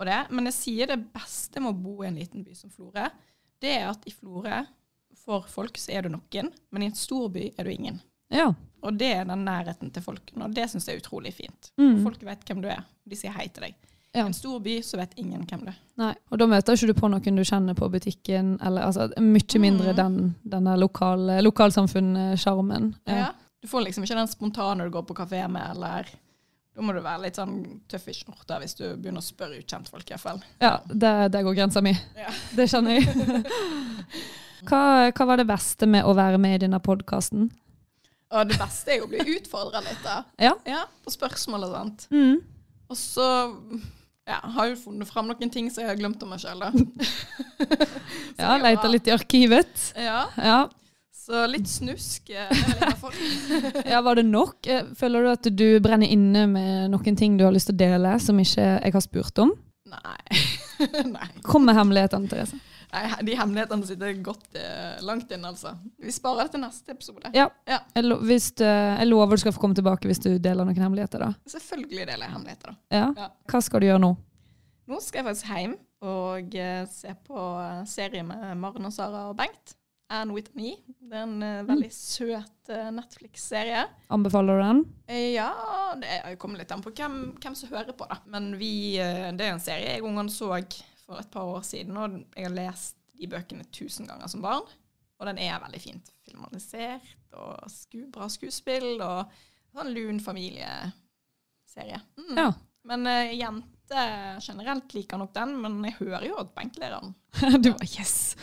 og 0.00 0.08
det. 0.08 0.20
Men 0.32 0.48
jeg 0.48 0.58
sier 0.58 0.92
det 0.92 1.00
beste 1.12 1.60
med 1.62 1.74
å 1.74 1.82
bo 1.84 1.98
i 2.02 2.08
en 2.08 2.20
liten 2.20 2.46
by 2.46 2.56
som 2.56 2.72
Florø, 2.72 3.08
det 3.62 3.76
er 3.76 3.90
at 3.92 4.08
i 4.08 4.14
Florø, 4.14 4.62
for 5.22 5.44
folk, 5.46 5.76
så 5.78 5.92
er 5.94 6.02
du 6.02 6.10
noen, 6.10 6.48
men 6.74 6.82
i 6.82 6.88
en 6.90 6.98
stor 6.98 7.28
by 7.30 7.44
er 7.52 7.68
du 7.68 7.70
ingen. 7.70 8.00
Ja. 8.32 8.48
Og 8.82 8.96
det 8.98 9.12
er 9.14 9.28
den 9.28 9.44
nærheten 9.46 9.92
til 9.94 10.02
folkene, 10.02 10.48
og 10.48 10.56
det 10.56 10.64
syns 10.72 10.88
jeg 10.88 10.98
er 10.98 11.04
utrolig 11.04 11.34
fint. 11.36 11.70
Mm. 11.78 12.00
Folk 12.02 12.24
vet 12.26 12.42
hvem 12.48 12.62
du 12.64 12.70
er, 12.72 12.82
de 13.06 13.18
sier 13.18 13.34
hei 13.36 13.46
til 13.52 13.68
deg. 13.68 13.91
Ja. 14.12 14.26
En 14.26 14.34
stor 14.36 14.58
by 14.60 14.74
så 14.84 14.98
vet 15.00 15.14
ingen 15.16 15.46
hvem 15.48 15.62
du 15.64 15.70
er. 15.72 15.76
Nei. 15.96 16.10
Og 16.30 16.38
da 16.38 16.46
møter 16.50 16.76
ikke 16.76 16.90
du 16.90 16.98
på 16.98 17.08
noen 17.08 17.36
du 17.38 17.44
kjenner 17.48 17.76
på 17.78 17.86
butikken, 17.88 18.58
eller 18.60 18.84
altså 18.90 19.06
mye 19.24 19.60
mindre 19.62 19.94
Mm. 19.94 19.96
den, 19.96 20.34
denne 20.44 20.74
lokal, 20.76 21.22
lokalsamfunnssjarmen. 21.42 22.94
Ja. 23.08 23.30
Du 23.62 23.68
får 23.68 23.84
liksom 23.86 24.04
ikke 24.04 24.18
den 24.18 24.28
spontane 24.28 24.84
du 24.84 24.90
går 24.90 25.02
på 25.08 25.14
kafé 25.16 25.46
med, 25.48 25.62
eller 25.70 26.08
da 26.74 26.82
må 26.82 26.92
du 26.92 27.00
være 27.04 27.22
litt 27.22 27.36
sånn 27.36 27.80
tøff 27.88 28.08
i 28.08 28.14
skjorta 28.16 28.58
hvis 28.60 28.74
du 28.78 28.84
begynner 28.96 29.20
å 29.20 29.24
spørre 29.24 29.58
ukjentfolk, 29.60 30.04
i 30.08 30.14
hvert 30.14 30.20
fall. 30.24 30.44
Ja, 30.60 30.74
det, 30.88 31.32
det 31.32 31.42
går 31.44 31.54
grensa 31.54 31.80
mi. 31.84 31.92
Ja. 32.16 32.32
Det 32.56 32.68
kjenner 32.68 32.98
jeg. 32.98 33.08
hva, 34.68 35.10
hva 35.12 35.26
var 35.32 35.40
det 35.40 35.48
beste 35.48 35.86
med 35.88 36.04
å 36.04 36.14
være 36.16 36.38
med 36.42 36.56
i 36.58 36.62
denne 36.66 36.80
podkasten? 36.84 37.50
Det 38.32 38.56
beste 38.56 38.94
er 38.94 39.02
jo 39.02 39.04
å 39.04 39.10
bli 39.12 39.24
utfordra 39.36 39.80
litt, 39.84 40.00
da. 40.04 40.22
Ja. 40.40 40.84
På 41.04 41.12
spørsmål 41.12 41.66
og 41.68 41.74
sånt. 41.76 42.06
Mm. 42.12 42.38
Og 42.88 42.96
så 42.96 43.26
ja, 44.28 44.38
har 44.56 44.68
jo 44.70 44.76
funnet 44.78 45.08
fram 45.10 45.26
noen 45.30 45.50
ting 45.50 45.70
som 45.70 45.82
jeg 45.82 45.90
har 45.90 45.98
glemt 45.98 46.22
om 46.22 46.30
meg 46.34 46.42
sjøl, 46.42 46.60
da. 46.62 46.70
Ja, 48.42 48.56
leita 48.60 48.88
litt 48.90 49.06
i 49.10 49.14
arkivet. 49.14 49.92
Ja, 49.98 50.24
Ja. 50.38 50.60
så 51.22 51.44
litt 51.46 51.68
snusk 51.70 52.30
eh, 52.34 52.50
ja, 53.92 54.00
var 54.02 54.18
det 54.18 54.24
nok? 54.26 54.56
Eh, 54.66 54.88
Føler 54.98 55.22
du 55.22 55.30
at 55.32 55.46
du 55.54 55.66
brenner 55.84 56.10
inne 56.10 56.46
med 56.50 56.90
noen 56.94 57.16
ting 57.18 57.36
du 57.38 57.44
har 57.46 57.54
lyst 57.54 57.70
til 57.70 57.76
å 57.76 57.82
dele, 57.84 58.16
som 58.22 58.38
ikke 58.42 58.64
jeg 58.82 58.92
har 58.96 59.04
spurt 59.04 59.38
om? 59.44 59.52
Nei. 59.92 60.42
Nei. 61.12 61.28
Kom 61.46 61.66
med 61.68 61.76
hemmelighetene, 61.78 62.26
Therese. 62.30 62.58
Nei. 62.92 63.04
De 63.24 63.36
hemmelighetene 63.38 63.88
sitter 63.88 64.18
godt 64.24 64.58
eh, 64.60 64.98
langt 65.06 65.30
inn, 65.32 65.44
altså. 65.48 65.74
Vi 66.02 66.12
sparer 66.12 66.46
det 66.46 66.56
til 66.56 66.64
neste 66.64 66.92
episode. 66.92 67.32
Ja. 67.36 67.46
Ja. 67.68 67.80
Jeg, 67.96 68.04
lo 68.04 68.18
hvis 68.20 68.50
du, 68.58 68.66
jeg 68.66 69.08
lover 69.08 69.38
du 69.38 69.44
skal 69.44 69.54
få 69.56 69.62
komme 69.62 69.78
tilbake 69.78 70.10
hvis 70.10 70.20
du 70.22 70.34
deler 70.36 70.68
noen 70.68 70.84
hemmeligheter. 70.84 71.24
da. 71.24 71.32
Selvfølgelig 71.54 72.04
deler 72.10 72.26
jeg 72.26 72.34
hemmeligheter, 72.34 72.74
da. 72.74 72.98
Ja. 72.98 73.06
Ja. 73.16 73.30
Hva 73.48 73.62
skal 73.64 73.82
du 73.82 73.88
gjøre 73.88 74.04
nå? 74.04 74.12
Nå 74.92 74.98
skal 75.00 75.22
jeg 75.22 75.30
faktisk 75.30 75.52
hjem 75.54 75.78
og 76.02 76.56
eh, 76.58 76.82
se 76.90 77.14
på 77.24 77.44
eh, 77.62 77.84
serie 77.88 78.26
med 78.26 78.58
Maren 78.58 78.90
og 78.90 78.94
Sara 78.94 79.28
og 79.30 79.38
Bengt. 79.38 79.76
Anne 80.12 80.34
with 80.34 80.52
me. 80.52 80.74
Det 81.00 81.16
er 81.16 81.24
en 81.24 81.40
uh, 81.40 81.62
veldig 81.64 81.88
søt 81.94 82.68
uh, 82.68 82.90
Netflix-serie. 82.92 83.86
Anbefaler 84.12 84.58
du 84.58 84.64
den? 84.66 84.82
Eh, 85.08 85.30
ja, 85.32 85.48
det 85.96 86.36
kommer 86.42 86.60
litt 86.60 86.72
an 86.74 86.84
på 86.84 86.92
hvem, 86.92 87.16
hvem 87.40 87.56
som 87.56 87.72
hører 87.72 87.96
på, 87.96 88.04
da. 88.10 88.18
Men 88.34 88.52
vi, 88.60 89.00
uh, 89.00 89.30
det 89.32 89.46
er 89.46 89.54
en 89.54 89.62
serie 89.62 89.94
jeg 89.94 90.04
og 90.04 90.10
ungene 90.10 90.34
så 90.34 90.50
for 91.06 91.18
et 91.20 91.30
par 91.32 91.48
år 91.56 91.62
siden, 91.66 91.96
og 91.98 92.18
jeg 92.36 92.46
har 92.48 92.54
lest 92.56 92.96
de 93.18 93.28
bøkene 93.30 93.64
tusen 93.74 94.06
ganger 94.08 94.30
som 94.30 94.42
barn. 94.44 94.64
Og 95.20 95.28
den 95.28 95.38
er 95.38 95.60
veldig 95.62 95.78
fint 95.82 96.08
filmalisert, 96.26 97.04
og 97.38 97.68
sku, 97.70 98.00
bra 98.10 98.26
skuespill, 98.32 98.96
og 99.04 99.30
sånn 99.72 99.92
lun 99.94 100.18
familieserie. 100.22 102.00
Mm. 102.18 102.36
Ja. 102.38 102.48
Men 102.84 103.06
uh, 103.06 103.30
jenter 103.30 104.40
generelt 104.42 104.94
liker 104.96 105.20
nok 105.20 105.30
den, 105.36 105.52
men 105.62 105.76
jeg 105.86 105.94
hører 106.00 106.24
jo 106.26 106.38
at 106.42 106.50
benklederen. 106.56 107.14
Du 107.62 107.70
var 107.70 107.84
yes! 107.86 108.34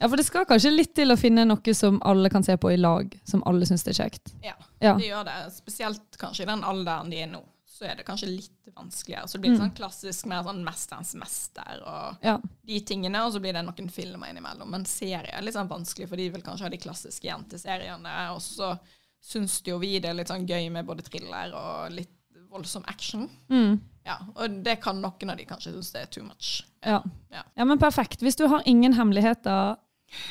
Ja, 0.00 0.08
for 0.08 0.16
det 0.18 0.26
skal 0.26 0.46
kanskje 0.48 0.72
litt 0.74 0.94
til 0.96 1.14
å 1.14 1.18
finne 1.20 1.44
noe 1.46 1.74
som 1.76 2.00
alle 2.06 2.30
kan 2.32 2.42
se 2.46 2.56
på 2.60 2.72
i 2.74 2.78
lag, 2.80 3.14
som 3.28 3.44
alle 3.46 3.66
syns 3.68 3.86
er 3.90 3.96
kjekt. 4.00 4.34
Ja, 4.44 4.56
Ja. 4.82 4.96
det 4.98 5.06
gjør 5.12 5.24
det. 5.28 5.36
Spesielt 5.54 6.18
kanskje 6.20 6.42
i 6.46 6.50
den 6.50 6.64
alderen 6.66 7.12
de 7.14 7.22
er 7.22 7.30
nå. 7.30 7.44
Så 7.74 7.88
er 7.90 7.96
det 7.98 8.04
kanskje 8.06 8.28
litt 8.30 8.68
vanskeligere. 8.76 9.26
Så 9.26 9.32
det 9.34 9.40
blir 9.42 9.54
Mm. 9.56 9.60
sånn 9.64 9.74
klassisk 9.74 10.26
mer 10.30 10.44
sånn 10.46 10.62
Mesterens 10.64 11.14
mester 11.18 11.80
og 11.84 12.16
Ja. 12.22 12.36
de 12.66 12.80
tingene, 12.80 13.24
og 13.26 13.32
så 13.34 13.40
blir 13.42 13.52
det 13.52 13.64
noen 13.66 13.90
filmer 13.90 14.28
innimellom. 14.30 14.70
Men 14.70 14.84
serie 14.84 15.32
er 15.34 15.42
litt 15.42 15.54
sånn 15.54 15.68
vanskelig, 15.68 16.08
for 16.08 16.16
de 16.16 16.28
vil 16.30 16.42
kanskje 16.42 16.62
ha 16.62 16.68
de 16.70 16.78
klassiske 16.78 17.26
jenteseriene. 17.26 18.30
Og 18.34 18.40
så 18.40 18.78
syns 19.20 19.60
jo 19.66 19.78
vi 19.80 19.98
det 19.98 20.10
er 20.10 20.14
litt 20.14 20.28
sånn 20.28 20.46
gøy 20.46 20.70
med 20.70 20.86
både 20.86 21.02
thriller 21.02 21.52
og 21.54 21.90
litt 21.92 22.10
voldsom 22.50 22.84
action. 22.86 23.28
Mm. 23.50 23.80
Ja, 24.06 24.18
Og 24.36 24.62
det 24.62 24.80
kan 24.82 25.00
noen 25.00 25.30
av 25.30 25.36
de 25.36 25.44
kanskje 25.44 25.72
synes 25.72 25.90
det 25.92 26.02
er 26.02 26.06
too 26.06 26.22
much. 26.24 26.62
Ja. 26.84 27.02
Ja. 27.32 27.42
ja, 27.56 27.64
men 27.64 27.78
perfekt. 27.78 28.20
Hvis 28.20 28.36
du 28.36 28.46
har 28.46 28.62
ingen 28.66 28.92
hemmeligheter 28.92 29.76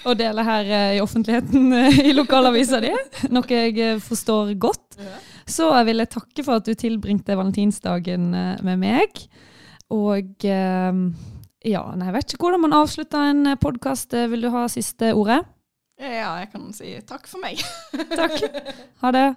å 0.05 0.15
dele 0.15 0.43
her 0.45 0.63
eh, 0.63 0.97
i 0.97 1.01
offentligheten 1.01 1.73
i 2.07 2.13
lokalavisa 2.13 2.79
di, 2.79 2.91
noe 3.29 3.43
jeg 3.49 3.77
eh, 3.79 3.97
forstår 3.99 4.53
godt, 4.57 4.95
så 5.49 5.69
vil 5.87 6.03
jeg 6.03 6.13
takke 6.13 6.45
for 6.45 6.61
at 6.61 6.67
du 6.67 6.73
tilbringte 6.77 7.37
valentinsdagen 7.39 8.29
eh, 8.37 8.63
med 8.65 8.81
meg. 8.83 9.23
Og 9.93 10.47
eh, 10.47 11.01
ja, 11.63 11.83
nei, 11.95 12.07
jeg 12.09 12.17
vet 12.17 12.35
ikke 12.35 12.47
hvordan 12.47 12.65
man 12.65 12.77
avslutter 12.81 13.29
en 13.31 13.53
podkast. 13.61 14.15
Vil 14.33 14.47
du 14.47 14.51
ha 14.55 14.67
siste 14.71 15.13
ordet? 15.15 15.43
Ja, 16.01 16.33
jeg 16.41 16.49
kan 16.51 16.71
si 16.75 16.95
takk 17.07 17.29
for 17.29 17.43
meg. 17.43 17.61
Takk. 18.15 18.39
Ha 19.03 19.11
det. 19.11 19.27